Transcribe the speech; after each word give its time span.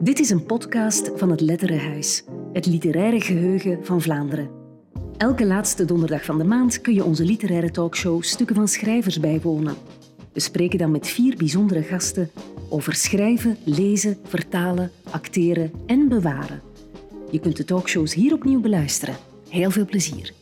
Dit 0.00 0.18
is 0.18 0.30
een 0.30 0.46
podcast 0.46 1.10
van 1.14 1.30
het 1.30 1.40
Letterenhuis, 1.40 2.24
het 2.52 2.66
literaire 2.66 3.20
geheugen 3.20 3.84
van 3.84 4.00
Vlaanderen. 4.00 4.50
Elke 5.16 5.46
laatste 5.46 5.84
donderdag 5.84 6.24
van 6.24 6.38
de 6.38 6.44
maand 6.44 6.80
kun 6.80 6.94
je 6.94 7.04
onze 7.04 7.24
literaire 7.24 7.70
talkshow 7.70 8.22
Stukken 8.22 8.56
van 8.56 8.68
Schrijvers 8.68 9.20
bijwonen. 9.20 9.76
We 10.32 10.40
spreken 10.40 10.78
dan 10.78 10.90
met 10.90 11.08
vier 11.08 11.36
bijzondere 11.36 11.82
gasten 11.82 12.30
over 12.70 12.94
schrijven, 12.94 13.56
lezen, 13.64 14.18
vertalen, 14.24 14.90
acteren 15.10 15.72
en 15.86 16.08
bewaren. 16.08 16.62
Je 17.30 17.40
kunt 17.40 17.56
de 17.56 17.64
talkshows 17.64 18.14
hier 18.14 18.32
opnieuw 18.32 18.60
beluisteren. 18.60 19.16
Heel 19.48 19.70
veel 19.70 19.86
plezier. 19.86 20.32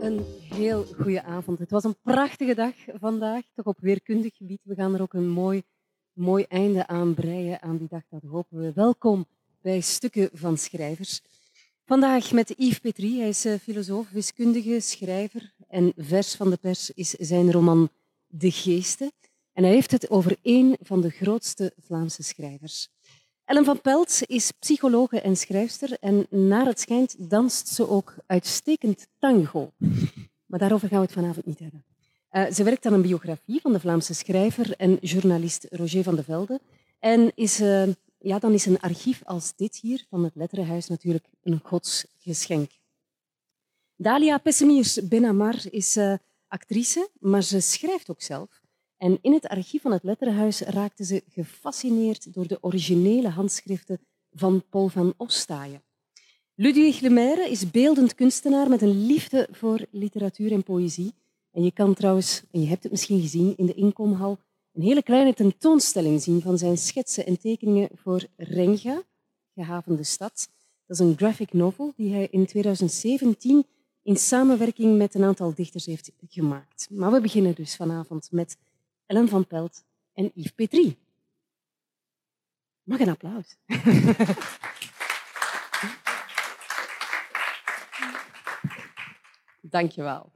Een 0.00 0.20
heel 0.54 0.84
goede 1.00 1.22
avond. 1.22 1.58
Het 1.58 1.70
was 1.70 1.84
een 1.84 1.96
prachtige 2.02 2.54
dag 2.54 2.74
vandaag, 3.00 3.42
toch 3.54 3.66
op 3.66 3.78
weerkundig 3.80 4.36
gebied. 4.36 4.60
We 4.62 4.74
gaan 4.74 4.94
er 4.94 5.02
ook 5.02 5.14
een 5.14 5.28
mooi, 5.28 5.62
mooi 6.14 6.44
einde 6.48 6.86
aan 6.86 7.14
breien 7.14 7.62
aan 7.62 7.76
die 7.76 7.88
dag. 7.88 8.02
Dat 8.10 8.22
hopen 8.22 8.58
we. 8.58 8.72
Welkom 8.72 9.26
bij 9.60 9.80
Stukken 9.80 10.30
van 10.32 10.58
Schrijvers. 10.58 11.20
Vandaag 11.84 12.32
met 12.32 12.54
Yves 12.56 12.78
Petrie. 12.78 13.18
Hij 13.18 13.28
is 13.28 13.44
eh, 13.44 13.54
filosoof, 13.54 14.10
wiskundige, 14.10 14.80
schrijver 14.80 15.54
en 15.68 15.92
vers 15.96 16.34
van 16.34 16.50
de 16.50 16.56
pers 16.56 16.90
is 16.90 17.10
zijn 17.10 17.52
roman 17.52 17.88
De 18.26 18.50
Geesten. 18.50 19.12
En 19.52 19.62
hij 19.62 19.72
heeft 19.72 19.90
het 19.90 20.10
over 20.10 20.36
één 20.42 20.76
van 20.80 21.00
de 21.00 21.10
grootste 21.10 21.72
Vlaamse 21.78 22.22
schrijvers. 22.22 22.88
Ellen 23.44 23.64
van 23.64 23.80
Pelt 23.80 24.22
is 24.26 24.50
psychologe 24.50 25.20
en 25.20 25.36
schrijfster 25.36 25.96
en 26.00 26.26
naar 26.30 26.66
het 26.66 26.80
schijnt 26.80 27.30
danst 27.30 27.68
ze 27.68 27.88
ook 27.88 28.14
uitstekend 28.26 29.06
tango. 29.18 29.72
Maar 30.46 30.58
daarover 30.58 30.88
gaan 30.88 30.98
we 30.98 31.04
het 31.04 31.14
vanavond 31.14 31.46
niet 31.46 31.58
hebben. 31.58 31.93
Uh, 32.36 32.50
ze 32.50 32.64
werkt 32.64 32.86
aan 32.86 32.92
een 32.92 33.02
biografie 33.02 33.60
van 33.60 33.72
de 33.72 33.80
Vlaamse 33.80 34.14
schrijver 34.14 34.76
en 34.76 34.98
journalist 35.00 35.66
Roger 35.70 36.02
van 36.02 36.14
de 36.14 36.22
Velde. 36.22 36.60
En 36.98 37.32
is, 37.34 37.60
uh, 37.60 37.86
ja, 38.18 38.38
dan 38.38 38.52
is 38.52 38.66
een 38.66 38.80
archief 38.80 39.22
als 39.24 39.56
dit 39.56 39.76
hier 39.76 40.06
van 40.08 40.24
het 40.24 40.34
Letterenhuis 40.34 40.88
natuurlijk 40.88 41.26
een 41.42 41.60
godsgeschenk. 41.62 42.70
Dalia 43.96 44.38
Pessemiers 44.38 45.08
Benamar 45.08 45.62
is 45.70 45.96
uh, 45.96 46.14
actrice, 46.48 47.08
maar 47.20 47.42
ze 47.42 47.60
schrijft 47.60 48.10
ook 48.10 48.22
zelf. 48.22 48.60
En 48.96 49.18
in 49.20 49.32
het 49.32 49.46
archief 49.46 49.82
van 49.82 49.92
het 49.92 50.02
Letterenhuis 50.02 50.60
raakte 50.60 51.04
ze 51.04 51.22
gefascineerd 51.28 52.34
door 52.34 52.46
de 52.46 52.58
originele 52.60 53.28
handschriften 53.28 54.00
van 54.32 54.64
Paul 54.70 54.88
van 54.88 55.14
Ostaaien. 55.16 55.82
Ludwig 56.54 57.00
Lemaire 57.00 57.50
is 57.50 57.70
beeldend 57.70 58.14
kunstenaar 58.14 58.68
met 58.68 58.82
een 58.82 59.06
liefde 59.06 59.48
voor 59.50 59.86
literatuur 59.90 60.52
en 60.52 60.62
poëzie. 60.62 61.12
En 61.54 61.62
je 61.62 61.72
kan 61.72 61.94
trouwens, 61.94 62.42
en 62.50 62.60
je 62.60 62.66
hebt 62.66 62.82
het 62.82 62.92
misschien 62.92 63.20
gezien 63.20 63.56
in 63.56 63.66
de 63.66 63.74
inkomhal, 63.74 64.38
een 64.72 64.82
hele 64.82 65.02
kleine 65.02 65.34
tentoonstelling 65.34 66.22
zien 66.22 66.40
van 66.42 66.58
zijn 66.58 66.78
schetsen 66.78 67.26
en 67.26 67.38
tekeningen 67.38 67.88
voor 67.94 68.26
Renga, 68.36 69.02
Gehavende 69.54 70.02
Stad. 70.02 70.48
Dat 70.86 71.00
is 71.00 71.06
een 71.06 71.16
graphic 71.16 71.52
novel 71.52 71.92
die 71.96 72.12
hij 72.12 72.28
in 72.30 72.46
2017 72.46 73.66
in 74.02 74.16
samenwerking 74.16 74.96
met 74.96 75.14
een 75.14 75.24
aantal 75.24 75.54
dichters 75.54 75.86
heeft 75.86 76.12
gemaakt. 76.28 76.88
Maar 76.90 77.12
we 77.12 77.20
beginnen 77.20 77.54
dus 77.54 77.76
vanavond 77.76 78.28
met 78.30 78.56
Ellen 79.06 79.28
van 79.28 79.46
Pelt 79.46 79.84
en 80.12 80.30
Yves 80.34 80.52
Petrie. 80.52 80.98
Mag 82.82 83.00
een 83.00 83.08
applaus. 83.08 83.56
Dankjewel. 89.60 90.32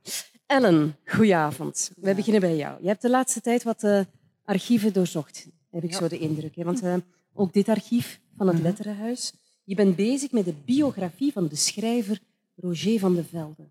Ellen, 0.48 0.96
goedenavond. 1.04 1.91
We 1.96 2.14
beginnen 2.14 2.41
bij 2.41 2.56
jou. 2.56 2.82
Je 2.82 2.88
hebt 2.88 3.02
de 3.02 3.10
laatste 3.10 3.41
tijd 3.41 3.62
wat 3.62 3.82
uh, 3.82 4.00
archieven 4.44 4.92
doorzocht, 4.92 5.48
heb 5.70 5.84
ik 5.84 5.94
zo 5.94 6.08
de 6.08 6.18
indruk. 6.18 6.56
Hè? 6.56 6.64
Want 6.64 6.82
uh, 6.82 6.94
ook 7.32 7.52
dit 7.52 7.68
archief 7.68 8.20
van 8.36 8.46
het 8.46 8.56
mhm. 8.56 8.64
Letterenhuis. 8.64 9.32
Je 9.64 9.74
bent 9.74 9.96
bezig 9.96 10.32
met 10.32 10.44
de 10.44 10.54
biografie 10.64 11.32
van 11.32 11.48
de 11.48 11.56
schrijver 11.56 12.20
Roger 12.54 12.98
van 12.98 13.14
de 13.14 13.24
Velde. 13.24 13.69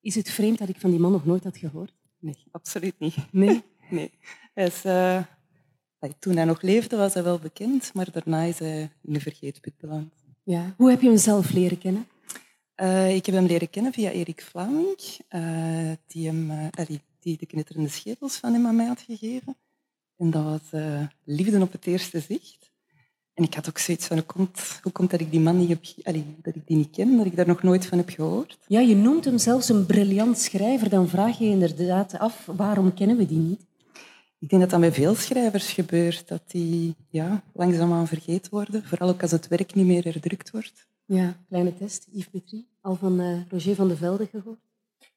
Is 0.00 0.14
het 0.14 0.30
vreemd 0.30 0.58
dat 0.58 0.68
ik 0.68 0.80
van 0.80 0.90
die 0.90 0.98
man 0.98 1.12
nog 1.12 1.24
nooit 1.24 1.44
had 1.44 1.56
gehoord? 1.56 1.94
Nee, 2.18 2.36
absoluut 2.50 2.98
niet. 2.98 3.16
Nee? 3.30 3.62
nee. 3.90 4.10
Hij 4.54 4.66
is, 4.66 4.84
uh, 4.84 5.22
toen 6.18 6.36
hij 6.36 6.44
nog 6.44 6.62
leefde 6.62 6.96
was 6.96 7.14
hij 7.14 7.22
wel 7.22 7.38
bekend, 7.38 7.94
maar 7.94 8.10
daarna 8.12 8.42
is 8.42 8.58
hij 8.58 8.90
in 9.02 9.12
de 9.12 9.20
vergeetput 9.20 9.76
beland. 9.76 10.14
Ja. 10.42 10.74
Hoe 10.76 10.90
heb 10.90 11.00
je 11.00 11.08
hem 11.08 11.18
zelf 11.18 11.50
leren 11.50 11.78
kennen? 11.78 12.06
Uh, 12.76 13.14
ik 13.14 13.26
heb 13.26 13.34
hem 13.34 13.46
leren 13.46 13.70
kennen 13.70 13.92
via 13.92 14.10
Erik 14.10 14.42
Vlaming, 14.42 14.98
uh, 15.30 15.92
die, 16.06 16.26
hem, 16.26 16.50
uh, 16.50 16.96
die 17.20 17.36
de 17.38 17.46
knitterende 17.46 17.88
schedels 17.88 18.36
van 18.36 18.52
hem 18.52 18.66
aan 18.66 18.76
mij 18.76 18.86
had 18.86 19.00
gegeven. 19.00 19.56
En 20.16 20.30
dat 20.30 20.44
was 20.44 20.80
liefde 21.24 21.60
op 21.60 21.72
het 21.72 21.86
eerste 21.86 22.20
zicht. 22.20 22.72
En 23.34 23.44
ik 23.44 23.54
had 23.54 23.68
ook 23.68 23.78
zoiets 23.78 24.06
van, 24.06 24.16
hoe 24.16 24.26
komt, 24.26 24.80
hoe 24.82 24.92
komt 24.92 25.10
dat 25.10 25.20
ik 25.20 25.30
die 25.30 25.40
man 25.40 25.58
niet, 25.58 25.68
heb, 25.68 25.84
allee, 26.02 26.24
dat 26.42 26.54
ik 26.54 26.66
die 26.66 26.76
niet 26.76 26.90
ken, 26.90 27.16
dat 27.16 27.26
ik 27.26 27.36
daar 27.36 27.46
nog 27.46 27.62
nooit 27.62 27.86
van 27.86 27.98
heb 27.98 28.08
gehoord? 28.08 28.58
Ja, 28.66 28.80
je 28.80 28.96
noemt 28.96 29.24
hem 29.24 29.38
zelfs 29.38 29.68
een 29.68 29.86
briljant 29.86 30.38
schrijver. 30.38 30.88
Dan 30.88 31.08
vraag 31.08 31.38
je 31.38 31.44
inderdaad 31.44 32.18
af, 32.18 32.46
waarom 32.46 32.94
kennen 32.94 33.16
we 33.16 33.26
die 33.26 33.38
niet? 33.38 33.66
Ik 34.38 34.48
denk 34.48 34.62
dat 34.62 34.70
dat 34.70 34.80
bij 34.80 34.92
veel 34.92 35.14
schrijvers 35.14 35.72
gebeurt, 35.72 36.28
dat 36.28 36.42
die 36.46 36.94
ja, 37.08 37.42
langzaamaan 37.52 38.06
vergeten 38.06 38.50
worden. 38.50 38.84
Vooral 38.84 39.08
ook 39.08 39.22
als 39.22 39.30
het 39.30 39.48
werk 39.48 39.74
niet 39.74 39.86
meer 39.86 40.04
herdrukt 40.04 40.50
wordt. 40.50 40.86
Ja, 41.04 41.36
kleine 41.48 41.74
test. 41.74 42.08
Yves 42.12 42.28
Petrie, 42.28 42.68
al 42.80 42.94
van 42.94 43.20
uh, 43.20 43.40
Roger 43.48 43.74
van 43.74 43.88
de 43.88 43.96
Velde 43.96 44.26
gehoord? 44.26 44.60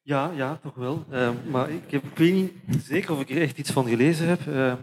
Ja, 0.05 0.31
ja, 0.35 0.59
toch 0.61 0.75
wel. 0.75 1.05
Uh, 1.11 1.29
maar 1.49 1.69
ik, 1.69 1.91
heb, 1.91 2.03
ik 2.03 2.17
weet 2.17 2.33
niet 2.33 2.51
zeker 2.83 3.11
of 3.11 3.21
ik 3.21 3.29
er 3.29 3.41
echt 3.41 3.57
iets 3.57 3.71
van 3.71 3.87
gelezen 3.87 4.27
heb. 4.27 4.45
Uh, 4.47 4.73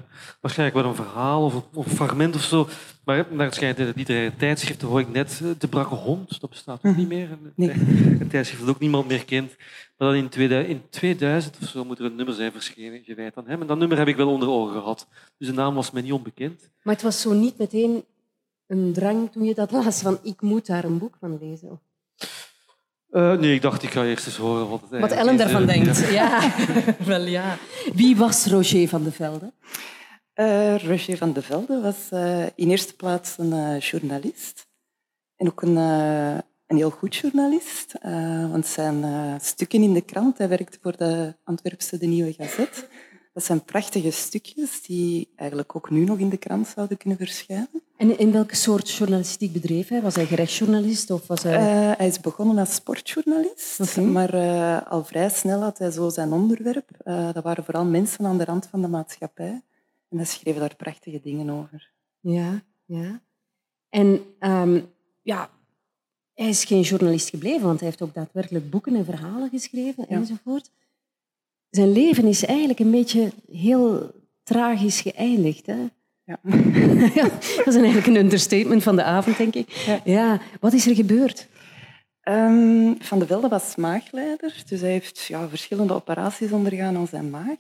waarschijnlijk 0.41 0.81
wel 0.81 0.89
een 0.89 0.97
verhaal 0.97 1.45
of 1.45 1.55
een, 1.55 1.63
of 1.75 1.87
een, 1.87 1.97
fragment 1.97 2.35
of 2.35 2.43
zo. 2.43 2.69
Maar 3.05 3.27
naar 3.31 3.47
het 3.47 3.55
schijnt 3.55 3.79
in 3.79 3.87
de 3.87 3.93
literaire 3.97 4.37
tijdschriften 4.37 4.89
hoor 4.89 5.01
ik 5.01 5.09
net 5.09 5.43
De 5.59 5.69
Brakke 5.69 5.95
Hond. 5.95 6.41
Dat 6.41 6.51
bestaat 6.51 6.81
ook 6.83 6.97
niet 6.97 7.09
meer. 7.09 7.39
Nee. 7.55 7.71
Een 8.21 8.29
tijdschrift 8.29 8.61
dat 8.61 8.75
ook 8.75 8.81
niemand 8.81 9.09
meer 9.09 9.25
kent. 9.25 9.57
Maar 9.97 10.09
dan 10.09 10.17
in 10.17 10.29
2000, 10.29 10.75
in 10.75 10.83
2000 10.91 11.59
of 11.63 11.69
zo 11.69 11.85
moet 11.85 11.99
er 11.99 12.05
een 12.05 12.17
nummer 12.17 12.35
zijn 12.35 12.53
verschenen 12.53 13.03
gewijd 13.05 13.37
aan 13.37 13.47
hem. 13.47 13.61
En 13.61 13.67
dat 13.67 13.79
nummer 13.79 13.99
heb 13.99 14.09
ik 14.09 14.17
wel 14.17 14.31
onder 14.31 14.49
ogen 14.49 14.73
gehad. 14.73 15.09
Dus 15.39 15.49
de 15.49 15.55
naam 15.55 15.75
was 15.75 15.91
mij 15.91 16.03
niet 16.03 16.13
onbekend. 16.13 16.71
Maar 16.83 16.95
het 16.95 17.03
was 17.03 17.21
zo 17.21 17.33
niet 17.33 17.59
meteen 17.59 18.05
een 18.73 18.93
drang 18.93 19.33
toen 19.33 19.45
je 19.45 19.55
dat 19.55 19.71
las 19.71 20.01
van 20.01 20.19
ik 20.23 20.41
moet 20.41 20.67
daar 20.67 20.85
een 20.85 20.99
boek 20.99 21.17
van 21.21 21.39
lezen? 21.41 21.81
Uh, 23.11 23.33
nee, 23.33 23.55
ik 23.55 23.63
dacht 23.63 23.83
ik 23.83 23.91
ga 23.91 24.05
eerst 24.05 24.27
eens 24.27 24.37
horen 24.37 24.69
wat 24.69 24.81
het 24.91 25.01
Wat 25.01 25.11
Ellen 25.11 25.37
daarvan 25.37 25.67
denkt. 25.67 26.11
Ja. 26.11 26.53
wel 27.05 27.25
ja. 27.25 27.57
Wie 27.95 28.17
was 28.17 28.47
Roger 28.47 28.89
van 28.89 29.03
de 29.03 29.13
Velde? 29.13 29.53
Uh, 30.35 30.79
Roger 30.79 31.17
van 31.17 31.33
de 31.33 31.43
Velde 31.43 31.81
was 31.81 32.09
uh, 32.13 32.45
in 32.55 32.71
eerste 32.71 32.97
plaats 32.97 33.39
een 33.39 33.79
journalist. 33.79 34.67
En 35.37 35.47
ook 35.47 35.63
een, 35.63 35.77
een 35.77 36.77
heel 36.77 36.91
goed 36.91 37.17
journalist. 37.17 37.95
want 38.51 38.67
zijn 38.67 39.05
stukken 39.41 39.83
in 39.83 39.93
de 39.93 40.01
krant, 40.01 40.39
hij 40.39 40.49
werkte 40.49 40.79
voor 40.83 40.97
de 40.97 41.35
Antwerpse 41.45 41.99
De 41.99 42.07
Nieuwe 42.07 42.33
Gazet. 42.33 42.89
Dat 43.33 43.45
zijn 43.45 43.65
prachtige 43.65 44.11
stukjes 44.11 44.83
die 44.83 45.29
eigenlijk 45.37 45.77
ook 45.77 45.91
nu 45.91 46.05
nog 46.05 46.19
in 46.19 46.29
de 46.29 46.37
krant 46.37 46.67
zouden 46.69 46.97
kunnen 46.97 47.19
verschijnen. 47.19 47.83
En 47.97 48.19
in 48.19 48.33
welke 48.33 48.57
soort 48.57 48.91
journalistiek 48.91 49.53
bedreef 49.53 49.89
hij? 49.89 50.03
Was 50.03 50.15
hij 50.15 50.27
gerechtsjournalist? 50.27 51.11
Of 51.11 51.27
was 51.27 51.43
hij... 51.43 51.53
Uh, 51.53 51.97
hij 51.97 52.07
is 52.07 52.21
begonnen 52.21 52.59
als 52.59 52.75
sportjournalist, 52.75 53.97
maar 53.97 54.35
uh, 54.35 54.91
al 54.91 55.05
vrij 55.05 55.29
snel 55.29 55.61
had 55.61 55.79
hij 55.79 55.91
zo 55.91 56.09
zijn 56.09 56.33
onderwerp. 56.33 56.91
Uh, 57.05 57.33
dat 57.33 57.45
waren 57.45 57.65
vooral 57.65 57.85
mensen 57.85 58.27
aan 58.27 58.39
de 58.39 58.45
rand 58.45 58.67
van 58.67 58.81
de 58.81 58.89
maatschappij. 58.89 59.63
En 60.09 60.17
hij 60.17 60.27
schreef 60.27 60.57
daar 60.57 60.77
prachtige 60.77 61.21
dingen 61.23 61.51
over. 61.51 61.91
Ja, 62.21 62.63
ja. 62.85 63.21
En 63.89 64.25
um, 64.41 64.91
ja, 65.23 65.51
hij 66.35 66.49
is 66.49 66.65
geen 66.65 66.81
journalist 66.81 67.29
gebleven, 67.29 67.67
want 67.67 67.81
hij 67.81 67.89
heeft 67.89 68.03
ook 68.03 68.15
daadwerkelijk 68.15 68.71
boeken 68.71 68.95
en 68.95 69.05
verhalen 69.05 69.49
geschreven 69.51 70.07
ja. 70.09 70.17
enzovoort. 70.17 70.71
Zijn 71.73 71.93
leven 71.93 72.27
is 72.27 72.45
eigenlijk 72.45 72.79
een 72.79 72.91
beetje 72.91 73.33
heel 73.53 74.11
tragisch 74.43 75.01
geëindigd. 75.01 75.67
Hè? 75.67 75.87
Ja. 76.25 76.39
ja, 77.21 77.29
dat 77.57 77.67
is 77.67 77.75
eigenlijk 77.75 78.07
een 78.07 78.17
understatement 78.17 78.83
van 78.83 78.97
de 78.97 79.03
avond, 79.03 79.37
denk 79.37 79.55
ik. 79.55 79.71
Ja. 79.71 80.01
ja. 80.05 80.41
Wat 80.61 80.73
is 80.73 80.87
er 80.87 80.95
gebeurd? 80.95 81.49
Um, 82.29 82.97
van 82.99 83.19
de 83.19 83.27
Velde 83.27 83.49
was 83.49 83.77
maagleider, 83.77 84.63
dus 84.69 84.81
hij 84.81 84.91
heeft 84.91 85.25
ja, 85.25 85.49
verschillende 85.49 85.93
operaties 85.93 86.53
ondergaan 86.53 86.97
aan 86.97 87.07
zijn 87.07 87.31
maag. 87.31 87.59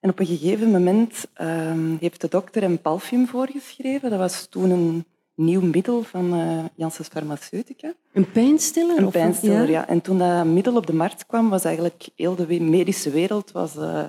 En 0.00 0.10
op 0.10 0.18
een 0.18 0.26
gegeven 0.26 0.70
moment 0.70 1.26
um, 1.40 1.96
heeft 2.00 2.20
de 2.20 2.28
dokter 2.28 2.62
een 2.62 2.80
palfium 2.80 3.26
voorgeschreven. 3.26 4.10
Dat 4.10 4.18
was 4.18 4.46
toen 4.46 4.70
een 4.70 5.04
nieuw 5.44 5.60
middel 5.60 6.02
van 6.02 6.34
uh, 6.34 6.64
Janssens 6.74 7.08
Farmaceutica. 7.08 7.94
Een 8.12 8.30
pijnstiller? 8.30 8.98
Een 8.98 9.10
pijnstiller, 9.10 9.66
ja? 9.66 9.70
ja? 9.70 9.88
En 9.88 10.00
toen 10.00 10.18
dat 10.18 10.46
middel 10.46 10.76
op 10.76 10.86
de 10.86 10.94
markt 10.94 11.26
kwam, 11.26 11.48
was 11.48 11.64
eigenlijk 11.64 12.08
heel 12.16 12.34
de 12.34 12.60
medische 12.60 13.10
wereld 13.10 13.52
was, 13.52 13.76
uh, 13.76 14.06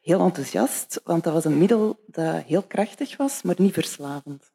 heel 0.00 0.20
enthousiast, 0.20 1.00
want 1.04 1.24
dat 1.24 1.32
was 1.32 1.44
een 1.44 1.58
middel 1.58 1.98
dat 2.06 2.42
heel 2.42 2.62
krachtig 2.62 3.16
was, 3.16 3.42
maar 3.42 3.54
niet 3.58 3.72
verslavend. 3.72 4.52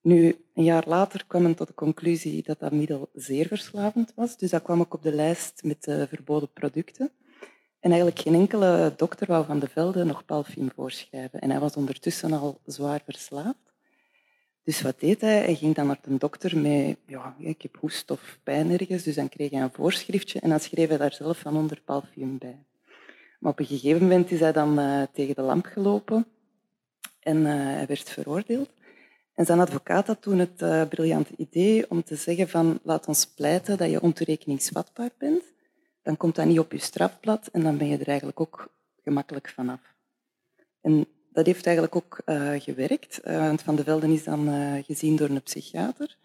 Nu, 0.00 0.36
een 0.54 0.64
jaar 0.64 0.84
later 0.86 1.24
kwam 1.26 1.42
men 1.42 1.54
tot 1.54 1.66
de 1.66 1.74
conclusie 1.74 2.42
dat 2.42 2.58
dat 2.58 2.72
middel 2.72 3.10
zeer 3.14 3.46
verslavend 3.46 4.12
was, 4.14 4.36
dus 4.36 4.50
dat 4.50 4.62
kwam 4.62 4.80
ook 4.80 4.94
op 4.94 5.02
de 5.02 5.14
lijst 5.14 5.62
met 5.62 5.84
de 5.84 6.06
verboden 6.08 6.52
producten. 6.52 7.10
En 7.80 7.90
eigenlijk 7.90 8.20
geen 8.20 8.34
enkele 8.34 8.92
dokter 8.96 9.26
wou 9.26 9.44
Van 9.44 9.58
de 9.58 9.68
Velde 9.68 10.04
nog 10.04 10.24
palfium 10.24 10.70
voorschrijven. 10.74 11.40
En 11.40 11.50
hij 11.50 11.60
was 11.60 11.76
ondertussen 11.76 12.32
al 12.32 12.60
zwaar 12.64 13.02
verslaafd. 13.04 13.73
Dus 14.64 14.82
wat 14.82 15.00
deed 15.00 15.20
hij? 15.20 15.38
Hij 15.38 15.54
ging 15.54 15.74
dan 15.74 15.86
naar 15.86 15.98
de 16.02 16.16
dokter 16.16 16.58
met, 16.58 16.96
ja, 17.06 17.36
ik 17.38 17.62
heb 17.62 17.76
hoest 17.80 18.10
of 18.10 18.38
pijn 18.42 18.70
ergens, 18.70 19.02
dus 19.02 19.14
dan 19.14 19.28
kreeg 19.28 19.50
hij 19.50 19.60
een 19.60 19.72
voorschriftje 19.72 20.40
en 20.40 20.48
dan 20.48 20.60
schreef 20.60 20.88
hij 20.88 20.98
daar 20.98 21.12
zelf 21.12 21.38
van 21.38 21.56
onder 21.56 21.80
palfium 21.84 22.38
bij. 22.38 22.58
Maar 23.38 23.52
op 23.52 23.58
een 23.58 23.66
gegeven 23.66 24.02
moment 24.02 24.30
is 24.30 24.40
hij 24.40 24.52
dan 24.52 24.78
uh, 24.78 25.02
tegen 25.12 25.34
de 25.34 25.42
lamp 25.42 25.64
gelopen 25.64 26.26
en 27.20 27.36
uh, 27.36 27.46
hij 27.46 27.86
werd 27.86 28.10
veroordeeld. 28.10 28.70
En 29.34 29.44
zijn 29.44 29.60
advocaat 29.60 30.06
had 30.06 30.22
toen 30.22 30.38
het 30.38 30.62
uh, 30.62 30.88
briljante 30.88 31.34
idee 31.36 31.90
om 31.90 32.02
te 32.02 32.16
zeggen 32.16 32.48
van 32.48 32.80
laat 32.82 33.06
ons 33.06 33.26
pleiten 33.26 33.78
dat 33.78 33.90
je 33.90 34.00
ontoerekeningsvatbaar 34.00 35.10
bent. 35.18 35.42
Dan 36.02 36.16
komt 36.16 36.34
dat 36.34 36.46
niet 36.46 36.58
op 36.58 36.72
je 36.72 36.78
strafblad 36.78 37.46
en 37.46 37.62
dan 37.62 37.78
ben 37.78 37.88
je 37.88 37.98
er 37.98 38.08
eigenlijk 38.08 38.40
ook 38.40 38.68
gemakkelijk 39.02 39.48
vanaf. 39.48 39.80
En 40.80 41.06
dat 41.34 41.46
heeft 41.46 41.66
eigenlijk 41.66 41.96
ook 41.96 42.20
uh, 42.26 42.50
gewerkt. 42.58 43.20
Uh, 43.24 43.52
Van 43.64 43.76
de 43.76 43.84
Velden 43.84 44.10
is 44.10 44.24
dan 44.24 44.48
uh, 44.48 44.84
gezien 44.84 45.16
door 45.16 45.28
een 45.28 45.42
psychiater. 45.42 46.16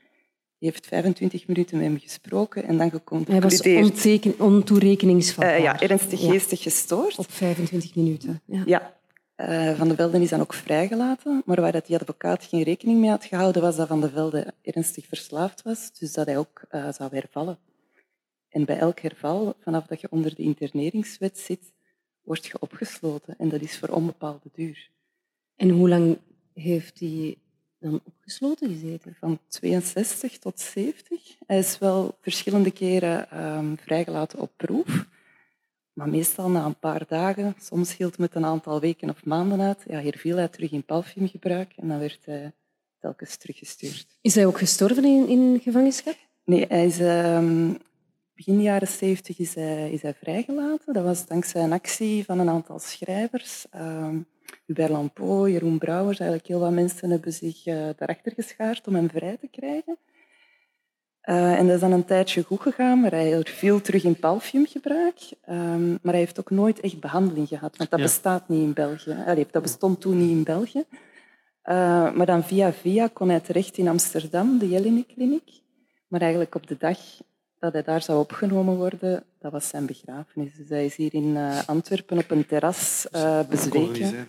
Die 0.60 0.70
heeft 0.70 0.88
25 0.88 1.48
minuten 1.48 1.78
met 1.78 1.86
hem 1.86 2.00
gesproken 2.00 2.64
en 2.64 2.78
dan 2.78 2.90
geconcludeerd... 2.90 3.64
Hij 3.64 3.82
was 3.82 3.92
onteken, 3.92 4.40
ontoerekeningsvatbaar. 4.40 5.62
ja, 5.62 5.80
ernstig 5.82 6.20
geestig 6.20 6.62
gestoord. 6.62 7.18
Op 7.18 7.32
25 7.32 7.96
minuten. 7.96 8.42
Ja. 8.46 8.64
ja. 8.66 8.98
Van 9.76 9.88
de 9.88 9.96
Velde 9.96 10.22
is 10.22 10.30
dan 10.30 10.40
ook 10.40 10.54
vrijgelaten. 10.54 11.42
Maar 11.46 11.62
waar 11.62 11.72
dat 11.72 11.86
die 11.86 11.96
advocaat 11.96 12.44
geen 12.44 12.64
rekening 12.64 13.00
mee 13.00 13.10
had 13.10 13.26
gehouden, 13.26 13.62
was 13.62 13.76
dat 13.76 13.88
Van 13.88 14.02
de 14.02 14.10
Velde 14.10 14.54
ernstig 14.62 15.06
verslaafd 15.06 15.62
was. 15.62 15.92
Dus 16.00 16.14
dat 16.14 16.26
hij 16.26 16.38
ook 16.38 16.62
zou 16.70 17.16
hervallen. 17.16 17.58
En 18.50 18.66
bij 18.66 18.78
elk 18.78 19.00
herval, 19.00 19.54
vanaf 19.60 19.86
dat 19.86 20.02
je 20.02 20.08
onder 20.10 20.36
de 20.36 20.44
interneringswet 20.44 21.40
zit, 21.40 21.72
word 22.24 22.46
je 22.46 22.60
opgesloten. 22.60 23.36
En 23.38 23.50
dat 23.50 23.62
is 23.62 23.78
voor 23.78 23.90
onbepaalde 23.90 24.50
duur. 24.54 24.90
En 25.60 25.70
hoe 25.70 25.90
lang 25.90 26.18
heeft 26.54 27.00
hij 27.00 27.38
dan 27.80 28.02
opgesloten 28.04 28.70
gezeten? 28.70 29.16
Van 29.20 29.40
62 29.48 30.38
tot 30.38 30.60
70. 30.60 31.36
Hij 31.46 31.58
is 31.58 31.78
wel 31.78 32.18
verschillende 32.22 32.72
keren 32.72 33.44
um, 33.44 33.78
vrijgelaten 33.78 34.40
op 34.40 34.52
proef. 34.56 35.08
Maar 35.94 36.10
meestal 36.10 36.50
na 36.50 36.66
een 36.66 36.80
paar 36.80 37.06
dagen, 37.08 37.56
soms 37.62 37.98
hield 37.98 38.12
het 38.12 38.20
met 38.20 38.36
een 38.36 38.46
aantal 38.46 38.80
weken 38.80 39.10
of 39.10 39.26
maanden 39.26 39.62
uit. 39.62 39.84
Ja, 39.88 40.00
hier 40.00 40.18
viel 40.18 40.38
hij 40.38 40.48
terug 40.48 40.72
in 40.72 40.84
palfiumgebruik 40.84 41.74
en 41.76 41.88
dan 41.88 42.00
werd 42.00 42.26
hij 42.26 42.52
telkens 43.00 43.38
teruggestuurd. 43.38 44.18
Is 44.22 44.36
hij 44.36 44.46
ook 44.46 44.58
gestorven 44.58 45.06
in, 45.06 45.28
in 45.28 45.60
gevangenschap? 45.64 46.16
Nee, 46.46 46.66
hij 46.68 46.86
is, 46.86 47.00
um, 47.00 47.78
begin 48.36 48.62
jaren 48.62 48.88
70 48.88 49.40
is 49.40 49.56
hij, 49.56 49.92
is 49.92 50.02
hij 50.02 50.14
vrijgelaten. 50.14 50.94
Dat 50.94 51.04
was 51.04 51.26
dankzij 51.26 51.64
een 51.64 51.74
actie 51.74 52.26
van 52.26 52.40
een 52.40 52.50
aantal 52.50 52.80
schrijvers. 52.80 53.66
Um, 53.76 54.28
Hubert 54.66 54.90
Lampeau, 54.90 55.52
Jeroen 55.52 55.78
Brouwers, 55.78 56.20
eigenlijk 56.20 56.50
heel 56.50 56.60
wat 56.60 56.72
mensen 56.72 57.10
hebben 57.10 57.34
zich 57.34 57.66
uh, 57.66 57.90
daarachter 57.98 58.32
geschaard 58.36 58.88
om 58.88 58.96
hem 58.96 59.10
vrij 59.10 59.38
te 59.38 59.48
krijgen. 59.48 59.98
Uh, 61.24 61.60
en 61.60 61.66
dat 61.66 61.76
is 61.76 61.82
dan 61.82 61.92
een 61.92 62.06
tijdje 62.06 62.44
goed 62.44 62.62
gegaan, 62.62 63.00
maar 63.00 63.12
hij 63.12 63.42
viel 63.44 63.82
terug 63.82 64.04
in 64.04 64.20
palfiumgebruik. 64.20 65.20
Um, 65.50 65.90
maar 65.90 66.14
hij 66.14 66.20
heeft 66.20 66.40
ook 66.40 66.50
nooit 66.50 66.80
echt 66.80 67.00
behandeling 67.00 67.48
gehad, 67.48 67.78
want 67.78 67.90
dat 67.90 68.00
ja. 68.00 68.06
bestaat 68.06 68.50
niet 68.50 68.62
in 68.62 68.74
België. 68.74 69.24
Allee, 69.26 69.48
dat 69.52 69.62
bestond 69.62 70.02
toen 70.02 70.18
niet 70.18 70.30
in 70.30 70.44
België. 70.44 70.84
Uh, 71.64 72.14
maar 72.14 72.26
dan 72.26 72.44
via 72.44 72.74
via 72.74 73.08
kon 73.14 73.30
hij 73.30 73.40
terecht 73.40 73.78
in 73.78 73.88
Amsterdam, 73.88 74.58
de 74.58 74.70
Jelinek-kliniek. 74.70 75.62
Maar 76.08 76.22
eigenlijk 76.22 76.56
op 76.56 76.68
de 76.68 76.76
dag 76.80 77.00
dat 77.60 77.74
hij 77.74 77.84
daar 77.84 78.02
zou 78.02 78.20
opgenomen 78.20 78.76
worden, 78.76 79.24
dat 79.40 79.52
was 79.52 79.68
zijn 79.68 79.86
begrafenis. 79.86 80.56
Dus 80.56 80.70
hij 80.70 80.86
is 80.86 80.96
hier 80.96 81.14
in 81.14 81.24
uh, 81.24 81.68
Antwerpen 81.68 82.18
op 82.18 82.32
een 82.32 82.46
terras 82.46 83.08
uh, 83.16 83.40
bezweken. 83.50 84.28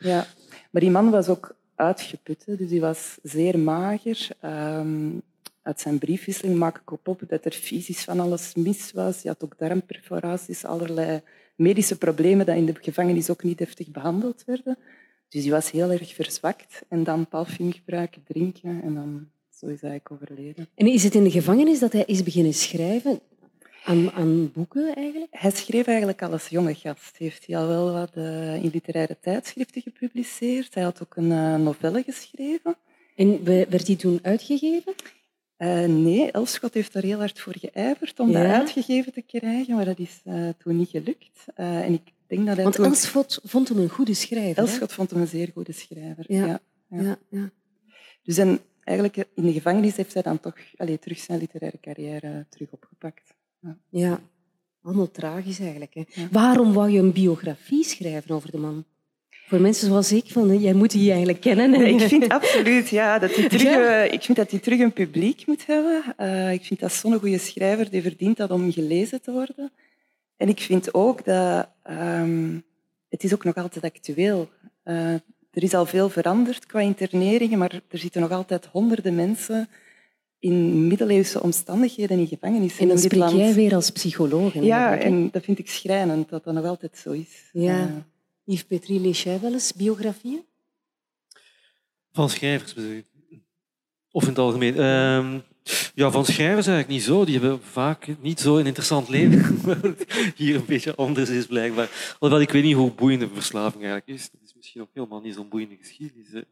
Ja. 0.00 0.26
Maar 0.70 0.82
die 0.82 0.90
man 0.90 1.10
was 1.10 1.28
ook 1.28 1.54
uitgeput, 1.74 2.44
dus 2.46 2.70
hij 2.70 2.80
was 2.80 3.18
zeer 3.22 3.58
mager. 3.58 4.28
Um, 4.44 5.22
uit 5.62 5.80
zijn 5.80 5.98
briefwisseling 5.98 6.58
maak 6.58 6.78
ik 6.78 6.92
op, 6.92 7.08
op 7.08 7.22
dat 7.28 7.44
er 7.44 7.52
fysisch 7.52 8.04
van 8.04 8.20
alles 8.20 8.54
mis 8.54 8.92
was. 8.92 9.22
Hij 9.22 9.32
had 9.32 9.44
ook 9.44 9.58
darmperforaties, 9.58 10.64
allerlei 10.64 11.22
medische 11.56 11.98
problemen 11.98 12.46
die 12.46 12.54
in 12.54 12.66
de 12.66 12.74
gevangenis 12.80 13.30
ook 13.30 13.42
niet 13.42 13.58
heftig 13.58 13.88
behandeld 13.88 14.42
werden. 14.46 14.76
Dus 15.28 15.42
hij 15.42 15.52
was 15.52 15.70
heel 15.70 15.90
erg 15.90 16.14
verzwakt. 16.14 16.82
En 16.88 17.04
dan 17.04 17.26
palfium 17.26 17.72
gebruiken, 17.72 18.22
drinken 18.24 18.82
en 18.82 18.94
dan 18.94 19.28
zo 19.64 19.70
is 19.70 19.80
hij 19.80 20.00
overleden. 20.10 20.68
En 20.74 20.86
is 20.86 21.02
het 21.02 21.14
in 21.14 21.24
de 21.24 21.30
gevangenis 21.30 21.78
dat 21.78 21.92
hij 21.92 22.04
is 22.06 22.22
beginnen 22.22 22.54
schrijven? 22.54 23.20
Aan, 23.84 24.10
aan 24.12 24.52
boeken 24.52 24.94
eigenlijk? 24.94 25.32
Hij 25.36 25.50
schreef 25.50 25.86
eigenlijk 25.86 26.22
al 26.22 26.32
als 26.32 26.48
jonge 26.48 26.74
gast. 26.74 27.16
Heeft 27.16 27.46
hij 27.46 27.56
al 27.56 27.66
wel 27.66 27.92
wat 27.92 28.16
uh, 28.16 28.64
in 28.64 28.70
literaire 28.72 29.16
tijdschriften 29.20 29.82
gepubliceerd. 29.82 30.74
Hij 30.74 30.82
had 30.82 31.02
ook 31.02 31.16
een 31.16 31.30
uh, 31.30 31.56
novelle 31.56 32.02
geschreven. 32.02 32.76
En 33.16 33.44
werd 33.44 33.86
die 33.86 33.96
toen 33.96 34.18
uitgegeven? 34.22 34.94
Uh, 35.58 35.84
nee, 35.84 36.30
Elschot 36.30 36.74
heeft 36.74 36.94
er 36.94 37.02
heel 37.02 37.18
hard 37.18 37.40
voor 37.40 37.54
geijverd 37.60 38.20
om 38.20 38.30
ja. 38.30 38.42
dat 38.42 38.52
uitgegeven 38.52 39.12
te 39.12 39.22
krijgen, 39.22 39.74
maar 39.74 39.84
dat 39.84 39.98
is 39.98 40.22
toen 40.58 40.76
niet 40.76 40.88
gelukt. 40.88 41.44
en 41.54 41.92
ik 41.92 42.12
denk 42.26 42.46
dat 42.46 42.54
hij 42.54 42.64
Want 42.64 42.76
toen... 42.76 42.84
Elschot 42.84 43.40
vond 43.44 43.68
hem 43.68 43.78
een 43.78 43.88
goede 43.88 44.14
schrijver. 44.14 44.62
Elschot 44.62 44.92
vond 44.92 45.10
hem 45.10 45.20
een 45.20 45.26
zeer 45.26 45.50
goede 45.54 45.72
schrijver, 45.72 46.24
ja. 46.28 46.46
ja. 46.46 46.60
ja. 46.88 47.18
ja 47.30 47.50
dus 48.24 48.38
en 48.38 48.60
eigenlijk 48.84 49.28
in 49.34 49.46
de 49.46 49.52
gevangenis 49.52 49.96
heeft 49.96 50.14
hij 50.14 50.22
dan 50.22 50.40
toch 50.40 50.56
allez, 50.76 50.96
terug 51.00 51.18
zijn 51.18 51.38
literaire 51.38 51.78
carrière 51.80 52.46
terug 52.48 52.70
opgepakt. 52.70 53.34
Ja, 53.60 53.76
ja. 53.90 54.20
allemaal 54.82 55.10
tragisch 55.10 55.60
eigenlijk. 55.60 55.94
Hè. 55.94 56.02
Ja. 56.08 56.28
Waarom 56.30 56.72
wou 56.72 56.90
je 56.90 56.98
een 56.98 57.12
biografie 57.12 57.84
schrijven 57.84 58.34
over 58.34 58.50
de 58.50 58.58
man? 58.58 58.84
Voor 59.46 59.60
mensen 59.60 59.88
zoals 59.88 60.12
ik, 60.12 60.24
van, 60.26 60.58
jij 60.58 60.72
moet 60.72 60.90
die 60.90 61.10
eigenlijk 61.10 61.40
kennen. 61.40 61.74
Ik 61.74 62.00
vind 62.00 62.28
absoluut 62.28 62.88
ja, 62.88 63.18
dat 63.18 63.34
hij 63.34 63.48
terug, 63.48 63.62
ja. 63.62 64.02
ik 64.02 64.22
vind 64.22 64.38
dat 64.38 64.50
hij 64.50 64.60
terug 64.60 64.80
een 64.80 64.92
publiek 64.92 65.46
moet 65.46 65.66
hebben. 65.66 66.14
Uh, 66.18 66.52
ik 66.52 66.64
vind 66.64 66.80
dat 66.80 66.92
zo'n 66.92 67.18
goede 67.18 67.38
schrijver, 67.38 67.90
die 67.90 68.02
verdient 68.02 68.36
dat 68.36 68.50
om 68.50 68.72
gelezen 68.72 69.22
te 69.22 69.32
worden. 69.32 69.72
En 70.36 70.48
ik 70.48 70.60
vind 70.60 70.94
ook 70.94 71.24
dat 71.24 71.68
um, 71.90 72.64
het 73.08 73.24
is 73.24 73.34
ook 73.34 73.44
nog 73.44 73.54
altijd 73.54 73.84
actueel. 73.84 74.48
Uh, 74.84 75.14
er 75.54 75.62
is 75.62 75.74
al 75.74 75.86
veel 75.86 76.08
veranderd 76.08 76.66
qua 76.66 76.80
interneringen, 76.80 77.58
maar 77.58 77.80
er 77.88 77.98
zitten 77.98 78.20
nog 78.20 78.30
altijd 78.30 78.66
honderden 78.66 79.14
mensen 79.14 79.68
in 80.38 80.86
middeleeuwse 80.86 81.42
omstandigheden 81.42 82.18
in 82.18 82.26
gevangenis. 82.26 82.78
En 82.78 82.88
dan 82.88 82.98
spreek 82.98 83.20
land. 83.20 83.36
jij 83.36 83.54
weer 83.54 83.74
als 83.74 83.90
psycholoog. 83.90 84.54
Ja, 84.54 84.98
en 84.98 85.30
dat 85.30 85.44
vind 85.44 85.58
ik 85.58 85.70
schrijnend, 85.70 86.28
dat 86.28 86.44
dat 86.44 86.54
nog 86.54 86.64
altijd 86.64 86.98
zo 86.98 87.10
is. 87.10 87.50
Ja. 87.52 87.80
Uh, 87.80 87.96
Yves 88.44 88.64
Petrie, 88.64 89.00
lees 89.00 89.22
jij 89.22 89.40
wel 89.40 89.52
eens 89.52 89.72
biografieën? 89.72 90.44
Van 92.12 92.30
schrijvers 92.30 92.74
bedoel? 92.74 93.02
Of 94.10 94.22
in 94.22 94.28
het 94.28 94.38
algemeen? 94.38 94.76
Uh, 94.76 95.34
ja, 95.94 96.10
van 96.10 96.24
schrijvers 96.24 96.66
eigenlijk 96.66 96.88
niet 96.88 97.02
zo. 97.02 97.24
Die 97.24 97.38
hebben 97.38 97.60
vaak 97.62 98.06
niet 98.20 98.40
zo 98.40 98.56
een 98.56 98.66
interessant 98.66 99.08
leven. 99.08 99.60
Hier 100.36 100.54
een 100.54 100.64
beetje 100.66 100.94
anders 100.94 101.30
is 101.30 101.46
blijkbaar. 101.46 101.88
Alhoewel, 102.18 102.46
ik 102.46 102.52
weet 102.52 102.62
niet 102.62 102.74
hoe 102.74 102.90
boeiende 102.90 103.28
verslaving 103.32 103.82
eigenlijk 103.84 104.20
is. 104.20 104.30
Dat 104.30 104.40
is 104.44 104.54
misschien 104.56 104.80
ook 104.80 104.88
helemaal 104.92 105.20
niet 105.20 105.34
zo'n 105.34 105.48
boeiende 105.48 105.76
geschiedenis. 105.80 106.32
Uh, 106.32 106.42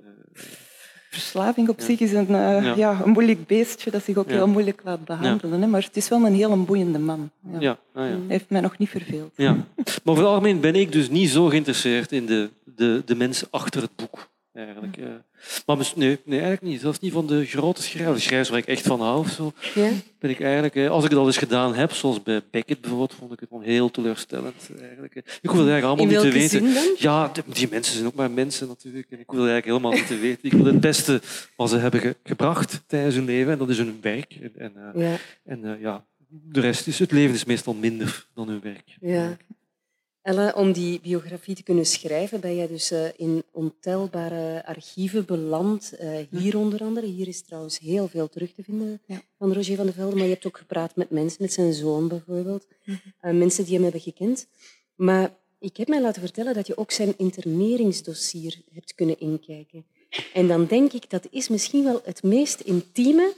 Verslaving 1.11 1.69
op 1.69 1.79
ja. 1.79 1.85
zich 1.85 2.01
is 2.01 2.13
een, 2.13 2.31
uh, 2.31 2.65
ja. 2.65 2.75
ja. 2.77 3.01
een 3.05 3.11
moeilijk 3.11 3.47
beestje 3.47 3.91
dat 3.91 4.05
zich 4.05 4.17
ook 4.17 4.29
heel 4.29 4.47
moeilijk 4.47 4.81
laat 4.85 5.05
behandelen. 5.05 5.61
Hè? 5.61 5.67
Maar 5.67 5.83
het 5.83 5.97
is 5.97 6.09
wel 6.09 6.27
een 6.27 6.35
heel 6.35 6.65
boeiende 6.65 6.99
man. 6.99 7.31
Ja. 7.59 7.79
Ah, 7.95 8.03
Hij 8.03 8.19
heeft 8.29 8.51
mij 8.51 8.61
nog 8.61 8.79
niet 8.79 8.89
verveeld. 8.89 9.33
Ja. 9.37 9.53
Maar 9.53 9.95
over 10.05 10.23
het 10.23 10.33
algemeen 10.33 10.61
ben 10.61 10.75
ik 10.75 10.93
dus 10.93 11.11
niet 11.11 11.31
zo 11.31 11.47
geïnteresseerd 11.47 12.13
in 12.13 12.27
de, 12.27 12.51
de, 12.77 13.03
de 13.05 13.15
mensen 13.15 13.49
achter 13.51 13.83
het 13.83 13.97
boek 13.97 14.31
eigenlijk. 14.53 14.97
Ja. 14.97 15.25
Maar 15.67 15.77
nee, 15.97 16.19
nee, 16.25 16.41
eigenlijk 16.41 16.73
niet. 16.73 16.81
Zelfs 16.81 17.01
niet 17.01 17.13
van 17.13 17.27
de 17.27 17.47
grote 17.47 17.83
schrijvers. 17.83 18.25
Schrijvers 18.25 18.49
waar 18.49 18.59
ik 18.59 18.67
echt 18.67 18.87
van 18.87 19.01
hou. 19.01 19.29
Zo, 19.29 19.53
ja? 19.75 19.91
ben 20.19 20.31
ik 20.31 20.41
eigenlijk, 20.41 20.89
als 20.89 21.05
ik 21.05 21.11
het 21.11 21.19
al 21.19 21.27
eens 21.27 21.37
gedaan 21.37 21.75
heb, 21.75 21.93
zoals 21.93 22.23
bij 22.23 22.43
Beckett 22.51 22.81
bijvoorbeeld, 22.81 23.15
vond 23.15 23.33
ik 23.33 23.41
het 23.41 23.49
gewoon 23.49 23.65
heel 23.65 23.91
teleurstellend. 23.91 24.71
Eigenlijk. 24.81 25.15
Ik 25.15 25.49
hoef 25.49 25.59
het 25.59 25.69
eigenlijk 25.69 25.85
allemaal 25.85 26.07
niet 26.07 26.33
te 26.33 26.39
weten. 26.39 26.75
Dan? 26.75 26.95
Ja, 26.99 27.33
die 27.47 27.69
mensen 27.71 27.95
zijn 27.95 28.07
ook 28.07 28.15
maar 28.15 28.31
mensen 28.31 28.69
natuurlijk. 28.69 29.11
En 29.11 29.19
ik 29.19 29.31
wil 29.31 29.41
het 29.41 29.51
eigenlijk 29.51 29.65
helemaal 29.65 30.01
niet 30.01 30.07
te 30.07 30.19
weten. 30.19 30.45
Ik 30.45 30.53
wil 30.53 30.65
het 30.65 30.81
beste 30.81 31.21
wat 31.57 31.71
ze 31.71 31.77
hebben 31.77 32.01
ge 32.01 32.17
gebracht 32.23 32.83
tijdens 32.87 33.15
hun 33.15 33.25
leven. 33.25 33.53
En 33.53 33.59
dat 33.59 33.69
is 33.69 33.79
hun 33.79 33.99
werk. 34.01 34.39
En, 34.41 34.53
en, 34.57 34.73
uh, 34.77 35.03
ja. 35.11 35.17
en 35.45 35.65
uh, 35.65 35.81
ja, 35.81 36.05
de 36.29 36.61
rest 36.61 36.87
is, 36.87 36.99
het 36.99 37.13
leven 37.13 37.35
is 37.35 37.45
meestal 37.45 37.75
minder 37.75 38.27
dan 38.35 38.49
hun 38.49 38.61
werk. 38.61 38.97
Ja. 39.01 39.37
Elle, 40.23 40.55
om 40.55 40.73
die 40.73 41.01
biografie 41.01 41.55
te 41.55 41.63
kunnen 41.63 41.87
schrijven 41.87 42.41
ben 42.41 42.57
jij 42.57 42.67
dus 42.67 42.93
uh, 42.93 43.07
in 43.17 43.43
ontelbare 43.51 44.67
archieven 44.67 45.25
beland. 45.25 45.93
Uh, 46.01 46.19
hier 46.31 46.57
onder 46.57 46.81
andere. 46.81 47.07
Hier 47.07 47.29
is 47.29 47.43
trouwens 47.43 47.79
heel 47.79 48.09
veel 48.09 48.29
terug 48.29 48.53
te 48.53 48.63
vinden 48.63 49.01
ja. 49.07 49.23
van 49.39 49.53
Roger 49.53 49.77
van 49.77 49.85
der 49.85 49.95
Velde. 49.95 50.15
Maar 50.15 50.25
je 50.25 50.33
hebt 50.33 50.47
ook 50.47 50.59
gepraat 50.59 50.97
met 50.97 51.11
mensen, 51.11 51.43
met 51.43 51.53
zijn 51.53 51.73
zoon 51.73 52.09
bijvoorbeeld. 52.09 52.67
Uh, 52.87 52.97
mensen 53.21 53.65
die 53.65 53.75
hem 53.75 53.83
hebben 53.83 54.01
gekend. 54.01 54.47
Maar 54.95 55.37
ik 55.59 55.77
heb 55.77 55.89
mij 55.89 56.01
laten 56.01 56.23
vertellen 56.23 56.55
dat 56.55 56.67
je 56.67 56.77
ook 56.77 56.91
zijn 56.91 57.15
interneringsdossier 57.17 58.63
hebt 58.73 58.95
kunnen 58.95 59.21
inkijken. 59.21 59.85
En 60.33 60.49
dan 60.49 60.67
denk 60.67 60.93
ik, 60.93 61.11
dat 61.11 61.27
is 61.31 61.49
misschien 61.49 61.85
wel 61.85 62.01
het 62.05 62.23
meest 62.23 62.61
intieme 62.61 63.33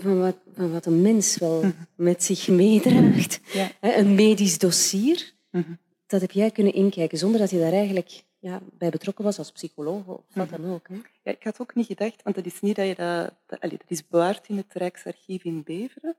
van 0.00 0.20
wat, 0.20 0.36
van 0.54 0.72
wat 0.72 0.86
een 0.86 1.02
mens 1.02 1.38
wel 1.38 1.64
met 1.94 2.24
zich 2.24 2.48
meedraagt. 2.48 3.40
Ja. 3.52 3.70
Een 3.80 4.14
medisch 4.14 4.58
dossier. 4.58 5.32
Mhm. 5.50 5.72
Dat 6.06 6.20
heb 6.20 6.30
jij 6.30 6.50
kunnen 6.50 6.74
inkijken 6.74 7.18
zonder 7.18 7.40
dat 7.40 7.50
je 7.50 7.58
daar 7.58 7.72
eigenlijk 7.72 8.22
ja, 8.38 8.60
bij 8.72 8.90
betrokken 8.90 9.24
was 9.24 9.38
als 9.38 9.52
psycholoog 9.52 10.06
of 10.06 10.22
wat 10.34 10.50
mhm. 10.50 10.62
dan 10.62 10.72
ook. 10.72 10.88
Hè? 10.88 10.94
Ja, 11.22 11.32
ik 11.32 11.44
had 11.44 11.60
ook 11.60 11.74
niet 11.74 11.86
gedacht, 11.86 12.22
want 12.22 12.36
dat 12.36 12.46
is 12.46 12.60
niet 12.60 12.76
dat 12.76 12.86
je 12.86 12.94
dat... 12.94 13.34
dat, 13.46 13.70
dat 13.70 13.84
is 13.86 14.08
bewaard 14.08 14.48
in 14.48 14.56
het 14.56 14.72
Rijksarchief 14.72 15.44
in 15.44 15.62
Beveren. 15.62 16.16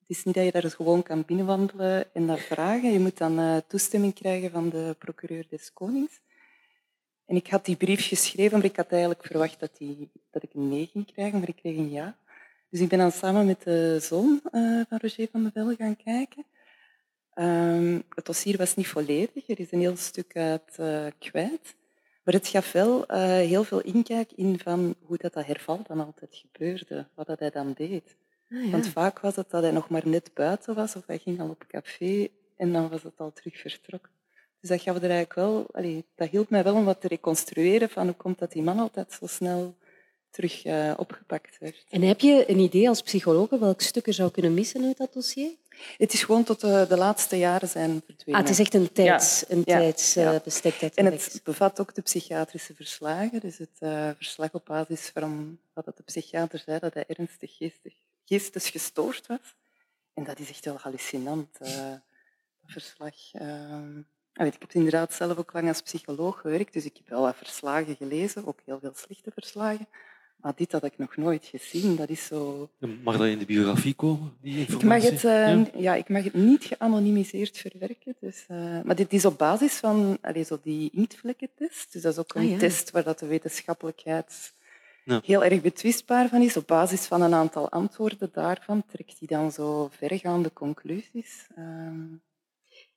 Het 0.00 0.18
is 0.18 0.24
niet 0.24 0.34
dat 0.34 0.44
je 0.44 0.50
daar 0.50 0.70
gewoon 0.70 1.02
kan 1.02 1.24
binnenwandelen 1.24 2.14
en 2.14 2.26
daar 2.26 2.38
vragen. 2.38 2.92
Je 2.92 3.00
moet 3.00 3.18
dan 3.18 3.40
uh, 3.40 3.56
toestemming 3.56 4.14
krijgen 4.14 4.50
van 4.50 4.68
de 4.68 4.96
procureur 4.98 5.46
des 5.48 5.72
Konings. 5.72 6.20
En 7.26 7.36
ik 7.36 7.46
had 7.46 7.64
die 7.64 7.76
brief 7.76 8.08
geschreven, 8.08 8.58
maar 8.58 8.66
ik 8.66 8.76
had 8.76 8.90
eigenlijk 8.90 9.26
verwacht 9.26 9.60
dat, 9.60 9.76
die, 9.76 10.10
dat 10.30 10.42
ik 10.42 10.54
een 10.54 10.68
nee 10.68 10.86
ging 10.92 11.12
krijgen, 11.12 11.38
maar 11.38 11.48
ik 11.48 11.56
kreeg 11.56 11.76
een 11.76 11.90
ja. 11.90 12.18
Dus 12.70 12.80
ik 12.80 12.88
ben 12.88 12.98
dan 12.98 13.12
samen 13.12 13.46
met 13.46 13.62
de 13.62 13.98
zoon 14.00 14.40
uh, 14.52 14.80
van 14.88 14.98
Roger 14.98 15.28
van 15.32 15.44
de 15.44 15.50
Velde 15.50 15.76
gaan 15.76 15.96
kijken. 15.96 16.44
Um, 17.34 18.02
het 18.14 18.26
dossier 18.26 18.56
was 18.56 18.76
niet 18.76 18.86
volledig, 18.86 19.48
er 19.48 19.60
is 19.60 19.72
een 19.72 19.80
heel 19.80 19.96
stuk 19.96 20.36
uit 20.36 20.76
uh, 20.80 21.06
kwijt. 21.18 21.74
Maar 22.24 22.34
het 22.34 22.48
gaf 22.48 22.72
wel 22.72 23.12
uh, 23.12 23.24
heel 23.26 23.64
veel 23.64 23.80
inkijk 23.80 24.32
in 24.32 24.58
van 24.58 24.94
hoe 25.04 25.16
dat, 25.16 25.32
dat 25.32 25.46
herval 25.46 25.82
dan 25.86 26.04
altijd 26.04 26.44
gebeurde, 26.50 27.06
wat 27.14 27.26
dat 27.26 27.38
hij 27.38 27.50
dan 27.50 27.72
deed. 27.72 28.16
Ah, 28.50 28.64
ja. 28.64 28.70
Want 28.70 28.88
vaak 28.88 29.20
was 29.20 29.36
het 29.36 29.50
dat 29.50 29.62
hij 29.62 29.70
nog 29.70 29.88
maar 29.88 30.08
net 30.08 30.30
buiten 30.34 30.74
was 30.74 30.96
of 30.96 31.06
hij 31.06 31.18
ging 31.18 31.40
al 31.40 31.48
op 31.48 31.64
café 31.68 32.28
en 32.56 32.72
dan 32.72 32.88
was 32.88 33.02
het 33.02 33.18
al 33.18 33.32
terug 33.32 33.60
vertrokken. 33.60 34.10
Dus 34.60 34.70
dat 34.70 34.80
gaf 34.80 34.96
er 34.96 35.02
eigenlijk 35.02 35.34
wel, 35.34 35.66
allee, 35.72 36.04
dat 36.14 36.28
hielp 36.28 36.50
mij 36.50 36.62
wel 36.62 36.74
om 36.74 36.84
wat 36.84 37.00
te 37.00 37.08
reconstrueren 37.08 37.90
van 37.90 38.06
hoe 38.06 38.16
komt 38.16 38.38
dat 38.38 38.52
die 38.52 38.62
man 38.62 38.78
altijd 38.78 39.12
zo 39.12 39.26
snel 39.26 39.76
terug 40.30 40.64
uh, 40.64 40.92
opgepakt 40.96 41.58
werd. 41.58 41.84
En 41.88 42.02
heb 42.02 42.20
je 42.20 42.50
een 42.50 42.58
idee 42.58 42.88
als 42.88 43.02
psycholoog 43.02 43.50
welk 43.50 43.80
stuk 43.80 44.06
er 44.06 44.14
zou 44.14 44.30
kunnen 44.30 44.54
missen 44.54 44.84
uit 44.84 44.96
dat 44.96 45.12
dossier? 45.12 45.50
Het 45.96 46.12
is 46.12 46.22
gewoon 46.22 46.44
tot 46.44 46.60
de, 46.60 46.86
de 46.88 46.96
laatste 46.96 47.38
jaren 47.38 47.68
zijn 47.68 48.02
verdwenen. 48.06 48.40
Ah, 48.40 48.46
het 48.46 48.58
is 48.58 48.58
echt 48.58 48.74
een, 48.74 48.92
tijds, 48.92 49.40
ja. 49.40 49.56
een 49.56 49.62
ja. 49.64 49.78
tijdsbestek. 49.78 50.82
Uh, 50.82 50.88
en 50.94 51.04
het 51.04 51.40
bevat 51.44 51.80
ook 51.80 51.94
de 51.94 52.02
psychiatrische 52.02 52.74
verslagen. 52.74 53.40
Dus 53.40 53.58
het 53.58 53.78
uh, 53.80 54.10
verslag 54.16 54.52
op 54.52 54.64
basis 54.64 55.10
van 55.14 55.58
wat 55.72 55.84
de 55.84 56.02
psychiater 56.02 56.58
zei, 56.58 56.78
dat 56.78 56.94
hij 56.94 57.04
ernstig 57.06 57.56
geestig, 57.56 57.94
geestesgestoord 58.24 59.26
was. 59.26 59.54
En 60.14 60.24
dat 60.24 60.38
is 60.38 60.48
echt 60.48 60.64
wel 60.64 60.76
hallucinant, 60.76 61.58
dat 61.58 62.00
verslag. 62.66 63.14
ik 64.34 64.56
heb 64.58 64.72
inderdaad 64.72 65.14
zelf 65.14 65.38
ook 65.38 65.52
lang 65.52 65.68
als 65.68 65.82
psycholoog 65.82 66.40
gewerkt, 66.40 66.72
dus 66.72 66.84
ik 66.84 66.96
heb 66.96 67.08
wel 67.08 67.20
wat 67.20 67.36
verslagen 67.36 67.96
gelezen, 67.96 68.46
ook 68.46 68.60
heel 68.64 68.78
veel 68.80 68.94
slechte 68.94 69.30
verslagen. 69.30 69.88
Maar 70.42 70.52
dit 70.56 70.72
had 70.72 70.84
ik 70.84 70.98
nog 70.98 71.16
nooit 71.16 71.44
gezien. 71.44 71.96
Dat 71.96 72.08
is 72.08 72.26
zo... 72.26 72.70
Mag 73.02 73.16
dat 73.16 73.26
in 73.26 73.38
de 73.38 73.44
biografie 73.44 73.94
komen, 73.94 74.32
die 74.42 74.58
informatie? 74.58 75.08
Ik 75.08 75.22
mag 75.22 75.22
het, 75.22 75.74
uh, 75.74 75.82
ja? 75.82 75.94
ik 75.94 76.08
mag 76.08 76.24
het 76.24 76.34
niet 76.34 76.64
geanonimiseerd 76.64 77.58
verwerken. 77.58 78.16
Dus, 78.20 78.44
uh, 78.50 78.80
maar 78.82 78.96
dit 78.96 79.12
is 79.12 79.24
op 79.24 79.38
basis 79.38 79.74
van 79.74 80.18
allez, 80.20 80.48
zo 80.48 80.58
die 80.62 80.90
inktvlekkentest. 80.92 81.92
Dus 81.92 82.02
dat 82.02 82.12
is 82.12 82.18
ook 82.18 82.34
een 82.34 82.42
ah, 82.42 82.50
ja. 82.50 82.58
test 82.58 82.90
waar 82.90 83.04
dat 83.04 83.18
de 83.18 83.26
wetenschappelijkheid 83.26 84.52
ja. 85.04 85.20
heel 85.24 85.44
erg 85.44 85.60
betwistbaar 85.60 86.28
van 86.28 86.42
is. 86.42 86.56
Op 86.56 86.66
basis 86.66 87.06
van 87.06 87.22
een 87.22 87.34
aantal 87.34 87.70
antwoorden 87.70 88.30
daarvan 88.32 88.84
trekt 88.86 89.18
hij 89.18 89.28
dan 89.28 89.52
zo 89.52 89.88
vergaande 89.92 90.52
conclusies. 90.52 91.46
Uh... 91.58 91.64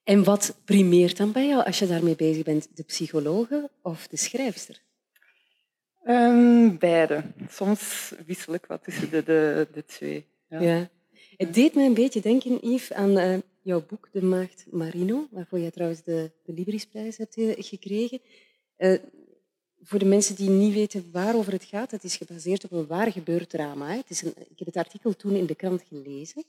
En 0.03 0.23
wat 0.23 0.55
primeert 0.65 1.17
dan 1.17 1.31
bij 1.31 1.47
jou 1.47 1.65
als 1.65 1.79
je 1.79 1.87
daarmee 1.87 2.15
bezig 2.15 2.43
bent? 2.43 2.67
De 2.73 2.83
psychologe 2.83 3.69
of 3.81 4.07
de 4.07 4.17
schrijfster? 4.17 4.81
Um, 6.07 6.77
beide. 6.77 7.23
Soms 7.49 8.13
wissel 8.25 8.53
ik 8.53 8.65
wat 8.65 8.83
tussen 8.83 9.09
de, 9.09 9.23
de, 9.23 9.67
de 9.73 9.85
twee. 9.85 10.25
Ja. 10.49 10.89
Het 11.37 11.53
deed 11.53 11.75
mij 11.75 11.85
een 11.85 11.93
beetje 11.93 12.21
denken, 12.21 12.71
Yves, 12.71 12.93
aan 12.93 13.17
uh, 13.17 13.37
jouw 13.61 13.85
boek 13.87 14.09
De 14.11 14.23
Maagd 14.23 14.65
Marino, 14.71 15.27
waarvoor 15.31 15.59
jij 15.59 15.71
trouwens 15.71 16.03
de, 16.03 16.31
de 16.43 16.53
Librisprijs 16.53 17.17
hebt 17.17 17.37
uh, 17.37 17.53
gekregen. 17.57 18.19
Uh, 18.77 18.97
voor 19.81 19.99
de 19.99 20.05
mensen 20.05 20.35
die 20.35 20.49
niet 20.49 20.73
weten 20.73 21.09
waarover 21.11 21.51
het 21.51 21.63
gaat, 21.63 21.91
het 21.91 22.03
is 22.03 22.15
gebaseerd 22.15 22.63
op 22.63 22.71
een 22.71 22.87
waar 22.87 23.11
gebeurd 23.11 23.49
drama. 23.49 23.87
Hè. 23.89 23.97
Het 23.97 24.09
is 24.09 24.21
een, 24.21 24.33
ik 24.37 24.59
heb 24.59 24.67
het 24.67 24.77
artikel 24.77 25.15
toen 25.15 25.35
in 25.35 25.45
de 25.45 25.55
krant 25.55 25.83
gelezen. 25.89 26.43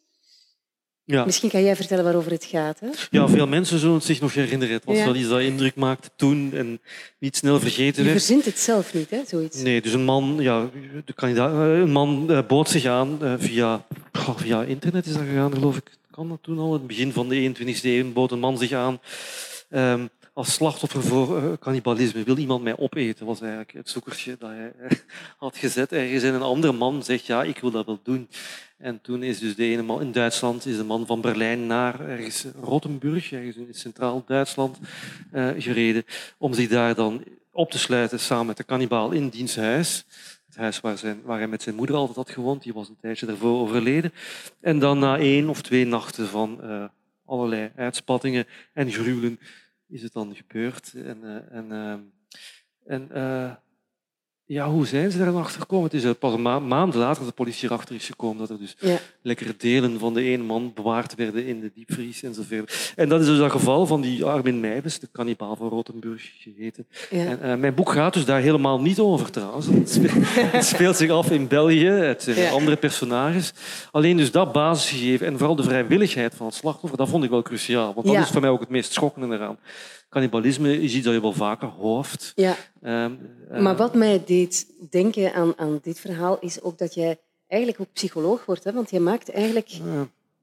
Ja. 1.07 1.25
Misschien 1.25 1.51
kan 1.51 1.63
jij 1.63 1.77
vertellen 1.77 2.05
waarover 2.05 2.31
het 2.31 2.45
gaat. 2.45 2.81
Hè? 2.81 2.89
Ja, 3.11 3.29
veel 3.29 3.47
mensen 3.47 3.79
zullen 3.79 3.95
het 3.95 4.05
zich 4.05 4.21
nog 4.21 4.35
herinneren. 4.35 4.75
Het 4.75 4.85
was 4.85 4.97
ja. 4.97 5.05
wel 5.05 5.15
iets 5.15 5.29
dat 5.29 5.41
indruk 5.41 5.75
maakte 5.75 6.11
toen 6.17 6.53
en 6.55 6.81
niet 7.19 7.37
snel 7.37 7.61
vergeten 7.61 8.05
werd. 8.05 8.17
Je 8.17 8.25
verzint 8.25 8.45
het 8.45 8.59
zelf 8.59 8.95
niet, 8.95 9.11
hè, 9.11 9.21
zoiets? 9.27 9.63
Nee, 9.63 9.81
dus 9.83 9.93
een 9.93 10.05
man, 10.05 10.37
ja, 10.41 10.71
de 11.05 11.13
kandidaat, 11.13 11.53
eh, 11.53 11.79
een 11.79 11.91
man 11.91 12.27
uh, 12.31 12.39
bood 12.49 12.69
zich 12.69 12.85
aan 12.85 13.19
uh, 13.23 13.35
via, 13.39 13.85
via 14.37 14.63
internet 14.63 15.07
is 15.07 15.13
dat 15.13 15.23
gegaan, 15.23 15.53
geloof 15.53 15.77
ik. 15.77 15.91
Kan 16.11 16.29
dat 16.29 16.39
toen 16.43 16.59
al? 16.59 16.73
Het 16.73 16.87
begin 16.87 17.13
van 17.13 17.29
de 17.29 17.53
21e 17.57 17.83
eeuw 17.83 18.13
bood 18.13 18.31
een 18.31 18.39
man 18.39 18.59
zich 18.59 18.73
aan 18.73 19.01
um, 19.71 20.09
als 20.35 20.53
slachtoffer 20.53 21.03
voor 21.03 21.43
uh, 21.43 21.53
cannibalisme. 21.61 22.23
Wil 22.23 22.37
iemand 22.37 22.63
mij 22.63 22.77
opeten? 22.77 23.27
was 23.27 23.41
eigenlijk 23.41 23.73
het 23.73 23.89
zoekertje 23.89 24.37
dat 24.39 24.51
hij 24.51 24.73
had 25.37 25.57
gezet 25.57 25.93
ergens. 25.93 26.23
En 26.23 26.35
een 26.35 26.43
andere 26.43 26.73
man 26.73 27.03
zegt, 27.03 27.27
ja, 27.27 27.43
ik 27.43 27.59
wil 27.59 27.71
dat 27.71 27.87
wel 27.87 28.01
doen. 28.03 28.29
En 28.77 29.01
toen 29.01 29.23
is 29.23 29.39
dus 29.39 29.57
de 29.57 29.65
ene 29.65 29.83
man 29.83 30.01
in 30.01 30.13
Duitsland 30.13 30.67
is 30.67 30.77
de 30.77 30.85
man 30.85 31.07
van 31.07 31.21
Berlijn 31.21 31.67
naar 31.67 32.09
ergens 32.09 32.47
Rottenburg, 32.63 33.33
ergens 33.33 33.57
in 33.57 33.69
centraal 33.71 34.25
Duitsland, 34.27 34.79
uh, 35.33 35.51
gereden, 35.59 36.05
om 36.39 36.55
zich 36.55 36.69
daar 36.69 36.95
dan 36.95 37.25
op 37.51 37.71
te 37.71 37.79
sluiten 37.79 38.21
samen 38.21 38.47
met 38.47 38.57
de 38.57 38.65
kannibaal 38.65 39.11
in 39.11 39.29
diens 39.29 39.57
huis. 39.57 40.05
Het 40.47 40.57
huis 40.57 40.81
waar, 40.81 40.99
zijn, 40.99 41.21
waar 41.25 41.39
hij 41.39 41.49
met 41.49 41.63
zijn 41.63 41.75
moeder 41.75 41.97
altijd 41.97 42.17
had 42.17 42.31
gewoond, 42.31 42.63
die 42.63 42.73
was 42.73 42.89
een 42.89 42.97
tijdje 43.01 43.27
daarvoor 43.27 43.61
overleden. 43.61 44.13
En 44.61 44.79
dan 44.79 44.99
na 44.99 45.19
één 45.19 45.49
of 45.49 45.63
twee 45.63 45.87
nachten 45.87 46.29
van 46.29 46.61
allerlei 47.27 47.71
uitspattingen 47.77 48.47
en 48.73 48.91
gruwelen 48.91 49.39
is 49.95 50.03
het 50.03 50.13
dan 50.13 50.37
gebeurd. 50.37 50.95
En, 50.95 51.19
uh, 51.23 51.53
en, 51.53 51.73
en 52.85 53.09
ja, 54.47 54.71
hoe 54.71 54.87
zijn 54.87 55.11
ze 55.11 55.19
daar 55.19 55.37
achter 55.37 55.61
gekomen? 55.61 55.91
Het 55.91 56.05
is 56.05 56.13
pas 56.19 56.33
een 56.33 56.43
ma 56.43 56.59
maand 56.59 56.95
later 56.95 57.19
dat 57.19 57.29
de 57.29 57.35
politie 57.35 57.69
erachter 57.69 57.95
is 57.95 58.07
gekomen 58.07 58.39
dat 58.39 58.51
er 58.51 58.59
dus 58.59 58.77
ja. 58.79 58.99
lekkere 59.23 59.55
delen 59.59 59.99
van 59.99 60.15
de 60.15 60.23
ene 60.23 60.43
man 60.43 60.73
bewaard 60.75 61.15
werden 61.15 61.47
in 61.47 61.61
de 61.61 61.71
diepvries 61.75 62.23
en 62.23 62.35
zo 62.35 62.43
verder. 62.47 62.93
En 62.97 63.09
dat 63.09 63.21
is 63.21 63.27
dus 63.27 63.39
dat 63.39 63.51
geval 63.51 63.87
van 63.87 64.01
die 64.01 64.25
Armin 64.25 64.61
Meijbes, 64.61 64.99
de 64.99 65.09
kannibaal 65.13 65.57
van 65.57 65.69
Rotenburg 65.69 66.31
geheten. 66.39 66.87
Ja. 67.11 67.25
En, 67.25 67.39
uh, 67.43 67.55
mijn 67.55 67.75
boek 67.75 67.93
gaat 67.93 68.15
dus 68.15 68.25
daar 68.25 68.41
helemaal 68.41 68.81
niet 68.81 68.99
over 68.99 69.31
trouwens. 69.31 69.67
Het 69.67 69.91
speelt, 69.91 70.13
het 70.57 70.65
speelt 70.65 70.97
zich 70.97 71.11
af 71.11 71.31
in 71.31 71.49
België, 71.49 71.87
het 71.87 72.23
zijn 72.23 72.37
ja. 72.37 72.51
andere 72.51 72.77
personages. 72.77 73.53
Alleen 73.91 74.17
dus 74.17 74.31
dat 74.31 74.53
basisgegeven 74.53 75.27
en 75.27 75.39
vooral 75.39 75.57
de 75.57 75.63
vrijwilligheid 75.63 76.35
van 76.35 76.47
het 76.47 76.55
slachtoffer, 76.55 76.99
dat 76.99 77.09
vond 77.09 77.25
ik 77.25 77.31
wel 77.31 77.43
cruciaal. 77.43 77.95
Want 77.95 78.07
dat 78.07 78.17
is 78.17 78.31
voor 78.31 78.41
mij 78.41 78.51
ook 78.51 78.61
het 78.61 78.69
meest 78.69 78.93
schokkende 78.93 79.35
eraan. 79.35 79.59
Cannibalisme 80.15 80.81
is 80.81 80.95
iets 80.95 81.05
dat 81.05 81.15
je 81.15 81.21
wel 81.21 81.33
vaker 81.33 81.69
hoort. 81.69 82.33
Ja. 82.35 82.57
Um, 82.83 83.19
uh, 83.53 83.61
maar 83.61 83.77
wat 83.77 83.95
mij 83.95 84.23
deed 84.25 84.67
denken 84.91 85.35
aan, 85.35 85.53
aan 85.57 85.79
dit 85.83 86.01
verhaal 86.01 86.39
is 86.41 86.63
ook 86.63 86.79
dat 86.79 86.95
jij 86.95 87.19
eigenlijk 87.47 87.81
ook 87.81 87.93
psycholoog 87.93 88.45
wordt. 88.45 88.65
Hè? 88.65 88.73
Want 88.73 88.91
je 88.91 89.01
maakt 89.01 89.31
eigenlijk 89.31 89.71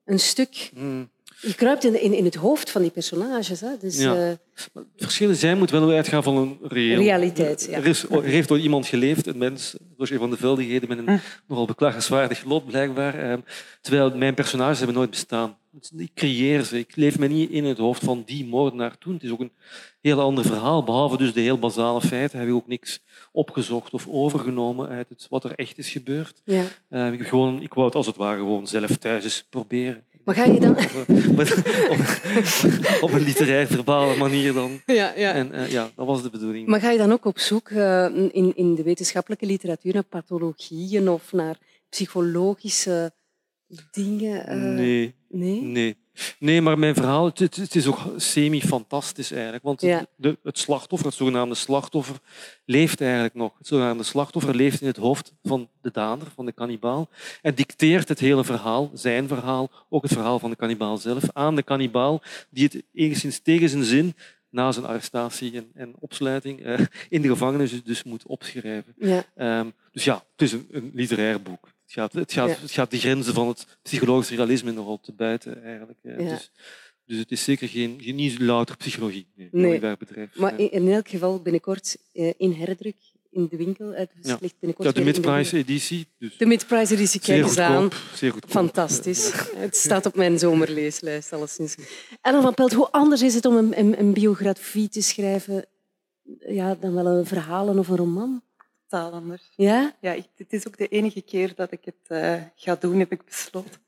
een 0.06 0.20
stuk... 0.20 0.72
Mm. 0.74 1.10
Je 1.42 1.56
kruipt 1.56 1.84
in, 1.84 2.02
in, 2.02 2.14
in, 2.14 2.26
het 2.26 2.36
hoofd 2.36 2.72
van 2.72 2.82
die 2.82 2.92
personages. 2.92 3.62
Hè? 3.62 3.78
Dus, 3.80 3.98
ja. 3.98 4.16
uh, 4.16 4.34
het 4.74 4.86
verschil 4.98 5.36
zijn 5.36 5.58
moet 5.58 5.70
wel 5.70 5.90
uitgaan 5.90 6.24
van 6.24 6.38
een 6.38 6.58
reëel... 6.62 7.00
realiteit. 7.00 7.68
Ja. 7.70 7.78
Er, 7.78 7.88
is, 7.88 8.10
er 8.10 8.24
heeft 8.24 8.48
door 8.48 8.60
iemand 8.60 8.88
geleefd, 8.88 9.28
een 9.28 9.38
mens, 9.38 9.76
Roger 9.98 10.20
van 10.20 10.30
de 10.30 10.38
Veldigheden, 10.38 10.90
met 10.90 10.98
een 10.98 11.04
mm. 11.04 11.22
nogal 11.48 11.66
beklagenswaardig 11.66 12.44
lot 12.44 12.66
blijkbaar. 12.66 13.32
Um, 13.32 13.44
terwijl 13.82 14.18
mijn 14.18 14.34
personages 14.34 14.78
hebben 14.78 14.96
nooit 14.96 15.10
bestaan. 15.10 15.58
Ik 15.98 16.12
creëer 16.14 16.64
ze. 16.64 16.78
Ik 16.78 16.96
leef 16.96 17.20
me 17.20 17.28
niet 17.28 17.50
in 17.50 17.66
het 17.66 17.78
hoofd 17.78 18.04
van 18.04 18.24
die 18.26 18.46
moordenaar 18.46 18.98
toen. 18.98 19.14
Het 19.14 19.24
is 19.24 19.32
ook 19.32 19.40
een 19.40 19.52
heel 20.02 20.20
ander 20.20 20.46
verhaal. 20.46 20.84
Behalve 20.84 21.18
dus 21.18 21.34
de 21.34 21.42
heel 21.42 21.60
basale 21.60 22.02
feiten 22.02 22.40
heb 22.40 22.48
ik 22.48 22.54
ook 22.54 22.68
niks 22.68 23.04
opgezocht 23.32 23.94
of 23.94 24.08
overgenomen 24.08 24.90
uit 24.90 25.10
het, 25.10 25.28
wat 25.30 25.44
er 25.44 25.56
echt 25.56 25.78
is 25.78 25.90
gebeurd. 25.90 26.42
Ja. 26.44 26.64
Uh, 26.90 27.12
ik, 27.12 27.28
gewoon, 27.28 27.62
ik 27.62 27.74
wou 27.74 27.86
het 27.86 27.96
als 27.96 28.06
het 28.06 28.16
ware 28.16 28.38
gewoon 28.38 28.68
zelf 28.68 28.98
thuis 28.98 29.24
eens 29.24 29.46
proberen. 29.50 30.04
Maar 30.24 30.36
ga 30.36 30.44
je 30.44 30.60
dan... 30.60 30.72
op, 31.92 32.00
op, 33.02 33.12
een 33.12 33.24
literair 33.24 33.68
verbale 33.68 34.16
manier 34.16 34.54
dan. 34.54 34.82
Ja, 34.86 35.14
ja. 35.16 35.34
En 35.34 35.52
uh, 35.54 35.72
ja, 35.72 35.92
dat 35.96 36.06
was 36.06 36.22
de 36.22 36.30
bedoeling. 36.30 36.68
Maar 36.68 36.80
ga 36.80 36.92
je 36.92 36.98
dan 36.98 37.12
ook 37.12 37.26
op 37.26 37.40
zoek 37.40 37.70
uh, 37.70 38.04
in, 38.32 38.56
in 38.56 38.76
de 38.76 38.84
wetenschappelijke 38.84 39.46
literatuur 39.46 39.94
naar 39.94 40.04
pathologieën 40.04 41.10
of 41.10 41.32
naar 41.32 41.58
psychologische 41.90 43.12
dingen? 43.92 44.58
Uh, 44.58 44.76
nee. 44.76 45.16
Nee? 45.30 45.62
Nee. 45.62 45.98
Nee, 46.40 46.62
maar 46.62 46.80
mijn 46.80 46.96
verhaal 46.96 47.26
het, 47.26 47.40
het 47.40 47.76
is 47.76 47.88
ook 47.88 48.00
semi-fantastisch 48.18 49.32
eigenlijk. 49.32 49.64
Want 49.64 49.82
ja. 49.82 50.06
de, 50.16 50.38
het 50.44 50.58
slachtoffer, 50.58 51.08
het 51.08 51.18
zogenaamde 51.18 51.56
slachtoffer, 51.56 52.16
leeft 52.66 53.02
eigenlijk 53.02 53.34
nog. 53.34 53.58
Het 53.58 53.68
zogenaamde 53.68 54.04
slachtoffer 54.04 54.56
leeft 54.56 54.82
in 54.82 54.88
het 54.88 54.98
hoofd 54.98 55.34
van 55.44 55.70
de 55.82 55.92
dader, 55.92 56.28
van 56.36 56.46
de 56.46 56.52
kannibaal. 56.52 57.10
En 57.42 57.56
dicteert 57.56 58.08
het 58.08 58.20
hele 58.20 58.44
verhaal, 58.44 58.92
zijn 58.94 59.28
verhaal, 59.28 59.70
ook 59.90 60.04
het 60.04 60.14
verhaal 60.14 60.40
van 60.40 60.50
de 60.50 60.56
kannibaal 60.56 60.98
zelf, 60.98 61.24
aan 61.34 61.56
de 61.56 61.64
kannibaal, 61.64 62.22
die 62.50 62.64
het 62.64 62.84
enigszins 62.94 63.40
tegen 63.40 63.70
zijn 63.70 63.84
zin 63.84 64.16
na 64.50 64.72
zijn 64.72 64.86
arrestatie 64.86 65.56
en, 65.56 65.72
en 65.74 65.94
opsluiting 66.00 66.66
uh, 66.66 66.80
in 67.10 67.22
de 67.22 67.28
gevangenis 67.28 67.84
dus, 67.84 68.04
moet 68.04 68.26
opschrijven. 68.26 68.94
Ja. 68.98 69.60
Um, 69.60 69.74
dus 69.92 70.04
ja, 70.04 70.24
het 70.32 70.42
is 70.42 70.52
een, 70.52 70.68
een 70.72 70.92
literair 70.94 71.42
boek. 71.42 71.70
Het 71.92 72.00
gaat, 72.00 72.14
het, 72.14 72.34
gaat, 72.34 72.50
ja. 72.50 72.56
het 72.62 72.72
gaat 72.72 72.92
de 72.92 72.98
grenzen 73.00 73.34
van 73.34 73.48
het 73.48 73.66
psychologisch 73.82 74.30
realisme 74.30 74.72
nogal 74.72 75.00
te 75.00 75.12
buiten 75.12 75.64
eigenlijk. 75.64 76.00
Ja. 76.04 76.16
Dus, 76.16 76.52
Dus 77.06 77.18
het 77.18 77.32
is 77.32 77.44
zeker 77.44 77.68
geen, 77.68 78.00
geen 78.02 78.16
niet 78.16 78.40
louter 78.40 78.78
psychologie 78.78 79.28
nee. 79.52 79.80
Maar 80.34 80.52
Ja. 80.52 80.58
in, 80.58 80.72
in 80.72 80.92
elk 80.92 81.08
geval 81.08 81.42
binnenkort 81.42 81.98
eh, 82.14 82.34
in 82.38 82.54
herdruk 82.54 82.96
in 83.32 83.48
de 83.50 83.58
winkel. 83.58 83.92
Ja. 83.92 83.98
het 83.98 84.12
ligt 84.42 84.56
binnenkort 84.60 84.88
Ja, 84.88 85.04
de 85.04 85.04
mid-price 85.04 85.58
editie. 85.58 86.08
Dus 86.18 86.38
De 86.38 86.46
mid-price 86.46 86.94
editie, 86.94 87.20
kijk 87.20 87.44
eens 87.44 87.58
aan. 87.58 87.90
Zeer 88.14 88.32
goedkoop. 88.32 88.52
Fantastisch. 88.52 89.32
Het 89.56 89.76
staat 89.76 90.06
op 90.06 90.16
mijn 90.16 90.40
zomerleeslijst, 90.40 91.34
alleszins. 91.34 91.76
Ellen 92.22 92.42
van 92.42 92.54
Pelt, 92.54 92.74
hoe 92.74 92.92
anders 92.92 93.22
is 93.22 93.34
het 93.34 93.46
om 93.46 93.56
een, 93.56 93.80
een, 93.80 94.00
een 94.00 94.14
biografie 94.14 94.90
te 94.90 95.02
schrijven 95.02 95.66
ja, 96.48 96.76
dan 96.76 96.94
wel 96.94 97.06
een 97.06 97.26
verhalen 97.26 97.80
of 97.80 97.88
een 97.88 97.98
roman? 97.98 98.42
Totaal 98.92 99.12
anders. 99.12 99.52
Ja? 99.56 99.96
Ja, 100.02 100.12
ik, 100.12 100.26
dit 100.36 100.54
is 100.54 100.68
ook 100.68 100.78
de 100.78 100.88
enige 100.88 101.22
keer 101.22 101.56
dat 101.56 101.72
ik 101.72 101.86
het 101.86 102.08
eh, 102.08 102.42
ga 102.56 102.76
doen, 102.76 103.00
heb 103.00 103.12
ik 103.12 103.26
besloten. 103.26 103.82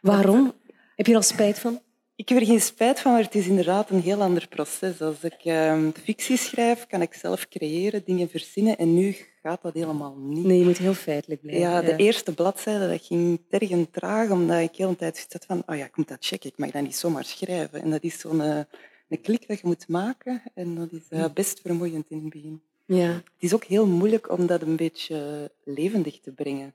Waarom? 0.00 0.54
Heb 0.94 1.06
je 1.06 1.12
er 1.12 1.18
al 1.18 1.24
spijt 1.24 1.58
van? 1.58 1.80
Ik 2.14 2.28
heb 2.28 2.38
er 2.38 2.46
geen 2.46 2.60
spijt 2.60 3.00
van, 3.00 3.12
maar 3.12 3.22
het 3.22 3.34
is 3.34 3.46
inderdaad 3.46 3.90
een 3.90 4.00
heel 4.00 4.22
ander 4.22 4.48
proces. 4.48 5.00
Als 5.00 5.24
ik 5.24 5.44
ehm, 5.44 5.90
fictie 6.02 6.36
schrijf, 6.36 6.86
kan 6.86 7.02
ik 7.02 7.14
zelf 7.14 7.48
creëren, 7.48 8.04
dingen 8.04 8.28
verzinnen. 8.28 8.78
En 8.78 8.94
nu 8.94 9.16
gaat 9.42 9.62
dat 9.62 9.74
helemaal 9.74 10.16
niet. 10.16 10.44
Nee, 10.44 10.58
je 10.58 10.64
moet 10.64 10.78
heel 10.78 10.94
feitelijk 10.94 11.40
blijven. 11.40 11.62
Ja, 11.62 11.82
de 11.82 11.96
eerste 11.96 12.34
bladzijde 12.34 12.88
dat 12.88 13.06
ging 13.06 13.40
tergend 13.48 13.92
traag, 13.92 14.30
omdat 14.30 14.60
ik 14.60 14.76
heel 14.76 14.88
een 14.88 14.96
tijd 14.96 15.26
had 15.28 15.44
van 15.46 15.62
oh 15.66 15.76
ja, 15.76 15.84
ik 15.84 15.96
moet 15.96 16.08
dat 16.08 16.24
checken, 16.24 16.50
ik 16.50 16.58
mag 16.58 16.70
dat 16.70 16.82
niet 16.82 16.96
zomaar 16.96 17.24
schrijven. 17.24 17.82
En 17.82 17.90
dat 17.90 18.02
is 18.02 18.18
zo'n 18.18 18.40
eh, 18.40 18.60
een 19.08 19.20
klik 19.20 19.48
dat 19.48 19.60
je 19.60 19.66
moet 19.66 19.88
maken 19.88 20.42
en 20.54 20.74
dat 20.74 20.92
is 20.92 21.08
eh, 21.08 21.24
best 21.34 21.60
vermoeiend 21.60 22.10
in 22.10 22.18
het 22.18 22.30
begin. 22.30 22.62
Ja. 22.86 23.06
Het 23.12 23.22
is 23.38 23.54
ook 23.54 23.64
heel 23.64 23.86
moeilijk 23.86 24.30
om 24.30 24.46
dat 24.46 24.62
een 24.62 24.76
beetje 24.76 25.50
levendig 25.64 26.20
te 26.20 26.30
brengen. 26.32 26.74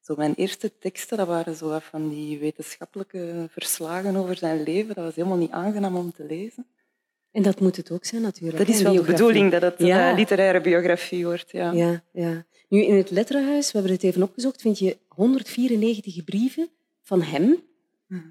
Zo 0.00 0.14
mijn 0.16 0.34
eerste 0.34 0.78
teksten 0.78 1.16
dat 1.16 1.26
waren 1.26 1.56
zo 1.56 1.78
van 1.78 2.08
die 2.08 2.38
wetenschappelijke 2.38 3.46
verslagen 3.50 4.16
over 4.16 4.36
zijn 4.36 4.62
leven. 4.62 4.94
Dat 4.94 5.04
was 5.04 5.14
helemaal 5.14 5.36
niet 5.36 5.50
aangenaam 5.50 5.96
om 5.96 6.12
te 6.12 6.24
lezen. 6.24 6.66
En 7.30 7.42
dat 7.42 7.60
moet 7.60 7.76
het 7.76 7.90
ook 7.90 8.04
zijn, 8.04 8.22
natuurlijk. 8.22 8.58
Dat 8.58 8.68
is 8.68 8.82
wel 8.82 8.94
de 8.94 9.02
bedoeling, 9.02 9.50
dat 9.50 9.62
het 9.62 9.74
Ja. 9.78 10.10
een 10.10 10.16
literaire 10.16 10.60
biografie 10.60 11.24
wordt. 11.24 11.50
Ja. 11.50 11.72
Ja, 11.72 12.02
ja. 12.12 12.44
Nu, 12.68 12.82
in 12.84 12.96
het 12.96 13.10
letterenhuis, 13.10 13.66
we 13.72 13.78
hebben 13.78 13.92
het 13.96 14.02
even 14.02 14.22
opgezocht, 14.22 14.60
vind 14.60 14.78
je 14.78 14.96
194 15.08 16.24
brieven 16.24 16.68
van 17.02 17.22
hem, 17.22 17.62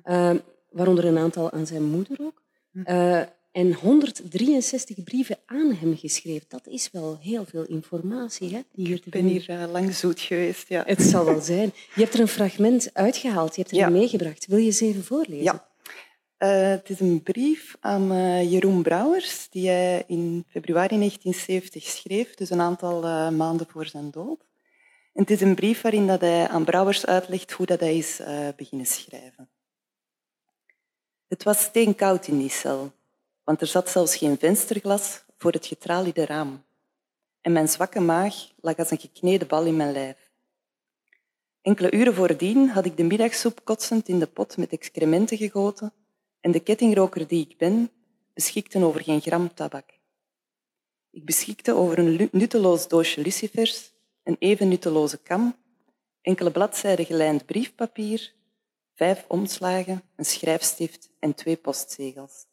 eh, 0.04 0.34
waaronder 0.72 1.06
een 1.06 1.18
aantal 1.18 1.52
aan 1.52 1.66
zijn 1.68 1.84
moeder 1.84 2.18
ook, 2.22 2.42
eh, 2.84 3.22
en 3.52 3.74
163 3.74 5.04
brieven 5.04 5.38
aan 5.46 5.74
hem 5.74 5.98
geschreven. 5.98 6.46
Dat 6.48 6.68
is 6.68 6.90
wel 6.92 7.18
heel 7.22 7.46
veel 7.46 7.66
informatie 7.66 8.54
hè, 8.54 8.62
die 8.74 8.88
hier 8.88 9.00
te 9.00 9.06
Ik 9.06 9.12
ben 9.12 9.26
hier 9.26 9.50
eh, 9.50 9.72
lang 9.72 9.94
zoet 9.94 10.20
geweest. 10.20 10.70
Ja. 10.70 10.84
Het 10.86 11.02
zal 11.02 11.26
wel 11.26 11.42
zijn. 11.42 11.74
Je 11.96 12.02
hebt 12.02 12.14
er 12.14 12.20
een 12.20 12.28
fragment 12.28 12.90
uitgehaald, 12.94 13.56
je 13.56 13.62
hebt 13.62 13.74
er 13.74 13.80
Ja. 13.80 13.90
meegebracht. 13.90 14.46
Wil 14.46 14.58
je 14.58 14.66
eens 14.66 14.82
even 14.82 15.04
voorlezen? 15.04 15.44
Ja. 15.44 15.70
Eh, 16.38 16.70
het 16.70 16.90
is 16.90 17.00
een 17.00 17.24
brief 17.24 17.76
aan 17.80 18.12
eh, 18.12 18.52
Jeroen 18.52 18.82
Brouwers, 18.82 19.48
die 19.50 19.68
hij 19.70 20.04
in 20.08 20.46
februari 20.50 20.98
1970 20.98 21.84
schreef, 21.84 22.34
dus 22.36 22.50
een 22.50 22.62
aantal 22.62 23.02
maanden 23.32 23.68
voor 23.70 23.86
zijn 23.86 24.12
dood. 24.12 24.40
En 25.14 25.22
het 25.22 25.30
is 25.32 25.42
een 25.42 25.56
brief 25.56 25.82
waarin 25.82 26.08
dat 26.08 26.22
hij 26.22 26.48
aan 26.48 26.64
Brouwers 26.66 27.06
uitlegt 27.06 27.52
hoe 27.52 27.66
dat 27.66 27.80
hij 27.80 27.98
is 27.98 28.20
beginnen 28.56 28.88
schrijven. 28.88 29.50
Het 31.28 31.44
was 31.44 31.64
steenkoud 31.64 32.28
in 32.28 32.38
die 32.38 32.50
cel, 32.50 32.92
want 33.52 33.64
er 33.64 33.70
zat 33.70 33.90
zelfs 33.90 34.16
geen 34.16 34.38
vensterglas 34.38 35.24
voor 35.38 35.52
het 35.52 35.66
getraliede 35.66 36.26
raam. 36.26 36.64
En 37.42 37.52
mijn 37.52 37.68
zwakke 37.68 38.00
maag 38.00 38.34
lag 38.62 38.78
als 38.78 38.92
een 38.92 39.00
gekneden 39.00 39.48
bal 39.48 39.66
in 39.66 39.76
mijn 39.76 39.92
lijf. 39.92 40.32
Enkele 41.62 41.92
uren 41.92 42.14
voordien 42.14 42.70
had 42.70 42.86
ik 42.86 42.98
de 42.98 43.04
middagsoep 43.04 43.62
kotsend 43.64 44.08
in 44.08 44.20
de 44.20 44.28
pot 44.28 44.58
met 44.58 44.72
excrementen 44.72 45.38
gegoten 45.38 45.94
en 46.40 46.52
de 46.52 46.60
kettingroker 46.60 47.28
die 47.28 47.48
ik 47.50 47.58
ben, 47.58 47.92
beschikte 48.34 48.84
over 48.84 49.04
geen 49.04 49.22
gram 49.22 49.54
tabak. 49.54 49.90
Ik 51.10 51.26
beschikte 51.26 51.74
over 51.74 52.00
een 52.00 52.30
nutteloos 52.32 52.88
doosje 52.88 53.22
lucifers, 53.22 53.92
een 54.24 54.36
even 54.40 54.68
nutteloze 54.68 55.18
kam, 55.18 55.56
enkele 56.22 56.52
bladzijden 56.52 57.06
gelijnd 57.06 57.46
briefpapier, 57.46 58.34
vijf 58.94 59.26
omslagen, 59.28 60.04
een 60.16 60.26
schrijfstift 60.26 61.10
en 61.20 61.34
twee 61.34 61.58
postzegels. 61.58 62.50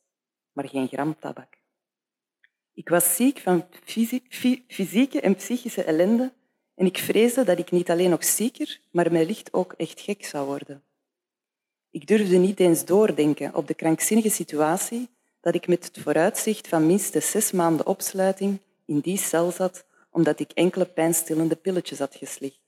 Maar 0.58 0.68
geen 0.68 0.88
gram 0.88 1.18
tabak. 1.18 1.58
Ik 2.74 2.88
was 2.88 3.16
ziek 3.16 3.38
van 3.38 3.66
fysi- 3.84 4.22
fy- 4.28 4.62
fysieke 4.68 5.20
en 5.20 5.34
psychische 5.34 5.84
ellende 5.84 6.32
en 6.74 6.86
ik 6.86 6.98
vreesde 6.98 7.44
dat 7.44 7.58
ik 7.58 7.70
niet 7.70 7.90
alleen 7.90 8.10
nog 8.10 8.24
zieker, 8.24 8.80
maar 8.90 9.10
wellicht 9.10 9.52
ook 9.52 9.72
echt 9.72 10.00
gek 10.00 10.24
zou 10.24 10.46
worden. 10.46 10.82
Ik 11.90 12.06
durfde 12.06 12.36
niet 12.36 12.60
eens 12.60 12.84
doordenken 12.84 13.54
op 13.54 13.66
de 13.66 13.74
krankzinnige 13.74 14.30
situatie 14.30 15.08
dat 15.40 15.54
ik 15.54 15.66
met 15.68 15.84
het 15.84 15.98
vooruitzicht 15.98 16.68
van 16.68 16.86
minstens 16.86 17.30
zes 17.30 17.52
maanden 17.52 17.86
opsluiting 17.86 18.60
in 18.84 19.00
die 19.00 19.18
cel 19.18 19.50
zat 19.50 19.84
omdat 20.10 20.40
ik 20.40 20.50
enkele 20.52 20.86
pijnstillende 20.86 21.56
pilletjes 21.56 21.98
had 21.98 22.14
geslikt. 22.14 22.67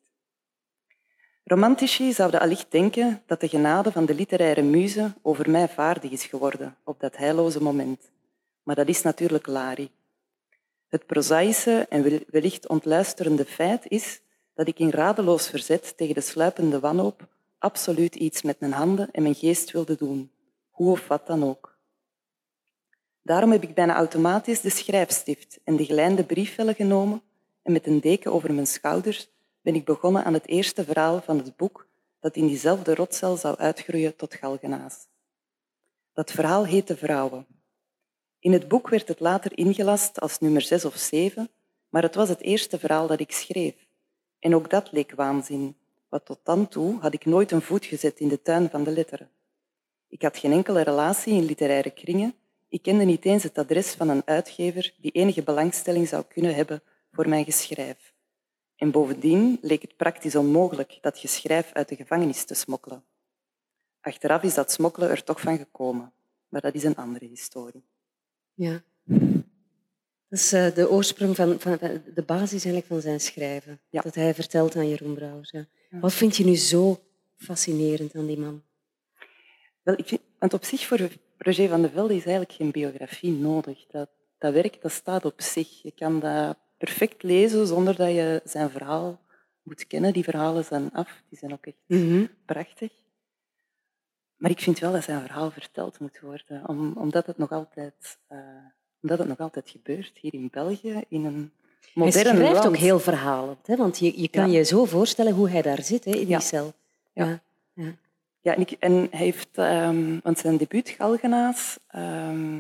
Romantici 1.50 2.12
zouden 2.12 2.40
allicht 2.40 2.70
denken 2.70 3.22
dat 3.26 3.40
de 3.40 3.48
genade 3.48 3.92
van 3.92 4.06
de 4.06 4.14
literaire 4.14 4.62
muze 4.62 5.12
over 5.22 5.50
mij 5.50 5.68
vaardig 5.68 6.10
is 6.10 6.24
geworden 6.24 6.76
op 6.84 7.00
dat 7.00 7.16
heilloze 7.16 7.62
moment. 7.62 8.10
Maar 8.62 8.74
dat 8.74 8.88
is 8.88 9.02
natuurlijk 9.02 9.46
Lari. 9.46 9.90
Het 10.88 11.06
prozaïsche 11.06 11.86
en 11.88 12.02
wel- 12.02 12.24
wellicht 12.26 12.68
ontluisterende 12.68 13.44
feit 13.44 13.86
is 13.88 14.20
dat 14.54 14.68
ik 14.68 14.78
in 14.78 14.90
radeloos 14.90 15.48
verzet 15.48 15.96
tegen 15.96 16.14
de 16.14 16.20
sluipende 16.20 16.80
wanhoop 16.80 17.28
absoluut 17.58 18.14
iets 18.14 18.42
met 18.42 18.60
mijn 18.60 18.72
handen 18.72 19.08
en 19.12 19.22
mijn 19.22 19.34
geest 19.34 19.70
wilde 19.70 19.96
doen, 19.96 20.30
hoe 20.70 20.90
of 20.90 21.08
wat 21.08 21.26
dan 21.26 21.44
ook. 21.44 21.76
Daarom 23.22 23.52
heb 23.52 23.62
ik 23.62 23.74
bijna 23.74 23.94
automatisch 23.94 24.60
de 24.60 24.70
schrijfstift 24.70 25.58
en 25.64 25.76
de 25.76 25.84
gelijnde 25.84 26.24
briefvellen 26.24 26.74
genomen 26.74 27.22
en 27.62 27.72
met 27.72 27.86
een 27.86 28.00
deken 28.00 28.32
over 28.32 28.52
mijn 28.52 28.66
schouders 28.66 29.28
ben 29.60 29.74
ik 29.74 29.84
begonnen 29.84 30.24
aan 30.24 30.34
het 30.34 30.46
eerste 30.46 30.84
verhaal 30.84 31.20
van 31.20 31.38
het 31.38 31.56
boek 31.56 31.86
dat 32.20 32.36
in 32.36 32.46
diezelfde 32.46 32.94
rotcel 32.94 33.36
zou 33.36 33.56
uitgroeien 33.56 34.16
tot 34.16 34.34
galgenaas. 34.34 35.08
Dat 36.12 36.30
verhaal 36.30 36.66
heette 36.66 36.96
Vrouwen. 36.96 37.46
In 38.38 38.52
het 38.52 38.68
boek 38.68 38.88
werd 38.88 39.08
het 39.08 39.20
later 39.20 39.58
ingelast 39.58 40.20
als 40.20 40.38
nummer 40.38 40.62
zes 40.62 40.84
of 40.84 40.96
zeven, 40.96 41.50
maar 41.88 42.02
het 42.02 42.14
was 42.14 42.28
het 42.28 42.40
eerste 42.40 42.78
verhaal 42.78 43.06
dat 43.06 43.20
ik 43.20 43.32
schreef. 43.32 43.74
En 44.38 44.54
ook 44.54 44.70
dat 44.70 44.92
leek 44.92 45.12
waanzin, 45.14 45.76
want 46.08 46.24
tot 46.24 46.38
dan 46.42 46.68
toe 46.68 47.00
had 47.00 47.14
ik 47.14 47.24
nooit 47.24 47.50
een 47.50 47.62
voet 47.62 47.84
gezet 47.84 48.20
in 48.20 48.28
de 48.28 48.42
tuin 48.42 48.70
van 48.70 48.84
de 48.84 48.90
letteren. 48.90 49.30
Ik 50.08 50.22
had 50.22 50.36
geen 50.36 50.52
enkele 50.52 50.82
relatie 50.82 51.34
in 51.34 51.44
literaire 51.44 51.90
kringen. 51.90 52.34
Ik 52.68 52.82
kende 52.82 53.04
niet 53.04 53.24
eens 53.24 53.42
het 53.42 53.58
adres 53.58 53.92
van 53.92 54.08
een 54.08 54.22
uitgever 54.24 54.94
die 54.96 55.10
enige 55.10 55.42
belangstelling 55.42 56.08
zou 56.08 56.24
kunnen 56.28 56.54
hebben 56.54 56.82
voor 57.12 57.28
mijn 57.28 57.44
geschrijf. 57.44 58.09
En 58.80 58.90
bovendien 58.90 59.58
leek 59.62 59.82
het 59.82 59.96
praktisch 59.96 60.36
onmogelijk 60.36 60.98
dat 61.00 61.18
geschrijf 61.18 61.72
uit 61.72 61.88
de 61.88 61.96
gevangenis 61.96 62.44
te 62.44 62.54
smokkelen. 62.54 63.04
Achteraf 64.00 64.42
is 64.42 64.54
dat 64.54 64.72
smokkelen 64.72 65.08
er 65.10 65.24
toch 65.24 65.40
van 65.40 65.56
gekomen, 65.58 66.12
maar 66.48 66.60
dat 66.60 66.74
is 66.74 66.84
een 66.84 66.96
andere 66.96 67.26
historie. 67.26 67.84
Ja. 68.54 68.82
Dat 70.28 70.38
is 70.38 70.52
eh, 70.52 70.74
de 70.74 70.90
oorsprong 70.90 71.36
van, 71.36 71.60
van, 71.60 71.78
van- 71.78 72.02
de 72.14 72.22
basis 72.22 72.50
eigenlijk 72.64 72.86
van 72.86 73.00
zijn 73.00 73.20
schrijven. 73.20 73.80
Ja. 73.88 74.00
Dat 74.00 74.14
hij 74.14 74.34
vertelt 74.34 74.76
aan 74.76 74.88
Jeroen 74.88 75.14
Brouwers. 75.14 75.50
Ja. 75.50 75.66
Wat 75.90 76.12
vind 76.12 76.36
je 76.36 76.44
nu 76.44 76.56
zo 76.56 77.00
fascinerend 77.36 78.14
aan 78.14 78.26
die 78.26 78.38
man? 78.38 78.62
Wel, 79.82 79.94
ik 79.98 80.08
vind, 80.08 80.20
want 80.38 80.54
op 80.54 80.64
zich 80.64 80.86
voor 80.86 81.10
Roger 81.38 81.68
van 81.68 81.82
de 81.82 81.90
Velde 81.90 82.14
is 82.14 82.24
eigenlijk 82.24 82.52
geen 82.52 82.70
biografie 82.70 83.32
nodig. 83.32 83.86
Dat, 83.86 84.10
dat 84.38 84.52
werk 84.52 84.82
dat 84.82 84.92
staat 84.92 85.24
op 85.24 85.40
zich. 85.40 85.82
Je 85.82 85.90
kan 85.90 86.20
dat 86.20 86.56
perfect 86.80 87.22
lezen 87.22 87.66
zonder 87.66 87.96
dat 87.96 88.08
je 88.08 88.40
zijn 88.44 88.70
verhaal 88.70 89.18
moet 89.62 89.86
kennen. 89.86 90.12
Die 90.12 90.24
verhalen 90.24 90.64
zijn 90.64 90.90
af, 90.92 91.22
die 91.28 91.38
zijn 91.38 91.52
ook 91.52 91.66
echt 91.66 92.00
prachtig. 92.44 92.90
Maar 94.36 94.50
ik 94.50 94.60
vind 94.60 94.78
wel 94.78 94.92
dat 94.92 95.04
zijn 95.04 95.20
verhaal 95.20 95.50
verteld 95.50 95.98
moet 95.98 96.20
worden, 96.20 96.68
om, 96.68 96.92
omdat, 96.96 97.26
het 97.26 97.38
nog 97.38 97.50
altijd, 97.52 98.18
eh, 98.26 98.38
omdat 99.02 99.18
het 99.18 99.28
nog 99.28 99.38
altijd 99.38 99.70
gebeurt 99.70 100.18
hier 100.20 100.34
in 100.34 100.48
België, 100.52 101.02
in 101.08 101.24
een 101.24 101.50
Hij 101.80 101.90
modern 101.94 102.36
schrijft 102.36 102.52
land. 102.54 102.66
ook 102.66 102.76
heel 102.76 102.98
verhalend. 103.00 103.66
Hè? 103.66 103.76
Want 103.76 103.98
je, 103.98 104.20
je 104.20 104.28
kan 104.28 104.50
Ja. 104.50 104.58
je 104.58 104.64
zo 104.64 104.84
voorstellen 104.84 105.32
hoe 105.32 105.50
hij 105.50 105.62
daar 105.62 105.82
zit, 105.82 106.04
hè, 106.04 106.10
in 106.10 106.18
die 106.18 106.26
Ja. 106.28 106.40
cel. 106.40 106.72
Ja. 107.12 107.24
Ja. 107.26 107.40
Ja. 107.74 107.92
Ja, 108.42 108.54
en, 108.54 108.60
ik, 108.60 108.70
en 108.70 108.92
hij 109.10 109.24
heeft, 109.24 109.48
ehm, 109.52 110.18
want 110.22 110.38
zijn 110.38 110.56
debuut 110.56 110.88
Galgenaas, 110.88 111.78
ehm, 111.86 112.56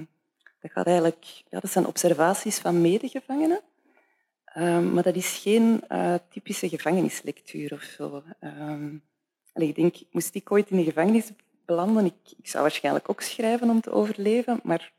dat 0.60 0.70
gaat 0.70 0.86
eigenlijk, 0.86 1.24
ja, 1.50 1.60
dat 1.60 1.70
zijn 1.70 1.86
observaties 1.86 2.58
van 2.58 2.80
medegevangenen, 2.80 3.60
Ehm, 4.54 4.92
maar 4.92 5.02
dat 5.02 5.16
is 5.16 5.38
geen 5.42 5.82
eh, 5.88 6.14
typische 6.28 6.68
gevangenislectuur 6.68 7.72
of 7.72 7.82
zo. 7.82 8.22
Allee, 9.52 9.68
ik 9.68 9.74
denk, 9.74 9.96
moest 10.10 10.34
ik 10.34 10.52
ooit 10.52 10.70
in 10.70 10.76
de 10.76 10.84
gevangenis 10.84 11.30
belanden, 11.64 12.04
ik, 12.04 12.36
ik 12.38 12.48
zou 12.48 12.62
waarschijnlijk 12.62 13.10
ook 13.10 13.20
schrijven 13.20 13.70
om 13.70 13.80
te 13.80 13.90
overleven, 13.90 14.60
maar 14.62 14.92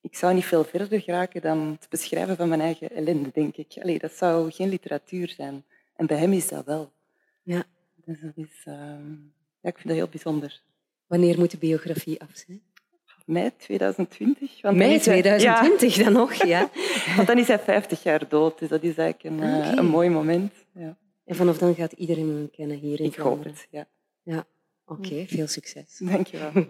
ik 0.00 0.16
zou 0.16 0.34
niet 0.34 0.44
veel 0.44 0.64
verder 0.64 1.00
geraken 1.00 1.40
dan 1.40 1.58
het 1.58 1.86
beschrijven 1.90 2.36
van 2.36 2.48
mijn 2.48 2.60
eigen 2.60 2.90
ellende, 2.90 3.30
denk 3.32 3.56
ik. 3.56 3.72
Allee, 3.82 3.98
dat 3.98 4.12
zou 4.12 4.50
geen 4.50 4.68
literatuur 4.68 5.28
zijn. 5.28 5.64
En 5.96 6.06
bij 6.06 6.16
hem 6.16 6.32
is 6.32 6.48
dat 6.48 6.64
wel. 6.64 6.92
Ja. 7.42 7.64
Dus 8.04 8.20
dat 8.20 8.36
is, 8.36 8.62
ehm, 8.64 9.10
ja, 9.60 9.68
ik 9.68 9.74
vind 9.74 9.88
dat 9.88 9.96
heel 9.96 10.08
bijzonder. 10.08 10.60
Wanneer 11.06 11.38
moet 11.38 11.50
de 11.50 11.58
biografie 11.58 12.20
af 12.20 12.30
zijn? 12.32 12.62
Mei 13.26 13.50
2020. 13.56 14.60
Want 14.62 14.76
Mei 14.76 14.88
dan 14.88 14.98
is 14.98 15.04
hij- 15.06 15.20
2020 15.20 16.04
dan 16.04 16.12
nog, 16.12 16.34
ja. 16.34 16.46
Ja, 16.46 16.70
want 17.16 17.26
dan 17.28 17.38
is 17.38 17.46
hij 17.48 17.58
50 17.58 18.02
jaar 18.02 18.28
dood. 18.28 18.58
Dus 18.58 18.68
dat 18.68 18.82
is 18.82 18.96
eigenlijk 18.96 19.36
een, 19.36 19.42
eh, 19.48 19.68
Oké. 19.68 19.78
een 19.78 19.86
mooi 19.86 20.08
moment. 20.10 20.52
Ja. 20.74 20.96
En 21.24 21.36
vanaf 21.36 21.58
dan 21.58 21.74
gaat 21.74 21.92
iedereen 21.92 22.28
hem 22.28 22.50
kennen 22.50 22.78
hier 22.78 23.00
in 23.00 23.06
Ik 23.06 23.14
hoop 23.16 23.44
het. 23.44 23.66
Ja. 24.24 24.46
Oké, 24.86 25.24
veel 25.26 25.46
succes. 25.46 25.96
Dank 25.98 26.26
je 26.26 26.38
wel. 26.38 26.66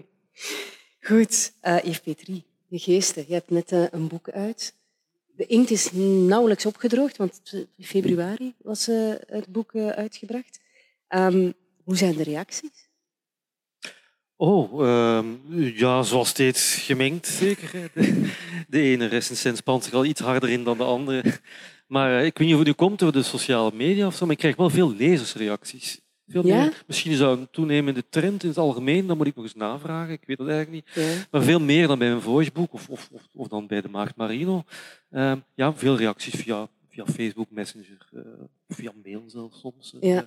Goed, 1.09 1.53
eh 1.61 1.77
Yves 1.83 2.01
Petrie, 2.01 2.45
de 2.69 2.79
geesten. 2.79 3.25
Je 3.27 3.33
hebt 3.35 3.51
net 3.51 3.73
eh, 3.73 3.85
een 3.91 4.09
boek 4.09 4.31
uit. 4.31 4.75
De 5.37 5.47
inkt 5.47 5.71
is 5.71 5.93
nauwelijks 5.93 6.67
opgedroogd, 6.67 7.17
want 7.17 7.41
in 7.77 7.85
februari 7.85 8.55
was 8.59 8.89
eh, 8.89 9.13
het 9.27 9.47
boek 9.49 9.73
eh, 9.75 9.89
uitgebracht. 9.89 10.61
Ehm, 11.09 11.51
hoe 11.85 11.97
zijn 11.97 12.17
de 12.17 12.23
reacties? 12.23 12.82
Oh, 14.45 14.87
ehm, 14.87 15.27
ja, 15.55 16.03
zoals 16.03 16.29
steeds 16.29 16.75
gemengd, 16.75 17.27
zeker. 17.27 17.71
De, 17.95 18.31
de 18.69 18.81
ene 18.81 19.07
recensent 19.07 19.57
spant 19.57 19.85
zich 19.85 19.93
al 19.93 20.05
iets 20.05 20.21
harder 20.21 20.49
in 20.49 20.65
dan 20.65 20.77
de 20.77 20.85
andere. 20.85 21.23
Maar 21.87 22.19
eh, 22.19 22.25
ik 22.25 22.39
weet 22.39 22.47
niet 22.47 22.57
hoe 22.57 22.67
het 22.67 22.79
nu 22.79 22.87
komt 22.87 22.99
door 22.99 23.13
de 23.13 23.23
sociale 23.23 23.71
media 23.75 24.07
of 24.07 24.15
zo, 24.15 24.25
maar 24.25 24.35
ik 24.35 24.41
krijg 24.41 24.57
wel 24.57 24.71
veel 24.71 24.95
lezersreacties. 24.95 26.01
Veel 26.27 26.47
Ja? 26.47 26.61
meer. 26.61 26.83
Misschien 26.87 27.13
is 27.13 27.19
dat 27.19 27.39
een 27.39 27.51
toenemende 27.51 28.05
trend 28.09 28.43
in 28.43 28.49
het 28.49 28.59
algemeen, 28.59 29.07
dat 29.07 29.17
moet 29.17 29.27
ik 29.27 29.35
nog 29.35 29.45
eens 29.45 29.55
navragen. 29.55 30.13
Ik 30.13 30.25
weet 30.27 30.39
dat 30.39 30.49
eigenlijk 30.49 30.85
niet. 30.85 31.05
Ja. 31.05 31.13
Maar 31.31 31.43
veel 31.43 31.61
meer 31.61 31.87
dan 31.87 31.99
bij 31.99 32.09
mijn 32.09 32.21
vorige 32.21 32.53
boek 32.53 32.73
of, 32.73 32.89
of, 32.89 33.11
of, 33.33 33.49
dan 33.49 33.67
bij 33.67 33.81
de 33.81 33.89
Maagd 33.89 34.17
Marino. 34.17 34.65
Ehm, 35.11 35.39
ja, 35.55 35.75
veel 35.75 35.97
reacties 35.97 36.35
via, 36.35 36.69
via 36.93 37.07
Facebook 37.07 37.51
Messenger, 37.51 38.09
eh, 38.13 38.21
via 38.69 38.93
mail 39.05 39.23
zelfs 39.27 39.61
soms. 39.61 39.95
eh, 40.01 40.11
Ja. 40.11 40.25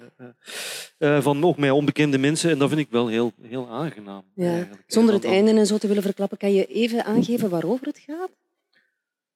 eh, 0.97 1.21
van 1.21 1.43
ook 1.43 1.57
mij 1.57 1.69
onbekende 1.71 2.17
mensen. 2.17 2.51
En 2.51 2.57
dat 2.57 2.67
vind 2.69 2.81
ik 2.81 2.89
wel 2.89 3.07
heel, 3.07 3.31
heel 3.41 3.69
aangenaam. 3.69 4.23
Ja. 4.35 4.67
Zonder 4.87 5.13
het 5.15 5.25
einde 5.25 5.51
en 5.51 5.65
zo 5.67 5.77
te 5.77 5.87
willen 5.87 6.03
verklappen, 6.03 6.37
kan 6.37 6.53
je 6.53 6.65
even 6.65 7.05
aangeven 7.05 7.49
waarover 7.49 7.87
het 7.87 7.99
gaat? 7.99 8.29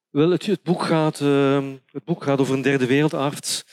Wel, 0.10 0.30
het, 0.30 0.46
het, 0.46 0.64
boek 0.64 0.82
gaat, 0.84 1.22
ehm, 1.22 1.76
het 1.92 2.04
boek 2.04 2.24
gaat 2.24 2.40
over 2.40 2.54
een 2.56 2.62
derde 2.62 2.86
wereldarts. 2.86 3.64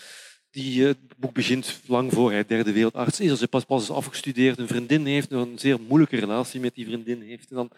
Die, 0.56 0.82
eh, 0.82 0.86
het 0.86 1.16
boek 1.16 1.32
begint 1.32 1.80
lang 1.86 2.12
voor 2.12 2.30
hij 2.30 2.46
derde 2.46 2.72
wereldarts 2.72 3.20
is. 3.20 3.30
Als 3.30 3.38
hij 3.38 3.48
pas, 3.48 3.64
pas 3.64 3.82
is 3.82 3.90
afgestudeerd, 3.90 4.58
een 4.58 4.66
vriendin 4.66 5.06
heeft, 5.06 5.30
een 5.30 5.58
zeer 5.58 5.80
moeilijke 5.80 6.16
relatie 6.16 6.60
met 6.60 6.74
die 6.74 6.84
vriendin 6.86 7.22
heeft. 7.22 7.50
En 7.50 7.56
dan 7.56 7.70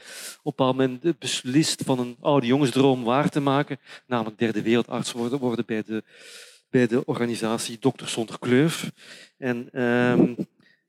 op 0.43 0.61
een 0.61 0.67
moment 0.67 1.19
beslist 1.19 1.83
van 1.85 1.99
een 1.99 2.17
oude 2.21 2.47
jongensdroom 2.47 3.05
waar 3.05 3.29
te 3.29 3.41
maken. 3.41 3.79
Namelijk 4.07 4.39
derde 4.39 4.63
wereldarts 4.63 5.13
worden, 5.13 5.39
worden 5.39 5.67
bij, 5.67 5.83
de, 5.83 6.03
bij 6.71 6.87
de 6.87 7.05
organisatie 7.05 7.77
Dokters 7.81 8.13
Zonder 8.13 8.39
Kleur. 8.39 8.91
En, 9.39 9.69
ehm, 9.73 10.35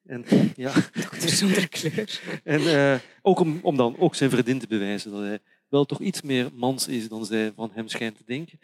en 0.06 0.26
ja, 0.56 0.74
Dokter 0.94 1.30
zonder 1.30 1.70
kleur. 1.70 2.22
en 2.44 2.60
eh, 2.60 3.00
ook 3.22 3.40
om, 3.40 3.60
om 3.62 3.78
dan 3.78 3.98
ook 3.98 4.16
zijn 4.16 4.30
vriendin 4.30 4.60
te 4.60 4.68
bewijzen 4.68 5.12
dat 5.12 5.22
hij 5.22 5.40
wel 5.70 5.86
toch 5.86 6.00
iets 6.00 6.22
meer 6.22 6.50
mans 6.54 6.88
is 6.88 7.08
dan 7.08 7.26
zij 7.26 7.52
van 7.56 7.72
hem 7.74 7.88
schijnt 7.88 8.18
te 8.18 8.24
denken. 8.26 8.60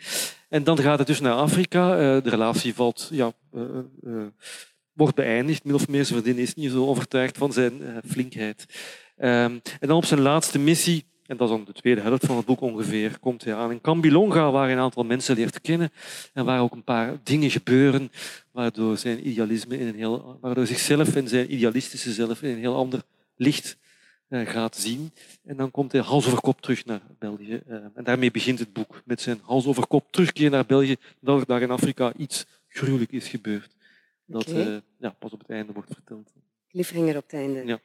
En 0.55 0.63
dan 0.63 0.77
gaat 0.77 0.97
het 0.97 1.07
dus 1.07 1.19
naar 1.19 1.33
Afrika. 1.33 1.91
Eh, 1.91 2.23
de 2.23 2.29
relatie 2.29 2.73
valt, 2.73 3.09
ja, 3.11 3.31
eh, 3.53 3.61
eh, 4.03 4.25
wordt 4.93 5.15
beëindigd, 5.15 5.63
min 5.63 5.75
of 5.75 5.87
meer. 5.87 6.05
Zijn 6.05 6.21
vriendin 6.21 6.43
is 6.43 6.53
niet 6.53 6.71
zo 6.71 6.85
overtuigd 6.85 7.37
van 7.37 7.53
zijn 7.53 7.81
flinkheid. 8.07 8.65
Ehm, 9.17 9.59
en 9.79 9.87
dan 9.87 9.97
op 9.97 10.05
zijn 10.05 10.21
laatste 10.21 10.59
missie, 10.59 11.05
en 11.25 11.37
dat 11.37 11.49
is 11.49 11.55
dan 11.55 11.65
de 11.65 11.73
tweede 11.73 12.01
helft 12.01 12.25
van 12.25 12.37
het 12.37 12.45
boek 12.45 12.61
ongeveer, 12.61 13.19
komt 13.19 13.43
hij 13.43 13.55
aan 13.55 13.71
in 13.71 13.81
Kambilonga, 13.81 14.51
waar 14.51 14.63
hij 14.63 14.73
een 14.73 14.79
aantal 14.79 15.03
mensen 15.03 15.35
leert 15.35 15.61
kennen 15.61 15.91
en 16.33 16.45
waar 16.45 16.61
ook 16.61 16.73
een 16.73 16.83
paar 16.83 17.17
dingen 17.23 17.51
gebeuren 17.51 18.11
waardoor 18.51 18.97
zijn 18.97 19.27
idealisme 19.27 19.77
in 19.79 19.87
een 19.87 19.95
heel, 19.95 20.37
waardoor 20.41 20.67
zichzelf 20.67 21.15
en 21.15 21.27
zijn 21.27 21.53
idealistische 21.53 22.13
zelf 22.13 22.41
in 22.41 22.49
een 22.49 22.59
heel 22.59 22.75
ander 22.75 23.01
licht 23.35 23.77
gaat 24.29 24.75
zien. 24.77 25.11
En 25.43 25.57
dan 25.57 25.71
komt 25.71 25.91
hij 25.91 26.01
hals 26.01 26.25
over 26.27 26.41
kop 26.41 26.61
terug 26.61 26.85
naar 26.85 27.01
België. 27.19 27.61
eh, 27.67 27.75
en 27.75 28.03
daarmee 28.03 28.31
begint 28.31 28.59
het 28.59 28.73
boek, 28.73 29.01
met 29.05 29.21
zijn 29.21 29.39
hals 29.43 29.65
over 29.65 29.87
kop 29.87 30.11
terugkeer 30.11 30.49
naar 30.49 30.65
België, 30.65 30.95
dat 31.19 31.39
er 31.39 31.45
daar 31.45 31.61
in 31.61 31.71
Afrika 31.71 32.13
iets 32.17 32.45
gruwelijk 32.67 33.11
is 33.11 33.27
gebeurd. 33.27 33.75
Dat 34.25 34.45
eh, 34.51 34.77
ja, 34.99 35.09
pas 35.09 35.31
op 35.31 35.39
het 35.39 35.49
einde 35.49 35.73
wordt 35.73 35.93
verteld. 35.93 36.33
Cliffhanger 36.69 37.17
op 37.17 37.23
het 37.23 37.33
einde. 37.33 37.65
Ja. 37.65 37.79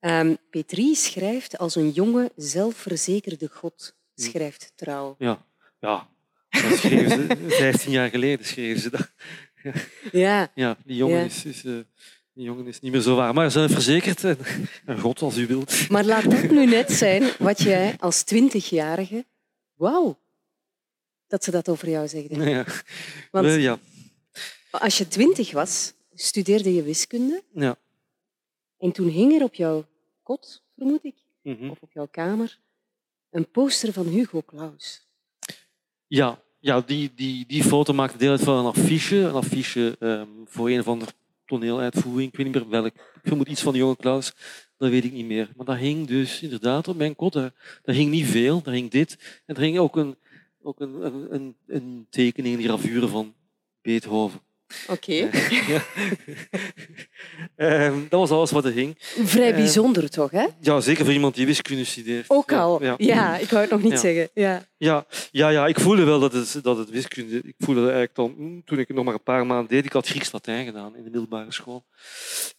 Ehm, 0.00 0.34
Petrie 0.50 0.94
schrijft 0.94 1.58
als 1.58 1.74
een 1.74 1.90
jonge, 1.90 2.32
zelfverzekerde 2.36 3.48
god. 3.48 3.94
Schrijft 4.14 4.72
trouw. 4.74 5.14
Ja, 5.18 5.44
ja. 5.80 6.08
Dat 6.50 6.78
schreven 6.78 7.10
ze, 7.10 7.36
15 7.48 7.90
jaar 7.92 8.08
geleden 8.10 8.46
schreven 8.46 8.80
ze 8.80 8.90
dat. 8.90 9.10
Ja, 10.12 10.50
Ja, 10.54 10.76
die 10.84 10.96
jongen, 10.96 11.18
Ja. 11.18 11.24
Is, 11.24 11.44
is, 11.44 11.64
eh, 11.64 11.78
die 12.34 12.44
jongen 12.44 12.66
is 12.66 12.80
niet 12.80 12.92
meer 12.92 13.00
zo 13.00 13.14
waar. 13.16 13.34
Maar 13.34 13.50
zelfverzekerd 13.50 14.24
en 14.24 14.38
een 14.86 15.00
god 15.00 15.22
als 15.22 15.36
u 15.36 15.46
wilt. 15.46 15.88
maar 15.88 16.04
laat 16.04 16.30
dat 16.30 16.50
nu 16.50 16.66
net 16.66 16.92
zijn 16.92 17.30
wat 17.38 17.60
jij 17.62 17.96
als 17.98 18.22
twintigjarige... 18.22 19.24
Wauw, 19.74 20.18
dat 21.26 21.44
ze 21.44 21.50
dat 21.50 21.68
over 21.68 21.88
jou 21.88 22.08
zeggen. 22.08 22.48
Ja. 22.48 22.64
Want 23.30 23.46
Wel, 23.46 23.54
ja. 23.56 23.78
als 24.70 24.98
je 24.98 25.08
twintig 25.08 25.52
was, 25.52 25.92
studeerde 26.14 26.74
je 26.74 26.82
wiskunde. 26.82 27.42
Ja. 27.54 27.76
En 28.78 28.92
toen 28.92 29.08
hing 29.08 29.32
er 29.32 29.42
op 29.42 29.54
jouw 29.54 29.84
kot, 30.22 30.62
vermoed 30.76 31.04
ik, 31.04 31.14
Mhm. 31.42 31.70
of 31.70 31.78
op 31.80 31.92
jouw 31.92 32.06
kamer, 32.10 32.58
een 33.30 33.50
poster 33.50 33.92
van 33.92 34.06
Hugo 34.06 34.42
Claus. 34.46 35.06
Ja, 36.06 36.42
ja 36.58 36.80
die, 36.80 37.12
die, 37.14 37.46
die 37.46 37.64
foto 37.64 37.92
maakte 37.92 38.18
deel 38.18 38.30
uit 38.30 38.40
van 38.42 38.58
een 38.58 38.64
affiche. 38.64 39.16
Een 39.16 39.34
affiche 39.34 39.96
ehm, 40.00 40.28
voor 40.44 40.70
een 40.70 40.80
of 40.80 40.88
andere 40.88 41.12
toneeluitvoering. 41.50 42.30
Ik 42.30 42.36
weet 42.36 42.46
niet 42.46 42.54
meer 42.54 42.68
welk. 42.68 42.94
Ik 42.94 43.20
vermoed 43.22 43.48
iets 43.48 43.62
van 43.62 43.74
jonge 43.74 43.96
Klaus. 43.96 44.32
Dat 44.76 44.90
weet 44.90 45.04
ik 45.04 45.12
niet 45.12 45.26
meer. 45.26 45.50
Maar 45.56 45.66
dat 45.66 45.76
hing 45.76 46.06
dus 46.06 46.42
inderdaad 46.42 46.88
op 46.88 46.96
mijn 46.96 47.16
kot. 47.16 47.32
Daar, 47.32 47.52
hing 47.82 48.10
niet 48.10 48.26
veel. 48.26 48.62
Daar 48.62 48.74
hing 48.74 48.90
dit. 48.90 49.42
En 49.46 49.54
er 49.54 49.62
hing 49.62 49.78
ook 49.78 49.96
een, 49.96 50.16
ook 50.62 50.80
een, 50.80 51.34
een, 51.34 51.56
een 51.66 52.06
tekening, 52.10 52.56
een 52.56 52.64
gravure 52.64 53.08
van 53.08 53.34
Beethoven. 53.82 54.40
Oké. 54.88 55.12
Ja. 55.68 55.82
Ehm, 57.56 57.94
dat 58.08 58.20
was 58.20 58.30
alles 58.30 58.50
wat 58.50 58.64
er 58.64 58.72
hing. 58.72 58.94
Vrij 59.24 59.50
Eh, 59.50 59.54
bijzonder 59.56 60.10
toch, 60.10 60.30
hè? 60.30 60.46
Ja, 60.60 60.80
zeker 60.80 61.04
voor 61.04 61.14
iemand 61.14 61.34
die 61.34 61.46
wiskunde 61.46 61.84
studeert. 61.84 62.24
Ook 62.28 62.52
al. 62.52 62.82
ja. 62.82 62.94
Ja, 62.98 63.36
ik 63.38 63.48
wou 63.50 63.62
het 63.62 63.70
nog 63.70 63.82
niet 63.82 63.92
Ja. 63.92 63.98
zeggen. 63.98 64.28
Ja. 64.34 64.62
Ja, 64.76 65.06
ja, 65.30 65.48
ja, 65.48 65.66
ik 65.66 65.80
voelde 65.80 66.04
wel 66.04 66.20
dat 66.20 66.32
het, 66.32 66.58
dat 66.62 66.78
het 66.78 66.90
wiskunde... 66.90 67.36
Ik 67.36 67.54
voelde 67.58 67.80
eigenlijk 67.80 68.14
dan, 68.14 68.34
mm, 68.36 68.64
toen 68.64 68.78
ik 68.78 68.86
het 68.88 68.96
nog 68.96 69.04
maar 69.04 69.14
een 69.14 69.22
paar 69.22 69.46
maanden 69.46 69.68
deed. 69.68 69.84
Ik 69.84 69.92
had 69.92 70.06
Grieks-Latijn 70.08 70.64
gedaan 70.66 70.96
in 70.96 71.02
de 71.04 71.10
middelbare 71.10 71.52
school. 71.52 71.84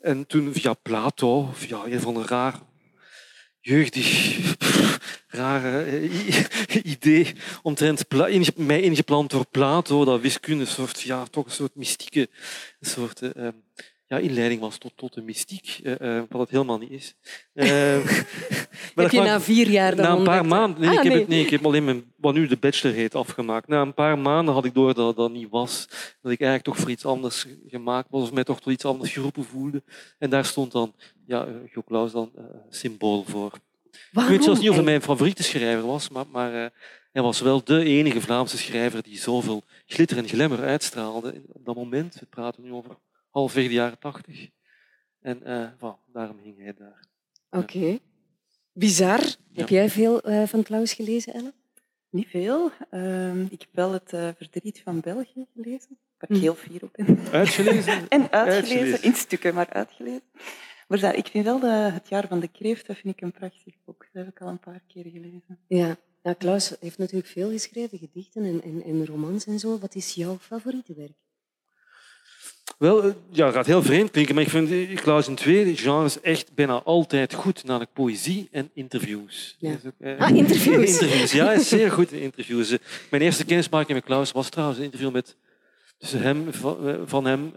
En 0.02 0.28
toen 0.28 0.54
via 0.54 0.74
Plato, 0.74 1.50
via 1.54 1.78
een 1.86 2.00
van 2.02 2.14
de 2.14 2.24
raar, 2.26 2.60
jeugdig, 3.62 4.56
rare 5.28 5.84
eh, 5.84 6.84
idee, 6.84 7.34
omtrent 7.62 8.58
mij 8.58 8.82
ingeplant 8.82 9.30
door 9.30 9.46
Plato, 9.46 10.06
dat 10.06 10.22
wiskunde 10.22 10.66
soort, 10.66 11.02
ja, 11.02 11.26
toch 11.26 11.46
een 11.46 11.52
soort 11.52 11.76
mystieke 11.76 12.30
soort, 12.80 13.22
eh, 13.22 13.46
ehm, 13.46 13.56
ja, 14.12 14.18
inleiding 14.18 14.62
was 14.62 14.78
tot, 14.78 14.92
tot 14.96 15.14
de 15.14 15.22
mystiek, 15.22 15.80
eh, 15.84 16.18
eh, 16.18 16.24
wat 16.30 16.42
het 16.42 16.50
helemaal 16.50 16.78
niet 16.78 16.92
is. 16.92 17.16
Eh, 17.54 17.68
maar 18.96 19.06
Heb 19.06 19.12
je 19.12 19.22
na 19.22 19.42
vier 19.42 19.70
jaar 19.70 19.96
dan 19.96 20.06
na 20.06 20.12
een 20.12 20.24
paar 20.24 20.40
ontdekt? 20.42 20.60
maanden. 20.62 20.80
Nee, 20.80 20.90
Ah, 20.90 20.96
ik 20.96 21.04
heb 21.04 21.12
nee. 21.12 21.20
Het, 21.22 21.28
nee, 21.28 21.44
ik 21.44 21.50
heb 21.50 21.66
alleen 21.66 21.86
mijn, 21.86 22.04
wat 22.16 22.34
nu 22.34 22.48
de 22.48 22.58
bachelor 22.58 22.96
heet 22.96 23.16
afgemaakt. 23.16 23.68
Na 23.68 23.82
een 23.82 23.94
paar 23.94 24.20
maanden 24.20 24.54
had 24.54 24.66
ik 24.66 24.74
door 24.74 24.94
dat 24.94 25.16
dat 25.16 25.32
niet 25.32 25.50
was. 25.50 25.88
Dat 26.22 26.32
ik 26.32 26.42
eigenlijk 26.42 26.64
toch 26.64 26.78
voor 26.78 26.90
iets 26.90 27.06
anders 27.06 27.46
gemaakt 27.68 28.08
was. 28.10 28.22
Of 28.22 28.32
mij 28.32 28.44
toch 28.44 28.62
tot 28.62 28.74
iets 28.74 28.86
anders 28.86 29.12
geroepen 29.12 29.44
voelde. 29.44 29.84
En 30.20 30.30
daar 30.30 30.46
stond 30.46 30.72
dan, 30.72 30.94
ja, 31.26 31.48
Hugo 31.66 31.84
Claus 31.88 32.12
dan 32.12 32.32
symbool 32.70 33.24
voor. 33.28 33.54
Ik 34.12 34.28
weet 34.28 34.44
zelfs 34.44 34.60
niet 34.60 34.70
of 34.70 34.76
hij 34.76 34.84
mijn 34.84 35.02
favoriete 35.02 35.44
schrijver 35.44 35.86
was, 35.86 36.10
maar, 36.10 36.26
maar 36.32 36.52
hij 37.12 37.22
was 37.22 37.42
wel 37.42 37.64
de 37.64 37.84
enige 37.84 38.22
Vlaamse 38.22 38.58
schrijver 38.58 39.04
die 39.04 39.18
zoveel 39.20 39.64
glitter 39.86 40.18
en 40.18 40.28
glamour 40.28 40.64
uitstraalde 40.64 41.42
op 41.48 41.66
dat 41.66 41.76
moment. 41.76 42.16
We 42.20 42.26
praten 42.26 42.64
nu 42.64 42.72
over 42.74 42.96
halfweg 43.32 43.68
de 43.68 43.74
jaren 43.74 44.00
tachtig. 44.00 44.50
En 45.20 45.44
eh, 45.44 45.92
daarom 46.14 46.38
hing 46.38 46.58
hij 46.58 46.74
daar. 46.74 47.06
Oké. 47.50 47.98
Bizar. 48.74 49.20
Heb 49.54 49.70
jij 49.70 49.90
veel 49.90 50.22
eh, 50.22 50.48
van 50.48 50.64
Klaus 50.64 50.94
gelezen, 50.94 51.34
Ellen? 51.34 51.54
Niet 52.10 52.28
veel. 52.28 52.72
Ehm, 52.90 53.42
ik 53.42 53.60
heb 53.62 53.70
wel 53.72 53.92
het 53.92 54.14
eh, 54.14 54.30
Verdriet 54.38 54.82
van 54.84 55.00
België 55.00 55.46
gelezen, 55.54 55.98
waar 56.18 56.30
ik 56.30 56.36
Hm. 56.36 56.42
heel 56.42 56.56
fier 56.56 56.84
op 56.84 56.90
ben. 56.94 57.20
Uitgelezen? 57.32 58.08
En 58.10 58.32
uitgelezen, 58.32 58.32
Uitgelezen. 58.32 59.04
in 59.04 59.14
stukken, 59.16 59.54
maar 59.54 59.70
uitgelezen. 59.70 60.22
Maar 60.88 61.00
dat- 61.00 61.16
ik 61.16 61.28
vind 61.28 61.46
wel 61.46 61.60
de, 61.60 61.68
Het 61.68 62.10
jaar 62.10 62.28
van 62.28 62.40
de 62.40 62.48
kreeft, 62.48 62.88
dat 62.88 62.98
vind 62.98 63.14
ik 63.16 63.22
een 63.22 63.32
prachtig 63.32 63.76
boek. 63.86 64.08
Dat 64.14 64.26
heb 64.26 64.34
ik 64.36 64.42
al 64.42 64.48
een 64.48 64.60
paar 64.60 64.82
keer 64.88 65.04
gelezen. 65.04 65.60
Ja. 65.68 65.98
ja. 66.24 66.34
Klaus 66.34 66.76
heeft 66.80 66.98
natuurlijk 66.98 67.28
veel 67.28 67.50
geschreven, 67.52 67.98
gedichten 67.98 68.44
en, 68.44 68.62
en, 68.64 68.84
en 68.84 69.06
romans 69.06 69.46
en 69.46 69.60
zo. 69.60 69.80
Wat 69.80 69.96
is 69.96 70.14
jouw 70.14 70.38
favoriete 70.38 70.94
werk? 70.94 71.18
Wel, 72.82 73.04
eh, 73.04 73.12
ja, 73.30 73.46
het 73.46 73.56
gaat 73.56 73.66
heel 73.66 73.84
vreemd 73.84 74.12
klinken, 74.12 74.36
maar 74.36 74.44
ik 74.44 74.50
vind 74.50 74.72
eh, 74.72 74.96
Klaus 74.96 75.28
in 75.28 75.36
twee 75.36 75.78
genres 75.78 76.22
echt 76.22 76.54
bijna 76.54 76.82
altijd 76.84 77.34
goed, 77.34 77.64
namelijk 77.64 77.94
poëzie 77.94 78.48
en 78.52 78.70
interviews. 78.74 79.56
Ja. 79.60 79.72
Ook, 79.72 79.94
eh, 80.00 80.20
Ah, 80.20 80.36
interviews. 80.36 80.92
interviews. 80.92 81.32
Ja, 81.32 81.46
hij 81.46 81.56
is 81.62 81.70
zeer 81.70 81.92
goed 81.92 82.12
in 82.12 82.22
interviews. 82.22 82.78
Mijn 83.10 83.24
eerste 83.24 83.46
kennismaking 83.46 83.94
met 83.94 84.04
Klaus 84.04 84.32
was 84.32 84.50
trouwens 84.50 84.80
een 84.80 84.86
interview 84.86 85.12
met 85.12 85.36
tussen 85.98 86.22
hem, 86.22 86.54
van, 87.06 87.26
hem, 87.26 87.52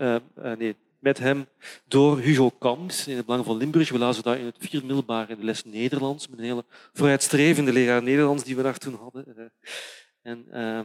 nee, 0.59 0.77
met 0.99 1.19
hem 1.19 1.47
door 1.89 2.19
Hugo 2.19 2.51
Kamps 2.51 3.07
in 3.07 3.17
het 3.17 3.27
Belang 3.27 3.45
van 3.45 3.57
Limburg. 3.57 3.91
We 3.91 3.99
lazen 3.99 4.23
daar 4.23 4.39
in 4.39 4.47
het 4.47 4.57
vierde 4.59 4.87
middelbaar 4.87 5.31
in 5.31 5.37
de 5.37 5.45
les 5.45 5.65
Nederlands, 5.65 6.29
met 6.29 6.39
een 6.39 6.45
hele 6.45 6.65
vooruitstrevende 6.93 7.73
leraar 7.73 8.03
Nederlands 8.03 8.45
die 8.45 8.57
we 8.57 8.63
daar 8.63 8.79
toen 8.79 8.95
hadden. 8.95 9.53
En 10.23 10.45
ehm, 10.51 10.85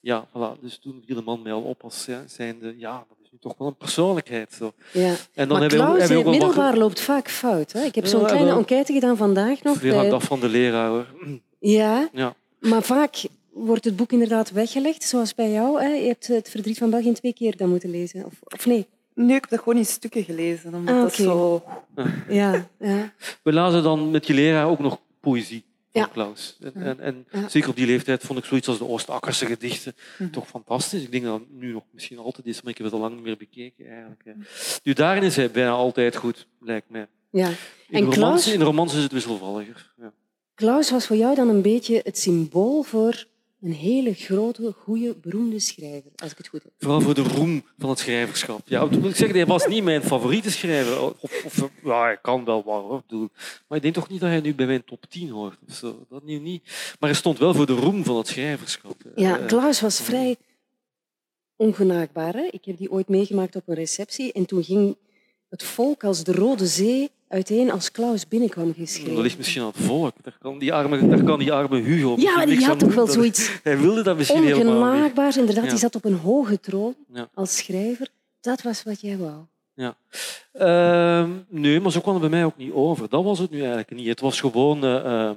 ja, 0.00 0.28
voilà. 0.28 0.60
dus 0.60 0.78
toen 0.78 1.02
viel 1.06 1.16
de 1.16 1.22
man 1.22 1.42
mij 1.42 1.52
al 1.52 1.62
op 1.62 1.82
als 1.82 2.08
zijnde, 2.26 2.74
ja, 2.78 3.06
toch 3.40 3.54
wel 3.58 3.68
een 3.68 3.76
persoonlijkheid. 3.76 4.52
Zo. 4.52 4.72
Ja. 4.92 5.14
En 5.34 5.48
maar 5.48 5.60
hebben 5.60 5.78
we- 5.78 5.84
Klaus 5.84 6.02
in 6.02 6.08
we 6.08 6.14
het 6.14 6.26
middelbaar 6.26 6.70
wat- 6.70 6.78
loopt 6.80 7.00
vaak 7.00 7.30
fout. 7.30 7.72
Hè? 7.72 7.82
Ik 7.84 7.94
heb 7.94 8.06
zo'n 8.06 8.20
Ja, 8.20 8.26
kleine 8.26 8.48
wel. 8.48 8.58
enquête 8.58 8.92
gedaan 8.92 9.16
vandaag 9.16 9.62
nog. 9.62 9.76
Veel 9.78 9.92
hangt 9.94 10.08
bij- 10.08 10.18
af 10.18 10.24
van 10.24 10.40
de 10.40 10.48
leraar. 10.48 10.88
Hoor. 10.88 11.06
Ja, 11.58 12.08
Ja. 12.12 12.34
maar 12.60 12.82
vaak 12.82 13.16
wordt 13.52 13.84
het 13.84 13.96
boek 13.96 14.12
inderdaad 14.12 14.50
weggelegd, 14.50 15.02
zoals 15.04 15.34
bij 15.34 15.50
jou. 15.50 15.82
Hè? 15.82 15.88
Je 15.88 16.06
hebt 16.06 16.26
het 16.26 16.50
Verdriet 16.50 16.78
van 16.78 16.90
België 16.90 17.12
twee 17.12 17.32
keer 17.32 17.56
dan 17.56 17.68
moeten 17.68 17.90
lezen. 17.90 18.24
Of, 18.24 18.32
of 18.42 18.66
nee? 18.66 18.86
Nu, 19.14 19.34
ik 19.34 19.40
heb 19.40 19.50
dat 19.50 19.58
gewoon 19.58 19.78
in 19.78 19.86
stukken 19.86 20.24
gelezen. 20.24 20.74
Omdat 20.74 20.94
Ah, 20.94 21.00
dat 21.02 21.12
oké. 21.12 21.22
zo... 21.22 21.62
Ja, 22.28 22.66
ja. 22.78 23.12
We 23.42 23.52
lazen 23.52 23.82
dan 23.82 24.10
met 24.10 24.26
je 24.26 24.34
leraar 24.34 24.66
ook 24.68 24.78
nog 24.78 24.98
poëzie 25.20 25.64
Klaus. 26.06 26.56
En, 26.74 27.00
en, 27.00 27.26
en 27.30 27.50
zeker 27.50 27.68
op 27.68 27.76
die 27.76 27.86
leeftijd 27.86 28.22
vond 28.22 28.38
ik 28.38 28.44
zoiets 28.44 28.68
als 28.68 28.78
de 28.78 28.84
Oostakkerse 28.84 29.46
gedichten 29.46 29.94
Mhm. 30.18 30.30
toch 30.30 30.48
fantastisch. 30.48 31.02
Ik 31.02 31.10
denk 31.12 31.24
dat 31.24 31.38
het 31.40 31.50
nu 31.52 31.72
nog 31.72 31.82
misschien 31.90 32.18
altijd 32.18 32.46
is, 32.46 32.62
maar 32.62 32.70
ik 32.72 32.76
heb 32.78 32.86
het 32.86 32.94
al 32.94 33.00
lang 33.00 33.14
niet 33.14 33.24
meer 33.24 33.36
bekeken. 33.36 33.86
Eigenlijk. 33.88 34.22
Nu, 34.82 34.92
daarin 34.92 35.22
is 35.22 35.36
hij 35.36 35.50
bijna 35.50 35.70
altijd 35.70 36.16
goed, 36.16 36.46
lijkt 36.60 36.90
mij. 36.90 37.06
ja. 37.30 37.48
In, 37.48 37.54
En 37.88 38.04
de 38.10 38.14
romans, 38.14 38.42
Klaus? 38.42 38.54
in 38.54 38.62
romans 38.62 38.94
is 38.94 39.02
het 39.02 39.12
wisselvalliger. 39.12 39.92
Ja. 40.00 40.12
Klaus 40.54 40.90
was 40.90 41.06
voor 41.06 41.16
jou 41.16 41.34
dan 41.34 41.48
een 41.48 41.62
beetje 41.62 42.00
het 42.04 42.18
symbool 42.18 42.82
voor 42.82 43.24
een 43.60 43.72
hele 43.72 44.14
grote, 44.14 44.74
goede, 44.78 45.16
beroemde 45.16 45.60
schrijver, 45.60 46.10
als 46.16 46.30
ik 46.30 46.38
het 46.38 46.48
goed 46.48 46.62
heb. 46.62 46.72
Vooral 46.78 47.00
voor 47.00 47.14
de 47.14 47.22
roem 47.22 47.64
van 47.78 47.90
het 47.90 47.98
schrijverschap. 47.98 48.60
Ja, 48.64 48.82
ik 48.82 49.00
moet 49.00 49.16
zeggen, 49.16 49.36
hij 49.36 49.46
was 49.46 49.66
niet 49.66 49.84
mijn 49.84 50.02
favoriete 50.02 50.50
schrijver. 50.50 51.02
Of, 51.02 51.44
of, 51.44 51.70
ja, 51.84 52.02
hij 52.02 52.18
kan 52.22 52.44
wel 52.44 52.64
wat, 52.64 52.82
hoor. 52.82 52.98
Ik 52.98 53.06
bedoel, 53.06 53.28
Maar 53.68 53.76
ik 53.76 53.82
denk 53.82 53.94
toch 53.94 54.08
niet 54.08 54.20
dat 54.20 54.28
hij 54.28 54.40
nu 54.40 54.54
bij 54.54 54.66
mijn 54.66 54.84
top 54.84 55.04
10 55.08 55.28
hoort. 55.28 55.58
Of 55.68 55.74
zo. 55.74 56.06
Dat 56.08 56.24
nu 56.24 56.38
niet. 56.38 56.62
Maar 57.00 57.10
hij 57.10 57.18
stond 57.18 57.38
wel 57.38 57.54
voor 57.54 57.66
de 57.66 57.74
roem 57.74 58.04
van 58.04 58.16
het 58.16 58.26
schrijverschap. 58.26 58.96
Ja, 59.14 59.36
Klaus 59.36 59.80
was 59.80 60.00
vrij 60.00 60.36
ongenaakbaar. 61.56 62.34
Hè? 62.34 62.48
Ik 62.50 62.64
heb 62.64 62.76
die 62.76 62.90
ooit 62.90 63.08
meegemaakt 63.08 63.56
op 63.56 63.68
een 63.68 63.74
receptie 63.74 64.32
en 64.32 64.46
toen 64.46 64.64
ging 64.64 64.96
het 65.48 65.62
volk 65.62 66.04
als 66.04 66.24
de 66.24 66.32
Rode 66.32 66.66
Zee 66.66 67.10
uiteen 67.28 67.70
als 67.70 67.90
Klaus 67.90 68.28
binnenkwam 68.28 68.74
geschreven. 68.74 69.14
Dat 69.14 69.22
ligt 69.22 69.36
misschien 69.36 69.62
aan 69.62 69.72
het 69.76 69.84
volk. 69.84 70.14
Daar 70.22 70.36
kan 70.40 70.58
die 70.58 70.72
arme, 70.72 71.08
daar 71.08 71.22
kan 71.22 71.38
die 71.38 71.52
arme 71.52 71.80
Hugo 71.80 72.14
Ja, 72.18 72.36
maar 72.36 72.46
die 72.46 72.64
had 72.64 72.78
toch 72.78 72.94
wel 72.94 73.06
zoiets 73.06 73.50
Hij 73.62 73.78
wilde 73.78 74.02
dat 74.02 74.16
misschien 74.16 74.42
helemaal 74.44 74.92
niet. 75.02 75.36
Inderdaad, 75.36 75.64
Ja. 75.64 75.70
die 75.70 75.78
zat 75.78 75.94
op 75.96 76.04
een 76.04 76.18
hoge 76.18 76.60
troon 76.60 76.94
Ja. 77.12 77.28
als 77.34 77.56
schrijver. 77.56 78.08
Dat 78.40 78.62
was 78.62 78.82
wat 78.82 79.00
jij 79.00 79.16
wou. 79.16 79.34
Ehm, 80.52 81.30
nee, 81.48 81.80
maar 81.80 81.92
zo 81.92 82.00
kwam 82.00 82.12
het 82.14 82.22
bij 82.22 82.30
mij 82.30 82.44
ook 82.44 82.56
niet 82.56 82.72
over. 82.72 83.08
Dat 83.08 83.24
was 83.24 83.38
het 83.38 83.50
nu 83.50 83.58
eigenlijk 83.58 83.90
niet. 83.90 84.06
Het 84.06 84.20
was 84.20 84.40
gewoon 84.40 84.84
eh, 84.84 84.96
eh, 85.28 85.30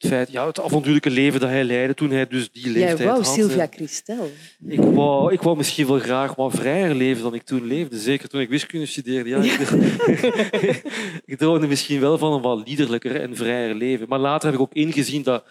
het 0.00 0.10
feit, 0.10 0.30
ja, 0.30 0.46
het 0.46 0.60
avontuurlijke 0.60 1.10
leven 1.10 1.40
dat 1.40 1.48
hij 1.48 1.64
leidde 1.64 1.94
toen 1.94 2.10
hij 2.10 2.26
dus 2.26 2.50
die 2.52 2.70
leeftijd 2.70 2.98
Jij 2.98 3.06
wou 3.06 3.22
had. 3.22 3.34
Sylvia 3.34 3.66
Christel. 3.70 4.30
Ik 4.66 4.80
wou, 4.80 5.32
ik 5.32 5.42
wou 5.42 5.56
misschien 5.56 5.86
wel 5.86 5.98
graag 5.98 6.34
wat 6.34 6.54
vrijer 6.54 6.94
leven 6.94 7.22
dan 7.22 7.34
ik 7.34 7.42
toen 7.42 7.66
leefde. 7.66 7.98
Zeker 7.98 8.28
toen 8.28 8.40
ik 8.40 8.48
wiskunde 8.48 8.86
studeerde. 8.86 9.28
Ja, 9.28 9.42
Ik, 9.42 10.82
ik 11.32 11.38
droomde 11.38 11.66
misschien 11.66 12.00
wel 12.00 12.18
van 12.18 12.32
een 12.32 12.40
wat 12.40 12.68
liederlijker 12.68 13.20
en 13.20 13.36
vrijer 13.36 13.74
leven. 13.74 14.08
Maar 14.08 14.18
later 14.18 14.46
heb 14.46 14.54
ik 14.54 14.64
ook 14.64 14.74
ingezien 14.74 15.22
dat 15.22 15.44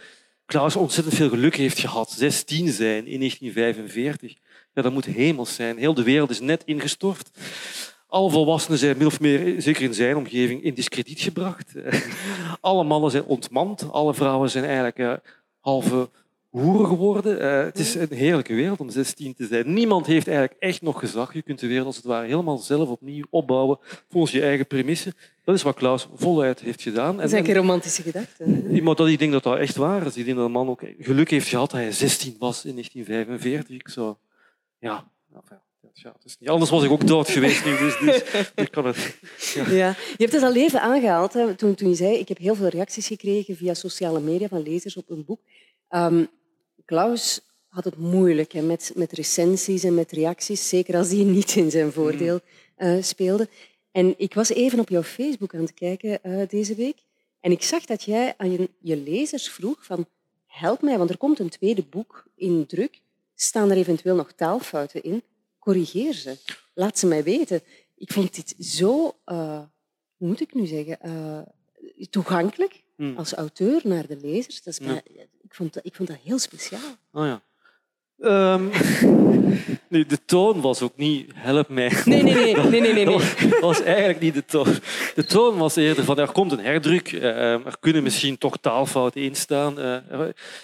Klaus 0.46 0.76
ontzettend 0.76 1.16
veel 1.16 1.30
geluk 1.30 1.56
heeft 1.56 1.80
gehad. 1.80 2.12
16 2.12 2.70
zijn 2.70 3.08
in 3.08 3.18
1945. 3.20 4.36
Ja, 4.74 4.82
dat 4.82 4.94
moet 4.94 5.06
hemels 5.06 5.56
zijn. 5.56 5.78
Heel 5.78 5.94
de 5.94 6.04
wereld 6.04 6.30
is 6.30 6.40
net 6.40 6.64
ingestort. 6.66 7.30
Alle 8.10 8.30
volwassenen 8.30 8.80
zijn 8.80 8.98
min 8.98 9.08
of 9.08 9.20
meer, 9.20 9.62
zeker 9.62 9.84
in 9.84 9.94
zijn 9.94 10.16
omgeving, 10.16 10.64
in 10.64 10.74
discrediet 10.74 11.20
gebracht. 11.20 11.74
Alle 12.62 12.84
mannen 12.84 13.12
zijn 13.12 13.26
ontmand. 13.26 13.92
Alle 13.92 14.14
vrouwen 14.14 14.50
zijn 14.50 14.64
eigenlijk 14.64 14.98
eh, 15.00 15.14
halve 15.60 16.10
hoeren 16.50 16.88
geworden. 16.88 17.40
Eh, 17.40 17.64
het 17.64 17.80
is 17.80 17.96
een 17.96 18.08
heerlijke 18.10 18.54
wereld 18.54 18.80
om 18.80 18.90
16 18.90 19.36
te 19.36 19.46
zijn. 19.46 19.74
Niemand 19.74 20.06
heeft 20.06 20.28
eigenlijk 20.28 20.60
echt 20.60 20.82
nog 20.82 21.00
gezag. 21.00 21.34
Je 21.34 21.42
kunt 21.42 21.60
de 21.60 21.68
wereld 21.68 21.86
als 21.86 21.96
het 21.96 22.06
ware 22.06 22.28
helemaal 22.28 22.58
zelf 22.58 22.90
opnieuw 22.90 23.26
opbouwen 23.30 23.80
volgens 24.10 24.34
je 24.34 24.42
eigen 24.42 24.68
premissen. 24.68 25.14
Dat 25.44 25.56
is 25.56 25.64
wat 25.64 25.76
Klaus 25.76 26.08
voluit 26.14 26.60
heeft 26.60 26.82
gedaan. 26.82 27.16
Dat 27.16 27.26
is 27.26 27.32
eigenlijk 27.32 27.48
een 27.48 27.66
romantische 27.66 28.02
gedachte. 28.02 28.84
Dat, 28.96 29.08
ik 29.08 29.20
denk 29.20 29.32
dat 29.32 29.44
dat 29.44 29.58
echt 29.58 29.76
waar 29.76 30.06
is. 30.06 30.18
Ik 30.18 30.26
denk 30.26 30.38
dat 30.38 30.46
een 30.46 30.52
man 30.52 30.70
ook 30.70 30.84
geluk 31.00 31.30
heeft 31.30 31.48
gehad 31.48 31.72
dat 31.72 31.80
hij 31.80 31.92
16 31.92 32.36
was 32.40 32.66
in 32.66 32.72
1945. 32.72 33.76
Ik 33.76 33.90
zou... 33.90 34.16
Ja, 34.80 35.12
enfin, 35.34 35.60
ja, 35.94 36.16
is 36.24 36.38
niet. 36.40 36.50
Anders 36.50 36.72
was 36.72 36.84
ik 36.84 36.92
ook 36.92 37.08
dood 37.08 37.30
geweest 37.30 37.66
nu. 37.66 37.78
Dus, 37.78 38.00
dus 38.00 38.24
ik 38.56 38.72
kan 38.72 38.86
het... 38.86 39.18
Ja. 39.56 39.90
Je 39.90 39.96
hebt 40.18 40.34
het 40.34 40.44
al 40.44 40.56
even 40.56 40.82
aangehaald 40.82 41.34
hè, 41.34 41.56
toen, 41.56 41.76
toen 41.76 41.90
je 41.90 41.96
zei 41.96 42.18
ik 42.18 42.28
heb 42.28 42.38
heel 42.38 42.56
veel 42.56 42.68
reacties 42.68 43.08
gekregen 43.08 43.56
via 43.56 43.74
sociale 43.74 44.20
media 44.20 44.48
van 44.48 44.64
lezers 44.64 44.96
op 44.96 45.10
een 45.10 45.26
boek. 45.26 45.40
Ehm, 45.88 46.26
Klaus 46.86 47.42
had 47.68 47.84
het 47.84 47.98
moeilijk 47.98 48.52
hè, 48.52 48.62
met, 48.62 48.92
met 48.96 49.12
recensies 49.12 49.84
en 49.84 49.94
met 49.94 50.12
reacties, 50.12 50.70
zeker 50.70 50.96
als 50.96 51.10
die 51.10 51.26
niet 51.26 51.56
in 51.56 51.72
zijn 51.72 51.92
voordeel 51.92 52.40
eh, 52.76 53.02
speelden. 53.02 53.50
En 53.92 54.14
ik 54.18 54.34
was 54.34 54.50
even 54.50 54.80
op 54.80 54.90
jouw 54.90 55.04
Facebook 55.04 55.54
aan 55.54 55.62
het 55.62 55.74
kijken 55.74 56.24
eh, 56.24 56.48
deze 56.48 56.76
week 56.76 56.98
en 57.40 57.52
ik 57.52 57.64
zag 57.64 57.86
dat 57.86 58.04
jij 58.04 58.34
aan 58.38 58.52
je, 58.52 58.70
je 58.80 58.98
lezers 58.98 59.50
vroeg 59.50 59.86
van 59.86 60.06
help 60.46 60.82
mij, 60.82 60.98
want 60.98 61.10
er 61.10 61.18
komt 61.18 61.40
een 61.40 61.50
tweede 61.50 61.84
boek 61.84 62.26
in 62.36 62.66
druk. 62.66 63.02
Staan 63.36 63.72
er 63.72 63.78
eventueel 63.78 64.16
nog 64.16 64.32
taalfouten 64.32 65.04
in? 65.04 65.24
Corrigeer 65.60 66.14
ze. 66.14 66.38
Laat 66.74 67.00
ze 67.00 67.08
mij 67.08 67.24
weten. 67.24 67.62
Ik 67.96 68.12
vond 68.14 68.36
dit 68.36 68.56
zo, 68.68 69.18
eh, 69.26 69.62
hoe 70.18 70.28
moet 70.28 70.42
ik 70.42 70.54
nu 70.54 70.66
zeggen, 70.66 71.00
eh, 71.02 71.42
toegankelijk 72.10 72.84
Hmm. 72.96 73.18
als 73.18 73.34
auteur 73.34 73.82
naar 73.84 74.08
de 74.08 74.18
lezers. 74.18 74.64
Dat 74.64 74.80
is 74.80 74.86
Ja. 74.88 75.02
ik, 75.42 75.54
vond 75.54 75.74
dat, 75.74 75.86
ik 75.86 75.96
vond 75.96 76.10
dat 76.10 76.18
heel 76.24 76.40
speciaal. 76.40 76.96
Oh 77.12 77.26
ja. 77.26 77.42
Ehm, 78.20 78.64
nu, 79.90 80.06
de 80.06 80.18
toon 80.26 80.62
was 80.62 80.82
ook 80.82 80.94
niet 80.96 81.32
help 81.34 81.70
mij. 81.70 81.92
Nee, 82.06 82.24
nee, 82.24 82.34
nee. 82.34 82.56
nee, 82.56 82.82
nee, 82.82 82.94
nee, 82.94 83.06
Dat 83.50 83.60
was, 83.60 83.82
eigenlijk 83.82 84.20
niet 84.20 84.34
de 84.34 84.46
toon. 84.46 84.68
De 85.16 85.24
toon 85.24 85.58
was 85.58 85.76
eerder 85.76 86.04
van 86.04 86.20
er 86.20 86.32
komt 86.32 86.52
een 86.52 86.60
herdruk, 86.60 87.12
eh, 87.12 87.52
er 87.54 87.78
kunnen 87.80 88.04
misschien 88.04 88.38
toch 88.38 88.58
taalfouten 88.58 89.22
in 89.22 89.36
staan. 89.36 89.80
Eh, 89.80 90.20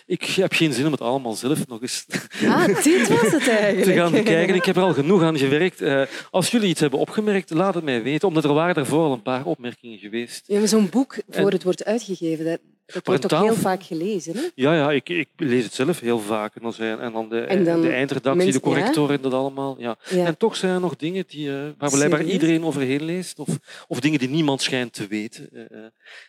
ik 0.06 0.24
heb 0.24 0.54
geen 0.54 0.74
zin 0.74 0.86
om 0.86 0.92
het 0.92 1.02
allemaal 1.02 1.34
zelf 1.34 1.68
nog 1.68 1.82
eens 1.82 2.06
Ah, 2.48 2.84
dit 2.84 3.08
was 3.08 3.32
het 3.32 3.44
te 3.44 3.52
eigenlijk. 3.52 3.98
gaan 3.98 4.12
bekijken. 4.12 4.56
Ik 4.56 4.66
heb 4.66 4.76
er 4.76 4.82
al 4.82 4.94
genoeg 4.94 5.22
aan 5.22 5.38
gewerkt. 5.38 5.82
Eh, 5.82 6.02
als 6.32 6.52
jullie 6.52 6.70
iets 6.70 6.80
hebben 6.80 7.00
opgemerkt, 7.00 7.50
laat 7.50 7.74
het 7.74 7.84
mij 7.84 8.04
weten, 8.04 8.28
omdat 8.28 8.44
er 8.44 8.54
waren 8.54 8.76
daarvoor 8.76 9.04
al 9.04 9.12
een 9.12 9.22
paar 9.22 9.46
opmerkingen 9.46 10.00
geweest. 10.00 10.44
Ja, 10.48 10.66
zo'n 10.66 10.90
boek, 10.90 11.16
voor 11.30 11.52
het 11.52 11.64
wordt 11.64 11.86
uitgegeven, 11.86 12.60
dat, 12.86 13.06
wordt 13.06 13.22
toch 13.22 13.32
taal- 13.32 13.44
heel 13.44 13.54
vaak 13.56 13.84
gelezen. 13.84 14.36
Hè? 14.36 14.42
Ja, 14.56 14.74
ja 14.74 14.92
ik, 14.92 15.10
ik 15.10 15.30
lees 15.38 15.64
het 15.64 15.74
zelf 15.74 16.00
heel 16.00 16.20
vaak. 16.20 16.56
En 16.56 16.62
dan, 16.62 16.74
zijn, 16.74 17.00
en 17.00 17.12
dan 17.12 17.30
de, 17.30 17.40
En 17.40 17.64
dan 17.64 17.82
de 17.82 17.90
eindredactie, 17.92 18.44
mensen- 18.44 18.62
de 18.62 18.68
corrector 18.68 19.12
en 19.12 19.22
dat 19.22 19.34
allemaal. 19.34 19.76
Ja. 19.80 19.98
Ja. 20.10 20.26
En 20.26 20.38
toch 20.38 20.56
zijn 20.56 20.74
er 20.74 20.80
nog 20.80 20.96
dingen 20.96 21.24
die, 21.28 21.50
eh, 21.50 21.64
waar 21.78 21.92
blijkbaar 21.92 22.24
iedereen 22.24 22.64
overheen 22.64 23.04
leest. 23.04 23.40
Of, 23.40 23.48
of 23.88 24.00
dingen 24.00 24.20
die 24.20 24.30
niemand 24.30 24.62
schijnt 24.62 24.94
te 24.94 25.08
weten. 25.08 25.50
Eh, 25.54 25.62
eh, 25.62 25.84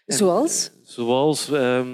en, 0.07 0.17
Zoals? 0.17 0.71
zoals 0.85 1.51
ehm, 1.51 1.89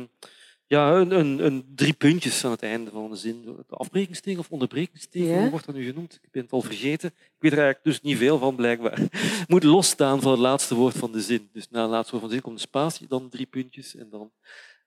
ja, 0.73 0.95
een, 0.95 1.11
een, 1.11 1.45
een 1.45 1.65
drie 1.75 1.93
puntjes 1.93 2.45
aan 2.45 2.51
het 2.51 2.63
einde 2.63 2.91
van 2.91 3.11
de 3.11 3.17
zin. 3.17 3.43
De 3.45 3.77
afbrekingsteken 3.77 4.41
of 4.41 4.51
onderbrekingsteken, 4.51 5.41
hoe 5.41 5.51
wordt 5.51 5.67
dat 5.67 5.75
nu 5.75 5.85
genoemd? 5.85 6.19
Ik 6.23 6.31
ben 6.31 6.43
het 6.43 6.53
al 6.53 6.63
vergeten. 6.63 7.09
Ik 7.09 7.39
weet 7.39 7.53
er 7.53 7.59
eigenlijk 7.59 7.85
dus 7.85 8.01
niet 8.01 8.17
veel 8.19 8.39
van, 8.39 8.55
blijkbaar. 8.57 8.99
Moet 9.49 9.63
losstaan 9.65 10.21
van 10.21 10.31
het 10.31 10.41
laatste 10.41 10.75
woord 10.75 10.97
van 10.99 11.13
de 11.13 11.21
zin. 11.21 11.49
Dus 11.53 11.69
na 11.71 11.81
het 11.83 11.91
laatste 11.91 12.11
woord 12.11 12.21
van 12.23 12.29
de 12.29 12.35
zin 12.35 12.43
komt 12.43 12.55
een 12.55 12.61
spatie, 12.69 13.07
dan 13.09 13.29
drie 13.29 13.47
puntjes 13.47 13.97
en 13.97 14.09
dan... 14.11 14.31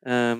ehm, 0.01 0.39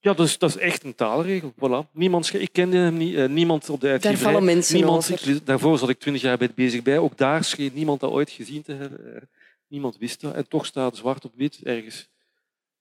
ja, 0.00 0.12
dus, 0.14 0.38
dat 0.38 0.50
is 0.50 0.56
echt 0.56 0.84
een 0.84 0.94
taalregel. 0.94 1.52
Voilà. 1.52 1.90
Niemand, 1.92 2.34
ik 2.34 2.52
kende 2.52 2.76
hem 2.76 2.96
niet. 2.96 3.14
eh, 3.14 3.28
niemand 3.28 3.70
op 3.70 3.80
de 3.80 3.86
Daar 3.86 3.92
uitgeverij. 3.92 4.24
vallen 4.32 4.44
mensen 4.44 4.74
niemand, 4.74 5.12
over. 5.12 5.44
daarvoor 5.44 5.78
zat 5.78 5.88
ik 5.88 5.98
twintig 5.98 6.22
jaar 6.22 6.38
bij 6.38 6.50
bezig 6.54 6.82
bij. 6.82 6.98
Ook 6.98 7.16
daar 7.16 7.44
scheen 7.44 7.70
niemand 7.74 8.00
dat 8.00 8.10
ooit 8.10 8.30
gezien 8.30 8.62
te 8.62 8.72
hebben. 8.72 9.14
Eh, 9.16 9.22
niemand 9.68 9.96
wist 9.98 10.20
dat. 10.20 10.34
En 10.34 10.48
toch 10.48 10.66
staat 10.66 10.96
zwart 10.96 11.24
op 11.24 11.32
wit 11.36 11.60
ergens. 11.62 12.08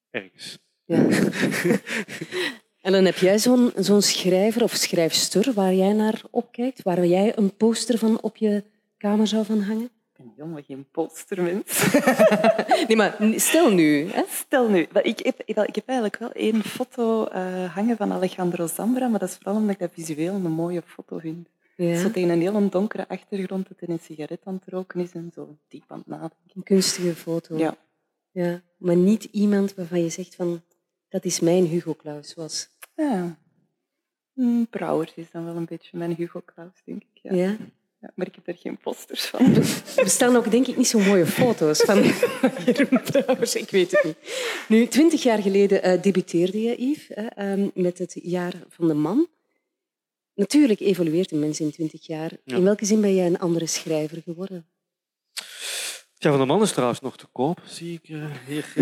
Ergens. 0.10 0.58
Ja. 0.86 1.06
En 2.86 2.91
dan 2.91 3.06
heb 3.06 3.15
jij 3.15 3.39
zo'n 3.39 3.71
zo'n 3.76 4.02
schrijver 4.02 4.63
of 4.63 4.71
schrijfster 4.71 5.54
waar 5.54 5.74
jij 5.74 5.93
naar 5.93 6.21
opkijkt, 6.32 6.84
waar 6.84 7.06
jij 7.06 7.38
een 7.38 7.56
poster 7.56 7.98
van 7.98 8.21
op 8.21 8.38
je 8.38 8.63
kamer 8.98 9.28
zou 9.28 9.45
van 9.45 9.62
hangen? 9.62 9.84
Ik 9.84 10.17
ben 10.17 10.32
helemaal 10.36 10.62
geen 10.62 10.86
postermens. 10.91 11.93
Nee, 12.88 12.95
maar 12.95 13.17
stel 13.36 13.71
nu. 13.71 14.10
Hè? 14.12 14.24
Stel 14.30 14.69
nu, 14.69 14.88
ik 15.02 15.19
heb, 15.19 15.41
ik 15.45 15.76
heb 15.76 15.88
eigenlijk 15.88 16.17
wel 16.17 16.32
één 16.32 16.63
foto 16.63 17.26
eh, 17.26 17.76
hangen 17.76 17.98
van 17.98 18.12
Alejandro 18.12 18.67
Zambra, 18.67 19.08
maar 19.08 19.19
dat 19.19 19.30
is 19.30 19.36
vooral 19.36 19.56
omdat 19.56 19.74
ik 19.74 19.80
dat 19.80 19.91
visueel 19.93 20.34
een 20.34 20.52
mooie 20.52 20.82
foto 20.86 21.17
vind. 21.17 21.48
Ja. 21.76 21.98
Zo 21.98 22.12
tegen 22.12 22.30
een 22.30 22.41
heel 22.41 22.69
donkere 22.69 23.08
achtergrond 23.08 23.67
dat 23.67 23.80
hij 23.80 23.89
een 23.89 24.00
sigaret 24.00 24.39
aan 24.43 24.54
het 24.54 24.74
roken 24.74 25.00
is 25.00 25.12
en 25.12 25.32
zo 25.36 25.58
diep 25.67 25.84
aan 25.88 25.98
het 25.98 26.08
nadenken. 26.08 26.52
Een 26.56 26.63
kunstige 26.63 27.15
foto. 27.15 27.58
Ja. 27.58 27.76
Ja. 28.32 28.62
Maar 28.78 28.95
niet 28.95 29.24
iemand 29.24 29.74
waarvan 29.74 30.02
je 30.02 30.10
zegt 30.10 30.36
van 30.36 30.62
dat 31.15 31.25
is 31.25 31.39
mijn 31.39 31.65
Hugo 31.65 31.93
Claus 31.95 32.34
was. 32.34 32.69
ja. 32.95 33.38
Hm, 34.34 34.63
Brouwers 34.69 35.13
is 35.15 35.32
dan 35.32 35.45
wel 35.45 35.56
een 35.56 35.65
beetje 35.65 35.97
mijn 35.97 36.15
Hugo 36.15 36.41
Claus, 36.45 36.82
denk 36.86 37.01
ik. 37.01 37.19
Ja. 37.21 37.34
Ja. 37.34 37.58
Ja, 37.99 38.12
maar 38.15 38.28
ik 38.28 38.36
heb 38.36 38.47
er 38.47 38.56
geen 38.58 38.78
posters 38.78 39.25
van. 39.25 39.56
Er 40.04 40.10
staan 40.10 40.36
ook 40.36 40.51
denk 40.51 40.67
ik 40.67 40.78
niet 40.78 40.88
zo 40.88 40.99
mooie 40.99 41.25
foto's 41.25 41.82
van 41.82 42.04
Jeroen 42.65 43.01
Brouwers. 43.01 43.56
Ik 43.56 43.69
weet 43.69 43.91
het 43.91 44.04
niet. 44.04 44.17
Nu, 44.67 44.88
twintig 44.88 45.23
jaar 45.23 45.41
geleden 45.41 45.88
uh, 45.88 46.01
debuteerde 46.01 46.62
je, 46.62 46.82
Yves, 46.82 47.08
hè, 47.08 47.51
um, 47.51 47.71
met 47.73 47.97
het 47.97 48.19
jaar 48.23 48.54
van 48.69 48.88
de 48.88 48.93
man. 48.93 49.28
Natuurlijk 50.34 50.80
evolueert 50.80 51.32
een 51.32 51.39
mens 51.39 51.60
in 51.60 51.71
twintig 51.71 52.08
jaar. 52.08 52.32
Ja. 52.43 52.56
In 52.56 52.63
welke 52.63 52.86
zin 52.86 53.01
ben 53.01 53.15
jij 53.15 53.25
een 53.25 53.39
andere 53.39 53.65
schrijver 53.67 54.21
geworden? 54.21 54.65
Ja, 56.17 56.30
van 56.30 56.39
de 56.39 56.45
man 56.45 56.62
is 56.62 56.71
trouwens 56.71 57.01
nog 57.01 57.17
te 57.17 57.25
koop, 57.32 57.62
zie 57.65 57.99
ik 58.01 58.10
uh, 58.10 58.25
hier. 58.45 58.73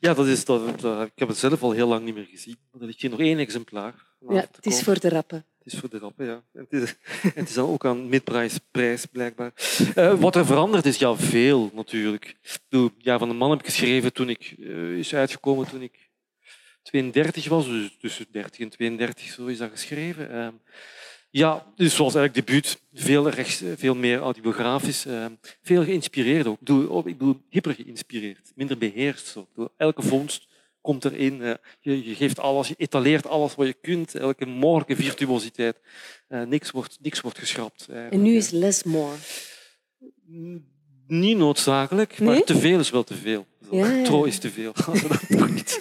ja, 0.00 0.14
dat 0.14 0.26
is, 0.26 0.44
dat, 0.44 0.80
dat, 0.80 1.06
ik 1.06 1.12
heb 1.14 1.28
het 1.28 1.36
zelf 1.36 1.62
al 1.62 1.70
heel 1.70 1.88
lang 1.88 2.04
niet 2.04 2.14
meer 2.14 2.28
gezien. 2.30 2.56
Er 2.80 2.86
ligt 2.86 3.00
hier 3.00 3.10
nog 3.10 3.20
één 3.20 3.38
exemplaar. 3.38 3.94
Ja, 4.28 4.48
het 4.52 4.66
is 4.66 4.82
voor 4.82 5.00
de 5.00 5.08
rappen. 5.08 5.44
Het 5.58 5.72
is 5.72 5.78
voor 5.78 5.88
de 5.88 5.98
rappen, 5.98 6.26
ja. 6.26 6.42
Het 6.52 6.72
is, 6.72 6.94
het 7.34 7.48
is 7.48 7.54
dan 7.54 7.68
ook 7.68 7.86
aan 7.86 8.08
midprijsprijs, 8.08 9.06
blijkbaar. 9.06 9.52
Uh, 9.96 10.20
wat 10.20 10.36
er 10.36 10.46
veranderd 10.46 10.86
is, 10.86 10.98
ja, 10.98 11.16
veel 11.16 11.70
natuurlijk. 11.74 12.36
Ja, 12.98 13.18
van 13.18 13.28
de 13.28 13.34
man 13.34 13.50
heb 13.50 13.58
ik 13.58 13.64
geschreven 13.64 14.12
toen 14.12 14.28
ik... 14.28 14.54
Uh, 14.58 14.98
is 14.98 15.14
uitgekomen 15.14 15.68
toen 15.68 15.82
ik 15.82 16.08
32 16.82 17.48
was, 17.48 17.66
dus 17.66 17.96
tussen 18.00 18.26
30 18.30 18.60
en 18.60 18.68
32 18.68 19.26
zo 19.26 19.46
is 19.46 19.58
dat 19.58 19.70
geschreven. 19.70 20.60
Ja, 21.30 21.66
dus 21.76 21.94
zoals 21.94 22.14
eigenlijk 22.14 22.46
debuut, 22.46 22.80
veel, 22.94 23.28
rechts, 23.28 23.62
veel 23.76 23.94
meer 23.94 24.18
autobiografisch, 24.18 25.06
uh, 25.06 25.26
veel 25.62 25.84
geïnspireerd 25.84 26.46
ook. 26.46 26.60
Ik 26.60 26.64
bedoel, 26.64 26.98
ik 26.98 27.18
bedoel 27.18 27.40
hyper 27.48 27.74
geïnspireerd, 27.74 28.52
minder 28.54 28.78
beheerst. 28.78 29.26
Zo. 29.26 29.46
Bedoel, 29.54 29.68
elke 29.76 30.02
vondst 30.02 30.46
komt 30.80 31.04
erin. 31.04 31.40
Uh, 31.40 31.52
je, 31.80 32.08
je, 32.08 32.14
geeft 32.14 32.38
alles, 32.38 32.68
je 32.68 32.74
etaleert 32.76 33.26
alles 33.26 33.54
wat 33.54 33.66
je 33.66 33.76
kunt, 33.80 34.14
elke 34.14 34.46
mogelijke 34.46 34.96
virtuositeit. 34.96 35.76
Niks, 36.28 36.70
wordt, 36.70 36.98
niks 37.00 37.20
wordt 37.20 37.38
geschrapt. 37.38 37.86
Eigenlijk. 37.88 38.12
En 38.12 38.22
nu 38.22 38.36
is 38.36 38.50
less 38.50 38.82
more? 38.82 39.14
Niet 41.06 41.36
noodzakelijk, 41.36 42.18
Nee? 42.18 42.28
maar 42.28 42.42
te 42.42 42.58
veel 42.58 42.78
is 42.78 42.90
wel 42.90 43.04
te 43.04 43.14
veel. 43.14 43.46
Ja, 43.70 43.90
ja. 43.90 44.04
Trouw 44.04 44.24
is 44.24 44.38
te 44.38 44.50
veel. 44.50 44.72
Als 44.86 45.02
we 45.02 45.08
dan 45.08 45.38
toch, 45.38 45.48
iets, 45.48 45.78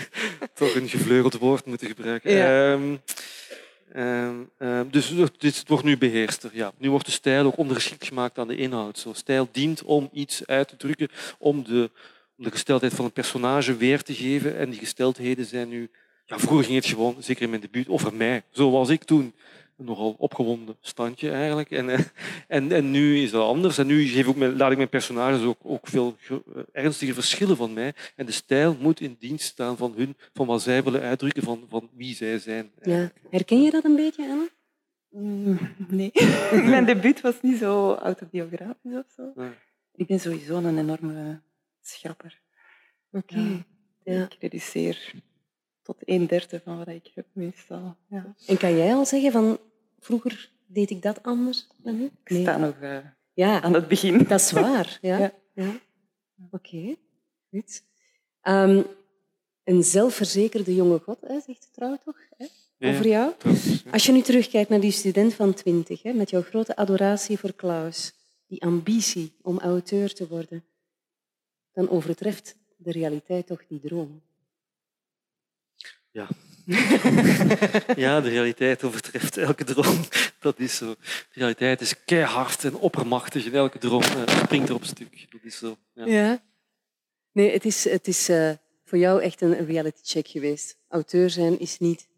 toch 0.54 0.74
een 0.74 0.88
gevleugeld 0.88 1.38
woord 1.38 1.64
moeten 1.64 1.86
gebruiken. 1.86 2.32
Ja. 2.32 2.72
Ehm, 2.72 2.96
ehm, 3.92 4.34
ehm, 4.58 4.88
dus 4.90 5.12
dit 5.38 5.64
wordt 5.66 5.84
nu 5.84 5.98
beheerster. 5.98 6.50
Ja. 6.52 6.72
Nu 6.78 6.90
wordt 6.90 7.06
de 7.06 7.12
stijl 7.12 7.46
ook 7.46 7.56
ondergeschikt 7.56 8.06
gemaakt 8.06 8.38
aan 8.38 8.48
de 8.48 8.56
inhoud. 8.56 8.98
Zo, 8.98 9.12
stijl 9.12 9.48
dient 9.52 9.82
om 9.82 10.08
iets 10.12 10.46
uit 10.46 10.68
te 10.68 10.76
drukken, 10.76 11.08
om 11.38 11.64
de, 11.64 11.90
de 12.34 12.50
gesteldheid 12.50 12.94
van 12.94 13.04
een 13.04 13.12
personage 13.12 13.76
weer 13.76 14.02
te 14.02 14.14
geven. 14.14 14.56
En 14.56 14.70
die 14.70 14.78
gesteldheden 14.78 15.44
zijn 15.44 15.68
nu... 15.68 15.90
Ja, 16.26 16.38
vroeger 16.38 16.64
ging 16.64 16.76
het 16.76 16.86
gewoon, 16.86 17.16
zeker 17.18 17.42
in 17.42 17.50
mijn 17.50 17.62
debuut, 17.62 17.88
over 17.88 18.14
mij. 18.14 18.42
Zo 18.50 18.70
was 18.70 18.88
ik 18.88 19.04
toen. 19.04 19.34
Een 19.80 19.86
nogal 19.86 20.14
opgewonden 20.18 20.76
standje 20.80 21.30
eigenlijk. 21.30 21.70
En, 21.70 21.88
eh, 21.88 22.00
en, 22.48 22.72
en 22.72 22.90
nu 22.90 23.22
is 23.22 23.30
dat 23.30 23.46
anders. 23.46 23.78
En 23.78 23.86
nu 23.86 24.04
geef 24.04 24.26
ik 24.26 24.36
mijn, 24.36 24.56
laat 24.56 24.70
ik 24.70 24.76
mijn 24.76 24.88
personages 24.88 25.44
ook, 25.44 25.58
ook 25.62 25.86
veel 25.86 26.16
eh, 26.28 26.36
ernstige 26.72 27.14
verschillen 27.14 27.56
van 27.56 27.72
mij. 27.72 27.94
En 28.16 28.26
de 28.26 28.32
stijl 28.32 28.76
moet 28.80 29.00
in 29.00 29.16
dienst 29.18 29.46
staan 29.46 29.76
van 29.76 29.94
hun, 29.96 30.16
van 30.32 30.46
wat 30.46 30.62
zij 30.62 30.82
willen 30.82 31.00
uitdrukken, 31.00 31.42
van, 31.42 31.64
van 31.68 31.88
wie 31.92 32.14
zij 32.14 32.38
zijn. 32.38 32.70
Ja. 32.82 33.10
Herken 33.30 33.62
je 33.62 33.70
dat 33.70 33.84
een 33.84 33.96
beetje, 33.96 34.28
Anne? 34.28 34.50
Mm, 35.10 35.58
Nee, 35.88 36.12
mijn 36.72 36.84
debuut 36.84 37.20
was 37.20 37.40
niet 37.42 37.58
zo 37.58 37.94
autobiografisch 37.94 38.94
of 38.94 39.06
zo. 39.16 39.32
Ja. 39.36 39.52
Ik 39.94 40.06
ben 40.06 40.20
sowieso 40.20 40.56
een 40.56 40.78
enorme 40.78 41.40
schrapper. 41.80 42.40
Oké. 43.12 43.64
Ja. 44.04 44.24
Ik 44.24 44.36
reduceer 44.40 45.12
tot 45.82 45.96
een 46.04 46.26
derde 46.26 46.60
van 46.64 46.78
wat 46.78 46.88
ik 46.88 47.10
heb 47.14 47.26
meestal. 47.32 47.96
Ja. 48.08 48.34
En 48.46 48.56
kan 48.56 48.76
jij 48.76 48.94
al 48.94 49.06
zeggen 49.06 49.32
van 49.32 49.58
vroeger 50.00 50.50
deed 50.66 50.90
ik 50.90 51.02
dat 51.02 51.22
anders 51.22 51.66
dan 51.76 51.98
nu? 51.98 52.04
Ik 52.24 52.36
sta 52.42 52.56
nog 52.56 52.74
eh, 52.80 52.98
Ja, 53.32 53.60
aan 53.62 53.74
het 53.74 53.88
begin. 53.88 54.18
dat 54.24 54.40
is 54.40 54.52
waar. 54.52 54.98
Ja. 55.02 55.18
Ja. 55.18 55.32
ja. 55.54 55.80
Oké, 56.50 56.96
goed. 57.50 57.82
Ehm, 58.40 58.82
een 59.64 59.82
zelfverzekerde 59.82 60.74
jonge 60.74 60.98
god, 60.98 61.20
hè, 61.20 61.40
zegt 61.40 61.62
de 61.62 61.68
trouw 61.72 61.96
toch? 62.04 62.16
Hè? 62.36 62.46
Ja, 62.76 62.92
Over 62.92 63.06
jou? 63.08 63.32
Als 63.90 64.06
je 64.06 64.12
nu 64.12 64.20
terugkijkt 64.20 64.68
naar 64.70 64.80
die 64.80 64.90
student 64.90 65.34
van 65.34 65.54
twintig, 65.54 66.02
hè, 66.02 66.12
met 66.12 66.30
jouw 66.30 66.42
grote 66.42 66.76
adoratie 66.76 67.38
voor 67.38 67.52
Klaus, 67.52 68.12
die 68.46 68.62
ambitie 68.62 69.32
om 69.42 69.58
auteur 69.58 70.14
te 70.14 70.28
worden, 70.28 70.64
dan 71.72 71.88
overtreft 71.88 72.56
de 72.76 72.90
realiteit 72.92 73.46
toch 73.46 73.66
die 73.66 73.80
droom. 73.80 74.22
Ja. 76.10 76.28
ja, 77.96 78.20
de 78.20 78.28
realiteit 78.28 78.84
overtreft 78.84 79.36
elke 79.36 79.64
droom. 79.64 80.04
Dat 80.40 80.58
is 80.58 80.76
zo. 80.76 80.94
De 80.94 81.26
realiteit 81.32 81.80
is 81.80 82.04
keihard 82.04 82.64
en 82.64 82.74
oppermachtig 82.74 83.46
en 83.46 83.52
elke 83.52 83.78
droom 83.78 84.02
eh, 84.02 84.42
springt 84.42 84.68
er 84.68 84.74
op 84.74 84.84
stuk. 84.84 85.26
Dat 85.30 85.40
is 85.44 85.58
zo. 85.58 85.76
Ja. 85.94 86.06
Ja. 86.06 86.42
Nee, 87.32 87.52
het 87.52 87.64
is, 87.64 87.84
het 87.84 88.08
is 88.08 88.28
eh, 88.28 88.50
voor 88.84 88.98
jou 88.98 89.22
echt 89.22 89.40
een 89.40 89.66
reality 89.66 90.00
check 90.02 90.28
geweest. 90.28 90.76
Auteur 90.88 91.30
zijn 91.30 91.58
is 91.58 91.78
niet... 91.78 92.08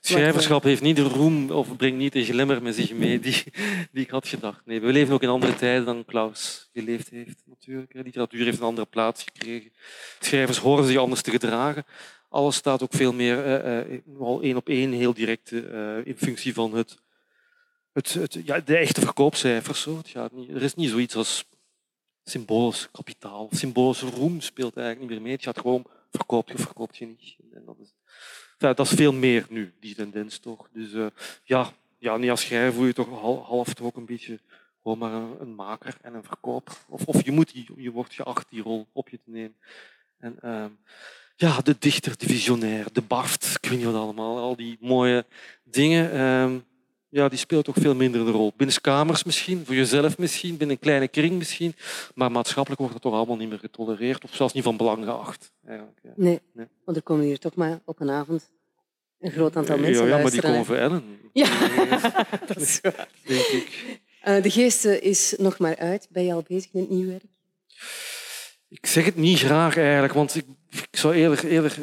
Schrijverschap 0.00 0.62
heeft 0.62 0.82
niet 0.82 0.96
de 0.96 1.02
roem 1.02 1.50
of 1.50 1.76
brengt 1.76 1.98
niet 1.98 2.12
de 2.12 2.24
glimmer 2.24 2.62
met 2.62 2.74
zich 2.74 2.92
mee 2.92 3.20
die, 3.20 3.42
die 3.92 4.04
ik 4.04 4.10
had 4.10 4.28
gedacht. 4.28 4.66
Nee, 4.66 4.80
we 4.80 4.92
leven 4.92 5.14
ook 5.14 5.22
in 5.22 5.28
andere 5.28 5.54
tijden 5.54 5.84
dan 5.84 6.04
Klaus 6.04 6.70
geleefd 6.72 7.08
heeft. 7.10 7.42
Natuurlijk. 7.46 7.92
Literatuur 7.94 8.44
heeft 8.44 8.58
een 8.58 8.64
andere 8.64 8.86
plaats 8.86 9.22
gekregen. 9.22 9.72
Schrijvers 10.20 10.58
horen 10.58 10.84
zich 10.84 10.96
anders 10.96 11.22
te 11.22 11.30
gedragen. 11.30 11.84
Alles 12.32 12.56
staat 12.56 12.82
ook 12.82 12.92
veel 12.92 13.12
meer 13.12 13.44
eh, 13.44 13.78
eh, 13.78 14.00
wel 14.04 14.42
één 14.42 14.56
op 14.56 14.68
één, 14.68 14.92
heel 14.92 15.14
direct 15.14 15.52
eh, 15.52 16.06
in 16.06 16.16
functie 16.16 16.54
van 16.54 16.74
het, 16.74 16.98
het, 17.92 18.14
het, 18.14 18.38
ja, 18.44 18.60
de 18.60 18.76
echte 18.76 19.00
verkoopcijfers. 19.00 19.82
Zo. 19.82 20.00
Er 20.48 20.62
is 20.62 20.74
niet 20.74 20.90
zoiets 20.90 21.16
als 21.16 21.44
symbolisch 22.24 22.88
kapitaal. 22.92 23.48
Symbolische 23.50 24.06
roem 24.06 24.40
speelt 24.40 24.76
eigenlijk 24.76 25.00
niet 25.00 25.10
meer 25.10 25.26
mee. 25.26 25.32
Het 25.32 25.42
gaat 25.44 25.58
gewoon 25.58 25.84
verkoop 26.10 26.48
je 26.48 26.58
verkoopt 26.58 26.96
je 26.96 27.06
niet. 27.06 27.36
En 27.54 27.64
dat 27.64 27.76
is, 27.80 27.94
dat 28.58 28.80
is 28.80 28.90
veel 28.90 29.12
meer 29.12 29.46
nu, 29.48 29.72
die 29.80 29.94
tendens 29.94 30.38
toch. 30.38 30.68
Dus 30.72 30.92
eh, 30.92 31.06
ja, 31.44 31.72
ja, 31.98 32.16
niet 32.16 32.30
als 32.30 32.40
schrijver 32.40 32.72
voel 32.72 32.86
je 32.86 32.92
toch 32.92 33.08
hal- 33.08 33.44
half 33.44 33.74
toch 33.74 33.86
ook 33.86 33.96
een 33.96 34.06
beetje 34.06 34.40
gewoon 34.82 34.98
maar 34.98 35.12
een, 35.12 35.54
maker 35.54 35.96
en 36.00 36.14
een 36.14 36.24
verkoper. 36.24 36.76
Of, 36.88 37.06
of 37.06 37.24
je, 37.24 37.32
moet 37.32 37.52
je 37.76 37.90
wordt 37.90 38.14
geacht 38.14 38.50
die 38.50 38.62
rol 38.62 38.86
op 38.92 39.08
je 39.08 39.18
te 39.24 39.30
nemen. 39.30 39.56
En 40.18 40.36
ehm, 40.40 40.70
ja, 41.36 41.60
de 41.60 41.76
dichter, 41.78 42.18
de 42.18 42.26
visionair, 42.26 42.86
de 42.92 43.02
Bart, 43.02 43.58
ik 43.62 43.68
weet 43.68 43.78
niet 43.78 43.86
wat 43.86 43.94
allemaal, 44.02 44.38
al 44.38 44.56
die 44.56 44.76
mooie 44.80 45.24
dingen, 45.64 46.12
ehm, 46.12 46.58
ja, 47.08 47.28
die 47.28 47.38
speelt 47.38 47.64
toch 47.64 47.76
veel 47.80 47.94
minder 47.94 48.20
een 48.20 48.30
rol. 48.30 48.52
Binnen 48.56 48.80
kamers 48.80 49.24
misschien, 49.24 49.62
voor 49.66 49.74
jezelf 49.74 50.18
misschien, 50.18 50.56
binnen 50.56 50.76
een 50.76 50.82
kleine 50.82 51.08
kring 51.08 51.32
misschien, 51.38 51.74
maar 52.14 52.30
maatschappelijk 52.30 52.80
wordt 52.80 52.94
dat 52.94 53.02
toch 53.02 53.14
allemaal 53.14 53.36
niet 53.36 53.48
meer 53.48 53.58
getolereerd 53.58 54.24
of 54.24 54.34
zelfs 54.34 54.52
niet 54.52 54.64
van 54.64 54.76
belang 54.76 55.04
geacht. 55.04 55.52
Eigenlijk, 55.66 55.98
ja. 56.02 56.10
Nee, 56.16 56.40
Nee. 56.52 56.66
want 56.84 56.96
er 56.96 57.02
komen 57.02 57.24
hier 57.24 57.38
toch 57.38 57.54
maar 57.54 57.80
op 57.84 58.00
een 58.00 58.10
avond 58.10 58.50
een 59.20 59.30
groot 59.30 59.56
aantal 59.56 59.78
mensen 59.78 60.06
ja, 60.06 60.16
ja, 60.16 60.22
maar 60.22 60.30
die 60.30 60.40
komen 60.40 60.64
voor 60.64 60.76
Ellen. 60.76 61.02
Ja, 61.32 61.48
dat 62.46 62.60
is 62.60 62.78
waar. 62.82 63.08
Denk 63.26 63.46
ik. 63.46 64.00
Eh, 64.20 64.42
de 64.42 64.50
Geesten 64.50 65.02
is 65.02 65.34
nog 65.38 65.58
maar 65.58 65.76
uit. 65.76 66.08
Ben 66.10 66.24
je 66.24 66.32
al 66.32 66.44
bezig 66.48 66.72
met 66.72 66.90
nieuw 66.90 67.08
werk? 67.08 67.24
Ik 68.68 68.86
zeg 68.86 69.04
het 69.04 69.16
niet 69.16 69.38
graag 69.38 69.76
eigenlijk, 69.76 70.12
want 70.12 70.34
ik, 70.34 70.44
ik 70.72 70.98
zou 70.98 71.14
eerder, 71.14 71.46
eerder... 71.46 71.76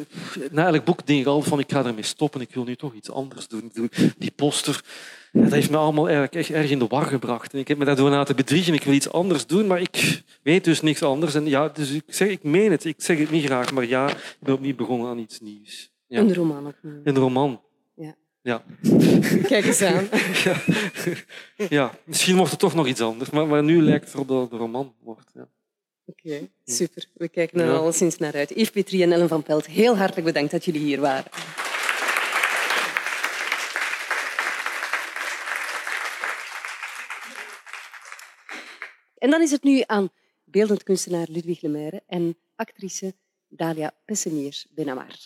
Na 0.50 0.66
elk 0.66 0.84
boek 0.84 1.06
denk 1.06 1.20
ik 1.20 1.26
al 1.26 1.42
van 1.42 1.58
ik 1.58 1.72
ga 1.72 1.84
ermee 1.84 2.02
stoppen, 2.02 2.40
ik 2.40 2.54
wil 2.54 2.64
nu 2.64 2.76
toch 2.76 2.94
iets 2.94 3.10
anders 3.10 3.48
doen. 3.48 3.72
Die 4.18 4.30
poster, 4.30 4.84
dat 5.32 5.52
heeft 5.52 5.70
me 5.70 5.76
allemaal 5.76 6.04
eigenlijk 6.04 6.34
echt 6.34 6.50
erg 6.50 6.70
in 6.70 6.78
de 6.78 6.86
war 6.86 7.06
gebracht. 7.06 7.52
En 7.52 7.58
ik 7.58 7.68
heb 7.68 7.78
me 7.78 7.84
daardoor 7.84 8.10
laten 8.10 8.36
bedriegen, 8.36 8.74
ik 8.74 8.82
wil 8.82 8.94
iets 8.94 9.10
anders 9.10 9.46
doen, 9.46 9.66
maar 9.66 9.80
ik 9.80 10.22
weet 10.42 10.64
dus 10.64 10.80
niks 10.80 11.02
anders. 11.02 11.34
En 11.34 11.46
ja, 11.46 11.68
dus 11.68 11.90
ik, 11.90 12.02
zeg, 12.06 12.28
ik 12.28 12.42
meen 12.42 12.70
het, 12.70 12.84
ik 12.84 12.94
zeg 12.98 13.18
het 13.18 13.30
niet 13.30 13.44
graag, 13.44 13.72
maar 13.72 13.86
ja, 13.86 14.08
ik 14.08 14.36
ben 14.40 14.54
opnieuw 14.54 14.74
begonnen 14.74 15.08
aan 15.08 15.18
iets 15.18 15.40
nieuws. 15.40 15.90
Ja. 16.06 16.20
Een 16.20 16.34
roman 16.34 16.66
opnieuw. 16.66 17.00
Een 17.04 17.16
roman. 17.16 17.60
Ja. 17.94 18.14
Ja. 18.42 18.62
Kijk 19.50 19.64
eens 19.64 19.82
aan. 19.82 20.08
ja. 20.44 20.56
ja, 21.68 21.94
misschien 22.04 22.36
wordt 22.36 22.50
het 22.50 22.60
toch 22.60 22.74
nog 22.74 22.86
iets 22.86 23.00
anders, 23.00 23.30
maar, 23.30 23.46
maar 23.46 23.62
nu 23.62 23.82
lijkt 23.82 24.04
het 24.04 24.14
erop 24.14 24.28
dat 24.28 24.42
het 24.42 24.52
een 24.52 24.58
roman 24.58 24.94
wordt. 25.02 25.30
Ja. 25.34 25.48
Oké, 26.10 26.48
super. 26.64 27.06
We 27.14 27.28
kijken 27.28 27.60
er 27.60 27.66
Ja. 27.66 27.76
alleszins 27.76 28.16
naar 28.16 28.34
uit. 28.34 28.50
Yves 28.50 28.70
Petrie 28.70 29.02
en 29.02 29.12
Ellen 29.12 29.28
van 29.28 29.42
Pelt, 29.42 29.66
heel 29.66 29.96
hartelijk 29.96 30.26
bedankt 30.26 30.50
dat 30.50 30.64
jullie 30.64 30.80
hier 30.80 31.00
waren. 31.00 31.30
En 39.18 39.30
dan 39.30 39.42
is 39.42 39.50
het 39.50 39.62
nu 39.62 39.82
aan 39.86 40.08
beeldend 40.44 40.82
kunstenaar 40.82 41.26
Ludwig 41.30 41.60
Lemaire 41.60 42.02
en 42.06 42.36
actrice 42.54 43.14
Dalia 43.48 43.92
Pessemiers 44.04 44.66
Benamar. 44.70 45.16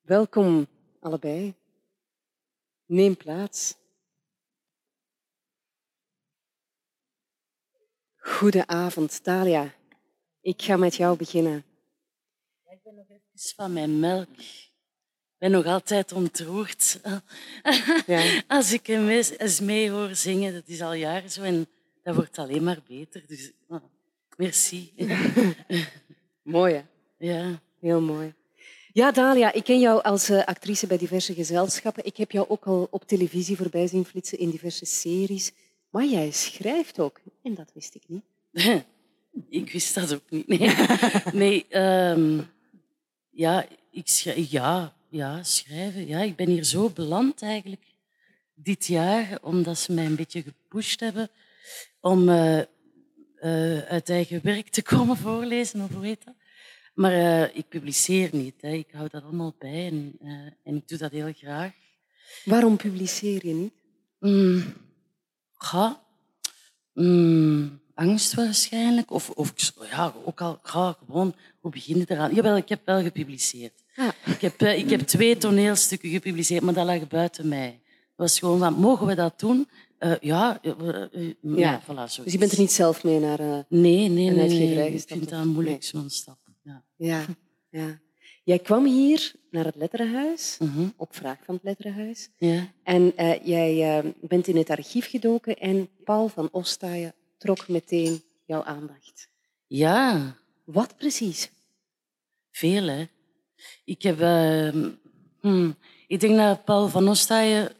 Welkom 0.00 0.66
allebei. 1.00 1.54
Neem 2.86 3.16
plaats. 3.16 3.74
Goedenavond, 8.16 9.22
Talia. 9.24 9.74
Ik 10.40 10.62
ga 10.62 10.76
met 10.76 10.94
jou 10.94 11.16
beginnen. 11.16 11.64
ben 12.82 12.94
nog 12.94 13.10
even 13.10 13.54
van 13.56 13.72
mijn 13.72 14.00
melk. 14.00 14.28
Ik 14.28 15.38
ben 15.38 15.50
nog 15.50 15.64
altijd 15.64 16.12
ontroerd. 16.12 17.00
Ja. 18.06 18.42
Als 18.46 18.72
ik 18.72 18.86
hem 18.86 19.08
eens, 19.08 19.60
mee 19.60 19.90
hoor 19.90 20.14
zingen, 20.14 20.52
dat 20.52 20.68
is 20.68 20.80
al 20.80 20.92
jaren 20.92 21.30
zo 21.30 21.42
en 21.42 21.68
dat 22.02 22.14
wordt 22.14 22.38
alleen 22.38 22.64
maar 22.64 22.82
beter. 22.88 23.26
Dus 23.26 23.52
ah, 23.68 23.82
merci. 24.36 24.92
Mooi, 26.42 26.74
hè? 26.74 26.84
Ja. 27.18 27.60
Heel 27.80 28.00
mooi. 28.00 28.34
Ja, 28.96 29.12
Dalia, 29.12 29.52
ik 29.52 29.64
ken 29.64 29.80
jou 29.80 30.02
als 30.02 30.28
eh, 30.28 30.44
actrice 30.44 30.86
bij 30.86 30.98
diverse 30.98 31.34
gezelschappen. 31.34 32.04
Ik 32.04 32.16
heb 32.16 32.30
jou 32.30 32.48
ook 32.48 32.64
al 32.64 32.88
op 32.90 33.06
televisie 33.06 33.56
voorbij 33.56 33.86
zien 33.86 34.04
flitsen 34.04 34.38
in 34.38 34.50
diverse 34.50 34.84
series. 34.84 35.52
Maar 35.90 36.04
jij 36.04 36.30
schrijft 36.30 36.98
ook. 36.98 37.20
En 37.42 37.54
dat 37.54 37.70
wist 37.74 37.94
ik 37.94 38.02
niet. 38.06 38.24
Ik 39.48 39.72
wist 39.72 39.94
dat 39.94 40.14
ook 40.14 40.30
niet. 40.30 40.48
Nee, 41.32 41.66
ehm, 41.68 42.40
ja, 43.30 43.66
ik 43.90 44.08
schrijf, 44.08 44.50
ja, 44.50 44.96
ja, 45.08 45.42
schrijven. 45.42 46.06
Ja, 46.06 46.20
ik 46.20 46.36
ben 46.36 46.48
hier 46.48 46.64
zo 46.64 46.90
beland 46.90 47.42
eigenlijk 47.42 47.84
dit 48.54 48.86
jaar, 48.86 49.38
omdat 49.42 49.78
ze 49.78 49.92
mij 49.92 50.06
een 50.06 50.16
beetje 50.16 50.42
gepusht 50.42 51.00
hebben 51.00 51.28
om 52.00 52.28
eh, 52.28 52.58
eh, 52.58 53.78
uit 53.88 54.10
eigen 54.10 54.40
werk 54.42 54.68
te 54.68 54.82
komen 54.82 55.16
voorlezen, 55.16 55.80
of 55.80 55.92
hoe 55.92 56.04
heet 56.04 56.24
dat? 56.24 56.34
Maar 56.96 57.12
eh, 57.12 57.56
ik 57.56 57.68
publiceer 57.68 58.28
niet. 58.32 58.54
Hè. 58.60 58.72
Ik 58.72 58.88
hou 58.92 59.08
dat 59.10 59.22
allemaal 59.22 59.54
bij 59.58 59.86
en, 59.86 60.16
eh, 60.20 60.30
en 60.62 60.76
ik 60.76 60.88
doe 60.88 60.98
dat 60.98 61.10
heel 61.10 61.32
graag. 61.32 61.72
Waarom 62.44 62.76
publiceer 62.76 63.46
je 63.46 63.54
niet? 63.54 63.72
Mm, 64.18 64.74
ga. 65.54 66.02
Mm, 66.92 67.80
angst 67.94 68.34
waarschijnlijk. 68.34 69.10
Of, 69.10 69.30
of 69.30 69.52
ja, 69.90 70.14
ook 70.24 70.40
al 70.40 70.58
ga 70.62 70.96
gewoon, 71.06 71.34
hoe 71.60 71.70
begin 71.70 71.98
je 71.98 72.04
eraan? 72.08 72.34
Jawel, 72.34 72.56
ik 72.56 72.68
heb 72.68 72.80
wel 72.84 73.02
gepubliceerd. 73.02 73.84
Ah. 73.96 74.08
Ik, 74.24 74.40
heb, 74.40 74.60
eh, 74.60 74.78
ik 74.78 74.90
heb 74.90 75.00
twee 75.00 75.36
toneelstukken 75.36 76.10
gepubliceerd, 76.10 76.62
maar 76.62 76.74
dat 76.74 76.86
lag 76.86 77.08
buiten 77.08 77.48
mij. 77.48 77.80
Het 77.86 78.16
was 78.16 78.38
gewoon 78.38 78.58
van, 78.58 78.74
mogen 78.74 79.06
we 79.06 79.14
dat 79.14 79.40
doen? 79.40 79.68
Ja, 79.98 80.18
ja. 80.20 80.60
Ja. 81.40 81.82
voilà. 81.82 82.22
Dus 82.24 82.32
je 82.32 82.38
bent 82.38 82.52
er 82.52 82.58
niet 82.58 82.72
zelf 82.72 83.04
mee 83.04 83.20
naar... 83.20 83.38
Nee, 83.68 84.08
nee, 84.08 84.30
nee. 84.30 84.48
nee. 84.48 84.92
Ik 84.92 85.04
vind 85.06 85.28
dat 85.28 85.44
moeilijk, 85.44 85.92
nee. 85.92 86.02
zo'n 86.02 86.10
stap. 86.10 86.45
Ja. 86.66 86.84
Ja, 86.96 87.24
ja. 87.70 88.00
Jij 88.44 88.58
kwam 88.58 88.84
hier 88.84 89.32
naar 89.50 89.64
het 89.64 89.76
Letterenhuis, 89.76 90.56
Mhm. 90.60 90.88
op 90.96 91.14
vraag 91.16 91.38
van 91.44 91.54
het 91.54 91.64
Letterenhuis. 91.64 92.28
ja. 92.36 92.72
En 92.82 93.16
eh, 93.16 93.46
jij 93.46 93.98
eh, 93.98 94.10
bent 94.20 94.46
in 94.46 94.56
het 94.56 94.70
archief 94.70 95.10
gedoken 95.10 95.56
en 95.56 95.88
Paul 96.04 96.28
van 96.28 96.48
Ostaaien 96.52 97.14
trok 97.38 97.68
meteen 97.68 98.22
jouw 98.44 98.62
aandacht. 98.62 99.28
ja, 99.66 100.36
Wat 100.64 100.96
precies? 100.96 101.50
Veel, 102.50 102.86
hè. 102.86 103.04
Ik 103.84 104.02
heb... 104.02 104.20
ehm, 104.20 104.90
hmm, 105.40 105.76
ik 106.06 106.20
denk 106.20 106.36
dat 106.36 106.64
Paul 106.64 106.88
van 106.88 107.08
Ostaaien... 107.08 107.72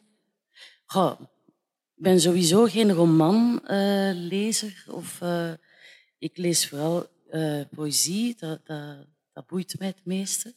Goh, 0.87 1.21
ik 1.97 2.03
ben 2.03 2.21
sowieso 2.21 2.65
geen 2.65 2.93
romanlezer. 2.93 4.85
of 4.91 5.21
eh, 5.21 5.53
ik 6.19 6.37
lees 6.37 6.69
vooral 6.69 7.07
eh, 7.31 7.61
poëzie. 7.71 8.37
Dat, 8.39 8.61
dat, 9.33 9.47
boeit 9.47 9.79
mij 9.79 9.89
het 9.89 10.05
meeste. 10.05 10.55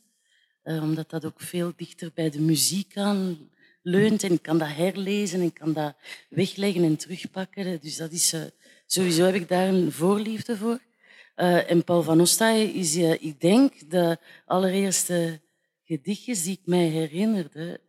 Eh, 0.61 0.84
omdat 0.84 1.09
dat 1.09 1.26
ook 1.26 1.41
veel 1.41 1.74
dichter 1.76 2.11
bij 2.13 2.30
de 2.30 2.41
muziek 2.41 2.97
aan 2.97 3.49
leunt. 3.82 4.24
En 4.24 4.32
ik 4.32 4.41
kan 4.41 4.57
dat 4.57 4.67
herlezen 4.67 5.41
en 5.41 5.53
kan 5.53 5.74
dat 5.74 5.95
wegleggen 6.30 6.84
en 6.84 6.97
terugpakken. 6.97 7.80
Dus 7.82 7.97
dat 7.97 8.11
is... 8.11 8.34
eh, 8.34 8.41
sowieso 8.86 9.24
heb 9.24 9.36
ik 9.36 9.47
daar 9.47 9.67
een 9.67 9.91
voorliefde 9.91 10.57
voor. 10.57 10.80
En 11.36 11.84
Paul 11.84 12.03
van 12.03 12.22
Ostaaien 12.22 12.74
is, 12.74 12.95
ik 12.95 13.41
denk, 13.41 13.89
de 13.89 14.17
allereerste 14.45 15.39
gedichtjes 15.84 16.43
die 16.43 16.53
ik 16.53 16.65
mij 16.65 16.88
herinnerde, 16.88 17.80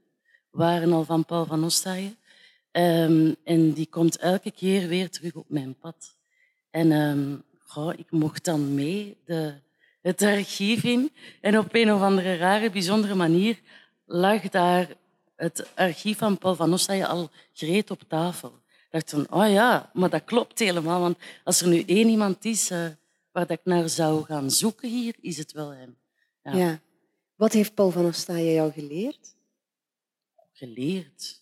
waren 0.50 0.92
al 0.92 1.04
van 1.04 1.24
Paul 1.24 1.46
van 1.46 1.64
Ostaaien. 1.64 2.16
Ehm, 2.70 3.34
en 3.44 3.72
die 3.72 3.86
komt 3.86 4.16
elke 4.16 4.50
keer 4.50 4.88
weer 4.88 5.10
terug 5.10 5.34
op 5.34 5.48
mijn 5.48 5.78
pad. 5.78 6.16
En 6.70 6.92
ehm, 6.92 7.36
goh, 7.70 7.92
ik 7.96 8.10
mocht 8.10 8.44
dan 8.44 8.74
mee 8.74 9.16
de, 9.24 9.54
het 10.00 10.22
archief 10.22 10.84
in. 10.84 11.12
En 11.40 11.58
op 11.58 11.74
een 11.74 11.92
of 11.92 12.00
andere 12.00 12.36
rare, 12.36 12.70
bijzondere 12.70 13.14
manier 13.14 13.60
lag 14.04 14.48
daar 14.48 14.88
het 15.36 15.70
archief 15.74 16.18
van 16.18 16.38
Paul 16.38 16.54
van 16.54 16.72
Ostaaien 16.72 17.08
al 17.08 17.30
gereed 17.52 17.90
op 17.90 18.02
tafel. 18.08 18.48
Ik 18.68 18.90
dacht 18.90 19.10
van, 19.10 19.26
oh 19.30 19.50
ja, 19.50 19.90
maar 19.94 20.10
dat 20.10 20.24
klopt 20.24 20.58
helemaal. 20.58 21.00
Want 21.00 21.18
als 21.44 21.60
er 21.60 21.68
nu 21.68 21.82
één 21.86 22.08
iemand 22.08 22.44
is 22.44 22.70
eh, 22.70 22.78
waar 23.32 23.46
dat 23.46 23.58
ik 23.58 23.64
naar 23.64 23.88
zou 23.88 24.24
gaan 24.24 24.50
zoeken 24.50 24.88
hier, 24.88 25.14
is 25.20 25.36
het 25.36 25.52
wel 25.52 25.70
hem. 25.70 25.96
Ja. 26.42 26.56
Ja. 26.56 26.80
Wat 27.36 27.52
heeft 27.52 27.74
Paul 27.74 27.90
van 27.90 28.06
Ostaaien 28.06 28.52
jou 28.52 28.72
geleerd? 28.72 29.34
Geleerd. 30.52 31.39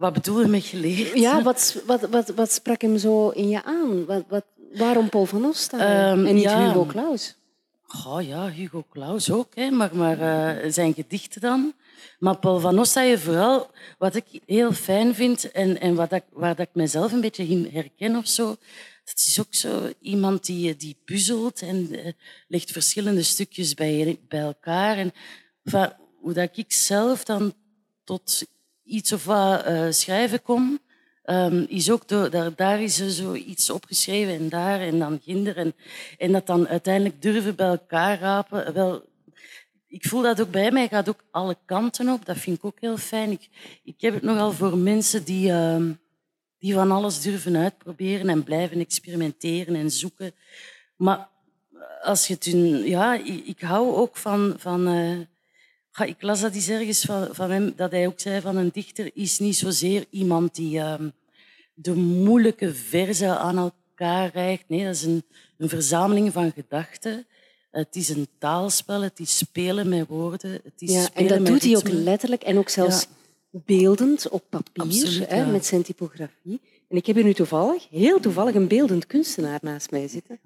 Wat 0.00 0.12
bedoel 0.12 0.40
je 0.40 0.46
met 0.46 0.64
geleerd? 0.64 1.18
Ja, 1.18 1.42
wat, 1.42 1.82
wat, 1.86 2.00
wat, 2.00 2.28
wat 2.28 2.52
sprak 2.52 2.80
hem 2.80 2.98
zo 2.98 3.28
in 3.28 3.48
je 3.48 3.64
aan? 3.64 4.06
Wat, 4.06 4.24
wat, 4.28 4.44
waarom 4.72 5.08
Paul 5.08 5.26
van 5.26 5.44
Ostaaien 5.44 6.18
Ehm, 6.18 6.26
en 6.26 6.34
niet 6.34 6.42
ja. 6.42 6.66
Hugo 6.66 6.84
Claus? 6.84 7.36
Oh 8.06 8.22
ja, 8.22 8.50
Hugo 8.50 8.84
Claus 8.90 9.30
ook, 9.30 9.54
hè. 9.54 9.70
maar, 9.70 9.96
maar 9.96 10.20
eh, 10.20 10.70
zijn 10.70 10.94
gedichten 10.94 11.40
dan. 11.40 11.72
Maar 12.18 12.38
Paul 12.38 12.60
van 12.60 12.78
Ostaaien 12.78 13.20
vooral, 13.20 13.70
wat 13.98 14.14
ik 14.14 14.24
heel 14.46 14.72
fijn 14.72 15.14
vind 15.14 15.50
en, 15.50 15.80
en 15.80 15.94
wat 15.94 16.12
ik, 16.12 16.24
waar 16.32 16.54
dat 16.54 16.66
ik 16.66 16.74
mezelf 16.74 17.12
een 17.12 17.20
beetje 17.20 17.48
in 17.48 17.68
herken 17.72 18.16
of 18.16 18.26
zo, 18.26 18.46
dat 19.04 19.16
is 19.16 19.40
ook 19.40 19.54
zo 19.54 19.90
iemand 20.00 20.44
die, 20.46 20.76
die 20.76 20.96
puzzelt 21.04 21.62
en 21.62 22.04
eh, 22.04 22.12
legt 22.48 22.70
verschillende 22.70 23.22
stukjes 23.22 23.74
bij, 23.74 24.18
bij 24.28 24.40
elkaar. 24.40 24.96
En, 24.96 25.12
enfin, 25.64 25.92
hoe 26.20 26.32
dat 26.32 26.56
ik 26.56 26.72
zelf 26.72 27.24
dan 27.24 27.54
tot 28.04 28.42
iets 28.90 29.12
of 29.12 29.24
wat 29.24 29.62
eh, 29.62 29.86
schrijven 29.90 30.42
kom, 30.42 30.78
ehm, 31.22 31.64
is 31.68 31.90
ook 31.90 32.08
door, 32.08 32.30
daar, 32.30 32.54
daar 32.54 32.82
is 32.82 33.00
er 33.00 33.10
zoiets 33.10 33.70
opgeschreven 33.70 34.34
en 34.34 34.48
daar 34.48 34.80
en 34.80 34.98
dan 34.98 35.20
ginder. 35.24 35.56
En, 35.56 35.74
en 36.18 36.32
dat 36.32 36.46
dan 36.46 36.68
uiteindelijk 36.68 37.22
durven 37.22 37.54
bij 37.54 37.66
elkaar 37.66 38.18
rapen. 38.18 38.72
Wel, 38.72 39.04
ik 39.88 40.06
voel 40.06 40.22
dat 40.22 40.40
ook 40.40 40.50
bij 40.50 40.70
mij, 40.70 40.88
gaat 40.88 41.08
ook 41.08 41.24
alle 41.30 41.56
kanten 41.64 42.08
op. 42.08 42.24
Dat 42.24 42.36
vind 42.36 42.56
ik 42.56 42.64
ook 42.64 42.80
heel 42.80 42.96
fijn. 42.96 43.30
Ik, 43.30 43.48
ik 43.84 44.00
heb 44.00 44.14
het 44.14 44.22
nogal 44.22 44.52
voor 44.52 44.78
mensen 44.78 45.24
die, 45.24 45.50
ehm, 45.50 45.92
die 46.58 46.74
van 46.74 46.90
alles 46.90 47.20
durven 47.22 47.56
uitproberen 47.56 48.28
en 48.28 48.42
blijven 48.42 48.80
experimenteren 48.80 49.74
en 49.74 49.90
zoeken. 49.90 50.32
Maar 50.96 51.28
als 52.02 52.26
je 52.26 52.34
het 52.34 52.44
ja, 52.86 53.14
ik, 53.14 53.46
ik 53.46 53.60
hou 53.60 53.94
ook 53.94 54.16
van. 54.16 54.54
van 54.58 54.86
eh, 54.86 55.18
ja, 55.92 56.04
ik 56.04 56.22
las 56.22 56.40
dat 56.40 56.54
eens 56.54 56.68
ergens 56.68 57.00
van, 57.00 57.28
van 57.34 57.50
hem, 57.50 57.72
dat 57.76 57.90
hij 57.90 58.06
ook 58.06 58.20
zei 58.20 58.40
van 58.40 58.56
een 58.56 58.70
dichter 58.72 59.10
is 59.14 59.38
niet 59.38 59.56
zozeer 59.56 60.04
iemand 60.10 60.54
die 60.54 60.78
ehm, 60.78 61.08
de 61.74 61.94
moeilijke 61.94 62.74
verzen 62.74 63.38
aan 63.38 63.58
elkaar 63.58 64.30
reikt. 64.32 64.68
Nee, 64.68 64.84
dat 64.84 64.94
is 64.94 65.02
een, 65.02 65.24
een 65.58 65.68
verzameling 65.68 66.32
van 66.32 66.52
gedachten. 66.52 67.26
Het 67.70 67.96
is 67.96 68.08
een 68.08 68.28
taalspel, 68.38 69.02
het 69.02 69.18
is 69.18 69.38
spelen 69.38 69.88
met 69.88 70.08
woorden. 70.08 70.52
Het 70.52 70.72
is 70.76 70.92
Ja, 70.92 71.08
en 71.14 71.26
dat 71.26 71.46
doet 71.46 71.62
hij 71.62 71.76
ook 71.76 71.88
letterlijk 71.88 72.42
en 72.42 72.58
ook 72.58 72.68
zelfs 72.68 73.06
beeldend 73.50 74.28
op 74.28 74.44
papier 74.48 74.82
Absoluut, 74.82 75.28
hè, 75.28 75.36
ja. 75.36 75.46
met 75.46 75.66
zijn 75.66 75.82
typografie. 75.82 76.60
En 76.88 76.96
ik 76.96 77.06
heb 77.06 77.16
hier 77.16 77.24
nu 77.24 77.34
toevallig, 77.34 77.88
heel 77.90 78.20
toevallig, 78.20 78.54
een 78.54 78.68
beeldend 78.68 79.06
kunstenaar 79.06 79.58
naast 79.62 79.90
mij 79.90 80.08
zitten. 80.08 80.40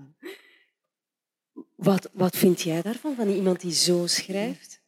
Wat, 1.74 2.10
wat 2.12 2.36
vind 2.36 2.60
jij 2.60 2.82
daarvan, 2.82 3.14
van 3.14 3.28
iemand 3.28 3.60
die 3.60 3.72
zo 3.72 4.06
schrijft? 4.06 4.82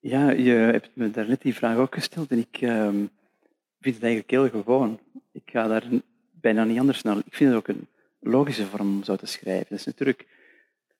Ja, 0.00 0.30
je 0.30 0.50
hebt 0.50 0.90
me 0.92 1.10
daarnet 1.10 1.42
die 1.42 1.54
vraag 1.54 1.76
ook 1.76 1.94
gesteld 1.94 2.30
en 2.30 2.38
ik 2.38 2.60
ehm, 2.60 3.04
vind 3.80 3.94
het 3.94 4.04
eigenlijk 4.04 4.30
heel 4.30 4.62
gewoon. 4.62 5.00
Ik 5.32 5.42
ga 5.44 5.66
daar 5.66 5.84
bijna 6.30 6.64
niet 6.64 6.78
anders 6.78 7.02
naar. 7.02 7.16
Ik 7.16 7.34
vind 7.34 7.50
het 7.50 7.58
ook 7.58 7.68
een 7.68 7.86
logische 8.20 8.66
vorm 8.66 8.96
om 8.96 9.04
zo 9.04 9.16
te 9.16 9.26
schrijven. 9.26 9.66
Dat 9.68 9.78
is 9.78 9.84
natuurlijk, 9.84 10.26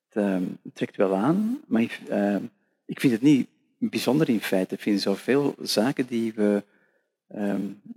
het, 0.09 0.22
ehm, 0.24 0.44
trekt 0.74 0.96
wel 0.96 1.14
aan, 1.14 1.61
maar 1.66 1.82
ik, 1.82 2.01
ehm, 2.09 2.42
ik 2.86 3.01
vind 3.01 3.12
het 3.12 3.22
niet 3.22 3.48
bijzonder 3.78 4.28
in 4.28 4.40
feite. 4.40 4.74
Ik 4.74 4.80
vind 4.80 5.01
zoveel 5.01 5.55
zaken 5.61 6.07
die 6.07 6.32
we 6.32 6.62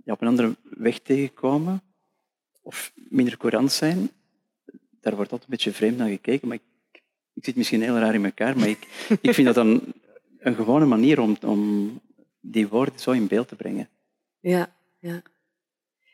op 0.04 0.20
een 0.20 0.28
andere 0.28 0.56
weg 0.62 0.98
tegenkomen 0.98 1.82
of 2.64 2.92
minder 2.94 3.36
courant 3.36 3.72
zijn, 3.72 4.10
daar 5.00 5.14
wordt 5.14 5.32
altijd 5.32 5.42
een 5.42 5.56
beetje 5.56 5.72
vreemd 5.72 5.96
naar 5.96 6.08
gekeken, 6.08 6.48
maar 6.48 6.56
ik, 6.56 7.02
ik 7.34 7.44
zit 7.44 7.56
misschien 7.56 7.82
heel 7.82 7.98
raar 7.98 8.14
in 8.14 8.24
elkaar, 8.24 8.58
maar 8.58 8.68
ik, 8.68 8.78
ik 9.20 9.34
vind 9.34 9.46
dat 9.46 9.54
dan 9.54 9.82
een 10.44 10.54
gewone 10.54 10.84
manier 10.84 11.20
om, 11.20 11.36
om 11.42 12.00
die 12.40 12.68
woorden 12.68 12.98
zo 12.98 13.10
in 13.10 13.26
beeld 13.26 13.48
te 13.48 13.56
brengen. 13.56 13.88
Ja, 14.40 14.72
ja. 14.98 15.22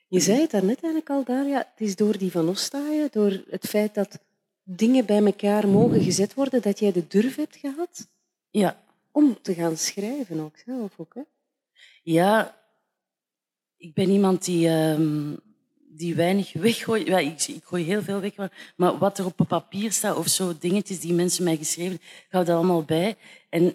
Je 0.09 0.20
zei 0.20 0.41
het 0.41 0.51
daarnet 0.51 0.83
eigenlijk 0.83 1.11
al, 1.11 1.24
Daria. 1.24 1.59
Het 1.59 1.89
is 1.89 1.97
door 1.97 2.18
die 2.18 2.31
van 2.31 2.49
Ostaaien, 2.49 3.09
door 3.12 3.43
het 3.51 3.66
feit 3.66 3.95
dat 3.95 4.18
dingen 4.62 5.07
bij 5.07 5.24
elkaar 5.24 5.68
mogen 5.68 6.03
gezet 6.03 6.35
worden, 6.35 6.62
dat 6.62 6.78
jij 6.78 6.93
de 6.93 7.07
durf 7.07 7.37
hebt 7.37 7.57
gehad 7.57 8.09
Ja, 8.51 8.83
om 9.11 9.39
te 9.43 9.55
gaan 9.55 9.76
schrijven 9.76 10.41
ook 10.41 10.57
zelf. 10.64 10.93
Ook, 10.97 11.14
hè? 11.14 11.22
Ja, 12.03 12.61
ik 13.76 13.95
ben 13.95 14.11
iemand 14.11 14.45
die, 14.45 14.68
ehm, 14.68 15.37
die 15.76 16.14
weinig 16.14 16.53
weggooi. 16.53 17.05
Ja, 17.05 17.18
ik, 17.18 17.43
ik 17.43 17.64
gooi 17.64 17.85
heel 17.85 18.03
veel 18.03 18.20
weg, 18.20 18.37
maar, 18.37 18.72
maar 18.76 18.99
wat 18.99 19.18
er 19.18 19.24
op 19.24 19.47
papier 19.49 19.93
staat 19.93 20.16
of 20.16 20.28
zo, 20.28 20.59
dingetjes 20.59 21.01
die 21.01 21.12
mensen 21.12 21.45
mij 21.45 21.57
geschreven 21.57 21.95
ik 21.95 22.26
hou 22.31 22.45
dat 22.45 22.57
allemaal 22.57 22.85
bij. 22.85 23.16
En 23.49 23.74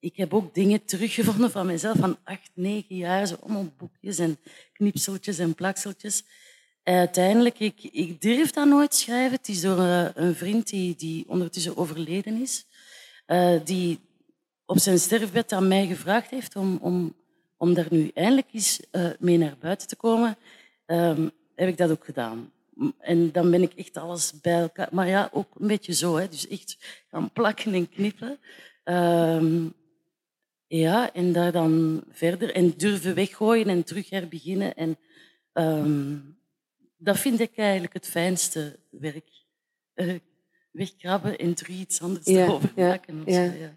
ik 0.00 0.16
heb 0.16 0.34
ook 0.34 0.54
dingen 0.54 0.84
teruggevonden 0.84 1.50
van 1.50 1.66
mezelf 1.66 1.98
van 1.98 2.18
acht, 2.24 2.50
negen 2.54 2.96
jaar, 2.96 3.26
zo 3.26 3.36
allemaal 3.40 3.72
boekjes 3.76 4.18
en 4.18 4.38
knipseltjes 4.72 5.38
en 5.38 5.54
plakseltjes. 5.54 6.24
Uiteindelijk, 6.82 7.58
ik, 7.58 7.82
ik 7.82 8.20
durf 8.20 8.50
dat 8.50 8.66
nooit 8.66 8.94
schrijven. 8.94 9.36
Het 9.36 9.48
is 9.48 9.60
door 9.60 9.78
eh, 9.78 10.08
een 10.14 10.34
vriend 10.34 10.68
die, 10.68 10.96
die 10.96 11.24
ondertussen 11.28 11.76
overleden 11.76 12.40
is, 12.40 12.66
uh, 13.26 13.60
die 13.64 13.98
op 14.66 14.78
zijn 14.78 14.98
sterfbed 14.98 15.52
aan 15.52 15.68
mij 15.68 15.86
gevraagd 15.86 16.30
heeft 16.30 16.56
om, 16.56 16.78
om, 16.80 17.14
om 17.56 17.74
daar 17.74 17.86
nu 17.90 18.10
eindelijk 18.14 18.46
eens 18.52 18.80
uh, 18.92 19.10
mee 19.18 19.38
naar 19.38 19.56
buiten 19.60 19.88
te 19.88 19.96
komen. 19.96 20.36
Um, 20.86 21.30
heb 21.54 21.68
ik 21.68 21.76
dat 21.76 21.90
ook 21.90 22.04
gedaan. 22.04 22.52
En 22.98 23.32
dan 23.32 23.50
ben 23.50 23.62
ik 23.62 23.72
echt 23.74 23.96
alles 23.96 24.40
bij 24.40 24.60
elkaar. 24.60 24.88
Maar 24.90 25.08
ja, 25.08 25.28
ook 25.32 25.54
een 25.58 25.66
beetje 25.66 25.92
zo. 25.92 26.16
Hè. 26.16 26.28
Dus 26.28 26.48
echt 26.48 26.76
gaan 27.10 27.30
plakken 27.32 27.74
en 27.74 27.88
knippen. 27.88 28.38
Um, 28.84 29.74
ja, 30.68 31.12
en 31.12 31.32
daar 31.32 31.52
dan 31.52 32.04
verder. 32.10 32.54
En 32.54 32.74
durven 32.76 33.14
weggooien 33.14 33.68
en 33.68 33.84
terug 33.84 34.10
herbeginnen. 34.10 34.74
En 34.74 34.98
um, 35.52 36.38
dat 36.96 37.18
vind 37.18 37.40
ik 37.40 37.56
eigenlijk 37.56 37.92
het 37.92 38.06
fijnste 38.06 38.78
werk. 38.90 39.30
Uh, 39.94 40.14
wegkrabben 40.70 41.38
en 41.38 41.54
terug 41.54 41.76
iets 41.76 42.00
anders 42.00 42.26
ja, 42.26 42.44
erover 42.44 42.72
maken. 42.76 43.22
Ja, 43.26 43.42
ja. 43.42 43.76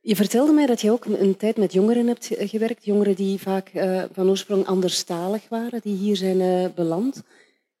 Je 0.00 0.16
vertelde 0.16 0.52
mij 0.52 0.66
dat 0.66 0.80
je 0.80 0.90
ook 0.90 1.04
een 1.04 1.36
tijd 1.36 1.56
met 1.56 1.72
jongeren 1.72 2.06
hebt 2.06 2.30
gewerkt. 2.38 2.84
Jongeren 2.84 3.14
die 3.14 3.38
vaak 3.38 3.74
uh, 3.74 4.04
van 4.12 4.28
oorsprong 4.28 4.66
anderstalig 4.66 5.48
waren, 5.48 5.80
die 5.82 5.96
hier 5.96 6.16
zijn 6.16 6.40
uh, 6.40 6.74
beland. 6.74 7.22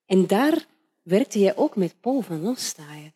En 0.06 0.26
daar 0.26 0.66
werkte 1.02 1.38
jij 1.38 1.56
ook 1.56 1.76
met 1.76 2.00
Paul 2.00 2.20
van 2.20 2.48
Ostaaien. 2.48 3.14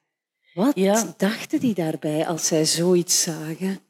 Wat 0.54 1.14
dachten 1.16 1.60
die 1.60 1.74
daarbij 1.74 2.26
als 2.26 2.46
zij 2.46 2.64
zoiets 2.64 3.22
zagen? 3.22 3.80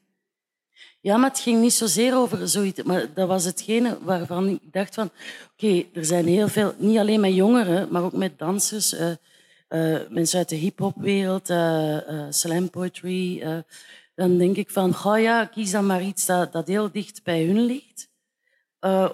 Ja, 1.01 1.17
maar 1.17 1.29
het 1.29 1.39
ging 1.39 1.61
niet 1.61 1.73
zozeer 1.73 2.15
over 2.15 2.47
zoiets. 2.47 2.83
Maar 2.83 3.13
dat 3.13 3.27
was 3.27 3.43
hetgene 3.43 3.97
waarvan 4.01 4.47
ik 4.47 4.59
dacht 4.71 4.93
van... 4.93 5.09
Oké, 5.53 5.83
er 5.93 6.05
zijn 6.05 6.27
heel 6.27 6.47
veel... 6.47 6.73
Niet 6.77 6.97
alleen 6.97 7.19
met 7.19 7.33
jongeren, 7.33 7.87
maar 7.91 8.03
ook 8.03 8.13
met 8.13 8.39
dansers. 8.39 8.93
Uh, 8.93 9.09
uh, 9.69 9.99
mensen 10.09 10.37
uit 10.37 10.49
de 10.49 10.55
hip-hopwereld, 10.55 11.49
uh, 11.49 12.25
slam 12.29 12.69
poetry. 12.69 13.43
dan 14.15 14.37
denk 14.37 14.55
ik 14.55 14.69
van... 14.69 14.95
Oh 15.03 15.19
ja, 15.19 15.45
kies 15.45 15.71
dan 15.71 15.85
maar 15.85 16.03
iets 16.03 16.25
dat, 16.25 16.51
dat 16.51 16.67
heel 16.67 16.91
dicht 16.91 17.23
bij 17.23 17.43
hun 17.43 17.61
ligt. 17.61 18.09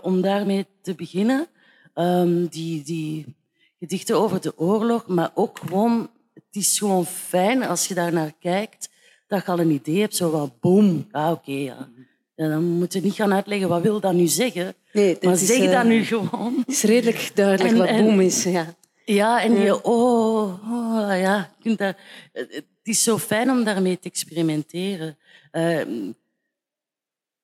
om 0.02 0.22
daarmee 0.22 0.68
te 0.82 0.96
beginnen. 0.96 1.48
Um, 1.96 2.48
die, 2.48 2.84
die 2.84 3.36
gedichten 3.80 4.18
over 4.18 4.42
de 4.42 4.58
oorlog, 4.58 5.08
maar 5.08 5.32
ook 5.34 5.60
gewoon... 5.60 6.10
Het 6.34 6.62
is 6.62 6.78
gewoon 6.78 7.06
fijn 7.06 7.64
als 7.64 7.88
je 7.88 7.94
daar 7.94 8.14
naar 8.14 8.34
kijkt 8.40 8.90
dat 9.34 9.46
je 9.46 9.52
al 9.52 9.60
een 9.60 9.72
idee 9.72 10.00
hebt, 10.00 10.16
zo 10.16 10.32
wat 10.32 10.60
boom. 10.60 11.08
Ah, 11.12 11.32
oké, 11.32 11.52
ja. 11.52 11.90
dan 12.36 12.64
moet 12.64 12.94
je 12.94 13.02
niet 13.02 13.14
gaan 13.14 13.34
uitleggen 13.34 13.70
wat 13.70 13.82
wil 13.82 14.00
dat 14.00 14.14
nu 14.14 14.28
zeggen. 14.28 14.76
Nee, 14.92 15.18
maar 15.22 15.36
zeg 15.36 15.60
uh, 15.60 15.72
dat 15.72 15.86
nu 15.86 16.04
gewoon. 16.04 16.56
Het 16.58 16.76
is 16.76 16.84
redelijk 16.84 17.32
duidelijk 17.36 17.74
en, 17.74 17.78
wat 17.78 18.06
boom 18.06 18.20
is. 18.20 18.44
Ja, 18.44 18.76
ja 19.06 19.42
en 19.42 19.54
je, 19.54 19.84
oh, 19.84 20.72
oh 20.72 21.20
ja, 21.20 21.52
kunt 21.62 21.78
dat, 21.78 21.96
het 22.32 22.66
is 22.84 23.04
zo 23.04 23.18
fijn 23.18 23.50
om 23.50 23.64
daarmee 23.64 24.00
te 24.00 24.10
experimenteren. 24.10 25.18
Uh, 25.52 25.82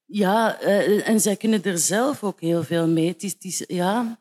ja, 0.05 0.61
uh, 0.61 1.07
en 1.07 1.21
zij 1.21 1.35
kunnen 1.35 1.63
er 1.63 1.77
zelf 1.77 2.23
ook 2.23 2.41
heel 2.41 2.63
veel 2.63 2.87
mee. 2.87 3.07
Het 3.07 3.23
is, 3.23 3.31
het 3.31 3.43
is, 3.43 3.63
ja, 3.67 4.19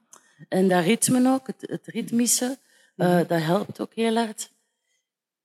en 0.48 0.68
dat 0.68 0.84
ritme 0.84 1.32
ook, 1.32 1.46
het, 1.46 1.56
het 1.60 1.86
ritmische, 1.86 2.58
mhm. 2.96 3.26
dat 3.26 3.42
helpt 3.42 3.80
ook 3.80 3.94
heel 3.94 4.16
hard. 4.16 4.50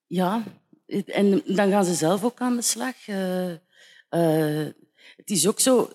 Ja, 0.08 0.44
en 1.06 1.42
dan 1.46 1.70
gaan 1.70 1.86
ze 1.86 1.94
zelf 1.94 2.24
ook 2.24 2.40
aan 2.40 2.56
de 2.56 2.62
slag. 2.62 3.08
Uh, 3.08 3.50
uh, 3.50 4.68
het 5.16 5.30
is 5.30 5.48
ook 5.48 5.60
zo... 5.60 5.92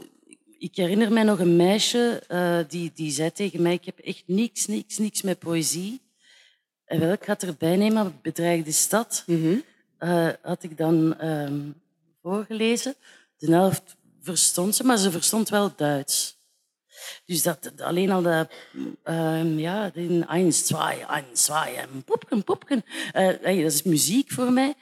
Ik 0.58 0.76
herinner 0.76 1.12
mij 1.12 1.22
nog 1.22 1.38
een 1.38 1.56
meisje 1.56 2.22
uh, 2.28 2.58
die, 2.68 2.92
die 2.94 3.10
zei 3.10 3.32
tegen 3.32 3.62
mij... 3.62 3.72
Ik 3.72 3.84
heb 3.84 3.98
echt 3.98 4.22
niks, 4.26 4.66
niks, 4.66 4.98
niks 4.98 5.22
met 5.22 5.38
poëzie. 5.38 6.00
En 6.84 7.00
wel, 7.00 7.12
ik 7.12 7.24
had 7.24 7.42
erbij 7.42 7.76
nemen, 7.76 8.18
Bedreigde 8.22 8.72
Stad. 8.72 9.22
Mm 9.26 9.42
-hmm. 9.98 10.36
had 10.42 10.62
ik 10.62 10.76
dan 10.76 11.24
um, 11.24 11.74
voorgelezen. 12.22 12.94
De 13.36 13.52
helft 13.52 13.96
verstond 14.20 14.74
ze, 14.74 14.84
maar 14.84 14.98
ze 14.98 15.10
verstond 15.10 15.48
wel 15.48 15.72
Duits. 15.76 16.37
Dus 17.24 17.42
dat, 17.42 17.72
alleen 17.78 18.10
al 18.10 18.22
de, 18.22 18.48
um, 19.04 19.58
ja, 19.58 19.90
de 19.90 20.24
1, 20.28 20.50
2, 20.50 20.80
1, 20.80 21.24
2, 21.32 21.58
en 21.74 22.02
popken, 22.04 22.44
popken. 22.44 22.84
Uh, 23.14 23.26
dat 23.42 23.72
is 23.72 23.82
muziek 23.82 24.30
voor 24.30 24.52
mij. 24.52 24.74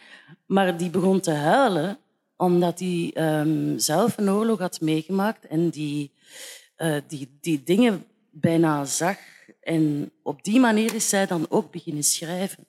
Maar 0.46 0.76
die 0.76 0.90
begon 0.90 1.20
te 1.20 1.32
huilen 1.32 1.98
omdat 2.36 2.78
hij 2.78 3.14
um, 3.14 3.78
zelf 3.78 4.18
een 4.18 4.30
oorlog 4.30 4.58
had 4.58 4.80
meegemaakt 4.80 5.46
en 5.46 5.70
die, 5.70 6.12
uh, 6.78 6.96
die, 7.06 7.38
die 7.40 7.62
dingen 7.62 8.04
bijna 8.30 8.84
zag. 8.84 9.16
En 9.60 10.12
op 10.22 10.44
die 10.44 10.60
manier 10.60 10.94
is 10.94 11.08
zij 11.08 11.26
dan 11.26 11.46
ook 11.48 11.70
beginnen 11.70 12.02
schrijven. 12.02 12.66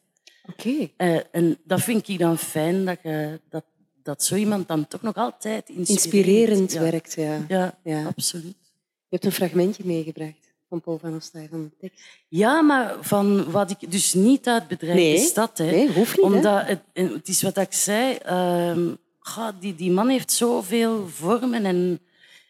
Oké. 0.49 0.67
Okay. 0.69 0.93
Uh, 1.15 1.21
en 1.31 1.57
dat 1.63 1.81
vind 1.81 2.07
ik 2.07 2.19
dan 2.19 2.37
fijn, 2.37 2.85
dat, 2.85 2.99
je, 3.03 3.39
dat, 3.49 3.63
dat 4.03 4.23
zo 4.23 4.35
iemand 4.35 4.67
dan 4.67 4.87
toch 4.87 5.01
nog 5.01 5.15
altijd 5.15 5.69
inspirerend, 5.69 5.89
inspirerend 5.89 6.71
werkt. 6.71 7.13
Ja. 7.13 7.45
Ja, 7.47 7.77
ja, 7.83 8.05
absoluut. 8.05 8.66
Je 9.09 9.15
hebt 9.15 9.25
een 9.25 9.31
fragmentje 9.31 9.83
meegebracht 9.85 10.53
van 10.69 10.81
Paul 10.81 10.97
van 10.97 11.15
Ostaaij 11.15 11.47
van 11.49 11.63
de 11.63 11.77
tekst. 11.79 12.05
Ja, 12.27 12.61
maar 12.61 12.95
van 13.01 13.51
wat 13.51 13.71
ik 13.71 13.91
dus 13.91 14.13
niet 14.13 14.47
uit 14.47 14.67
bedrijf 14.67 14.95
nee, 14.95 15.17
stad. 15.17 15.57
Hè, 15.57 15.71
nee, 15.71 15.93
hoeft 15.93 16.15
niet. 16.15 16.25
Omdat 16.25 16.67
het, 16.67 16.81
het 16.93 17.27
is 17.27 17.41
wat 17.41 17.57
ik 17.57 17.73
zei. 17.73 18.17
Uh, 18.25 19.49
die, 19.59 19.75
die 19.75 19.91
man 19.91 20.09
heeft 20.09 20.31
zoveel 20.31 21.07
vormen 21.07 21.65
en, 21.65 21.99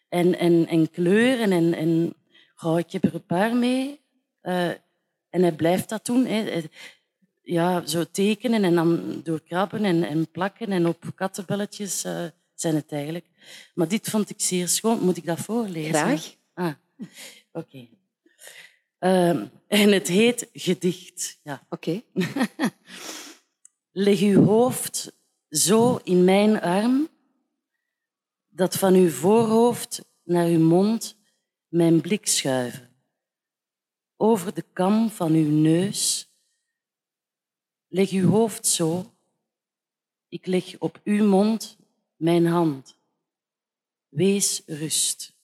en, 0.09 0.39
en, 0.39 0.67
en 0.67 0.91
kleuren. 0.91 1.51
En, 1.51 1.73
en 1.73 2.13
goh, 2.55 2.79
ik 2.79 2.91
heb 2.91 3.03
er 3.03 3.13
een 3.13 3.25
paar 3.25 3.55
mee. 3.55 3.99
Uh, 4.43 4.67
en 5.29 5.41
hij 5.41 5.51
blijft 5.51 5.89
dat 5.89 6.05
doen. 6.05 6.25
Hè. 6.25 6.61
Ja, 7.43 7.85
zo 7.85 8.03
tekenen 8.11 8.63
en 8.63 8.75
dan 8.75 9.21
doorkrabben 9.23 9.83
en, 9.83 10.03
en 10.03 10.31
plakken. 10.31 10.71
En 10.71 10.87
op 10.87 11.03
kattenbelletjes 11.15 12.05
uh, 12.05 12.23
zijn 12.53 12.75
het 12.75 12.91
eigenlijk. 12.91 13.25
Maar 13.73 13.87
dit 13.87 14.09
vond 14.09 14.29
ik 14.29 14.41
zeer 14.41 14.67
schoon. 14.67 14.99
Moet 14.99 15.17
ik 15.17 15.25
dat 15.25 15.39
voorlezen? 15.39 15.93
Graag. 15.93 16.35
Oké. 17.51 17.87
Okay. 19.01 19.29
Um, 19.29 19.51
en 19.67 19.91
het 19.91 20.07
heet 20.07 20.49
gedicht. 20.53 21.39
Ja. 21.43 21.65
Oké. 21.69 22.01
Okay. 22.13 22.33
Leg 23.91 24.21
uw 24.21 24.43
hoofd 24.43 25.11
zo 25.49 25.99
in 26.03 26.23
mijn 26.23 26.61
arm, 26.61 27.09
dat 28.47 28.75
van 28.75 28.93
uw 28.93 29.09
voorhoofd 29.09 30.05
naar 30.23 30.45
uw 30.45 30.59
mond 30.59 31.17
mijn 31.67 32.01
blik 32.01 32.27
schuiven. 32.27 32.95
Over 34.17 34.53
de 34.53 34.65
kam 34.73 35.09
van 35.09 35.33
uw 35.33 35.49
neus. 35.49 36.31
Leg 37.87 38.09
uw 38.09 38.29
hoofd 38.29 38.67
zo. 38.67 39.13
Ik 40.29 40.45
leg 40.45 40.75
op 40.79 40.99
uw 41.03 41.25
mond 41.25 41.77
mijn 42.15 42.45
hand. 42.45 42.97
Wees 44.09 44.61
rust. 44.65 45.36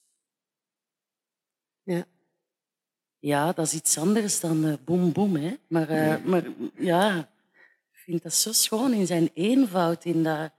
Ja. 1.83 2.05
Ja, 3.19 3.53
dat 3.53 3.65
is 3.65 3.73
iets 3.73 3.97
anders 3.97 4.39
dan 4.39 4.65
uh, 4.65 4.73
boem 4.85 5.11
boem. 5.11 5.35
Hè. 5.35 5.55
Maar, 5.67 5.91
uh, 5.91 6.25
maar 6.25 6.43
ja, 6.75 7.19
ik 7.91 7.97
vind 7.97 8.23
dat 8.23 8.33
zo 8.33 8.51
schoon 8.51 8.93
in 8.93 9.07
zijn 9.07 9.29
eenvoud. 9.33 10.05
In 10.05 10.23
dat, 10.23 10.51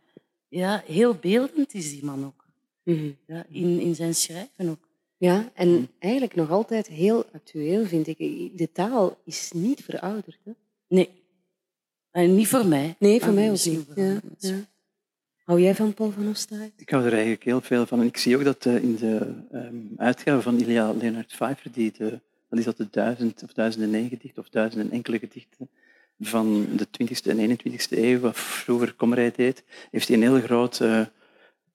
ja, 0.49 0.83
heel 0.87 1.15
beeldend 1.15 1.75
is 1.75 1.91
die 1.91 2.05
man 2.05 2.25
ook. 2.25 2.45
Mm 2.83 2.95
-hmm. 2.95 3.17
ja, 3.27 3.47
in, 3.49 3.81
in 3.81 3.95
zijn 3.95 4.15
schrijven 4.15 4.69
ook. 4.69 4.89
Ja, 5.17 5.51
en 5.55 5.89
eigenlijk 5.99 6.35
nog 6.35 6.51
altijd 6.51 6.87
heel 6.87 7.25
actueel, 7.33 7.87
vind 7.87 8.07
ik. 8.07 8.19
De 8.59 8.69
taal 8.73 9.19
is 9.25 9.51
niet 9.53 9.83
verouderd. 9.85 10.39
Hè? 10.45 10.53
Nee. 10.89 11.23
En 12.11 12.35
niet 12.35 12.49
voor 12.49 12.67
mij. 12.67 12.97
Nee, 12.99 13.19
voor 13.19 13.29
ah, 13.29 13.35
mij 13.35 13.51
ook 13.51 13.65
niet. 13.65 13.87
Ja, 13.95 14.21
ja. 14.39 14.67
Hou 15.45 15.61
jij 15.61 15.75
van 15.75 15.95
Paul 15.95 16.11
van 16.11 16.29
Ostaaij? 16.29 16.73
Ik 16.77 16.91
hou 16.91 17.05
er 17.05 17.13
eigenlijk 17.13 17.45
heel 17.45 17.61
veel 17.61 17.87
van. 17.87 18.01
En 18.01 18.07
ik 18.07 18.17
zie 18.17 18.37
ook 18.37 18.45
dat 18.45 18.65
uh, 18.65 18.83
in 18.83 18.97
de 18.97 19.35
um, 19.53 19.93
uitgave 19.97 20.43
van 20.43 20.59
Ilya 20.59 20.93
Leonard 20.93 21.27
Pfeiffer, 21.27 21.73
die 21.73 21.93
de, 21.97 22.21
dat 22.49 22.59
is 22.59 22.65
dat 22.65 22.77
de 22.77 22.89
duizend 22.91 23.43
of 23.43 23.53
duizenden 23.53 23.91
negen 23.91 24.09
gedichten 24.09 24.43
of 24.43 24.49
duizenden 24.49 24.91
enkele 24.91 25.19
gedichten 25.19 25.69
van 26.21 26.67
de 26.77 26.87
20e 26.87 27.29
en 27.29 27.59
21e 27.59 27.89
eeuw, 27.89 28.21
wat 28.21 28.39
vroeger 28.39 28.95
Komrij 28.95 29.33
deed, 29.37 29.65
heeft 29.91 30.09
hij 30.09 30.17
een 30.17 30.23
heel 30.23 30.41
groot, 30.41 30.81
uh, 30.81 31.07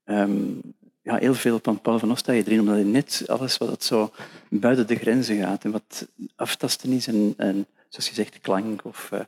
um, 0.06 0.62
ja, 1.02 1.16
heel 1.16 1.34
veel 1.34 1.60
van 1.62 1.82
Paul 1.82 2.00
van 2.00 2.12
Ostaaij 2.12 2.44
erin, 2.44 2.60
omdat 2.60 2.76
hij 2.76 2.84
net 2.84 3.24
alles 3.28 3.58
wat 3.58 3.84
zo 3.84 4.12
buiten 4.50 4.88
de 4.88 4.96
grenzen 4.96 5.38
gaat 5.38 5.64
en 5.64 5.72
wat 5.72 6.08
aftasten 6.36 6.92
is 6.92 7.08
en, 7.08 7.34
en 7.38 7.66
zoals 7.90 8.08
je 8.08 8.16
zegt, 8.16 8.40
klank 8.40 8.86
of 8.86 9.10
uh, 9.14 9.20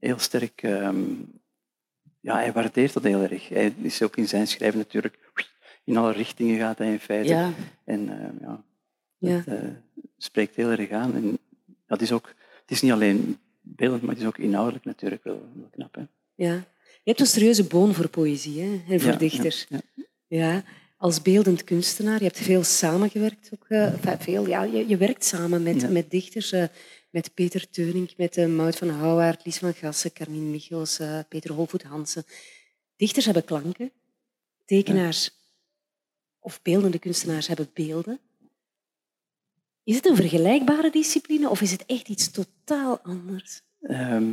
heel 0.00 0.18
sterk 0.18 0.62
um, 0.62 1.42
ja, 2.24 2.34
hij 2.34 2.52
waardeert 2.52 2.92
dat 2.92 3.02
heel 3.02 3.22
erg. 3.22 3.48
Hij 3.48 3.74
is 3.82 4.02
ook 4.02 4.16
in 4.16 4.28
zijn 4.28 4.46
schrijven 4.46 4.78
natuurlijk 4.78 5.18
in 5.84 5.96
alle 5.96 6.12
richtingen 6.12 6.58
gaat 6.58 6.78
hij 6.78 6.92
in 6.92 7.00
feite. 7.00 7.28
Ja. 7.28 7.52
En 7.84 8.00
uh, 8.00 8.60
ja, 9.18 9.44
dat 9.44 9.54
uh, 9.54 9.70
spreekt 10.16 10.56
heel 10.56 10.70
erg 10.70 10.90
aan. 10.90 11.14
En 11.14 11.38
dat 11.86 12.00
is 12.00 12.12
ook, 12.12 12.26
het 12.60 12.70
is 12.70 12.82
niet 12.82 12.92
alleen 12.92 13.38
beeldend, 13.60 14.02
maar 14.02 14.10
het 14.10 14.20
is 14.20 14.26
ook 14.26 14.38
inhoudelijk 14.38 14.84
natuurlijk 14.84 15.24
wel, 15.24 15.48
wel 15.54 15.68
knap. 15.70 15.94
Hè? 15.94 16.02
Ja. 16.34 16.52
Je 17.02 17.10
hebt 17.10 17.20
een 17.20 17.26
serieuze 17.26 17.64
boon 17.64 17.94
voor 17.94 18.08
poëzie 18.08 18.60
hè? 18.60 18.82
en 18.88 19.00
voor 19.00 19.12
Ja, 19.12 19.16
dichters. 19.16 19.66
ja, 19.68 19.80
Ja. 20.26 20.62
Als 20.96 21.22
beeldend 21.22 21.64
kunstenaar, 21.64 22.18
je 22.18 22.24
hebt 22.24 22.38
veel 22.38 22.62
samengewerkt. 22.62 23.50
Ook, 23.54 23.64
eh, 23.68 23.92
enfin, 23.92 24.18
veel, 24.18 24.46
ja, 24.46 24.62
je, 24.62 24.88
je 24.88 24.96
werkt 24.96 25.24
samen 25.24 25.62
met, 25.62 25.90
met 25.90 26.10
dichters. 26.10 26.54
Met 27.14 27.34
Peter 27.34 27.70
Teunink, 27.70 28.10
met 28.16 28.36
uh, 28.36 28.46
Maud 28.46 28.76
van 28.76 28.88
Houwaard, 28.88 29.44
Lies 29.44 29.58
van 29.58 29.74
Gassen, 29.74 30.12
Carmien 30.12 30.50
Michels, 30.50 30.98
eh, 30.98 31.18
Peter 31.28 31.52
Holvoet 31.52 31.82
Hansen. 31.82 32.24
Dichters 32.96 33.24
hebben 33.24 33.44
klanken. 33.44 33.90
Tekenaars 34.64 35.30
of 36.38 36.62
beeldende 36.62 36.98
kunstenaars 36.98 37.46
hebben 37.46 37.70
beelden. 37.74 38.20
Is 39.84 39.96
het 39.96 40.06
een 40.06 40.16
vergelijkbare 40.16 40.90
discipline 40.90 41.48
of 41.48 41.60
is 41.60 41.70
het 41.70 41.86
echt 41.86 42.08
iets 42.08 42.30
totaal 42.30 43.00
anders? 43.00 43.62
Ehm, 43.80 44.32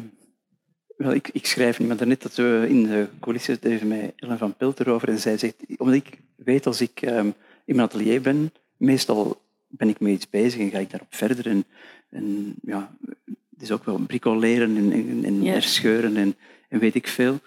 wel, 0.98 1.14
ik, 1.14 1.30
ik 1.34 1.46
schrijf 1.46 1.80
niet, 1.80 1.88
maar 1.88 1.98
daarnet 1.98 2.22
dat 2.22 2.36
we 2.36 2.66
in 2.70 2.84
de 2.84 3.08
coulissen 3.20 3.54
het 3.54 3.66
even 3.66 3.88
met 3.88 4.14
Ellen 4.16 4.38
van 4.38 4.56
Pilt 4.56 4.80
erover 4.80 5.10
en 5.10 5.20
zij 5.20 5.38
zegt, 5.38 5.56
omdat 5.78 5.96
ik 5.96 6.18
weet 6.36 6.66
als 6.66 6.82
ik 6.82 7.02
ehm, 7.02 7.28
in 7.66 7.76
mijn 7.76 7.88
atelier 7.88 8.22
ben, 8.22 8.54
meestal 8.78 9.42
ben 9.68 9.90
ik 9.90 10.00
met 10.00 10.12
iets 10.12 10.30
bezig 10.30 10.60
en 10.60 10.70
ga 10.70 10.78
ik 10.78 10.90
daarop 10.90 11.16
verder. 11.16 11.48
En, 11.48 11.66
en 12.12 12.56
ja, 12.62 12.96
het 13.26 13.62
is 13.62 13.72
ook 13.72 13.86
wel 13.86 13.98
bricoleren 13.98 14.78
en, 14.78 14.92
en, 14.92 15.26
en 15.26 15.46
herscheuren 15.46 16.18
en, 16.18 16.36
en 16.70 16.80
weet 16.80 16.96
ik 16.96 17.08
veel. 17.08 17.40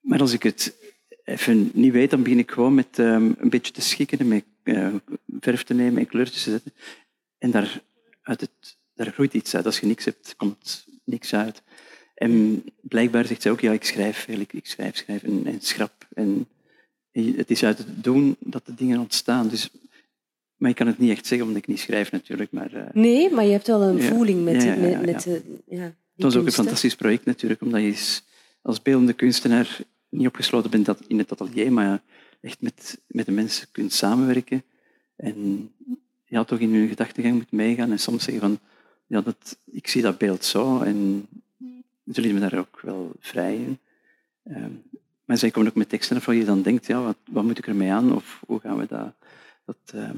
Maar 0.00 0.20
als 0.20 0.32
ik 0.32 0.42
het 0.42 0.74
even 1.24 1.70
niet 1.74 1.92
weet, 1.92 2.10
dan 2.10 2.22
begin 2.22 2.38
ik 2.38 2.50
gewoon 2.50 2.74
met 2.74 2.98
ehm, 2.98 3.32
een 3.38 3.50
beetje 3.50 3.72
te 3.72 3.80
schikken 3.80 4.18
en 4.18 4.28
met 4.28 4.44
eh, 4.62 4.94
verf 5.40 5.62
te 5.62 5.74
nemen 5.74 5.98
en 6.00 6.06
kleurtjes 6.06 6.42
te 6.42 6.50
zetten. 6.50 6.72
En 7.38 7.50
daar, 7.50 7.82
uit 8.22 8.40
het, 8.40 8.76
daar 8.94 9.12
groeit 9.12 9.34
iets 9.34 9.54
uit. 9.54 9.66
Als 9.66 9.80
je 9.80 9.86
niks 9.86 10.04
hebt, 10.04 10.34
komt 10.36 10.86
niks 11.04 11.34
uit. 11.34 11.62
En 12.14 12.64
blijkbaar 12.80 13.26
zegt 13.26 13.42
zij 13.42 13.50
ook, 13.50 13.60
ja, 13.60 13.72
ik 13.72 13.84
schrijf 13.84 14.16
veel, 14.16 14.40
ik, 14.40 14.52
ik 14.52 14.66
schrijf, 14.66 14.96
schrijf 14.96 15.22
en, 15.22 15.46
en 15.46 15.60
schrap. 15.60 16.06
En 16.14 16.48
het 17.12 17.50
is 17.50 17.64
uit 17.64 17.78
het 17.78 18.04
doen 18.04 18.36
dat 18.38 18.66
de 18.66 18.74
dingen 18.74 18.98
ontstaan. 18.98 19.48
Dus, 19.48 19.70
maar 20.60 20.70
ik 20.70 20.76
kan 20.76 20.86
het 20.86 20.98
niet 20.98 21.10
echt 21.10 21.26
zeggen, 21.26 21.46
omdat 21.46 21.62
ik 21.62 21.68
niet 21.68 21.78
schrijf 21.78 22.12
natuurlijk. 22.12 22.52
Maar, 22.52 22.72
eh, 22.72 22.82
Nee, 22.92 23.30
maar 23.30 23.44
je 23.44 23.50
hebt 23.50 23.66
wel 23.66 23.82
een 23.82 24.02
voeling 24.02 24.44
met, 24.44 24.62
Ja, 24.62 24.74
met, 24.74 25.04
met 25.04 25.24
het 25.24 25.42
was 26.14 26.36
ook 26.36 26.46
een 26.46 26.52
fantastisch 26.52 26.94
project 26.94 27.24
natuurlijk, 27.24 27.60
omdat 27.60 27.80
je 27.80 28.20
als 28.62 28.82
beeldende 28.82 29.12
kunstenaar 29.12 29.78
niet 30.08 30.26
opgesloten 30.26 30.70
bent 30.70 30.88
in 31.06 31.18
het 31.18 31.32
atelier, 31.32 31.72
maar 31.72 32.02
echt 32.40 32.60
met, 32.60 33.00
met 33.06 33.26
de 33.26 33.32
mensen 33.32 33.66
kunt 33.72 33.92
samenwerken. 33.92 34.62
En 35.16 35.70
ja, 36.24 36.44
toch 36.44 36.58
in 36.58 36.74
hun 36.74 36.88
gedachtegang 36.88 37.34
moet 37.34 37.52
meegaan 37.52 37.90
en 37.90 37.98
soms 37.98 38.24
zeggen 38.24 38.42
van, 38.42 38.58
ja, 39.06 39.20
dat, 39.20 39.58
ik 39.70 39.88
zie 39.88 40.02
dat 40.02 40.18
beeld 40.18 40.44
zo 40.44 40.80
en 40.80 41.28
ze 42.12 42.20
lieten 42.20 42.34
me 42.34 42.48
daar 42.48 42.58
ook 42.58 42.80
wel 42.80 43.12
vrij 43.18 43.54
in. 43.54 43.78
Ehm, 44.44 44.72
maar 45.24 45.38
zij 45.38 45.50
komen 45.50 45.68
ook 45.68 45.76
met 45.76 45.88
teksten 45.88 46.16
waarvan 46.16 46.36
je 46.36 46.44
dan 46.44 46.62
denkt, 46.62 46.86
ja, 46.86 47.02
wat, 47.02 47.16
wat 47.30 47.44
moet 47.44 47.58
ik 47.58 47.66
ermee 47.66 47.92
aan 47.92 48.14
of 48.14 48.42
hoe 48.46 48.60
gaan 48.60 48.78
we 48.78 48.86
dat, 48.86 49.12
dat 49.64 49.76
ehm, 49.94 50.16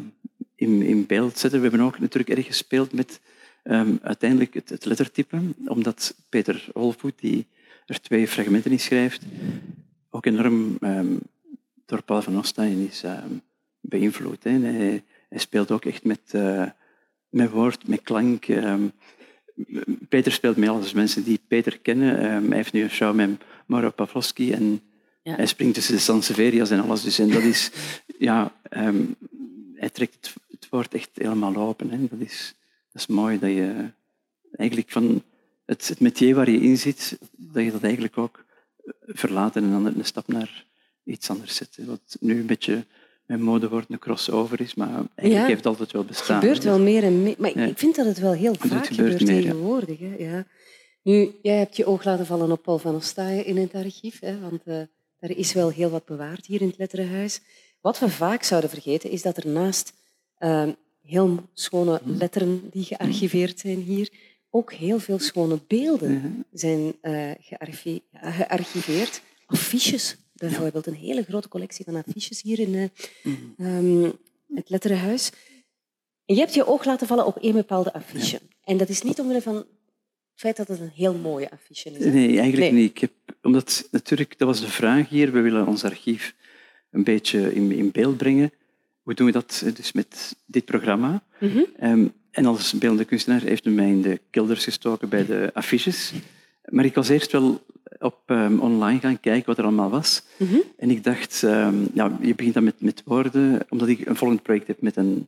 in, 0.62 0.82
in 0.82 1.06
beeld 1.06 1.38
zetten. 1.38 1.60
We 1.60 1.68
hebben 1.68 1.86
ook 1.86 1.98
natuurlijk 1.98 2.36
erg 2.36 2.46
gespeeld 2.46 2.92
met 2.92 3.20
ehm, 3.62 3.94
uiteindelijk 4.02 4.54
het, 4.54 4.68
het 4.68 4.84
lettertype, 4.84 5.40
omdat 5.66 6.14
Peter 6.28 6.64
Holvoet, 6.72 7.18
die 7.20 7.46
er 7.86 8.00
twee 8.00 8.28
fragmenten 8.28 8.70
in 8.70 8.80
schrijft, 8.80 9.22
ook 10.10 10.26
enorm 10.26 10.76
ehm, 10.80 11.16
door 11.86 12.02
Paul 12.02 12.22
van 12.22 12.38
Ostaaien 12.38 12.86
is 12.88 13.02
ehm, 13.02 13.28
beïnvloed. 13.80 14.44
Hè. 14.44 14.50
Hij, 14.50 15.02
hij 15.28 15.38
speelt 15.38 15.70
ook 15.70 15.84
echt 15.84 16.04
met, 16.04 16.20
eh, 16.30 16.66
met 17.28 17.50
woord, 17.50 17.88
met 17.88 18.02
klank. 18.02 18.46
Peter 20.08 20.32
speelt 20.32 20.56
met 20.56 20.68
alles. 20.68 20.92
Mensen 20.92 21.24
die 21.24 21.40
Peter 21.48 21.78
kennen, 21.78 22.20
hij 22.48 22.56
heeft 22.56 22.72
nu 22.72 22.82
een 22.82 22.90
show 22.90 23.14
met 23.14 23.30
Mauro 23.66 23.90
Pavlovsky 23.90 24.52
en 24.52 24.80
Ja. 25.22 25.34
hij 25.34 25.46
springt 25.46 25.74
tussen 25.74 25.94
de 25.94 26.00
Sanseveria's 26.00 26.70
en 26.70 26.80
alles. 26.80 27.02
Dus, 27.02 27.18
en 27.18 27.30
dat 27.30 27.42
is, 27.42 27.70
ja, 28.18 28.52
hij 29.82 29.90
trekt 29.90 30.14
het, 30.14 30.34
het 30.62 30.70
woord 30.70 30.94
echt 30.94 31.10
helemaal 31.14 31.56
open. 31.56 31.90
Hè. 31.90 31.98
Dat, 32.08 32.18
is, 32.20 32.54
dat 32.92 33.02
is 33.02 33.06
mooi 33.06 33.38
dat 33.38 33.50
je 33.50 33.90
eigenlijk 34.52 34.90
van 34.90 35.22
het, 35.64 35.88
het 35.88 36.00
métier 36.00 36.34
waar 36.34 36.50
je 36.50 36.60
in 36.60 36.78
zit, 36.78 37.18
dat 37.36 37.64
je 37.64 37.70
dat 37.72 37.82
eigenlijk 37.82 38.18
ook 38.18 38.44
verlaat 39.06 39.56
en 39.56 39.70
dan 39.70 39.86
een 39.86 40.04
stap 40.04 40.26
naar 40.28 40.64
iets 41.04 41.30
anders 41.30 41.54
zet. 41.56 41.76
hè. 41.76 41.84
Wat 41.84 42.16
nu 42.20 42.38
een 42.40 42.46
beetje 42.46 42.84
met 43.26 43.40
modewoord 43.40 43.90
een 43.90 43.98
crossover 43.98 44.60
is, 44.60 44.74
maar 44.74 44.88
eigenlijk 44.88 45.32
Ja. 45.32 45.44
heeft 45.44 45.56
het 45.56 45.66
altijd 45.66 45.92
wel 45.92 46.04
bestaan. 46.04 46.40
gebeurt 46.40 46.62
hè. 46.62 46.68
wel 46.70 46.78
meer 46.80 47.02
en 47.02 47.22
meer. 47.22 47.34
Maar 47.38 47.50
ik- 47.50 47.56
Ja. 47.56 47.64
ik 47.64 47.78
vind 47.78 47.96
dat 47.96 48.06
het 48.06 48.18
wel 48.18 48.32
heel 48.32 48.52
Het 48.52 48.60
vaak 48.60 48.86
gebeurt 48.86 48.94
gebeurt, 48.96 49.22
meer, 49.22 49.34
ja. 49.36 49.40
tegenwoordig. 49.42 49.98
Hè? 49.98 50.14
Ja. 50.18 50.44
Nu, 51.02 51.30
jij 51.42 51.56
hebt 51.56 51.76
je 51.76 51.84
oog 51.86 52.04
laten 52.04 52.26
vallen 52.26 52.50
op 52.52 52.62
Paul 52.62 52.78
van 52.78 52.94
Ostaaien 52.94 53.44
in 53.44 53.56
het 53.56 53.74
archief, 53.74 54.20
hè? 54.20 54.40
want 54.40 54.62
eh 54.64 54.80
er 55.18 55.36
is 55.36 55.52
wel 55.52 55.70
heel 55.70 55.90
wat 55.90 56.04
bewaard 56.04 56.46
hier 56.46 56.60
in 56.60 56.66
het 56.68 56.78
Letterenhuis. 56.78 57.40
Wat 57.80 57.98
we 57.98 58.08
vaak 58.08 58.42
zouden 58.42 58.70
vergeten, 58.70 59.10
is 59.10 59.22
dat 59.22 59.36
er 59.36 59.48
naast 59.48 59.92
eh, 60.42 60.68
heel 61.02 61.48
schone 61.54 62.00
Mhm. 62.04 62.16
letteren 62.18 62.68
die 62.70 62.84
gearchiveerd 62.84 63.58
zijn 63.60 63.78
hier, 63.80 64.08
ook 64.50 64.72
heel 64.72 64.98
veel 64.98 65.18
schone 65.18 65.58
beelden 65.66 66.12
Mhm. 66.12 66.26
zijn 66.52 66.92
eh, 67.00 67.30
gearchi- 67.40 68.02
gearchiveerd. 68.12 69.22
Affiches 69.46 70.16
bijvoorbeeld, 70.32 70.86
een 70.86 70.94
hele 70.94 71.22
grote 71.22 71.48
collectie 71.48 71.84
van 71.84 71.96
affiches 71.96 72.42
hier 72.42 72.58
in 72.58 72.74
eh, 72.74 72.88
ehm, 73.58 74.10
het 74.54 74.70
Letterenhuis. 74.70 75.30
En 76.26 76.34
je 76.34 76.40
hebt 76.40 76.54
je 76.54 76.66
oog 76.66 76.84
laten 76.84 77.06
vallen 77.06 77.26
op 77.26 77.36
één 77.36 77.52
bepaalde 77.52 77.92
affiche. 77.92 78.40
En 78.64 78.76
dat 78.76 78.88
is 78.88 79.02
niet 79.02 79.20
omwille 79.20 79.42
van 79.42 79.54
het 79.56 79.66
feit 80.34 80.56
dat 80.56 80.68
het 80.68 80.80
een 80.80 80.92
heel 80.94 81.14
mooie 81.14 81.50
affiche 81.50 81.90
is. 81.90 81.98
Nee, 82.04 82.38
eigenlijk 82.38 82.72
Nee. 82.72 82.80
niet. 82.82 82.90
Ik 82.90 82.98
heb, 82.98 83.12
omdat 83.42 83.88
natuurlijk, 83.90 84.38
dat 84.38 84.48
was 84.48 84.60
de 84.60 84.68
vraag 84.68 85.08
hier, 85.08 85.32
we 85.32 85.40
willen 85.40 85.66
ons 85.66 85.84
archief 85.84 86.34
een 86.90 87.04
beetje 87.04 87.54
in, 87.54 87.72
in 87.72 87.90
beeld 87.90 88.16
brengen. 88.16 88.52
Hoe 89.02 89.14
doen 89.14 89.26
we 89.26 89.32
dat 89.32 89.62
eh, 89.64 89.74
dus 89.74 89.92
met 89.92 90.36
dit 90.46 90.64
programma? 90.64 91.22
Mhm. 91.40 91.62
Ehm, 91.78 92.06
en 92.30 92.46
als 92.46 92.72
beeldende 92.72 93.04
kunstenaar 93.04 93.40
heeft 93.40 93.64
men 93.64 93.74
mij 93.74 93.88
in 93.88 94.02
de 94.02 94.20
kilders 94.30 94.64
gestoken 94.64 95.08
bij 95.08 95.26
de 95.26 95.50
affiches. 95.54 96.12
Maar 96.64 96.84
ik 96.84 96.94
was 96.94 97.08
eerst 97.08 97.32
wel 97.32 97.64
op 97.98 98.18
ehm, 98.26 98.58
online 98.58 99.00
gaan 99.00 99.20
kijken 99.20 99.46
wat 99.46 99.58
er 99.58 99.64
allemaal 99.64 99.90
was. 99.90 100.22
Mhm. 100.36 100.56
En 100.76 100.90
ik 100.90 101.04
dacht, 101.04 101.42
ehm, 101.42 101.74
ja, 101.94 102.18
je 102.20 102.34
begint 102.34 102.54
dan 102.54 102.64
met, 102.64 102.80
met 102.80 103.02
woorden, 103.04 103.60
omdat 103.68 103.88
ik 103.88 104.06
een 104.06 104.16
volgend 104.16 104.42
project 104.42 104.66
heb 104.66 104.80
met 104.80 104.96
een 104.96 105.26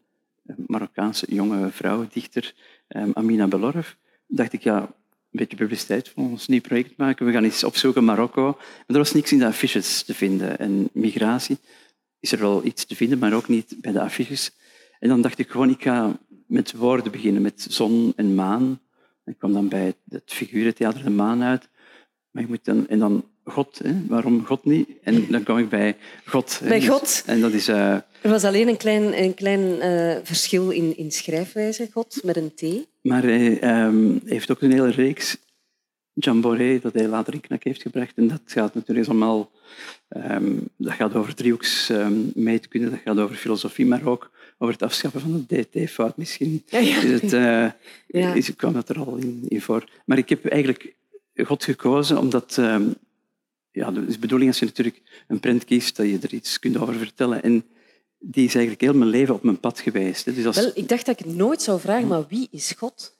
Marokkaanse 0.66 1.26
jonge 1.28 1.70
vrouw, 1.70 2.06
dichter, 2.12 2.54
Amina 3.12 3.46
Belorf. 3.46 3.96
dacht 4.26 4.52
ik, 4.52 4.62
ja, 4.62 4.80
een 4.80 5.40
beetje 5.40 5.56
publiciteit 5.56 6.08
voor 6.08 6.24
ons 6.24 6.46
nieuw 6.46 6.60
project 6.60 6.96
maken. 6.96 7.26
We 7.26 7.32
gaan 7.32 7.44
eens 7.44 7.64
opzoeken 7.64 8.04
Marokko. 8.04 8.42
Maar 8.42 8.84
er 8.86 8.98
was 8.98 9.12
niks 9.12 9.32
in 9.32 9.38
de 9.38 9.46
affiches 9.46 10.02
te 10.02 10.14
vinden. 10.14 10.58
En 10.58 10.88
migratie 10.92 11.58
is 12.24 12.32
er 12.32 12.38
wel 12.38 12.64
iets 12.64 12.84
te 12.84 12.96
vinden, 12.96 13.18
maar 13.18 13.32
ook 13.32 13.48
niet 13.48 13.74
bij 13.80 13.92
de 13.92 14.00
affiches. 14.00 14.50
En 14.98 15.08
dan 15.08 15.20
dacht 15.20 15.38
ik 15.38 15.48
gewoon, 15.48 15.70
ik 15.70 15.82
ga 15.82 16.18
met 16.46 16.72
woorden 16.72 17.12
beginnen, 17.12 17.42
met 17.42 17.66
zon 17.68 18.12
en 18.16 18.34
maan. 18.34 18.80
Ik 19.24 19.38
kwam 19.38 19.52
dan 19.52 19.68
bij 19.68 19.94
het, 20.10 20.22
figurentheater 20.26 21.02
De 21.04 21.10
Maan 21.10 21.42
uit. 21.42 21.68
Maar 22.30 22.42
je 22.42 22.48
moet 22.48 22.64
dan, 22.64 22.88
en 22.88 22.98
dan 22.98 23.24
God, 23.44 23.80
hè? 23.84 23.94
waarom 24.08 24.44
God 24.44 24.64
niet? 24.64 24.88
En 25.02 25.26
dan 25.30 25.42
kwam 25.42 25.58
ik 25.58 25.68
bij 25.68 25.96
God. 26.24 26.58
hè. 26.58 26.68
Bij 26.74 26.86
God. 26.86 27.22
En 27.26 27.40
dat 27.40 27.52
is... 27.52 27.68
eh, 27.68 27.92
Er 28.20 28.30
was 28.30 28.44
alleen 28.44 28.68
een 28.68 28.76
klein, 28.76 29.22
een 29.22 29.34
klein 29.34 29.80
eh, 29.80 30.16
verschil 30.22 30.70
in, 30.70 30.96
in 30.96 31.10
schrijfwijze, 31.12 31.88
God, 31.92 32.20
met 32.24 32.36
een 32.36 32.54
T. 32.54 32.62
Maar 33.02 33.22
hij 33.22 33.60
ehm, 33.60 34.18
heeft 34.24 34.50
ook 34.50 34.62
een 34.62 34.72
hele 34.72 34.90
reeks 34.90 35.36
Jamboree 36.14 36.80
dat 36.80 36.92
hij 36.94 37.08
later 37.08 37.34
in 37.34 37.40
Knak 37.40 37.64
heeft 37.64 37.82
gebracht. 37.82 38.12
En 38.16 38.28
dat 38.28 38.40
gaat 38.44 38.74
natuurlijk 38.74 39.08
allemaal... 39.08 39.50
ehm, 40.08 40.52
dat 40.76 40.92
gaat 40.92 41.14
over 41.14 41.34
driehoeks 41.34 41.88
ehm, 41.90 42.14
meetkunde, 42.34 42.90
dat 42.90 42.98
gaat 43.04 43.18
over 43.18 43.36
filosofie, 43.36 43.86
maar 43.86 44.06
ook 44.06 44.30
over 44.58 44.74
het 44.74 44.82
afschaffen 44.82 45.20
van 45.20 45.44
de 45.48 45.66
DT-fout. 45.70 46.16
Misschien 46.16 46.62
Ja, 46.66 46.78
ja. 46.78 47.00
is 47.02 47.20
het, 47.20 47.32
eh, 47.32 47.66
Ja. 48.06 48.34
is, 48.34 48.56
kwam 48.56 48.72
dat 48.72 48.88
er 48.88 48.98
al 48.98 49.16
in, 49.16 49.44
in 49.48 49.60
voor. 49.60 49.88
Maar 50.06 50.18
ik 50.18 50.28
heb 50.28 50.46
eigenlijk 50.46 50.94
God 51.36 51.64
gekozen 51.64 52.18
omdat... 52.18 52.56
ehm, 52.58 52.84
ja, 53.72 53.90
de 53.90 54.18
bedoeling 54.20 54.50
als 54.50 54.58
je 54.58 54.64
natuurlijk 54.64 55.02
een 55.28 55.40
print 55.40 55.64
kiest, 55.64 55.96
dat 55.96 56.06
je 56.06 56.18
er 56.22 56.32
iets 56.34 56.58
kunt 56.58 56.76
over 56.76 56.94
vertellen. 56.94 57.42
En 57.42 57.64
die 58.18 58.44
is 58.44 58.54
eigenlijk 58.54 58.80
heel 58.84 58.94
mijn 58.94 59.10
leven 59.10 59.34
op 59.34 59.42
mijn 59.42 59.60
pad 59.60 59.80
geweest. 59.80 60.34
Dus 60.34 60.46
als, 60.46 60.56
Wel, 60.56 60.70
ik 60.74 60.88
dacht 60.88 61.06
dat 61.06 61.20
ik 61.20 61.24
het 61.26 61.34
nooit 61.36 61.62
zou 61.62 61.80
vragen, 61.80 62.08
maar 62.08 62.26
wie 62.28 62.48
is 62.50 62.74
God? 62.78 63.16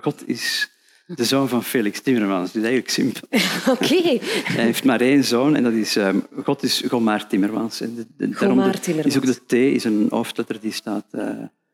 God 0.00 0.22
is 0.28 0.70
de 1.06 1.24
zoon 1.24 1.48
van 1.48 1.64
Felix 1.64 2.00
Timmermans. 2.00 2.52
Dus 2.52 2.62
eigenlijk 2.62 2.90
simpel. 2.92 3.28
Oké, 3.74 4.18
Hij 4.44 4.64
heeft 4.64 4.84
maar 4.84 5.00
één 5.00 5.24
zoon 5.24 5.56
en 5.56 5.62
dat 5.62 5.72
is... 5.72 5.96
ehm, 5.96 6.18
God 6.42 6.62
is 6.62 6.82
Gomaar 6.88 7.26
Timmermans. 7.28 7.80
En 7.80 7.94
de, 7.94 8.06
de, 8.16 8.28
daarom 8.28 8.48
Gomaar 8.58 8.72
de- 8.72 8.78
Timmermans. 8.80 9.16
Is 9.16 9.20
ook 9.30 9.46
de 9.46 9.46
T 9.46 9.52
is 9.74 9.84
een 9.84 10.06
hoofdletter 10.10 10.60
die 10.60 10.72
staat 10.72 11.04
eh, 11.10 11.28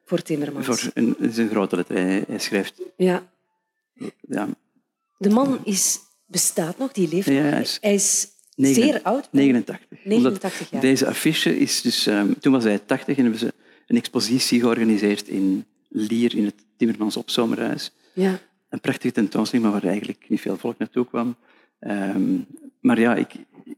voor 0.05 0.23
Timmermans. 0.23 0.67
voor 0.67 0.91
een, 0.95 1.15
het 1.19 1.31
is 1.31 1.37
een 1.37 1.49
grote 1.49 1.77
letter. 1.77 1.97
Hij, 1.97 2.25
hij 2.29 2.39
schrijft... 2.39 2.81
Ja. 2.97 3.29
Ja, 4.29 4.49
De 5.19 5.31
man 5.31 5.61
is, 5.65 5.99
bestaat 6.27 6.79
nog, 6.79 6.93
die 6.93 7.09
leeft 7.09 7.27
Ja, 7.29 7.43
nog. 7.43 7.51
hij 7.53 7.61
is 7.63 7.79
Hij 7.81 7.95
is 7.95 8.29
zeer 8.55 9.01
oud. 9.03 9.29
89. 9.33 9.87
89 10.05 10.61
Omdat 10.61 10.69
jaar. 10.71 10.81
Deze 10.81 11.07
affiche 11.07 11.59
is 11.59 11.81
dus... 11.83 12.07
ehm, 12.07 12.33
toen 12.41 12.53
was 12.53 12.65
hij 12.65 12.79
80 12.79 13.17
en 13.17 13.23
hebben 13.23 13.41
ze 13.41 13.53
een 13.87 13.97
expositie 13.97 14.61
georganiseerd 14.61 15.29
in 15.29 15.65
Lier, 15.89 16.37
in 16.37 16.45
het 16.45 16.55
Timmermans 16.77 17.17
Opzomerhuis. 17.17 17.93
Ja. 18.13 18.39
Een 18.71 18.81
prachtige 18.81 19.13
tentoonstelling, 19.13 19.71
maar 19.71 19.81
waar 19.81 19.91
eigenlijk 19.91 20.25
niet 20.29 20.41
veel 20.41 20.57
volk 20.57 20.79
naartoe 20.79 21.07
kwam. 21.07 21.35
Ehm, 21.79 22.39
maar 22.81 23.01
ja, 23.01 23.15
ik, 23.15 23.35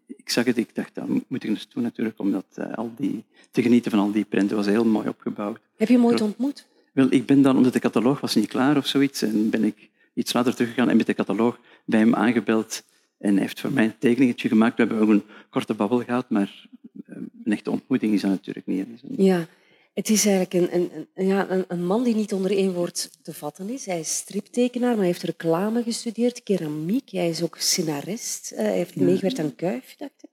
ik 0.07 0.30
zag 0.30 0.45
het, 0.45 0.57
ik 0.57 0.74
dacht, 0.74 0.95
dat 0.95 1.09
moet 1.09 1.45
ik 1.45 1.51
eens 1.51 1.68
doen 1.68 1.82
natuurlijk, 1.82 2.18
omdat 2.18 2.45
eh, 2.55 2.72
al 2.74 2.93
die, 2.97 3.24
te 3.51 3.62
genieten 3.62 3.90
van 3.90 4.01
al 4.01 4.12
die 4.12 4.24
prenten 4.24 4.57
was 4.57 4.66
heel 4.66 4.84
mooi 4.84 5.09
opgebouwd. 5.09 5.61
Heb 5.76 5.88
je 5.88 5.95
hem 5.95 6.05
ooit 6.05 6.20
ontmoet? 6.20 6.66
Wel, 6.93 7.07
ik 7.11 7.26
ben 7.26 7.43
dan, 7.43 7.57
omdat 7.57 7.72
de 7.72 7.78
catalogus 7.78 8.20
was 8.20 8.34
niet 8.34 8.49
klaar 8.49 8.76
of 8.76 8.86
zoiets, 8.86 9.22
en 9.22 9.51
ben 9.51 9.64
ik 9.64 9.90
iets 10.14 10.32
later 10.32 10.55
teruggegaan 10.55 10.88
en 10.88 10.97
met 10.97 11.07
de 11.07 11.14
catalogus 11.14 11.61
bij 11.84 12.01
hem 12.01 12.14
aangebeld. 12.14 12.84
En 13.18 13.32
hij 13.32 13.43
heeft 13.43 13.61
voor 13.61 13.72
mij 13.72 13.84
een 13.84 13.99
tekeningetje 13.99 14.49
gemaakt. 14.49 14.76
We 14.76 14.82
hebben 14.82 15.01
ook 15.01 15.09
een 15.09 15.24
korte 15.51 15.74
babbel 15.74 15.99
gehad, 15.99 16.30
maar 16.30 16.66
eh, 17.07 17.16
een 17.45 17.53
echte 17.53 17.70
ontmoeting 17.70 18.14
is 18.14 18.20
dat 18.20 18.30
natuurlijk 18.30 18.66
niet. 18.66 18.86
Ja. 19.16 19.47
Het 19.93 20.09
is 20.09 20.26
eigenlijk 20.26 20.55
een, 20.55 20.80
een, 20.80 21.09
een, 21.14 21.26
ja, 21.26 21.51
een, 21.51 21.64
een 21.68 21.84
man 21.86 22.03
die 22.03 22.14
niet 22.14 22.32
onder 22.32 22.51
één 22.51 22.72
woord 22.72 23.11
te 23.22 23.34
vatten 23.34 23.68
is. 23.68 23.86
Hij 23.86 24.01
is 24.01 24.16
striptekenaar, 24.16 24.88
maar 24.88 24.99
hij 24.99 25.07
heeft 25.07 25.22
reclame 25.22 25.82
gestudeerd, 25.82 26.43
keramiek. 26.43 27.11
Hij 27.11 27.28
is 27.28 27.43
ook 27.43 27.57
scenarist. 27.59 28.51
Eh, 28.51 28.59
hij 28.59 28.76
heeft 28.76 28.97
meegewerkt 28.97 29.38
aan 29.38 29.55
Kuif, 29.55 29.95
dacht 29.97 30.22
ik. 30.22 30.30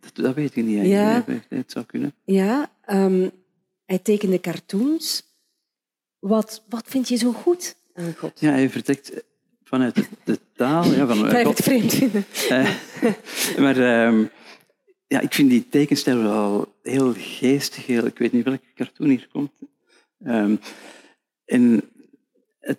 Dat, 0.00 0.24
dat 0.24 0.34
weet 0.34 0.56
ik 0.56 0.64
niet. 0.64 0.86
Ja. 0.86 1.24
Het 1.48 1.70
zou 1.70 1.84
kunnen. 1.84 2.14
Ja, 2.24 2.72
ehm, 2.84 3.28
hij 3.84 3.98
tekende 3.98 4.40
cartoons. 4.40 5.22
Wat, 6.18 6.62
wat 6.68 6.84
vind 6.86 7.08
je 7.08 7.16
zo 7.16 7.32
goed 7.32 7.76
aan 7.94 8.14
God? 8.18 8.40
Ja, 8.40 8.50
hij 8.50 8.70
vertrekt 8.70 9.12
vanuit 9.64 9.94
de, 9.94 10.04
de 10.24 10.38
taal. 10.54 10.84
Ja, 10.84 11.06
van, 11.06 11.28
Blijf 11.28 11.48
het 11.48 11.60
vreemd 11.62 11.92
vinden. 11.92 12.24
Maar 13.64 13.76
ehm, 13.76 14.24
ja, 15.12 15.20
ik 15.20 15.34
vind 15.34 15.50
die 15.50 15.68
tekenstijl 15.68 16.22
wel 16.22 16.74
heel 16.82 17.14
geestig. 17.16 17.88
Ik 17.88 18.18
weet 18.18 18.32
niet 18.32 18.44
welke 18.44 18.72
cartoon 18.74 19.08
hier 19.08 19.28
komt. 19.32 19.50
Ehm, 20.24 20.56
en 21.44 21.82
het, 22.60 22.78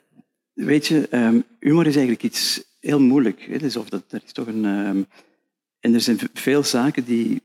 weet 0.53 0.87
je, 0.87 1.07
ehm, 1.07 1.39
humor 1.59 1.87
is 1.87 1.95
eigenlijk 1.95 2.23
iets 2.23 2.63
heel 2.79 2.99
moeilijk. 2.99 3.41
Hè? 3.41 3.57
Dus 3.57 3.75
of 3.75 3.89
dat, 3.89 4.03
er 4.09 4.21
is 4.25 4.31
toch 4.31 4.47
een, 4.47 4.65
ehm, 4.65 5.01
en 5.79 5.93
er 5.93 6.01
zijn 6.01 6.19
veel 6.33 6.63
zaken 6.63 7.05
die, 7.05 7.41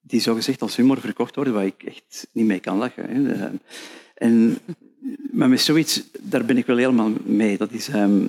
die 0.00 0.20
zogezegd 0.20 0.62
als 0.62 0.76
humor 0.76 1.00
verkocht 1.00 1.34
worden, 1.34 1.54
waar 1.54 1.66
ik 1.66 1.82
echt 1.82 2.26
niet 2.32 2.46
mee 2.46 2.60
kan 2.60 2.76
lachen. 2.76 3.08
En, 4.14 4.58
maar 5.32 5.48
met 5.48 5.60
zoiets, 5.60 6.02
daar 6.20 6.44
ben 6.44 6.56
ik 6.56 6.66
wel 6.66 6.76
helemaal 6.76 7.12
mee. 7.24 7.56
Dat, 7.56 7.72
is, 7.72 7.88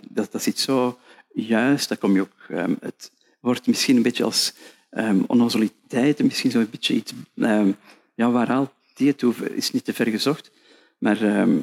dat, 0.09 0.31
dat 0.31 0.43
zit 0.43 0.59
zo 0.59 0.99
juist. 1.33 1.89
Dat 1.89 1.97
kom 1.97 2.13
je 2.13 2.21
ook, 2.21 2.67
het 2.79 3.11
wordt 3.39 3.67
misschien 3.67 3.95
een 3.95 4.01
beetje 4.01 4.23
als 4.23 4.53
um, 4.91 5.23
onnozeliteit, 5.27 6.23
misschien 6.23 6.51
zo'n 6.51 6.67
beetje 6.71 6.93
iets... 6.93 7.13
ehm, 7.35 7.71
ja, 8.15 8.31
waar 8.31 8.47
haalt 8.47 8.71
die 8.93 9.07
het 9.07 9.23
over? 9.23 9.55
Is 9.55 9.71
niet 9.71 9.85
te 9.85 9.93
ver 9.93 10.07
gezocht. 10.07 10.51
Maar 10.97 11.21
ehm, 11.21 11.57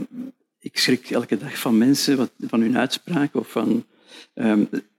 ik 0.59 0.79
schrik 0.79 1.11
elke 1.11 1.39
dag 1.39 1.59
van 1.59 1.79
mensen, 1.79 2.16
wat, 2.16 2.31
van 2.39 2.61
hun 2.61 2.79
uitspraken 2.79 3.41
of 3.41 3.51
van 3.51 3.85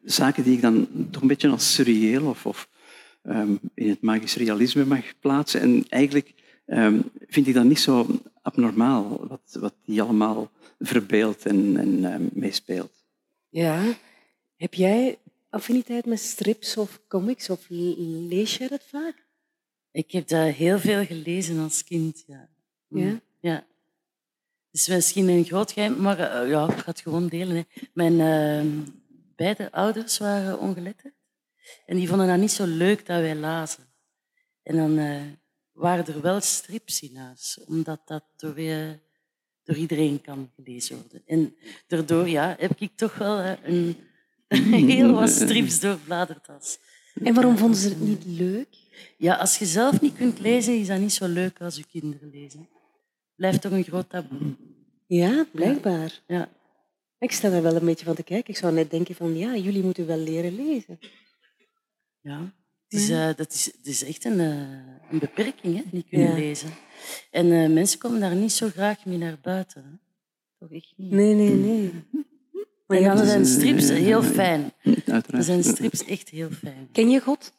zaken 0.03 0.43
die 0.43 0.53
ik 0.53 0.61
dan 0.61 0.87
toch 1.11 1.21
een 1.21 1.27
beetje 1.27 1.49
als 1.49 1.73
surreëel 1.73 2.25
of, 2.25 2.45
of 2.45 2.69
in 3.73 3.89
het 3.89 4.01
magisch 4.01 4.35
realisme 4.35 4.85
mag 4.85 5.19
plaatsen. 5.19 5.61
En 5.61 5.85
eigenlijk 5.89 6.33
vind 7.27 7.47
ik 7.47 7.53
dat 7.53 7.63
niet 7.63 7.79
zo 7.79 8.07
abnormaal, 8.41 9.27
wat, 9.27 9.57
wat 9.59 9.73
die 9.85 10.01
allemaal 10.01 10.51
verbeeldt 10.79 11.45
en, 11.45 11.77
en 11.77 12.29
meespeelt. 12.33 13.03
Ja. 13.49 13.83
Heb 14.55 14.73
jij 14.73 15.17
affiniteit 15.57 16.05
met 16.05 16.19
strips 16.19 16.77
of 16.77 16.99
comics? 17.07 17.49
Of 17.49 17.65
lees 17.69 18.57
jij 18.57 18.67
dat 18.67 18.83
vaak? 18.83 19.25
Ik 19.91 20.11
heb 20.11 20.27
dat 20.27 20.53
heel 20.53 20.79
veel 20.79 21.05
gelezen 21.05 21.59
als 21.59 21.83
kind, 21.83 22.23
ja. 22.27 22.49
Ja? 22.87 23.19
Ja. 23.39 23.65
Het 24.71 24.79
is 24.79 24.87
misschien 24.87 25.27
een 25.27 25.45
groot 25.45 25.71
geheim, 25.71 26.01
maar 26.01 26.19
eh, 26.19 26.49
ja, 26.49 26.67
ik 26.69 26.77
ga 26.77 26.89
het 26.91 26.99
gewoon 26.99 27.27
delen. 27.27 27.55
Hè. 27.55 27.63
Mijn 27.93 28.19
eh, 28.19 28.83
beide 29.35 29.71
ouders 29.71 30.17
waren 30.17 30.59
ongeletterd. 30.59 31.13
En 31.85 31.97
die 31.97 32.07
vonden 32.07 32.27
dat 32.27 32.37
niet 32.37 32.51
zo 32.51 32.65
leuk 32.65 33.05
dat 33.05 33.21
wij 33.21 33.35
lazen. 33.35 33.83
En 34.63 34.75
dan 34.75 34.97
eh, 34.97 35.21
waren 35.71 36.07
er 36.07 36.21
wel 36.21 36.41
strips 36.41 37.01
in 37.01 37.15
huis, 37.15 37.59
omdat 37.65 38.01
dat 38.05 38.23
door, 38.35 38.55
door 39.63 39.75
iedereen 39.75 40.21
kan 40.21 40.51
gelezen 40.55 40.97
worden. 40.97 41.21
En 41.25 41.55
daardoor 41.87 42.29
ja, 42.29 42.55
heb 42.59 42.79
ik 42.79 42.91
toch 42.95 43.17
wel 43.17 43.39
eh, 43.39 43.53
een, 43.63 43.97
heel 44.93 45.11
wat 45.13 45.29
strips 45.29 45.79
doorbladerd 45.79 46.47
als. 46.47 46.79
En 47.23 47.33
waarom 47.33 47.57
vonden 47.57 47.79
ze 47.79 47.89
het 47.89 47.99
niet 48.01 48.25
leuk? 48.25 48.67
Ja, 49.17 49.35
als 49.35 49.57
je 49.57 49.65
zelf 49.65 50.01
niet 50.01 50.15
kunt 50.15 50.39
lezen, 50.39 50.79
is 50.79 50.87
dat 50.87 50.99
niet 50.99 51.13
zo 51.13 51.27
leuk 51.27 51.61
als 51.61 51.75
je 51.75 51.83
kinderen 51.91 52.29
lezen. 52.33 52.69
Blijft 53.35 53.61
toch 53.61 53.71
een 53.71 53.83
groot 53.83 54.09
taboe. 54.09 54.55
Ja, 55.07 55.45
blijkbaar. 55.51 56.21
Ja. 56.27 56.49
Ik 57.19 57.31
sta 57.31 57.51
er 57.51 57.61
wel 57.61 57.75
een 57.75 57.85
beetje 57.85 58.05
van 58.05 58.15
te 58.15 58.23
kijken. 58.23 58.53
Ik 58.53 58.59
zou 58.59 58.73
net 58.73 58.91
denken 58.91 59.15
van, 59.15 59.37
ja, 59.37 59.55
jullie 59.55 59.83
moeten 59.83 60.05
wel 60.07 60.17
leren 60.17 60.55
lezen. 60.55 60.99
Ja. 62.21 62.53
Het 62.87 62.99
is, 62.99 63.09
eh, 63.09 63.29
dat 63.35 63.53
is, 63.53 63.65
het 63.65 63.85
is 63.87 64.03
echt 64.03 64.25
een, 64.25 64.39
eh, 64.39 65.11
een 65.11 65.19
beperking, 65.19 65.75
hè, 65.75 65.83
niet 65.91 66.07
kunnen 66.07 66.27
Ja. 66.29 66.35
lezen. 66.35 66.69
En 67.31 67.51
eh, 67.51 67.69
mensen 67.69 67.99
komen 67.99 68.19
daar 68.19 68.35
niet 68.35 68.51
zo 68.51 68.69
graag 68.69 69.05
mee 69.05 69.17
naar 69.17 69.37
buiten. 69.41 69.83
Hè. 69.83 69.89
Toch 70.59 70.71
echt 70.71 70.93
niet. 70.95 71.11
Nee, 71.11 71.33
nee, 71.33 71.53
nee. 71.53 71.91
Maar 72.87 73.01
dan 73.01 73.17
Dus, 73.17 73.27
zijn 73.27 73.41
eh, 73.41 73.47
strips 73.47 73.87
ja, 73.87 73.93
heel 73.93 74.23
ja. 74.23 74.29
fijn. 74.29 74.71
Uiteraard. 74.83 75.31
Dan 75.31 75.43
zijn 75.43 75.63
strips 75.63 76.05
echt 76.05 76.29
heel 76.29 76.49
fijn. 76.51 76.87
Ken 76.91 77.09
je 77.09 77.19
God? 77.19 77.53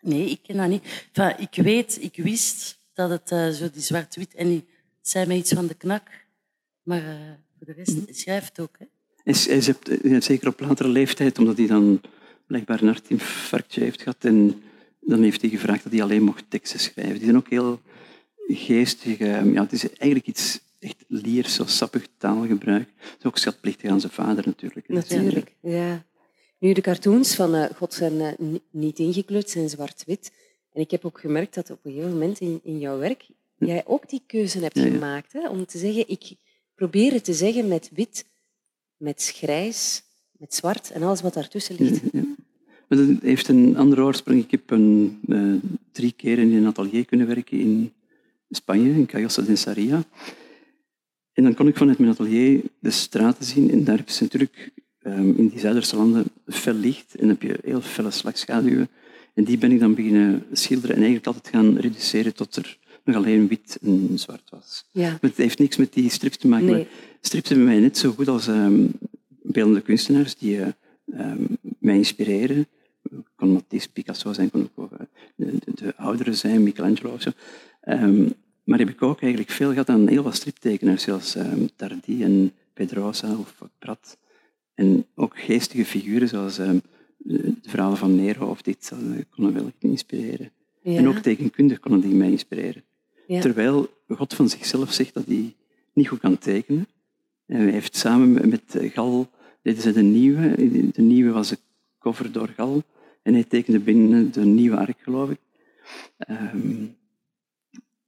Nee, 0.00 0.30
ik 0.30 0.38
ken 0.42 0.56
dat 0.56 0.68
niet. 0.68 0.84
Enfin, 1.12 1.46
ik 1.48 1.62
weet, 1.64 1.98
ik 2.02 2.16
wist 2.16 2.78
dat 2.94 3.10
het 3.10 3.30
eh, 3.30 3.48
zo 3.48 3.70
die 3.72 3.82
zwart-wit... 3.82 4.34
En 4.34 4.48
die 4.48 4.64
zei 5.00 5.26
mij 5.26 5.36
iets 5.36 5.52
van 5.52 5.66
de 5.66 5.74
knak. 5.74 6.08
Maar 6.82 6.98
eh, 7.08 7.14
voor 7.56 7.66
de 7.66 7.72
rest, 7.72 7.92
hij 8.04 8.14
schrijft 8.14 8.60
ook. 8.60 8.76
Hè. 8.78 8.84
Op- 8.84 8.90
hij 10.02 10.10
is 10.18 10.24
zeker 10.24 10.48
op 10.48 10.60
latere 10.60 10.88
leeftijd, 10.88 11.38
omdat 11.38 11.56
hij 11.56 11.66
dan 11.66 12.00
blijkbaar 12.46 12.80
een 12.82 12.86
hartinfarctje 12.88 13.80
heeft 13.80 14.02
gehad. 14.02 14.24
En 14.24 14.62
dan 15.00 15.22
heeft 15.22 15.40
hij 15.40 15.50
gevraagd 15.50 15.82
dat 15.82 15.92
hij 15.92 16.02
alleen 16.02 16.22
mocht 16.22 16.44
teksten 16.48 16.80
schrijven. 16.80 17.14
Die 17.14 17.24
zijn 17.24 17.36
ook 17.36 17.48
heel 17.50 17.80
geestig. 18.46 19.18
eh, 19.18 19.52
Ja, 19.52 19.62
het 19.62 19.72
is 19.72 19.82
eigenlijk 19.88 20.26
iets 20.26 20.60
echt 20.80 21.04
liers, 21.08 21.54
zo 21.54 21.64
sappig 21.66 22.06
taalgebruik. 22.18 22.88
Het 22.96 23.16
is 23.18 23.24
ook 23.24 23.38
schatplichtig 23.38 23.90
aan 23.90 24.00
zijn 24.00 24.12
vader 24.12 24.46
natuurlijk. 24.46 24.88
Natuurlijk, 24.88 25.54
ja. 25.60 26.04
Nu, 26.58 26.72
de 26.72 26.80
cartoons 26.80 27.34
van 27.34 27.54
eh, 27.54 27.70
God 27.76 27.94
zijn 27.94 28.20
eh, 28.20 28.32
ni- 28.38 28.60
niet 28.70 28.98
ingekleurd, 28.98 29.50
zijn 29.50 29.68
zwart-wit. 29.68 30.32
En 30.72 30.80
ik 30.80 30.90
heb 30.90 31.04
ook 31.04 31.20
gemerkt 31.20 31.54
dat 31.54 31.70
op 31.70 31.78
een 31.82 31.92
gegeven 31.92 32.12
moment 32.12 32.40
in, 32.40 32.60
in 32.62 32.78
jouw 32.78 32.98
werk 32.98 33.26
jij 33.58 33.82
ook 33.86 34.08
die 34.08 34.22
keuze 34.26 34.58
hebt 34.58 34.76
Ja, 34.78 34.84
ja. 34.84 34.90
gemaakt. 34.90 35.32
Hè, 35.32 35.48
om 35.48 35.66
te 35.66 35.78
zeggen, 35.78 36.08
ik 36.08 36.32
probeer 36.74 37.12
het 37.12 37.24
te 37.24 37.32
zeggen 37.34 37.68
met 37.68 37.90
wit, 37.94 38.24
met 38.96 39.32
grijs, 39.34 40.02
met 40.38 40.54
zwart 40.54 40.90
en 40.90 41.02
alles 41.02 41.20
wat 41.20 41.34
daartussen 41.34 41.76
ligt. 41.78 42.00
Ja. 42.12 42.22
Maar 42.88 42.98
dat 42.98 43.08
heeft 43.22 43.48
een 43.48 43.76
andere 43.76 44.02
oorsprong. 44.02 44.42
Ik 44.44 44.50
heb 44.50 44.70
een, 44.70 45.20
eh, 45.28 45.70
drie 45.92 46.12
keer 46.12 46.38
in 46.38 46.52
een 46.54 46.66
atelier 46.66 47.04
kunnen 47.04 47.26
werken 47.26 47.58
in 47.58 47.92
Spanje, 48.50 48.90
in 48.90 49.06
Cayosa 49.06 49.42
de 49.42 49.56
Saria. 49.56 50.04
En 51.40 51.46
dan 51.46 51.54
kon 51.54 51.68
ik 51.68 51.76
vanuit 51.76 51.98
mijn 51.98 52.10
atelier 52.10 52.62
de 52.78 52.90
straten 52.90 53.44
zien. 53.44 53.70
En 53.70 53.84
daar 53.84 54.02
is 54.06 54.20
natuurlijk 54.20 54.72
ehm, 55.02 55.28
in 55.36 55.48
die 55.48 55.58
Zuiderse 55.58 55.96
landen 55.96 56.24
fel 56.46 56.74
licht. 56.74 57.14
En 57.14 57.28
heb 57.28 57.42
je 57.42 57.58
heel 57.64 57.80
felle 57.80 58.10
slagschaduwen. 58.10 58.88
En 59.34 59.44
die 59.44 59.58
ben 59.58 59.72
ik 59.72 59.80
dan 59.80 59.94
beginnen 59.94 60.44
schilderen 60.52 60.96
en 60.96 61.02
eigenlijk 61.02 61.26
altijd 61.26 61.54
gaan 61.54 61.76
reduceren 61.76 62.34
tot 62.34 62.56
er 62.56 62.78
nog 63.04 63.16
alleen 63.16 63.48
wit 63.48 63.78
en 63.82 64.10
zwart 64.14 64.50
was. 64.50 64.84
Ja. 64.90 65.08
Maar 65.08 65.18
het 65.20 65.36
heeft 65.36 65.58
niks 65.58 65.76
met 65.76 65.92
die 65.92 66.10
strips 66.10 66.36
te 66.36 66.48
maken. 66.48 66.66
Nee. 66.66 66.86
Strips 67.20 67.48
hebben 67.48 67.66
mij 67.66 67.78
net 67.78 67.98
zo 67.98 68.12
goed 68.12 68.28
als 68.28 68.46
ehm, 68.46 68.86
beeldende 69.42 69.80
kunstenaars 69.80 70.36
die 70.36 70.60
eh, 70.60 70.68
ehm, 71.12 71.42
mij 71.78 71.96
inspireren. 71.96 72.66
kon 73.36 73.52
Matisse, 73.52 73.92
Picasso 73.92 74.32
zijn, 74.32 74.50
kon 74.50 74.68
ook 74.74 74.92
eh, 74.92 74.98
de, 75.34 75.52
de, 75.64 75.72
de 75.74 75.96
ouderen 75.96 76.36
zijn, 76.36 76.62
Michelangelo 76.62 77.12
of 77.12 77.22
zo. 77.22 77.30
Maar 78.70 78.78
heb 78.78 78.88
ik 78.88 79.02
ook 79.02 79.20
eigenlijk 79.20 79.52
veel 79.52 79.70
gehad 79.70 79.88
aan 79.88 80.08
heel 80.08 80.22
wat 80.22 80.34
striptekenaars, 80.34 81.02
zoals 81.02 81.34
ehm, 81.34 81.66
Tardy 81.76 82.22
en 82.22 82.52
Pedrosa 82.74 83.36
of 83.36 83.62
Prat. 83.78 84.18
En 84.74 85.06
ook 85.14 85.38
geestige 85.38 85.84
figuren, 85.84 86.28
zoals 86.28 86.58
ehm, 86.58 86.78
de 87.16 87.54
verhalen 87.62 87.96
van 87.96 88.14
Nero 88.14 88.46
of 88.46 88.62
dit, 88.62 88.92
konden 89.30 89.54
wel 89.54 89.72
inspireren. 89.78 90.50
Ja. 90.82 90.96
En 90.96 91.08
ook 91.08 91.16
tekenkundig 91.16 91.80
konden 91.80 92.00
die 92.00 92.14
mij 92.14 92.30
inspireren. 92.30 92.84
Ja. 93.26 93.40
Terwijl 93.40 93.88
God 94.08 94.34
van 94.34 94.48
zichzelf 94.48 94.92
zegt 94.92 95.14
dat 95.14 95.26
hij 95.26 95.54
niet 95.92 96.08
goed 96.08 96.20
kan 96.20 96.38
tekenen. 96.38 96.86
En 97.46 97.56
hij 97.56 97.70
heeft 97.70 97.96
samen 97.96 98.48
met 98.48 98.62
Gal, 98.92 99.30
deden 99.62 99.82
ze 99.82 99.92
de 99.92 100.02
nieuwe. 100.02 100.54
De 100.92 101.02
nieuwe 101.02 101.32
was 101.32 101.48
de 101.48 101.58
cover 101.98 102.32
door 102.32 102.48
Gal. 102.48 102.82
En 103.22 103.32
hij 103.32 103.44
tekende 103.44 103.78
binnen 103.78 104.32
de 104.32 104.44
nieuwe 104.44 104.76
ark, 104.76 104.98
geloof 105.00 105.30
ik. 105.30 105.38
Ehm, 106.16 106.84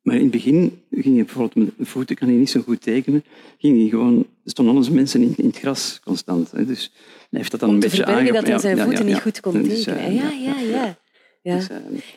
maar 0.03 0.15
in 0.15 0.23
het 0.23 0.31
begin 0.31 0.83
ging 0.91 1.15
hij 1.15 1.25
bijvoorbeeld 1.25 1.77
met 1.79 1.89
voeten, 1.89 2.17
kan 2.17 2.29
hij 2.29 2.37
niet 2.37 2.51
zo 2.51 2.61
goed 2.61 2.81
tekenen. 2.83 3.25
Ging 3.59 3.79
hij 3.81 3.89
gewoon, 3.89 4.27
stonden 4.45 4.75
onze 4.75 4.93
mensen 4.93 5.23
in, 5.23 5.35
in 5.37 5.47
het 5.47 5.59
gras 5.59 6.01
constant. 6.05 6.51
Hè. 6.51 6.67
Dus 6.67 6.93
hij 7.31 7.39
heeft 7.39 7.51
dat 7.51 7.61
dan 7.61 7.69
Om 7.69 7.75
een 7.75 7.81
beetje 7.81 7.97
verbergen 7.97 8.35
dat 8.35 8.47
hij 8.47 8.59
zijn 8.59 8.77
ja, 8.77 8.83
ja, 8.83 8.89
voeten 8.89 9.07
ja, 9.07 9.13
niet 9.13 9.23
goed 9.23 9.41
kon 9.41 9.63
Dus, 9.63 9.83
tekenen. 9.85 10.07
eh, 10.07 10.15
ja, 10.15 10.31
ja, 10.31 10.61
ja. 10.61 10.99
ja. 11.43 11.57
Dus, 11.57 11.69
eh, 11.69 11.77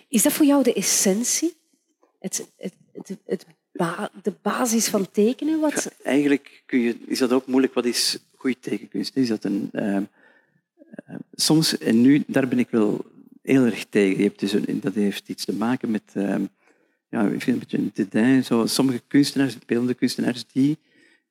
Is 0.09 0.23
dat 0.23 0.33
voor 0.33 0.45
jou 0.45 0.63
de 0.63 0.73
essentie? 0.73 1.53
Het, 2.19 2.47
het, 2.57 2.73
het, 2.93 3.17
het 3.25 3.45
ba 3.71 4.11
de 4.23 4.33
basis 4.41 4.87
van 4.87 5.11
tekenen? 5.11 5.59
Wat... 5.59 5.91
eigenlijk 6.03 6.63
kun 6.65 6.79
je, 6.79 6.95
is 7.07 7.19
dat 7.19 7.31
ook 7.31 7.47
moeilijk. 7.47 7.73
Wat 7.73 7.85
is 7.85 8.17
goede 8.35 8.59
tekenkunst? 8.59 9.15
Is 9.15 9.27
dat 9.27 9.43
een, 9.43 9.69
uh, 9.73 9.97
soms, 11.33 11.77
en 11.77 12.01
nu, 12.01 12.23
daar 12.27 12.47
ben 12.47 12.59
ik 12.59 12.69
wel 12.69 13.05
heel 13.41 13.63
erg 13.65 13.85
tegen. 13.89 14.17
Je 14.17 14.23
hebt 14.23 14.39
dus 14.39 14.53
een, 14.53 14.79
dat 14.81 14.93
heeft 14.93 15.29
iets 15.29 15.45
te 15.45 15.53
maken 15.53 15.91
met, 15.91 16.03
uh, 16.13 16.35
ja, 17.15 17.27
ik 17.27 17.41
vind 17.41 17.73
een 17.73 17.91
beetje 17.95 18.19
een. 18.19 18.43
Zo, 18.43 18.65
sommige 18.65 19.01
kunstenaars, 19.07 19.57
beeldende 19.65 19.93
kunstenaars, 19.93 20.45
die 20.51 20.77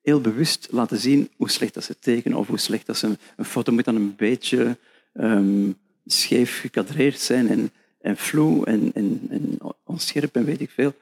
heel 0.02 0.20
bewust 0.20 0.68
laten 0.70 0.98
zien 0.98 1.30
hoe 1.36 1.50
slecht 1.50 1.74
dat 1.74 1.84
ze 1.84 1.98
tekenen 1.98 2.38
of 2.38 2.46
hoe 2.46 2.58
slecht 2.58 2.86
dat 2.86 2.96
ze 2.96 3.16
een, 3.36 3.44
foto 3.44 3.72
moet 3.72 3.84
dan 3.84 3.96
een 3.96 4.16
beetje 4.16 4.78
um, 5.14 5.76
scheef 6.06 6.60
gekadreerd 6.60 7.20
zijn 7.20 7.48
en, 7.48 7.70
en 8.00 8.16
vloe 8.16 8.66
en, 8.66 8.90
en, 8.94 9.58
onscherp 9.84 10.36
en 10.36 10.44
weet 10.44 10.60
ik 10.60 10.70
veel. 10.70 10.94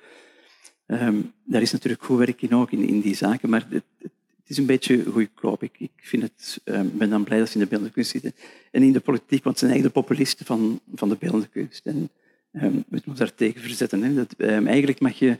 Um, 0.87 1.33
daar 1.45 1.63
is 1.63 1.73
natuurlijk 1.73 2.03
goed 2.03 2.19
werk 2.19 2.43
in 2.43 2.55
ook, 2.55 2.71
in, 2.71 2.89
in 2.89 3.01
die 3.01 3.15
zaken, 3.15 3.51
maar 3.51 3.67
het, 3.69 3.85
het, 3.99 4.11
is 4.47 4.57
een 4.57 4.67
beetje 4.67 5.05
goedkoop. 5.05 5.63
Ik, 5.63 5.75
ik 5.79 5.91
vind 5.97 6.23
het, 6.23 6.61
um, 6.65 6.91
ben 6.95 7.11
dan 7.11 7.25
blij 7.25 7.39
dat 7.39 7.49
ze 7.49 7.55
in 7.55 7.61
de 7.61 7.67
beeldende 7.67 7.93
kunst 7.95 8.11
zitten. 8.11 8.35
En 8.71 8.83
in 8.83 8.93
de 8.93 9.01
politiek, 9.01 9.45
want 9.45 9.59
ze 9.59 9.67
zijn 9.67 9.71
eigenlijk 9.73 9.95
de 9.95 10.01
populisten 10.01 10.47
van, 10.47 10.81
van 10.95 11.09
de 11.09 11.17
beeldende 11.19 11.49
kunst. 11.49 11.87
En 11.87 12.11
um, 12.53 12.85
moeten 12.89 13.11
ons 13.11 13.19
daar 13.19 13.35
tegen 13.35 13.61
verzetten. 13.61 14.03
Hè. 14.03 14.15
Dat, 14.15 14.35
eigenlijk 14.39 15.01
mag 15.01 15.19
je, 15.19 15.39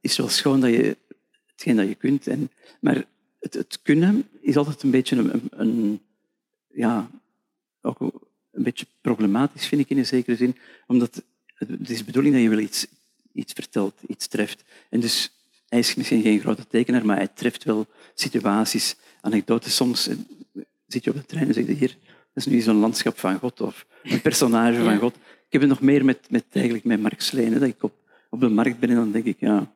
is 0.00 0.16
wel 0.16 0.28
schoon 0.28 0.60
dat 0.60 0.70
je 0.70 0.96
hetgeen 1.46 1.76
dat 1.76 1.88
je 1.88 1.94
kunt. 1.94 2.26
En, 2.26 2.50
maar 2.80 3.04
het, 3.40 3.54
het 3.54 3.78
kunnen 3.82 4.28
is 4.40 4.56
altijd 4.56 4.82
een 4.82 4.90
beetje 4.90 5.16
een, 5.16 5.42
een, 5.50 6.00
ja, 6.68 7.10
ook 7.82 8.00
een 8.00 8.62
beetje 8.62 8.86
problematisch, 9.00 9.66
vind 9.66 9.80
ik 9.80 9.90
in 9.90 9.98
een 9.98 10.06
zekere 10.06 10.36
zin. 10.36 10.56
Omdat 10.86 11.22
het 11.54 11.90
is 11.90 11.98
de 11.98 12.04
bedoeling 12.04 12.34
dat 12.34 12.42
je 12.42 12.48
wel 12.48 12.58
iets, 12.58 12.86
iets 13.32 13.52
vertelt, 13.52 14.00
iets 14.06 14.26
treft. 14.26 14.64
En 14.90 15.00
dus 15.00 15.32
hij 15.68 15.78
is 15.78 15.94
misschien 15.94 16.22
geen 16.22 16.40
grote 16.40 16.66
tekenaar, 16.66 17.06
maar 17.06 17.16
hij 17.16 17.28
treft 17.28 17.64
wel 17.64 17.86
situaties, 18.14 18.96
anekdotes. 19.20 19.74
Soms 19.74 20.08
zit 20.86 21.04
je 21.04 21.10
op 21.10 21.16
de 21.16 21.24
trein 21.24 21.46
en 21.46 21.54
zeg 21.54 21.66
je 21.66 21.72
hier, 21.72 21.96
is 22.38 22.46
nu 22.46 22.60
zo'n 22.60 22.76
landschap 22.76 23.18
van 23.18 23.38
God 23.38 23.60
of 23.60 23.86
een 24.02 24.20
personage 24.20 24.82
van 24.82 24.98
God. 24.98 25.14
Ik 25.14 25.52
heb 25.52 25.60
het 25.60 25.70
nog 25.70 25.80
meer 25.80 26.04
met, 26.04 26.18
met, 26.30 26.44
eigenlijk 26.52 26.84
met 26.84 27.00
Mark 27.00 27.20
Sleen, 27.20 27.52
dat 27.52 27.62
ik 27.62 27.82
op, 27.82 27.94
op 28.30 28.40
de 28.40 28.48
markt 28.48 28.78
ben 28.78 28.88
en 28.88 28.94
dan 28.94 29.12
denk 29.12 29.24
ik, 29.24 29.36
ja, 29.40 29.72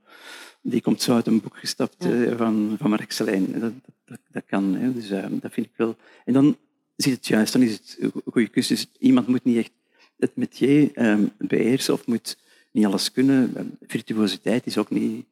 die 0.62 0.80
komt 0.80 1.02
zo 1.02 1.14
uit 1.14 1.26
een 1.26 1.40
boek 1.40 1.58
gestapt 1.58 2.04
ja. 2.04 2.36
van, 2.36 2.76
van 2.78 2.90
Mark 2.90 3.12
Sleen. 3.12 3.60
Dat, 3.60 3.72
dat, 4.04 4.18
dat 4.30 4.42
kan, 4.46 4.74
hè. 4.74 4.92
dus 4.92 5.10
uh, 5.10 5.24
dat 5.30 5.52
vind 5.52 5.66
ik 5.66 5.72
wel. 5.76 5.96
En 6.24 6.32
dan 6.32 6.56
zit 6.96 7.14
het 7.14 7.26
juist, 7.26 7.52
dan 7.52 7.62
is 7.62 7.72
het 7.72 7.96
een 8.00 8.12
goede 8.32 8.48
kus. 8.48 8.66
Dus 8.66 8.86
iemand 8.98 9.26
moet 9.26 9.44
niet 9.44 9.56
echt 9.56 9.72
het 10.18 10.36
métier 10.36 10.90
um, 10.94 11.32
beheersen 11.38 11.94
of 11.94 12.06
moet 12.06 12.36
niet 12.70 12.86
alles 12.86 13.12
kunnen. 13.12 13.76
Virtuositeit 13.86 14.66
is 14.66 14.78
ook 14.78 14.90
niet, 14.90 15.24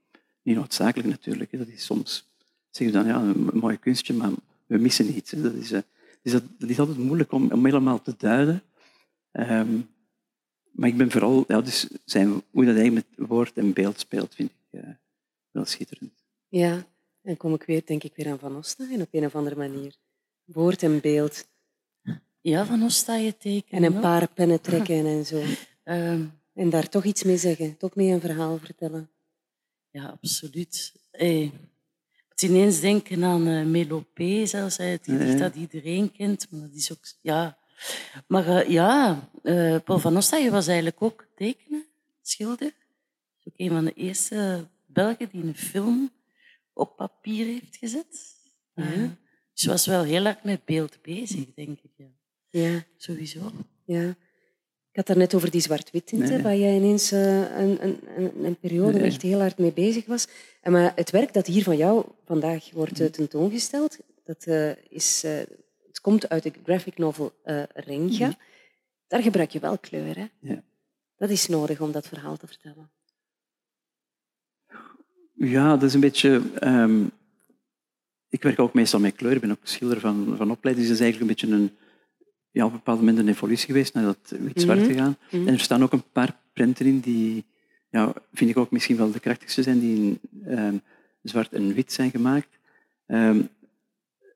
niet 0.42 0.56
noodzakelijk 0.56 1.08
natuurlijk. 1.08 1.58
Dat 1.58 1.68
is 1.68 1.84
soms, 1.84 2.26
zeggen 2.70 2.98
we 2.98 3.04
dan, 3.04 3.16
ja, 3.16 3.22
een 3.22 3.58
mooi 3.58 3.78
kunstje, 3.78 4.14
maar 4.14 4.30
we 4.66 4.78
missen 4.78 5.16
iets. 5.16 5.30
Dat 5.30 5.54
is, 5.54 5.72
uh, 5.72 5.78
dus 6.22 6.32
dat, 6.32 6.42
dat, 6.58 6.68
is 6.68 6.78
altijd 6.78 6.98
moeilijk 6.98 7.32
om, 7.32 7.52
om 7.52 7.64
helemaal 7.64 8.02
te 8.02 8.14
duiden. 8.16 8.62
Um, 9.32 9.88
maar 10.70 10.88
ik 10.88 10.96
ben 10.96 11.10
vooral, 11.10 11.44
ja, 11.48 11.60
dus 11.60 11.88
zijn, 12.04 12.42
hoe 12.50 12.64
dat 12.64 12.76
eigenlijk 12.76 13.06
met 13.16 13.28
woord 13.28 13.56
en 13.56 13.72
beeld 13.72 14.00
speelt, 14.00 14.34
vind 14.34 14.50
ik 14.50 14.80
uh, 14.80 14.90
wel 15.50 15.64
schitterend. 15.64 16.12
Ja, 16.48 16.86
en 17.22 17.36
kom 17.36 17.54
ik 17.54 17.62
weer, 17.62 17.82
denk 17.84 18.02
ik 18.02 18.16
weer 18.16 18.30
aan 18.30 18.38
Van 18.38 18.56
Osten 18.56 19.00
op 19.00 19.08
een 19.10 19.24
of 19.24 19.34
andere 19.34 19.56
manier. 19.56 19.94
Woord 20.44 20.82
en 20.82 21.00
beeld. 21.00 21.48
Ja, 22.40 22.66
van 22.66 22.80
je 23.24 23.34
tekenen. 23.38 23.84
En 23.84 23.94
een 23.94 24.00
paar 24.00 24.28
pennen 24.28 24.60
trekken 24.60 25.06
en 25.06 25.26
zo. 25.26 25.42
Um, 25.84 26.32
en 26.62 26.70
daar 26.70 26.88
toch 26.88 27.04
iets 27.04 27.22
mee 27.22 27.36
zeggen, 27.36 27.76
toch 27.76 27.94
mee 27.94 28.12
een 28.12 28.20
verhaal 28.20 28.58
vertellen. 28.58 29.10
Ja, 29.90 30.08
absoluut. 30.08 30.94
Hey, 31.10 31.52
moet 31.52 31.69
ineens 32.42 32.80
denken 32.80 33.24
aan 33.24 33.48
uh, 33.48 33.64
Melopé, 33.64 34.46
zelfs 34.46 34.76
het 34.76 35.04
gedicht 35.04 35.38
dat 35.38 35.54
iedereen 35.54 36.12
kent. 36.12 36.46
Maar 36.50 36.60
dat 36.60 36.74
is 36.74 36.92
ook... 36.92 37.04
Ja. 37.20 37.58
Maar 38.26 38.46
uh, 38.46 38.68
ja, 38.68 39.28
uh, 39.42 39.76
Paul 39.84 39.98
van 39.98 40.16
Ostaaien 40.16 40.52
was 40.52 40.66
eigenlijk 40.66 41.02
ook 41.02 41.26
tekenen, 41.36 41.86
schilder. 42.22 42.72
Ook 43.44 43.54
een 43.56 43.68
van 43.68 43.84
de 43.84 43.92
eerste 43.92 44.68
Belgen 44.86 45.28
die 45.30 45.42
een 45.42 45.56
film 45.56 46.10
op 46.72 46.96
papier 46.96 47.46
heeft 47.46 47.76
gezet. 47.76 48.36
-huh. 48.74 49.10
Dus 49.54 49.64
was 49.64 49.86
wel 49.86 50.02
heel 50.02 50.24
erg 50.24 50.42
met 50.42 50.64
beeld 50.64 51.02
bezig, 51.02 51.54
denk 51.54 51.78
ik. 51.82 51.90
Ja. 51.96 52.06
Ja. 52.50 52.84
Sowieso. 52.96 53.52
Ja. 53.84 54.16
Ik 54.90 54.96
had 54.96 55.08
het 55.08 55.16
net 55.16 55.34
over 55.34 55.50
die 55.50 55.60
zwart-wit 55.60 56.06
tinten, 56.06 56.28
nee. 56.28 56.42
waar 56.42 56.56
jij 56.56 56.76
ineens 56.76 57.12
uh, 57.12 57.58
een, 57.58 57.84
een, 57.84 58.44
een, 58.44 58.56
periode 58.56 58.98
nee. 58.98 59.06
echt 59.06 59.22
heel 59.22 59.40
hard 59.40 59.58
mee 59.58 59.72
bezig 59.72 60.06
was. 60.06 60.28
En 60.60 60.72
maar 60.72 60.92
het 60.94 61.10
werk 61.10 61.32
dat 61.32 61.46
hier 61.46 61.62
van 61.62 61.76
jou 61.76 62.04
vandaag 62.24 62.70
wordt 62.72 63.00
uh, 63.00 63.06
tentoongesteld, 63.06 63.98
dat, 64.24 64.46
uh, 64.46 64.70
is, 64.88 65.22
het 65.86 66.00
komt 66.00 66.28
uit 66.28 66.42
de 66.42 66.52
graphic 66.64 66.98
novel 66.98 67.32
Ringja. 67.74 68.26
Mm. 68.26 68.36
Daar 69.06 69.22
gebruik 69.22 69.50
je 69.50 69.60
wel 69.60 69.78
kleur. 69.78 70.16
Hè? 70.16 70.26
Ja. 70.40 70.62
Dat 71.16 71.30
is 71.30 71.46
nodig 71.46 71.80
om 71.80 71.92
dat 71.92 72.08
verhaal 72.08 72.36
te 72.36 72.46
vertellen. 72.46 72.90
Ja, 75.34 75.70
dat 75.70 75.82
is 75.82 75.94
een 75.94 76.00
beetje... 76.00 76.42
Um, 76.64 77.10
ik 78.28 78.42
werk 78.42 78.58
ook 78.58 78.74
meestal 78.74 79.00
met 79.00 79.14
kleur. 79.14 79.32
Ik 79.32 79.40
ben 79.40 79.50
ook 79.50 79.58
schilder 79.62 80.00
van, 80.00 80.34
van 80.36 80.50
opleiding. 80.50 80.88
Dus 80.88 80.98
dat 80.98 81.06
is 81.06 81.12
eigenlijk 81.12 81.20
een 81.20 81.26
beetje 81.26 81.56
een 81.56 81.76
ja, 82.50 82.64
op 82.64 82.70
een 82.70 82.76
bepaald 82.76 82.98
moment 82.98 83.18
een 83.18 83.28
evolutie 83.28 83.66
geweest 83.66 83.94
naar 83.94 84.04
dat 84.04 84.34
wit-zwart 84.40 84.78
mm 84.78 84.84
-hmm. 84.84 84.94
te 84.94 84.98
gaan. 84.98 85.16
Mm 85.30 85.38
-hmm. 85.38 85.48
En 85.48 85.54
er 85.54 85.60
staan 85.60 85.82
ook 85.82 85.92
een 85.92 86.10
paar 86.12 86.36
prenten 86.52 86.86
in 86.86 87.00
die, 87.00 87.44
ja, 87.90 88.12
vind 88.32 88.50
ik 88.50 88.56
ook 88.56 88.70
misschien 88.70 88.96
wel 88.96 89.10
de 89.10 89.20
krachtigste 89.20 89.62
zijn, 89.62 89.80
die 89.80 89.96
in 89.96 90.58
um, 90.58 90.80
zwart 91.22 91.52
en 91.52 91.74
wit 91.74 91.92
zijn 91.92 92.10
gemaakt. 92.10 92.58
Um, 93.06 93.48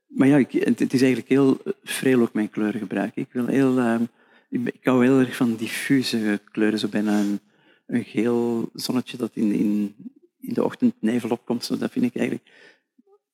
maar 0.06 0.28
ja, 0.28 0.36
ik, 0.36 0.52
het, 0.52 0.78
het, 0.78 0.92
is 0.92 1.02
eigenlijk 1.02 1.30
heel 1.30 1.60
vreel 1.82 2.20
ook 2.20 2.32
mijn 2.32 2.50
kleurengebruik. 2.50 3.16
Ik, 3.16 3.32
wil 3.32 3.46
heel, 3.46 3.78
um, 3.78 4.08
ik, 4.50 4.60
ik 4.66 4.84
hou 4.84 5.04
heel 5.04 5.18
erg 5.18 5.36
van 5.36 5.56
diffuse 5.56 6.40
kleuren, 6.50 6.78
zo 6.78 6.88
bijna 6.88 7.20
een, 7.20 7.40
een 7.86 8.04
geel 8.04 8.70
zonnetje 8.74 9.16
dat 9.16 9.30
in, 9.34 9.52
in, 9.52 9.94
in 10.40 10.54
de 10.54 10.64
ochtend 10.64 10.94
nevel 10.98 11.30
opkomt. 11.30 11.64
Zo, 11.64 11.76
dat 11.76 11.90
vind 11.90 12.04
ik 12.04 12.16
eigenlijk, 12.16 12.50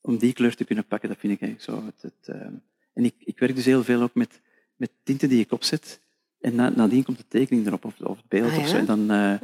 om 0.01 0.19
die 0.19 0.33
kleur 0.33 0.57
te 0.57 0.65
kunnen 0.65 0.87
pakken, 0.87 1.09
dat 1.09 1.19
vind 1.19 1.33
ik 1.33 1.41
eigenlijk 1.41 1.71
zo. 1.71 1.87
Het, 1.87 2.03
het, 2.03 2.37
en 2.93 3.05
ik, 3.05 3.15
ik 3.19 3.39
werk 3.39 3.55
dus 3.55 3.65
heel 3.65 3.85
veel 3.85 4.03
ook 4.03 4.15
met 4.15 4.41
met 4.81 4.91
tinten 5.03 5.29
die 5.29 5.41
ik 5.41 5.53
opzet. 5.53 6.01
En 6.41 6.55
na, 6.55 6.69
nadien 6.69 7.05
komt 7.05 7.19
de 7.19 7.29
tekening 7.29 7.67
erop, 7.67 7.85
of, 7.85 8.01
of 8.01 8.17
het 8.17 8.29
beeld. 8.29 8.51
Ah, 8.51 8.57
ja? 8.57 8.63
of 8.63 8.69
zo. 8.69 8.77
En 8.77 8.87
dan 8.87 9.01
uh, 9.01 9.07
ja. 9.07 9.39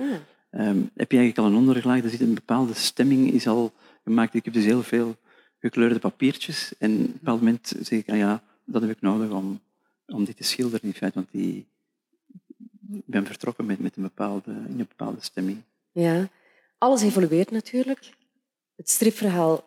um, 0.51 0.91
heb 0.95 1.11
je 1.13 1.19
eigenlijk 1.19 1.39
al 1.39 1.47
een 1.47 1.55
onderlaag. 1.55 2.03
Er 2.03 2.11
zit 2.11 2.21
een 2.21 2.35
bepaalde 2.35 2.75
stemming 2.75 3.33
is 3.33 3.47
al 3.47 3.73
gemaakt. 4.05 4.35
Ik 4.35 4.45
heb 4.45 4.55
dus 4.55 4.65
heel 4.65 4.83
veel 4.83 5.17
gekleurde 5.59 5.99
papiertjes. 5.99 6.73
En 6.79 6.93
op 6.93 6.99
een 6.99 7.13
bepaald 7.13 7.39
moment 7.39 7.75
zeg 7.81 7.99
ik, 7.99 8.09
ah 8.09 8.17
ja, 8.17 8.43
dat 8.65 8.83
heb 8.83 8.91
ik 8.91 9.01
nodig 9.01 9.31
om, 9.31 9.61
om 10.07 10.25
dit 10.25 10.37
te 10.37 10.45
schilderen 10.45 10.89
in 10.89 10.95
feite. 10.95 11.19
Want 11.19 11.31
die, 11.31 11.67
ik 12.93 13.07
ben 13.07 13.27
vertrokken 13.27 13.67
met, 13.67 13.79
met 13.79 13.97
een 13.97 14.03
bepaalde, 14.03 14.51
in 14.51 14.81
een 14.81 14.89
bepaalde 14.89 15.21
stemming. 15.21 15.63
Ja, 15.93 16.29
alles 16.79 17.03
evolueert 17.03 17.51
natuurlijk. 17.51 18.11
Het 18.77 18.91
stripverhaal 18.91 19.66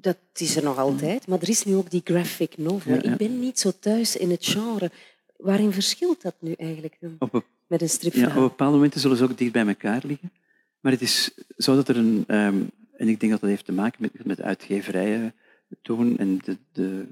dat 0.00 0.16
is 0.34 0.56
er 0.56 0.62
nog 0.62 0.78
altijd, 0.78 1.26
maar 1.26 1.40
er 1.40 1.48
is 1.48 1.64
nu 1.64 1.74
ook 1.74 1.90
die 1.90 2.00
graphic 2.04 2.58
novel. 2.58 2.94
Ja, 2.94 3.00
ja. 3.02 3.12
Ik 3.12 3.16
ben 3.16 3.40
niet 3.40 3.58
zo 3.58 3.72
thuis 3.80 4.16
in 4.16 4.30
het 4.30 4.46
genre. 4.46 4.90
Waarin 5.36 5.72
verschilt 5.72 6.22
dat 6.22 6.34
nu 6.38 6.52
eigenlijk 6.52 6.96
dan? 7.00 7.16
Op, 7.18 7.44
met 7.66 7.82
een 7.82 7.88
stripverhaal? 7.88 8.36
Ja, 8.36 8.42
op 8.42 8.48
bepaalde 8.48 8.74
momenten 8.74 9.00
zullen 9.00 9.16
ze 9.16 9.24
ook 9.24 9.38
dicht 9.38 9.52
bij 9.52 9.66
elkaar 9.66 10.02
liggen. 10.04 10.32
Maar 10.80 10.92
het 10.92 11.02
is 11.02 11.30
zo 11.56 11.74
dat 11.74 11.88
er 11.88 11.96
een... 11.96 12.24
Um, 12.28 12.70
en 12.96 13.08
ik 13.08 13.20
denk 13.20 13.32
dat 13.32 13.40
dat 13.40 13.50
heeft 13.50 13.64
te 13.64 13.72
maken 13.72 14.02
met, 14.02 14.24
met 14.24 14.40
uitgeverijen 14.40 15.34
toen 15.82 16.18
en 16.18 16.38
de, 16.44 16.56
de 16.72 17.06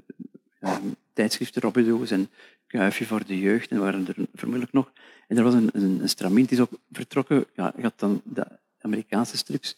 um, 0.61 0.95
tijdschriften 1.13 1.73
en 2.09 2.29
Kuifje 2.67 3.05
voor 3.05 3.25
de 3.25 3.39
jeugd 3.39 3.71
en 3.71 3.79
waren 3.79 4.07
er 4.07 4.15
vermoedelijk 4.33 4.73
nog. 4.73 4.91
En 5.27 5.37
er 5.37 5.43
was 5.43 5.53
een, 5.53 5.69
een, 5.73 6.01
een 6.01 6.09
stramien, 6.09 6.45
die 6.45 6.57
is 6.57 6.63
ook 6.63 6.79
vertrokken. 6.91 7.45
Ja, 7.55 7.73
gaat 7.79 7.99
dan 7.99 8.21
de 8.23 8.45
Amerikaanse 8.79 9.37
strips 9.37 9.75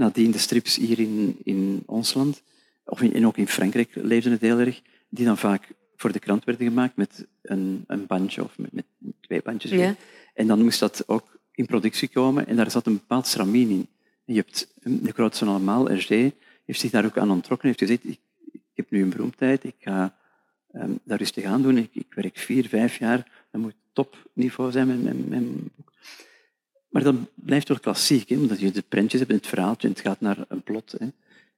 nadien 0.00 0.30
de 0.30 0.38
strips 0.38 0.76
hier 0.76 0.98
in, 0.98 1.36
in 1.44 1.82
ons 1.86 2.14
land, 2.14 2.42
of 2.90 3.00
in, 3.00 3.26
ook 3.26 3.36
in 3.36 3.48
Frankrijk 3.48 3.90
leefden 3.94 4.32
het 4.32 4.40
heel 4.40 4.58
erg, 4.58 4.82
die 5.08 5.24
dan 5.24 5.38
vaak 5.38 5.68
voor 5.96 6.12
de 6.12 6.18
krant 6.18 6.44
werden 6.44 6.66
gemaakt 6.66 6.96
met 6.96 7.26
een, 7.42 7.84
een 7.86 8.06
bandje 8.06 8.44
of 8.44 8.58
met, 8.58 8.72
met 8.72 8.84
twee 9.20 9.42
bandjes. 9.42 9.70
Ja. 9.70 9.94
En 10.34 10.46
dan 10.46 10.62
moest 10.62 10.80
dat 10.80 11.02
ook 11.06 11.38
in 11.52 11.66
productie 11.66 12.08
komen 12.08 12.46
en 12.46 12.56
daar 12.56 12.70
zat 12.70 12.86
een 12.86 12.92
bepaald 12.92 13.26
stramien 13.26 13.70
in. 13.70 13.86
En 14.24 14.34
je 14.34 14.40
hebt 14.40 14.72
de 14.82 15.12
grootste 15.12 15.44
allemaal, 15.44 15.88
Hergé, 15.88 16.32
heeft 16.64 16.80
zich 16.80 16.90
daar 16.90 17.04
ook 17.04 17.18
aan 17.18 17.30
ontrokken. 17.30 17.68
heeft 17.68 17.80
gezegd, 17.80 18.04
ik, 18.04 18.18
ik 18.52 18.60
heb 18.74 18.90
nu 18.90 19.02
een 19.02 19.10
beroemdheid, 19.10 19.64
ik 19.64 19.74
ga 19.78 20.16
um, 20.72 20.98
daar 21.04 21.18
rustig 21.18 21.44
aan 21.44 21.62
doen. 21.62 21.76
Ik, 21.76 21.90
ik, 21.92 22.14
werk 22.14 22.38
vier, 22.38 22.68
vijf 22.68 22.98
jaar, 22.98 23.46
dat 23.50 23.60
moet 23.60 23.74
topniveau 23.92 24.70
zijn 24.70 24.86
met 24.86 25.02
mijn, 25.02 25.28
mijn 25.28 25.70
boek. 25.76 25.92
Maar 26.88 27.02
dat 27.02 27.14
blijft 27.34 27.68
wel 27.68 27.78
klassiek, 27.78 28.28
hè, 28.28 28.36
omdat 28.36 28.60
je 28.60 28.70
de 28.70 28.84
prentjes 28.88 29.20
hebt 29.20 29.32
en 29.32 29.38
het 29.38 29.46
verhaaltje 29.46 29.88
en 29.88 29.94
het 29.94 30.02
gaat 30.02 30.20
naar 30.20 30.44
een 30.48 30.62
plot. 30.62 30.94
Hè. 30.98 31.06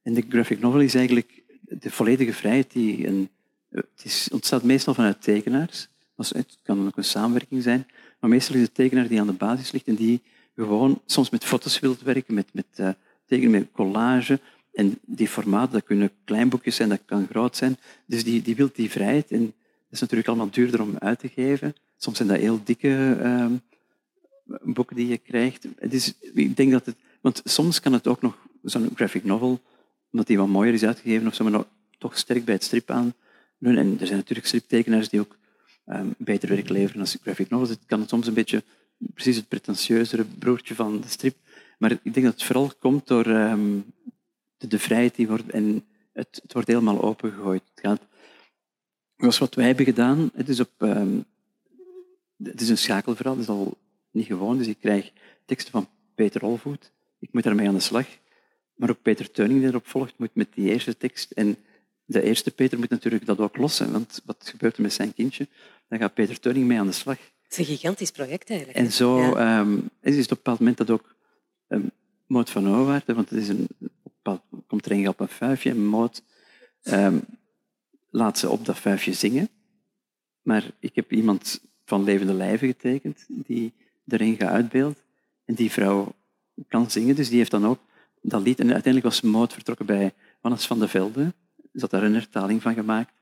En 0.03 0.13
de 0.13 0.25
graphic 0.29 0.59
novel 0.59 0.79
is 0.79 0.95
eigenlijk 0.95 1.43
de 1.61 1.91
volledige 1.91 2.33
vrijheid 2.33 2.71
die 2.71 3.07
een... 3.07 3.29
Het 3.69 4.01
is, 4.03 4.29
ontstaat 4.31 4.63
meestal 4.63 4.93
vanuit 4.93 5.21
tekenaars. 5.21 5.87
Het 6.15 6.57
kan 6.63 6.87
ook 6.87 6.97
een 6.97 7.03
samenwerking 7.03 7.63
zijn. 7.63 7.87
Maar 8.19 8.29
meestal 8.29 8.55
is 8.55 8.61
het 8.61 8.73
tekenaar 8.73 9.07
die 9.07 9.19
aan 9.19 9.27
de 9.27 9.33
basis 9.33 9.71
ligt 9.71 9.87
en 9.87 9.95
die 9.95 10.21
gewoon 10.55 11.01
soms 11.05 11.29
met 11.29 11.43
foto's 11.43 11.79
wilt 11.79 12.01
werken, 12.01 12.33
met, 12.33 12.47
met 12.53 12.65
uh, 12.75 12.89
tekenen, 13.25 13.51
met 13.51 13.71
collage. 13.71 14.39
En 14.73 14.99
die 15.05 15.27
formaten, 15.27 15.73
dat 15.73 15.83
kunnen 15.83 16.11
klein 16.23 16.51
zijn, 16.63 16.89
dat 16.89 17.01
kan 17.05 17.27
groot 17.29 17.55
zijn. 17.55 17.77
Dus 18.05 18.23
die, 18.23 18.41
die 18.41 18.55
wil 18.55 18.69
die 18.73 18.91
vrijheid. 18.91 19.31
En 19.31 19.45
dat 19.45 19.53
is 19.89 19.99
natuurlijk 19.99 20.27
allemaal 20.27 20.49
duurder 20.49 20.81
om 20.81 20.95
uit 20.99 21.19
te 21.19 21.29
geven. 21.29 21.75
Soms 21.97 22.17
zijn 22.17 22.29
dat 22.29 22.37
heel 22.37 22.61
dikke 22.63 23.17
uh, 23.21 23.45
boeken 24.61 24.95
die 24.95 25.07
je 25.07 25.17
krijgt. 25.17 25.67
Is, 25.79 26.13
ik 26.33 26.55
denk 26.57 26.71
dat 26.71 26.85
het, 26.85 26.95
want 27.21 27.41
soms 27.43 27.79
kan 27.79 27.93
het 27.93 28.07
ook 28.07 28.21
nog 28.21 28.37
zo'n 28.63 28.89
graphic 28.95 29.23
novel, 29.23 29.61
omdat 30.13 30.27
die 30.27 30.37
wat 30.37 30.47
mooier 30.47 30.73
is 30.73 30.83
uitgegeven 30.83 31.27
of 31.27 31.35
zo, 31.35 31.49
maar 31.49 31.63
toch 31.97 32.17
sterk 32.17 32.45
bij 32.45 32.53
het 32.53 32.63
strip 32.63 32.89
aan 32.89 33.13
doen. 33.57 33.77
En 33.77 33.97
er 33.99 34.05
zijn 34.05 34.19
natuurlijk 34.19 34.47
striptekenaars 34.47 35.09
die 35.09 35.19
ook 35.19 35.37
um, 35.85 36.13
beter 36.17 36.49
werk 36.49 36.69
leveren 36.69 37.01
als 37.01 37.17
graphic 37.21 37.49
novels. 37.49 37.69
Het 37.69 37.85
kan 37.85 38.07
soms 38.07 38.27
een 38.27 38.33
beetje 38.33 38.63
precies 39.13 39.35
het 39.35 39.47
pretentieuzere 39.47 40.23
broertje 40.23 40.75
van 40.75 41.01
de 41.01 41.07
strip. 41.07 41.35
Maar 41.77 41.91
ik 41.91 42.13
denk 42.13 42.25
dat 42.25 42.33
het 42.33 42.43
vooral 42.43 42.71
komt 42.79 43.07
door 43.07 43.25
um, 43.27 43.85
de, 44.57 44.67
de, 44.67 44.79
vrijheid 44.79 45.15
die 45.15 45.27
wordt 45.27 45.49
en 45.49 45.85
het, 46.13 46.41
wordt 46.47 46.67
helemaal 46.67 47.01
opengegooid. 47.01 47.63
Het 47.75 47.85
gaat, 47.85 48.01
zoals 49.17 49.37
wat 49.37 49.55
wij 49.55 49.65
hebben 49.65 49.85
gedaan, 49.85 50.31
het 50.33 50.49
is, 50.49 50.59
op, 50.59 50.71
um, 50.77 51.25
het 52.43 52.61
is 52.61 52.69
een 52.69 52.77
schakelverhaal, 52.77 53.35
dat 53.35 53.43
is 53.43 53.49
al 53.49 53.77
niet 54.11 54.25
gewoon. 54.25 54.57
Dus 54.57 54.67
ik 54.67 54.79
krijg 54.79 55.11
teksten 55.45 55.71
van 55.71 55.87
Peter 56.15 56.43
Olvoet. 56.43 56.91
Ik 57.19 57.33
moet 57.33 57.43
daarmee 57.43 57.67
aan 57.67 57.73
de 57.73 57.79
slag. 57.79 58.07
Maar 58.83 58.91
ook 58.91 59.01
Peter 59.01 59.31
Teuning 59.31 59.59
die 59.59 59.69
erop 59.69 59.87
volgt, 59.87 60.13
moet 60.17 60.29
met 60.33 60.47
die 60.53 60.69
eerste 60.69 60.97
tekst. 60.97 61.31
En 61.31 61.57
de 62.05 62.21
eerste 62.21 62.51
Peter 62.51 62.79
moet 62.79 62.89
natuurlijk 62.89 63.25
dat 63.25 63.39
ook 63.39 63.57
lossen. 63.57 63.91
Want 63.91 64.21
wat 64.25 64.49
gebeurt 64.51 64.75
er 64.75 64.81
met 64.81 64.93
zijn 64.93 65.13
kindje? 65.13 65.47
Dan 65.87 65.99
gaat 65.99 66.13
Peter 66.13 66.39
Teuning 66.39 66.65
mee 66.65 66.79
aan 66.79 66.85
de 66.85 66.91
slag. 66.91 67.17
Het 67.43 67.51
is 67.51 67.57
een 67.57 67.65
gigantisch 67.65 68.11
project 68.11 68.49
eigenlijk. 68.49 68.79
En 68.79 68.91
zo 68.91 69.19
ja. 69.19 69.59
um, 69.59 69.89
is 70.01 70.17
het 70.17 70.25
op 70.25 70.31
een 70.31 70.37
bepaald 70.37 70.59
moment 70.59 70.77
dat 70.77 70.89
ook 70.89 71.15
um, 71.67 71.91
Moot 72.27 72.49
van 72.49 72.67
Ouwaard, 72.67 73.05
want 73.05 73.29
het 73.29 73.39
is 73.39 73.47
een, 73.47 73.67
op, 74.23 74.43
komt 74.67 74.85
er 74.85 74.91
een 74.91 75.07
op 75.07 75.19
een 75.19 75.27
vuifje 75.27 75.69
en 75.69 75.85
Moot 75.85 76.23
um, 76.83 77.21
laat 78.09 78.37
ze 78.37 78.49
op 78.49 78.65
dat 78.65 78.79
vuifje 78.79 79.13
zingen. 79.13 79.49
Maar 80.41 80.71
ik 80.79 80.95
heb 80.95 81.11
iemand 81.11 81.61
van 81.85 82.03
levende 82.03 82.33
lijven 82.33 82.67
getekend 82.67 83.25
die 83.27 83.73
erin 84.07 84.35
gaat 84.35 84.49
uitbeelden. 84.49 84.97
En 85.45 85.55
die 85.55 85.71
vrouw 85.71 86.15
kan 86.67 86.91
zingen, 86.91 87.15
dus 87.15 87.29
die 87.29 87.37
heeft 87.37 87.51
dan 87.51 87.65
ook 87.65 87.79
dat 88.23 88.41
lied. 88.41 88.59
En 88.59 88.73
uiteindelijk 88.73 89.13
was 89.13 89.21
Moot 89.21 89.53
vertrokken 89.53 89.85
bij 89.85 90.13
Wannes 90.41 90.65
van 90.65 90.79
de 90.79 90.87
Velde. 90.87 91.33
Ze 91.73 91.79
had 91.79 91.89
daar 91.89 92.03
een 92.03 92.13
hertaling 92.13 92.61
van 92.61 92.73
gemaakt. 92.73 93.13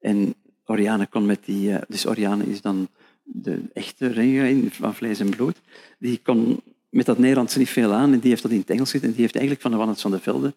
En 0.00 0.34
Oriane 0.64 1.06
kon 1.06 1.26
met 1.26 1.44
die... 1.44 1.72
Eh, 1.72 1.82
dus 1.88 2.06
Oriane 2.06 2.44
is 2.44 2.60
dan 2.60 2.88
de 3.22 3.62
echte 3.72 4.06
ringen 4.06 4.70
van 4.70 4.94
vlees 4.94 5.20
en 5.20 5.30
bloed. 5.30 5.60
Die 5.98 6.20
kon 6.22 6.60
met 6.88 7.06
dat 7.06 7.18
Nederlands 7.18 7.56
niet 7.56 7.68
veel 7.68 7.92
aan 7.92 8.12
en 8.12 8.18
die 8.18 8.30
heeft 8.30 8.42
dat 8.42 8.50
in 8.50 8.58
het 8.58 8.70
Engels 8.70 8.90
gezet. 8.90 9.06
En 9.06 9.12
die 9.12 9.20
heeft 9.20 9.34
eigenlijk 9.34 9.62
van 9.62 9.70
de 9.70 9.76
Wannes 9.76 10.00
van 10.00 10.10
de 10.10 10.20
Velde 10.20 10.54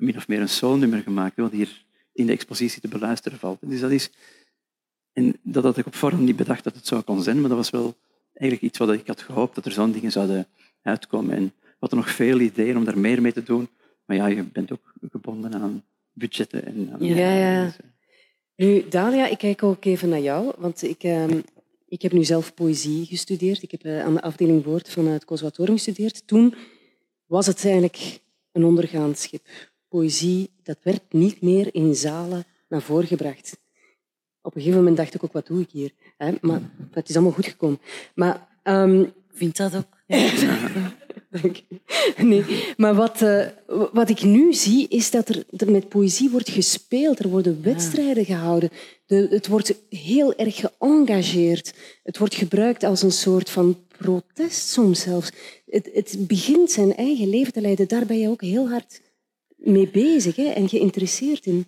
min 0.00 0.16
of 0.16 0.28
meer 0.28 0.40
een 0.40 0.48
solo-nummer 0.48 1.02
gemaakt, 1.02 1.36
wat 1.36 1.52
hier 1.52 1.84
in 2.12 2.26
de 2.26 2.32
expositie 2.32 2.80
te 2.80 2.88
beluisteren 2.88 3.38
valt. 3.38 3.58
Dus 3.60 3.80
dat 3.80 3.90
is... 3.90 4.10
En 5.12 5.36
dat 5.42 5.64
had 5.64 5.76
ik 5.76 5.86
op 5.86 5.94
voorhand 5.94 6.24
niet 6.24 6.36
bedacht 6.36 6.64
dat 6.64 6.74
het 6.74 6.86
zo 6.86 7.00
kon 7.00 7.22
zijn, 7.22 7.40
maar 7.40 7.48
dat 7.48 7.58
was 7.58 7.70
wel 7.70 7.96
eigenlijk 8.32 8.62
iets 8.62 8.78
wat 8.78 8.92
ik 8.92 9.06
had 9.06 9.22
gehoopt, 9.22 9.54
dat 9.54 9.66
er 9.66 9.72
zo'n 9.72 9.92
dingen 9.92 10.12
zouden 10.12 10.46
uitkomen. 10.82 11.36
En 11.36 11.52
we 11.80 11.86
hadden 11.86 11.98
nog 11.98 12.10
veel 12.10 12.40
ideeën 12.40 12.76
om 12.76 12.84
daar 12.84 12.98
meer 12.98 13.22
mee 13.22 13.32
te 13.32 13.42
doen, 13.42 13.68
maar 14.04 14.16
ja, 14.16 14.26
je 14.26 14.42
bent 14.42 14.72
ook 14.72 14.94
gebonden 15.10 15.54
aan 15.54 15.84
budgetten. 16.12 16.66
En 16.66 16.90
aan 16.92 17.04
ja, 17.04 17.34
ja. 17.34 17.72
Nu, 18.56 18.88
Dalia, 18.88 19.26
ik 19.26 19.38
kijk 19.38 19.62
ook 19.62 19.84
even 19.84 20.08
naar 20.08 20.20
jou, 20.20 20.52
want 20.58 20.82
ik, 20.82 21.04
uh, 21.04 21.24
ik 21.88 22.02
heb 22.02 22.12
nu 22.12 22.24
zelf 22.24 22.54
poëzie 22.54 23.06
gestudeerd. 23.06 23.62
Ik 23.62 23.70
heb 23.70 23.84
uh, 23.84 24.04
aan 24.04 24.14
de 24.14 24.22
afdeling 24.22 24.64
woord 24.64 24.90
van 24.90 25.06
het 25.06 25.24
conservatorium 25.24 25.76
gestudeerd. 25.76 26.26
Toen 26.26 26.54
was 27.26 27.46
het 27.46 27.64
eigenlijk 27.64 28.20
een 28.52 28.64
ondergaand 28.64 29.18
schip. 29.18 29.46
Poëzie, 29.88 30.50
dat 30.62 30.78
werd 30.82 31.02
niet 31.10 31.40
meer 31.40 31.74
in 31.74 31.94
zalen 31.94 32.44
naar 32.68 32.82
voren 32.82 33.06
gebracht. 33.06 33.58
Op 34.42 34.54
een 34.54 34.60
gegeven 34.60 34.78
moment 34.78 34.96
dacht 34.96 35.14
ik 35.14 35.24
ook, 35.24 35.32
wat 35.32 35.46
doe 35.46 35.60
ik 35.60 35.70
hier? 35.70 35.92
Maar 36.40 36.60
het 36.90 37.08
is 37.08 37.14
allemaal 37.14 37.32
goed 37.34 37.46
gekomen. 37.46 37.80
Maar, 38.14 38.48
um, 38.64 39.12
Vind 39.32 39.56
dat 39.56 39.76
ook? 39.76 39.96
Nee, 42.16 42.44
maar 42.76 42.94
wat, 42.94 43.20
uh, 43.20 43.46
wat 43.92 44.10
ik 44.10 44.22
nu 44.22 44.54
zie, 44.54 44.88
is 44.88 45.10
dat 45.10 45.28
er, 45.28 45.44
er, 45.56 45.70
met 45.70 45.88
poëzie 45.88 46.30
wordt 46.30 46.48
gespeeld. 46.48 47.18
Er 47.18 47.28
worden 47.28 47.62
wedstrijden 47.62 48.24
gehouden. 48.24 48.70
De, 49.06 49.26
het 49.30 49.46
wordt 49.46 49.74
heel 49.88 50.34
erg 50.34 50.56
geëngageerd. 50.56 51.74
Het 52.02 52.18
wordt 52.18 52.34
gebruikt 52.34 52.82
als 52.82 53.02
een 53.02 53.12
soort 53.12 53.50
van 53.50 53.78
protest 53.98 54.68
soms 54.68 55.00
zelfs. 55.00 55.30
Het, 55.66 55.90
het 55.92 56.16
begint 56.18 56.70
zijn 56.70 56.96
eigen 56.96 57.28
leven 57.28 57.52
te 57.52 57.60
leiden. 57.60 57.88
Daar 57.88 58.06
ben 58.06 58.18
je 58.18 58.28
ook 58.28 58.42
heel 58.42 58.68
hard 58.68 59.00
mee 59.56 59.88
bezig 59.90 60.36
hè, 60.36 60.48
en 60.48 60.68
geïnteresseerd 60.68 61.46
in. 61.46 61.66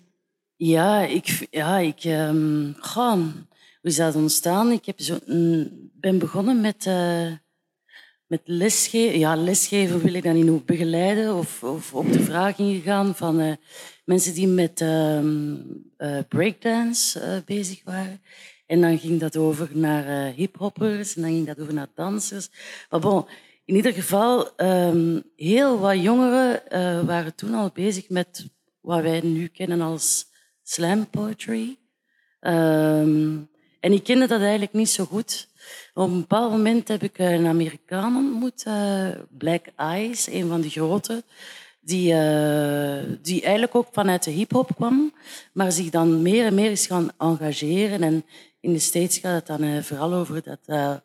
Ja, 0.55 1.05
ik... 1.05 1.47
Ja, 1.49 1.77
ik 1.77 2.03
um, 2.03 2.75
goh, 2.79 3.13
hoe 3.13 3.91
is 3.91 3.95
dat 3.95 4.15
ontstaan? 4.15 4.71
Ik 4.71 4.85
heb 4.85 5.01
zo, 5.01 5.17
mm, 5.25 5.89
ben 5.93 6.17
begonnen 6.17 6.61
met... 6.61 6.85
Uh, 6.85 7.31
met 8.27 8.41
lesgeven. 8.43 9.19
Ja, 9.19 9.35
lesgeven 9.35 10.01
wil 10.01 10.13
ik 10.13 10.23
dan 10.23 10.33
niet 10.33 10.47
hoe 10.47 10.63
begeleiden 10.63 11.35
of, 11.35 11.63
of 11.63 11.93
op 11.93 12.11
de 12.11 12.23
vraag 12.23 12.57
ingegaan 12.57 13.15
van 13.15 13.39
uh, 13.39 13.53
mensen 14.05 14.33
die 14.33 14.47
met 14.47 14.81
uh, 14.81 15.23
uh, 15.23 16.19
breakdance 16.29 17.43
bezig 17.45 17.83
waren. 17.83 18.21
En 18.65 18.81
dan 18.81 18.99
ging 18.99 19.19
dat 19.19 19.37
over 19.37 19.69
naar 19.73 20.33
hiphoppers 20.33 21.15
en 21.15 21.21
dan 21.21 21.31
ging 21.31 21.47
dat 21.47 21.59
over 21.59 21.73
naar 21.73 21.91
dansers. 21.95 22.49
Maar 22.89 22.99
bon, 22.99 23.25
in 23.65 23.75
ieder 23.75 23.93
geval, 23.93 24.49
um, 24.57 25.23
heel 25.35 25.79
wat 25.79 26.01
jongeren 26.01 26.61
waren 27.05 27.35
toen 27.35 27.53
al 27.53 27.69
bezig 27.73 28.09
met 28.09 28.45
wat 28.81 29.01
wij 29.01 29.21
nu 29.21 29.47
kennen 29.47 29.81
als 29.81 30.25
slam 30.63 31.09
poetry. 31.09 31.77
Um, 32.41 33.49
en 33.79 33.91
ik 33.91 34.03
kende 34.03 34.27
dat 34.27 34.41
eigenlijk 34.41 34.73
niet 34.73 34.89
zo 34.89 35.05
goed. 35.05 35.49
Op 35.93 36.09
een 36.09 36.19
bepaald 36.19 36.51
moment 36.51 36.87
heb 36.87 37.03
ik 37.03 37.17
een 37.17 37.45
Amerikaan 37.45 38.15
ontmoet, 38.15 38.63
uh, 38.67 39.07
Black 39.37 39.65
Eyes, 39.75 40.27
een 40.27 40.47
van 40.47 40.61
de 40.61 40.69
grote, 40.69 41.23
die, 41.81 42.13
uh, 42.13 42.99
die 43.21 43.41
eigenlijk 43.41 43.75
ook 43.75 43.87
vanuit 43.91 44.23
de 44.23 44.31
hip-hop 44.31 44.75
kwam, 44.75 45.13
maar 45.53 45.71
zich 45.71 45.89
dan 45.89 46.21
meer 46.21 46.45
en 46.45 46.53
meer 46.53 46.71
is 46.71 46.87
gaan 46.87 47.11
engageren. 47.17 48.03
En 48.03 48.25
in 48.59 48.73
de 48.73 48.79
States 48.79 49.17
gaat 49.17 49.35
het 49.35 49.47
dan 49.47 49.63
uh, 49.63 49.81
vooral 49.81 50.13
over 50.13 50.43
dat 50.43 51.01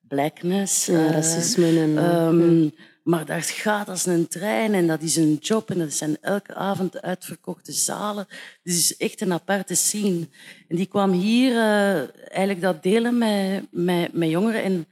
blackness, 0.00 0.86
ja, 0.86 1.10
racisme 1.10 1.80
en. 1.80 2.14
Um, 2.14 2.72
maar 3.06 3.24
dat 3.24 3.44
gaat 3.44 3.88
als 3.88 4.06
een 4.06 4.28
trein 4.28 4.74
en 4.74 4.86
dat 4.86 5.02
is 5.02 5.16
een 5.16 5.34
job 5.34 5.70
en 5.70 5.78
dat 5.78 5.92
zijn 5.92 6.16
elke 6.20 6.54
avond 6.54 7.02
uitverkochte 7.02 7.72
zalen. 7.72 8.26
Dus 8.62 8.74
het 8.74 8.84
is 8.84 8.96
echt 8.96 9.20
een 9.20 9.32
aparte 9.32 9.74
scene. 9.74 10.28
En 10.68 10.76
die 10.76 10.86
kwam 10.86 11.12
hier 11.12 11.50
uh, 11.50 11.96
eigenlijk 12.28 12.60
dat 12.60 12.82
delen 12.82 13.18
met, 13.18 13.66
met, 13.70 14.12
met 14.12 14.30
jongeren. 14.30 14.62
En 14.62 14.86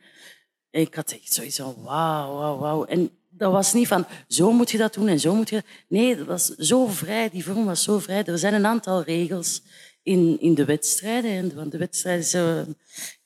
ik 0.71 0.95
had 0.95 1.13
echt 1.13 1.33
zoiets 1.33 1.57
van 1.57 1.75
wauw, 1.83 2.59
wauw. 2.59 2.85
En 2.85 3.11
dat 3.31 3.53
was 3.53 3.73
niet 3.73 3.89
van 3.89 4.07
zo 4.29 4.53
moet 4.53 4.71
je 4.71 4.79
dat 4.79 4.95
doen 4.95 5.09
en 5.09 5.21
zo 5.21 5.35
moet 5.35 5.51
je... 5.51 5.63
Nee, 5.89 6.17
dat 6.17 6.27
was 6.27 6.47
zo 6.47 6.87
vrij. 6.87 7.31
Die 7.31 7.45
vorm 7.45 7.65
was 7.65 7.83
zo 7.83 7.99
vrij. 7.99 8.25
Er 8.25 8.39
zijn 8.39 8.55
een 8.55 8.67
aantal 8.67 9.03
regels 9.03 9.63
in, 10.03 10.41
in 10.41 10.55
de 10.55 10.65
wedstrijden. 10.65 11.55
Want 11.55 11.73
de 11.73 11.79
wedstrijden 11.79 12.77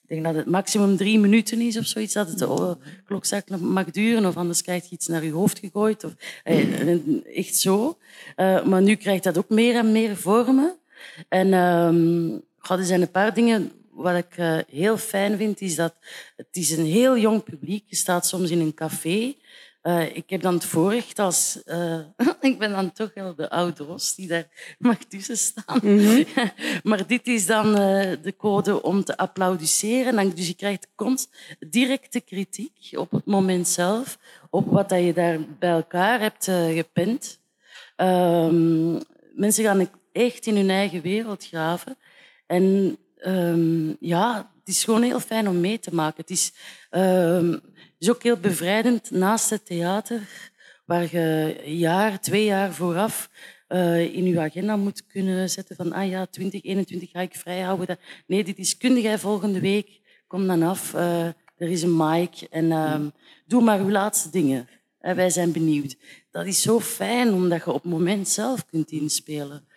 ik 0.09 0.15
denk 0.15 0.27
dat 0.27 0.35
het 0.35 0.47
maximum 0.47 0.97
drie 0.97 1.19
minuten 1.19 1.61
is 1.61 1.79
of 1.79 1.87
zoiets, 1.87 2.13
dat 2.13 2.29
het 2.29 2.39
de 2.39 2.77
klokzak 3.05 3.49
mag 3.61 3.91
duren. 3.91 4.27
Of 4.27 4.37
anders 4.37 4.63
krijg 4.63 4.85
je 4.85 4.95
iets 4.95 5.07
naar 5.07 5.25
je 5.25 5.33
hoofd 5.33 5.59
gegooid. 5.59 6.05
Of, 6.05 6.15
eh, 6.45 7.37
echt 7.37 7.57
zo. 7.57 7.99
Uh, 8.37 8.65
maar 8.65 8.83
nu 8.83 8.95
krijgt 8.95 9.25
dat 9.25 9.39
ook 9.39 9.49
meer 9.49 9.75
en 9.75 9.93
meer 9.93 10.17
vormen. 10.17 10.77
En 11.29 11.53
um, 11.53 12.43
er 12.69 12.85
zijn 12.85 13.01
een 13.01 13.11
paar 13.11 13.35
dingen 13.35 13.73
wat 13.91 14.17
ik 14.17 14.65
heel 14.71 14.97
fijn 14.97 15.37
vind, 15.37 15.61
is 15.61 15.75
dat 15.75 15.95
het 16.37 16.49
is 16.51 16.71
een 16.71 16.87
heel 16.87 17.19
jong 17.19 17.45
publiek. 17.45 17.85
Je 17.87 17.97
staat 17.97 18.27
soms 18.27 18.51
in 18.51 18.61
een 18.61 18.75
café 18.75 19.35
uh, 19.83 20.17
ik 20.17 20.31
heb 20.31 20.41
dan 20.41 20.55
het 20.55 20.65
voorrecht 20.65 21.19
als... 21.19 21.63
Uh, 21.67 21.99
ik 22.41 22.59
ben 22.59 22.71
dan 22.71 22.93
toch 22.93 23.15
wel 23.15 23.35
de 23.35 23.51
oude 23.51 23.85
ros 23.85 24.15
die 24.15 24.27
daar 24.27 24.77
mag 24.79 24.99
tussen 24.99 25.37
staan. 25.37 25.81
Mm 25.83 25.99
-hmm. 25.99 26.25
maar 26.91 27.07
dit 27.07 27.27
is 27.27 27.47
dan 27.47 27.67
uh, 27.69 28.13
de 28.23 28.35
code 28.37 28.83
om 28.83 29.05
te 29.05 29.17
applaudisseren. 29.17 30.35
Dus 30.35 30.47
je 30.47 30.55
krijgt 30.55 30.89
directe 31.59 32.21
kritiek 32.21 32.91
op 32.93 33.11
het 33.11 33.25
moment 33.25 33.69
zelf, 33.69 34.19
op 34.51 34.67
wat 34.67 34.89
dat 34.89 35.05
je 35.05 35.13
daar 35.13 35.39
bij 35.59 35.71
elkaar 35.71 36.21
hebt 36.21 36.45
gepend. 36.75 37.41
Um, 37.97 38.99
mensen 39.35 39.65
gaan 39.65 39.91
echt 40.13 40.47
in 40.47 40.57
hun 40.57 40.71
eigen 40.71 41.03
wereld 41.03 41.47
graven. 41.47 41.97
En 42.47 42.99
um, 43.27 43.97
ja, 44.01 44.53
het 44.59 44.69
is 44.69 44.85
gewoon 44.85 45.03
heel 45.03 45.21
fijn 45.21 45.49
om 45.49 45.61
mee 45.61 45.79
te 45.79 45.95
maken. 45.95 46.21
Het 46.21 46.31
is... 46.31 46.53
Is 47.99 48.11
ook 48.11 48.23
heel 48.23 48.37
bevrijdend 48.37 49.11
naast 49.11 49.51
het 49.51 49.67
theater, 49.67 50.21
waar 50.85 51.09
je 51.11 51.57
jaar, 51.65 52.21
twee 52.21 52.45
jaar 52.45 52.73
vooraf 52.73 53.31
uh, 53.69 54.15
in 54.15 54.25
je 54.25 54.41
agenda 54.41 54.77
moet 54.77 55.07
kunnen 55.07 55.51
zetten 55.51 55.77
van 55.77 55.93
ah 55.93 56.09
ja, 56.09 56.27
2021 56.27 57.11
ga 57.11 57.21
ik 57.21 57.35
vrijhouden. 57.35 57.99
Nee, 58.27 58.45
dit 58.45 58.59
is 58.59 58.77
kundig 58.77 59.21
volgende 59.21 59.61
week. 59.61 60.01
Kom 60.27 60.47
dan 60.47 60.63
af. 60.63 60.95
Uh, 60.95 61.27
er 61.57 61.69
is 61.69 61.83
een 61.83 61.97
mic 61.97 62.47
en 62.51 62.73
ehm, 62.73 63.09
doe 63.47 63.63
maar 63.63 63.81
uw 63.81 63.91
laatste 63.91 64.31
dingen. 64.31 64.69
En 65.01 65.17
wij 65.17 65.31
zijn 65.31 65.53
benieuwd. 65.53 65.97
Dat 66.31 66.47
is 66.47 66.63
zo 66.63 66.81
fijn, 66.81 67.33
omdat 67.33 67.65
je 67.65 67.73
op 67.73 67.83
het 67.83 67.93
moment 67.93 68.29
zelf 68.29 68.67
kunt 68.67 68.91
inspelen. 68.91 69.69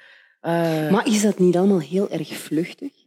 Uh, 0.42 0.92
maar 0.92 1.08
is 1.08 1.22
dat 1.22 1.40
niet 1.40 1.58
allemaal 1.58 1.80
heel 1.80 2.10
erg 2.10 2.28
vluchtig? 2.28 3.01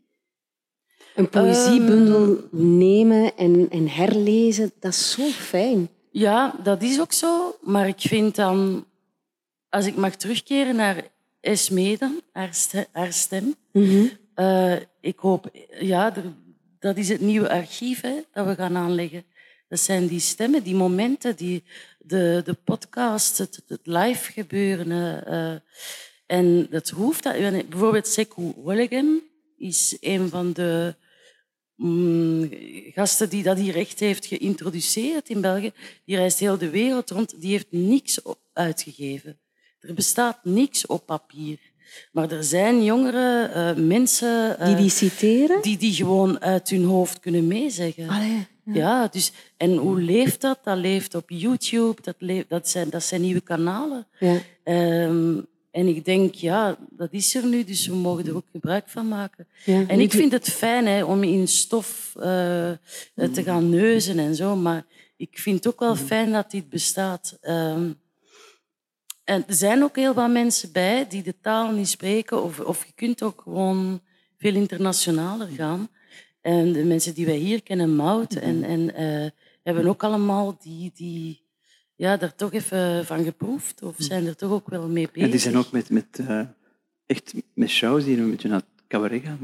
Een 1.15 1.29
poëziebundel 1.29 2.37
ehm, 2.37 2.77
nemen 2.79 3.37
en, 3.37 3.67
en 3.71 3.89
herlezen, 3.89 4.73
dat 4.81 4.93
is 4.93 5.11
zo 5.11 5.29
fijn. 5.29 5.89
Ja, 6.11 6.55
dat 6.63 6.83
is 6.83 7.01
ook 7.01 7.13
zo. 7.13 7.57
Maar 7.61 7.89
ik 7.89 8.01
vind 8.01 8.35
dan, 8.35 8.87
als 9.69 9.87
ik 9.87 9.97
mag 9.97 10.17
terugkeren 10.17 10.77
naar 10.77 11.05
Esme 11.41 11.97
dan, 11.99 12.21
haar, 12.93 13.13
stem. 13.13 13.55
Mhm. 13.73 14.07
Eh, 14.35 14.77
ik 15.01 15.19
hoop, 15.19 15.51
ja, 15.81 16.13
dat 16.79 16.97
is 16.97 17.09
het 17.09 17.21
nieuwe 17.21 17.51
archief 17.51 18.01
hè, 18.01 18.15
dat 18.33 18.47
we 18.47 18.55
gaan 18.55 18.77
aanleggen. 18.77 19.25
Dat 19.69 19.81
zijn 19.81 20.07
die 20.07 20.21
stemmen, 20.21 20.63
die 20.63 20.75
momenten, 20.75 21.37
die, 21.37 21.65
de, 21.99 22.43
de 22.45 22.55
podcast, 22.65 23.39
het, 23.39 23.63
het 23.67 23.81
live 23.83 24.33
gebeuren. 24.33 24.89
Uh, 25.29 25.55
en 26.27 26.67
dat 26.71 26.89
hoeft. 26.89 27.23
Bijvoorbeeld 27.69 28.07
Sekou 28.07 28.53
Wollegem 28.57 29.23
is 29.57 29.97
een 30.01 30.29
van 30.29 30.53
de 30.53 30.95
mm, 31.77 32.51
gasten 32.95 33.29
die 33.29 33.43
dat 33.43 33.59
hier 33.59 33.77
echt 33.77 34.01
heeft 34.01 34.27
geïntroduceerd 34.27 35.29
in 35.29 35.41
België. 35.41 35.73
Die 36.05 36.17
reist 36.17 36.39
heel 36.39 36.59
de 36.59 36.71
wereld 36.71 37.11
rond. 37.11 37.41
Die 37.41 37.51
heeft 37.51 37.67
niks 37.71 38.21
uitgegeven. 38.53 39.39
Er 39.81 39.95
bestaat 39.95 40.39
niks 40.43 40.87
op 40.87 41.07
papier. 41.07 41.59
Maar 42.13 42.31
er 42.31 42.45
zijn 42.45 42.85
jongere 42.85 43.51
uh, 43.55 43.85
mensen... 43.85 44.57
Uh, 44.61 44.67
die 44.67 44.77
die 44.77 44.91
citeren? 44.91 45.63
Die 45.63 45.77
die 45.77 45.93
gewoon 45.93 46.41
uit 46.41 46.69
hun 46.69 46.85
hoofd 46.85 47.21
kunnen 47.21 47.47
meezeggen. 47.47 48.09
Allee, 48.09 48.47
ja. 48.65 48.75
ja. 48.75 49.09
dus, 49.09 49.33
en 49.57 49.77
hoe 49.77 50.01
leeft 50.01 50.41
dat? 50.41 50.59
Dat 50.65 50.77
leeft 50.77 51.15
op 51.15 51.31
YouTube. 51.31 52.03
Dat, 52.03 52.15
leeft, 52.19 52.49
dat, 52.49 52.69
zijn, 52.69 52.91
dat 52.91 53.03
zijn 53.03 53.21
nieuwe 53.21 53.41
kanalen. 53.41 54.07
Ja. 54.19 54.39
Um, 55.05 55.47
en 55.75 55.87
ik 55.87 56.05
denk, 56.05 56.35
ja, 56.35 56.77
dat 56.91 57.13
is 57.13 57.35
er 57.35 57.47
nu, 57.47 57.65
dus 57.65 57.87
we 57.87 57.95
mogen 57.95 58.27
er 58.27 58.37
ook 58.37 58.47
gebruik 58.53 58.89
van 58.89 59.09
maken. 59.09 59.47
Ja, 59.65 59.85
en 59.87 60.01
ik 60.01 60.13
vind 60.13 60.33
het 60.33 60.51
fijn 60.51 60.87
hè, 60.87 61.05
om 61.05 61.23
in 61.23 61.49
stof 61.49 62.13
uh, 62.17 62.23
te 63.15 63.43
gaan 63.43 63.69
neuzen 63.69 64.19
en 64.19 64.35
zo, 64.35 64.57
maar 64.57 64.87
ik 65.17 65.39
vind 65.39 65.57
het 65.57 65.73
ook 65.73 65.81
wel 65.81 65.97
fijn 65.97 66.33
dat 66.33 66.51
dit 66.51 66.69
bestaat. 66.69 67.39
Um, 67.43 68.01
en 69.25 69.45
er 69.47 69.55
zijn 69.55 69.83
ook 69.83 69.97
heel 69.97 70.15
wat 70.15 70.31
mensen 70.31 70.73
bij 70.73 71.07
die 71.09 71.23
de 71.23 71.35
taal 71.41 71.73
niet 71.73 71.89
spreken, 71.89 72.43
of, 72.43 72.61
of 72.61 72.85
je 72.87 72.93
kunt 72.95 73.23
ook 73.23 73.41
gewoon 73.43 74.01
veel 74.39 74.55
internationaler 74.55 75.49
gaan. 75.49 75.89
En 76.41 76.73
de 76.73 76.85
mensen 76.85 77.15
die 77.15 77.27
wij 77.27 77.37
hier 77.37 77.63
kennen, 77.63 77.97
Mout, 77.97 78.35
en, 78.35 78.65
en 78.65 79.01
uh, 79.03 79.31
hebben 79.63 79.87
ook 79.87 80.05
allemaal 80.05 80.57
die, 80.63 80.93
die, 80.95 81.44
ja, 81.97 82.17
daar 82.17 82.35
toch 82.35 82.53
even 82.53 83.07
van 83.07 83.25
geproefd, 83.25 83.83
of 83.83 83.95
zijn 83.99 84.27
er 84.27 84.37
toch 84.37 84.51
ook 84.51 84.69
wel 84.69 84.89
mee 84.89 85.09
bezig. 85.13 85.23
Ja, 85.23 85.31
die 85.31 85.41
zijn 85.41 85.57
ook 85.57 85.71
met, 85.71 85.91
met, 85.91 86.19
uh, 86.21 86.41
echt 87.07 87.35
met 87.55 87.69
shows 87.69 88.05
die 88.05 88.19
een 88.19 88.31
beetje 88.31 88.49
naar 88.49 88.59
het 88.59 88.85
cabaret 88.89 89.23
gaan. 89.23 89.39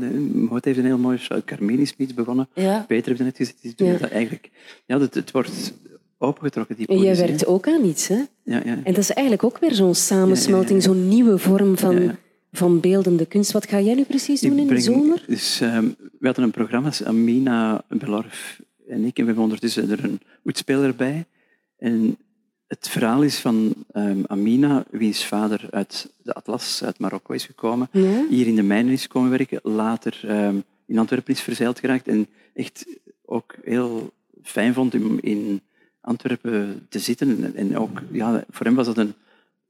Mout 0.44 0.64
heeft 0.64 0.78
een 0.78 0.84
heel 0.84 0.98
mooie 0.98 1.18
show, 1.18 1.44
Carmini 1.44 1.88
begonnen. 2.14 2.48
Ja. 2.54 2.84
Peter 2.88 3.08
heeft 3.08 3.22
net 3.22 3.36
gezegd, 3.36 3.62
die 3.62 3.86
ja. 3.86 3.98
dat 3.98 4.10
eigenlijk. 4.10 4.50
Ja, 4.86 5.00
het, 5.00 5.14
het 5.14 5.30
wordt 5.30 5.72
opengetrokken, 6.18 6.76
die 6.76 6.86
En 6.86 6.98
jij 6.98 7.16
werkt 7.16 7.46
ook 7.46 7.68
aan 7.68 7.84
iets, 7.84 8.08
hè? 8.08 8.22
Ja, 8.44 8.60
ja. 8.64 8.64
En 8.64 8.82
dat 8.84 8.98
is 8.98 9.10
eigenlijk 9.10 9.44
ook 9.44 9.58
weer 9.58 9.74
zo'n 9.74 9.94
samensmelting, 9.94 10.82
zo'n 10.82 11.08
nieuwe 11.08 11.38
vorm 11.38 11.78
van, 11.78 12.16
van 12.52 12.80
beeldende 12.80 13.26
kunst. 13.26 13.52
Wat 13.52 13.68
ga 13.68 13.80
jij 13.80 13.94
nu 13.94 14.04
precies 14.04 14.40
doen 14.40 14.58
in 14.58 14.66
de 14.66 14.80
zomer? 14.80 15.24
Dus, 15.26 15.60
um, 15.60 15.96
we 15.98 16.26
hadden 16.26 16.44
een 16.44 16.50
programma, 16.50 16.90
Amina 17.04 17.84
Belorf 17.88 18.60
en 18.88 19.04
ik, 19.04 19.16
en 19.16 19.20
we 19.20 19.24
hebben 19.24 19.42
ondertussen 19.42 19.90
er 19.90 20.04
een 20.04 20.20
oetspeler 20.44 20.96
bij. 20.96 21.24
En 21.78 22.16
het 22.70 22.88
verhaal 22.88 23.22
is 23.22 23.38
van 23.38 23.74
um, 23.94 24.24
Amina, 24.26 24.84
wiens 24.90 25.26
vader 25.26 25.66
uit 25.70 26.12
de 26.22 26.34
Atlas, 26.34 26.84
uit 26.84 26.98
Marokko 26.98 27.32
is 27.34 27.44
gekomen, 27.44 27.88
ja? 27.92 28.26
hier 28.28 28.46
in 28.46 28.54
de 28.54 28.62
mijnen 28.62 28.92
is 28.92 29.06
komen 29.06 29.30
werken, 29.30 29.60
later 29.62 30.20
um, 30.44 30.64
in 30.86 30.98
Antwerpen 30.98 31.34
is 31.34 31.40
verzeild 31.40 31.78
geraakt 31.78 32.08
en 32.08 32.26
echt 32.54 32.86
ook 33.24 33.54
heel 33.62 34.12
fijn 34.42 34.74
vond 34.74 34.94
om 34.94 35.18
in 35.20 35.60
Antwerpen 36.00 36.86
te 36.88 36.98
zitten. 36.98 37.54
En 37.56 37.78
ook, 37.78 38.02
ja, 38.10 38.44
voor 38.50 38.66
hem 38.66 38.74
was 38.74 38.86
dat 38.86 38.98
een... 38.98 39.14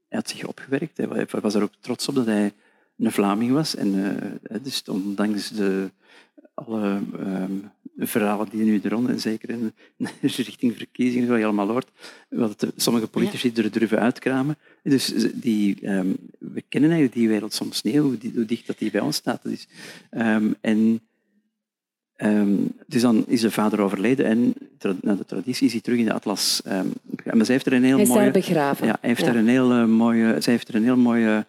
Hij 0.07 0.19
had 0.19 0.29
zich 0.29 0.45
opgewerkt. 0.45 0.97
Hij 0.97 1.27
was 1.41 1.55
er 1.55 1.63
ook 1.63 1.73
trots 1.79 2.07
op 2.07 2.15
dat 2.15 2.25
hij 2.25 2.53
een 2.97 3.11
Vlaming 3.11 3.51
was. 3.51 3.75
En 3.75 3.95
uh, 3.95 4.63
dus 4.63 4.83
ondanks 4.83 5.49
de, 5.49 5.89
alle 6.53 7.01
um, 7.19 7.71
verhalen 8.07 8.47
die 8.51 8.63
nu 8.63 8.79
er 8.83 8.89
rond, 8.89 9.09
en 9.09 9.19
zeker 9.19 9.49
in 9.49 9.73
richting 10.21 10.77
verkiezingen, 10.77 11.29
wat 11.29 11.37
je 11.37 11.43
allemaal 11.43 11.67
hoort, 11.67 11.89
wat 12.29 12.67
sommige 12.75 13.07
politici 13.07 13.51
er 13.55 13.71
durven 13.71 13.99
uitkramen. 13.99 14.57
Dus 14.83 15.13
die, 15.33 15.89
um, 15.89 16.17
we 16.37 16.63
kennen 16.69 16.89
eigenlijk 16.89 17.19
die 17.19 17.29
wereld 17.29 17.53
soms 17.53 17.81
niet, 17.81 17.97
hoe, 17.97 18.17
hoe 18.33 18.45
dicht 18.45 18.67
dat 18.67 18.77
die 18.77 18.91
bij 18.91 19.01
ons 19.01 19.15
staat. 19.15 19.43
Dus, 19.43 19.67
um, 20.11 20.55
en 20.61 21.01
Um, 22.23 22.71
dus 22.87 23.01
dan 23.01 23.23
is 23.27 23.41
de 23.41 23.51
vader 23.51 23.79
overleden 23.79 24.25
en 24.25 24.53
naar 25.01 25.17
de 25.17 25.25
traditie 25.25 25.65
is 25.65 25.71
hij 25.71 25.81
terug 25.81 25.99
in 25.99 26.05
de 26.05 26.13
atlas. 26.13 26.61
Maar 26.63 27.45
zij 27.45 27.53
heeft 27.53 27.65
er 27.65 27.73
een 27.73 27.83
heel 27.83 27.97
hij 27.97 28.05
mooie, 28.05 28.31
begraven. 28.31 28.87
Ja, 28.87 28.97
hij 28.99 29.09
heeft 29.09 29.21
ja. 29.21 29.27
er 29.27 29.35
een 29.35 29.47
heel 29.47 29.71
uh, 29.71 29.85
mooie, 29.85 30.41
zij 30.41 30.53
heeft 30.53 30.67
er 30.67 30.75
een 30.75 30.83
heel 30.83 30.97
mooie 30.97 31.45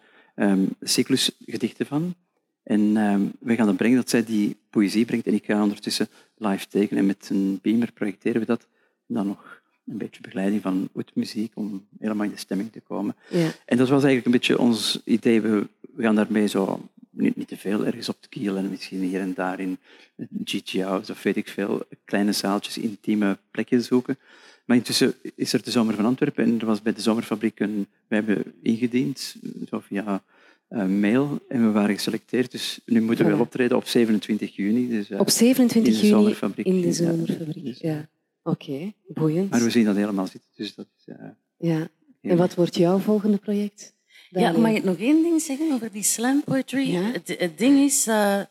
cyclus 0.81 1.31
gedichten 1.45 1.85
van. 1.85 2.15
En 2.63 2.93
we 3.39 3.55
gaan 3.55 3.65
dan 3.65 3.75
brengen 3.75 3.97
dat 3.97 4.09
zij 4.09 4.23
die 4.23 4.57
poëzie 4.69 5.05
brengt 5.05 5.27
en 5.27 5.33
ik 5.33 5.45
ga 5.45 5.63
ondertussen 5.63 6.07
live 6.37 6.67
tekenen. 6.67 6.99
En 6.99 7.05
met 7.05 7.29
een 7.31 7.59
beamer 7.61 7.91
projecteren 7.91 8.39
we 8.39 8.47
dat. 8.47 8.67
En 9.07 9.15
dan 9.15 9.27
nog 9.27 9.61
een 9.85 9.97
beetje 9.97 10.21
begeleiding 10.21 10.61
van 10.61 10.89
muziek 11.13 11.51
om 11.55 11.87
helemaal 11.99 12.25
in 12.25 12.31
de 12.31 12.37
stemming 12.37 12.71
te 12.71 12.79
komen. 12.79 13.15
Ja. 13.29 13.51
En 13.65 13.77
dat 13.77 13.89
was 13.89 14.03
eigenlijk 14.03 14.25
een 14.25 14.31
beetje 14.31 14.59
ons 14.59 15.01
idee. 15.03 15.41
We, 15.41 15.67
gaan 15.97 16.15
daarmee 16.15 16.47
zo 16.47 16.89
niet, 17.09 17.35
niet 17.35 17.47
te 17.47 17.57
veel, 17.57 17.85
ergens 17.85 18.09
op 18.09 18.17
de 18.19 18.27
kiel 18.27 18.57
en 18.57 18.69
misschien 18.69 19.01
hier 19.01 19.19
en 19.19 19.33
daar 19.33 19.59
in 19.59 19.77
GG 20.43 20.81
House 20.81 21.11
of 21.11 21.23
weet 21.23 21.35
ik 21.35 21.47
veel, 21.47 21.81
kleine 22.05 22.31
zaaltjes, 22.31 22.77
intieme 22.77 23.37
plekjes 23.51 23.87
zoeken. 23.87 24.17
Maar 24.65 24.77
intussen 24.77 25.13
is 25.35 25.53
er 25.53 25.63
de 25.63 25.71
Zomer 25.71 25.95
van 25.95 26.05
Antwerpen 26.05 26.43
en 26.43 26.59
er 26.59 26.65
was 26.65 26.81
bij 26.81 26.93
de 26.93 27.01
Zomerfabriek 27.01 27.59
een... 27.59 27.87
Wij 28.07 28.21
hebben 28.25 28.53
ingediend, 28.61 29.35
zo 29.69 29.79
via 29.79 30.23
mail, 30.81 31.39
en 31.47 31.65
we 31.65 31.71
waren 31.71 31.95
geselecteerd. 31.95 32.51
Dus 32.51 32.79
nu 32.85 33.01
moeten 33.01 33.25
we 33.25 33.31
wel 33.31 33.39
optreden 33.39 33.77
op 33.77 33.87
27 33.87 34.55
juni. 34.55 34.89
Dus, 34.89 35.09
uh, 35.09 35.19
op 35.19 35.29
27 35.29 35.93
in 35.93 35.99
de 35.99 36.07
juni 36.07 36.21
Zomerfabriek. 36.21 36.65
in 36.65 36.81
de 36.81 36.93
Zomerfabriek, 36.93 37.63
dus, 37.63 37.79
ja. 37.79 38.09
Oké, 38.43 38.71
okay, 38.71 38.93
boeiend. 39.07 39.49
Maar 39.49 39.63
we 39.63 39.69
zien 39.69 39.85
dat 39.85 39.95
helemaal 39.95 40.27
zitten, 40.27 40.49
dus 40.55 40.75
dat 40.75 40.87
is... 40.97 41.13
Uh, 41.13 41.15
ja. 41.57 41.87
En 42.21 42.37
wat 42.37 42.55
wordt 42.55 42.75
jouw 42.75 42.97
volgende 42.97 43.37
project? 43.37 43.93
Ja, 44.29 44.51
mag 44.51 44.71
ik 44.71 44.83
nog 44.83 44.97
één 44.97 45.23
ding 45.23 45.41
zeggen 45.41 45.73
over 45.73 45.91
die 45.91 46.03
slam 46.03 46.43
poetry? 46.43 46.91
Ja? 46.91 47.01
Het, 47.01 47.35
het, 47.37 47.57
ding 47.57 47.79
is, 47.79 48.07
uh, 48.07 48.41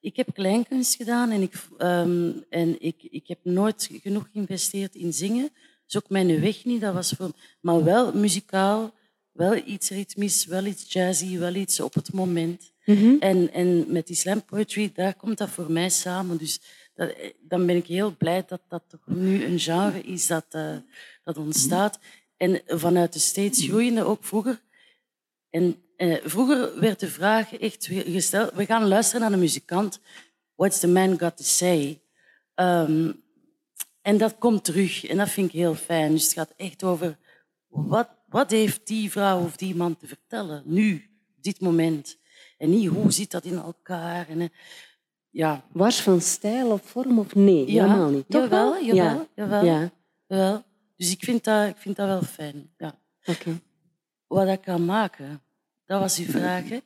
ik 0.00 0.16
heb 0.16 0.28
kleinkunst 0.34 0.96
gedaan 0.96 1.30
en, 1.30 1.42
ik, 1.42 1.52
um, 1.78 2.44
en 2.48 2.82
ik, 2.82 2.96
ik 3.10 3.28
heb 3.28 3.38
nooit 3.42 3.90
genoeg 4.02 4.28
geïnvesteerd 4.32 4.94
in 4.94 5.12
zingen. 5.12 5.42
Dat 5.42 5.88
is 5.88 5.96
ook 5.96 6.08
mijn 6.08 6.40
weg 6.40 6.64
niet. 6.64 6.80
Dat 6.80 6.94
was 6.94 7.10
voor, 7.16 7.30
maar 7.60 7.84
wel 7.84 8.14
muzikaal, 8.14 8.94
wel 9.32 9.56
iets 9.56 9.90
ritmisch, 9.90 10.44
wel 10.44 10.64
iets 10.64 10.92
jazzy, 10.92 11.38
wel 11.38 11.54
iets 11.54 11.80
op 11.80 11.94
het 11.94 12.12
moment. 12.12 12.72
Mm 12.84 12.96
-hmm. 12.96 13.16
en, 13.20 13.52
en 13.52 13.92
met 13.92 14.06
die 14.06 14.16
slam 14.16 14.44
poetry, 14.44 14.90
daar 14.94 15.14
komt 15.14 15.38
dat 15.38 15.50
voor 15.50 15.72
mij 15.72 15.88
samen. 15.88 16.36
Dus 16.36 16.60
dat, 16.94 17.14
dan 17.40 17.66
ben 17.66 17.76
ik 17.76 17.86
heel 17.86 18.16
blij 18.16 18.44
dat 18.46 18.60
dat 18.68 18.82
toch 18.88 19.06
nu 19.06 19.44
een 19.44 19.58
genre 19.58 20.00
is 20.00 20.26
dat, 20.26 20.46
uh, 20.50 20.76
dat 21.24 21.36
ontstaat. 21.36 21.98
En 22.36 22.62
vanuit 22.66 23.12
de 23.12 23.18
steeds 23.18 23.64
groeiende, 23.64 24.04
ook 24.04 24.24
vroeger 24.24 24.60
en 25.50 25.76
eh, 25.96 26.16
vroeger 26.24 26.80
werd 26.80 27.00
de 27.00 27.08
vraag 27.08 27.56
echt 27.56 27.86
gesteld, 27.86 28.52
we 28.54 28.66
gaan 28.66 28.88
luisteren 28.88 29.20
naar 29.20 29.30
de 29.30 29.36
muzikant, 29.36 30.00
what's 30.54 30.80
the 30.80 30.88
man 30.88 31.18
got 31.18 31.36
to 31.36 31.44
say? 31.44 32.00
Um, 32.54 33.22
en 34.02 34.18
dat 34.18 34.38
komt 34.38 34.64
terug 34.64 35.06
en 35.06 35.16
dat 35.16 35.30
vind 35.30 35.46
ik 35.46 35.52
heel 35.52 35.74
fijn. 35.74 36.12
Dus 36.12 36.24
het 36.24 36.32
gaat 36.32 36.52
echt 36.56 36.84
over, 36.84 37.18
wat, 37.68 38.08
wat 38.30 38.50
heeft 38.50 38.86
die 38.86 39.10
vrouw 39.10 39.44
of 39.44 39.56
die 39.56 39.76
man 39.76 39.96
te 39.96 40.06
vertellen, 40.06 40.62
nu, 40.64 41.10
op 41.36 41.42
dit 41.42 41.60
moment? 41.60 42.18
En 42.58 42.70
niet, 42.70 42.88
hoe 42.88 43.12
zit 43.12 43.30
dat 43.30 43.44
in 43.44 43.56
elkaar? 43.56 44.28
En, 44.28 44.40
uh, 44.40 44.48
ja. 45.30 45.64
Was 45.72 46.02
van 46.02 46.20
stijl 46.20 46.70
of 46.70 46.82
vorm 46.82 47.18
of 47.18 47.34
nee? 47.34 47.72
Ja, 47.72 47.84
Helemaal 47.84 48.10
niet. 48.10 48.24
Toch 48.28 48.42
jawel, 48.42 48.70
wel? 48.70 48.84
jawel, 48.84 49.04
ja. 49.04 49.26
jawel, 49.34 49.64
ja. 49.64 49.90
jawel. 50.26 50.64
Dus 50.96 51.10
ik 51.10 51.24
vind 51.24 51.44
dat, 51.44 51.68
ik 51.68 51.76
vind 51.76 51.96
dat 51.96 52.06
wel 52.06 52.22
fijn. 52.22 52.70
Ja. 52.76 52.98
Okay 53.24 53.60
wat 54.30 54.48
ik 54.48 54.60
kan 54.60 54.84
maken? 54.84 55.42
Dat 55.86 56.00
was 56.00 56.18
uw 56.18 56.26
vraag. 56.26 56.64
Hè? 56.68 56.78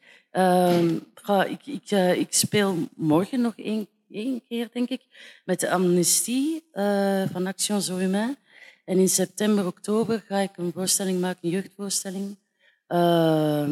Um, 0.76 1.06
ik, 1.48 1.66
ik, 1.66 1.90
uh, 1.90 2.16
ik, 2.16 2.32
speel 2.32 2.88
morgen 2.96 3.40
nog 3.40 3.52
één, 3.56 3.88
één, 4.10 4.42
keer, 4.48 4.68
denk 4.72 4.88
ik, 4.88 5.02
met 5.44 5.60
de 5.60 5.70
Amnestie 5.70 6.64
uh, 6.72 7.22
van 7.32 7.46
Action 7.46 7.80
Zo 7.80 7.96
Humain. 7.96 8.36
En 8.84 8.98
in 8.98 9.08
september, 9.08 9.66
oktober 9.66 10.24
ga 10.26 10.38
ik 10.38 10.56
een 10.56 10.72
voorstelling 10.72 11.20
maken, 11.20 11.38
een 11.42 11.50
jeugdvoorstelling, 11.50 12.36
uh, 12.88 13.66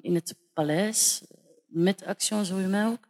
in 0.00 0.14
het 0.14 0.34
paleis, 0.52 1.22
met 1.66 2.04
Action 2.04 2.44
Zo 2.44 2.56
Humain 2.56 2.86
ook. 2.86 3.08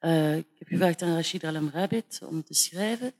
Uh, 0.00 0.36
ik 0.36 0.46
heb 0.58 0.68
gevraagd 0.68 1.02
aan 1.02 1.14
Rachid 1.14 1.44
Alamrabit 1.44 2.20
om 2.24 2.44
te 2.44 2.54
schrijven. 2.54 3.12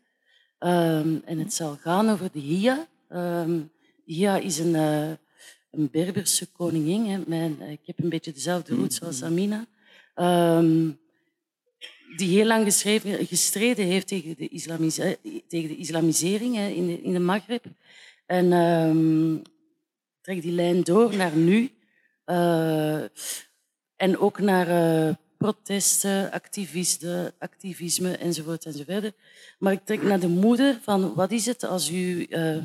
Ehm, 0.58 1.16
en 1.24 1.38
het 1.38 1.54
zal 1.54 1.76
gaan 1.76 2.10
over 2.10 2.30
de 2.32 2.38
Hia. 2.38 2.86
Ehm, 3.08 3.60
Hia 4.04 4.36
is 4.36 4.58
een, 4.58 4.74
uh, 4.74 5.10
een 5.70 5.90
Berberse 5.90 6.46
koningin. 6.52 7.24
Hè. 7.32 7.68
Ik 7.70 7.80
heb 7.84 7.98
een 7.98 8.08
beetje 8.08 8.32
dezelfde 8.32 8.74
roots 8.74 8.96
zoals 8.96 9.22
Amina. 9.22 9.66
Ehm, 10.14 10.90
die 12.16 12.28
heel 12.28 12.46
lang 12.46 12.64
gestreden 13.28 13.86
heeft 13.86 14.06
tegen 14.06 14.36
de, 14.36 14.48
tegen 15.48 15.68
de 15.68 15.76
islamisering 15.76 16.56
hè, 16.56 16.68
in, 16.68 16.86
de, 16.86 17.02
in 17.02 17.12
de 17.12 17.18
Maghreb. 17.18 17.64
En 18.26 18.52
um, 18.52 19.42
trek 20.20 20.42
die 20.42 20.52
lijn 20.52 20.82
door 20.82 21.16
naar 21.16 21.36
nu. 21.36 21.70
Uh, 22.26 23.02
en 23.96 24.18
ook 24.18 24.38
naar 24.38 24.68
uh, 24.68 25.14
protesten, 25.38 26.30
activisten, 26.30 27.32
activisme 27.38 28.16
enzovoort 28.16 28.64
enzovoort. 28.64 29.12
Maar 29.58 29.72
ik 29.72 29.84
trek 29.84 30.02
naar 30.02 30.20
de 30.20 30.28
moeder 30.28 30.78
van 30.82 31.14
wat 31.14 31.30
is 31.30 31.46
het 31.46 31.64
als 31.64 31.90
u, 31.90 32.26
uh, 32.28 32.56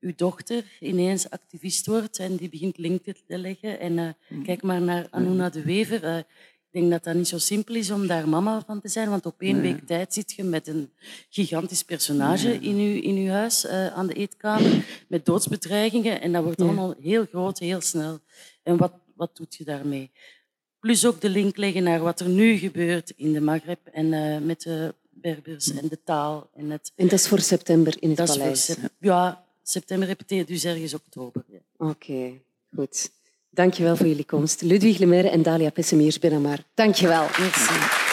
uw 0.00 0.12
dochter 0.16 0.64
ineens 0.80 1.30
activist 1.30 1.86
wordt 1.86 2.18
en 2.18 2.36
die 2.36 2.48
begint 2.48 2.78
linken 2.78 3.14
te 3.26 3.38
leggen. 3.38 3.80
En 3.80 4.16
mm. 4.28 4.44
kijk 4.44 4.62
maar 4.62 4.80
naar 4.80 5.06
Anuna 5.10 5.50
de 5.50 5.62
Wever. 5.62 6.24
Ik 6.72 6.80
denk 6.80 6.90
dat 6.90 7.04
dat 7.04 7.14
niet 7.14 7.28
zo 7.28 7.38
simpel 7.38 7.74
is 7.74 7.90
om 7.90 8.06
daar 8.06 8.28
mama 8.28 8.62
van 8.66 8.80
te 8.80 8.88
zijn, 8.88 9.08
want 9.08 9.26
op 9.26 9.40
één 9.40 9.60
week 9.60 9.86
tijd 9.86 10.14
zit 10.14 10.32
je 10.32 10.44
met 10.44 10.66
een 10.66 10.90
gigantisch 11.30 11.82
personage 11.82 12.54
in 12.54 12.76
je, 12.76 13.00
in 13.00 13.16
uw 13.16 13.28
huis 13.28 13.64
uh, 13.64 13.86
aan 13.86 14.06
de 14.06 14.14
eetkamer, 14.14 15.04
met 15.08 15.26
doodsbedreigingen. 15.26 16.20
En 16.20 16.32
dat 16.32 16.42
wordt 16.42 16.60
allemaal 16.60 16.94
heel 17.00 17.26
groot, 17.26 17.58
heel 17.58 17.80
snel. 17.80 18.18
En 18.62 18.76
wat, 18.76 18.92
wat 19.16 19.36
doet 19.36 19.54
je 19.54 19.64
daarmee? 19.64 20.10
Plus 20.80 21.06
ook 21.06 21.20
de 21.20 21.28
link 21.28 21.56
leggen 21.56 21.82
naar 21.82 22.00
wat 22.00 22.20
er 22.20 22.28
nu 22.28 22.56
gebeurt 22.56 23.12
in 23.16 23.32
de 23.32 23.40
Maghreb 23.40 23.86
en 23.86 24.12
uh, 24.12 24.38
met 24.38 24.60
de 24.62 24.94
Berbers 25.10 25.72
en 25.72 25.88
de 25.88 25.98
taal. 26.04 26.50
En, 26.54 26.70
het, 26.70 26.92
en 26.96 27.08
dat 27.08 27.18
is 27.18 27.28
voor 27.28 27.40
september 27.40 27.96
in 28.00 28.08
het 28.08 28.18
dat 28.18 28.28
paleis? 28.28 28.68
Is 28.68 28.74
voor, 28.74 28.90
ja, 28.98 29.44
september 29.62 30.08
repeteert 30.08 30.48
dus 30.48 30.64
ergens 30.64 30.94
oktober. 30.94 31.44
Ja. 31.48 31.58
Oké, 31.76 31.90
okay, 31.90 32.42
goed. 32.74 33.10
Dankjewel 33.54 33.96
voor 33.96 34.06
jullie 34.06 34.24
komst. 34.24 34.62
Ludwig 34.62 34.98
Lemaire 34.98 35.28
en 35.28 35.42
Dalia 35.42 35.70
Pessemiers 35.70 36.18
Benamar. 36.18 36.58
Dankjewel. 36.74 37.26
Merci. 37.38 38.11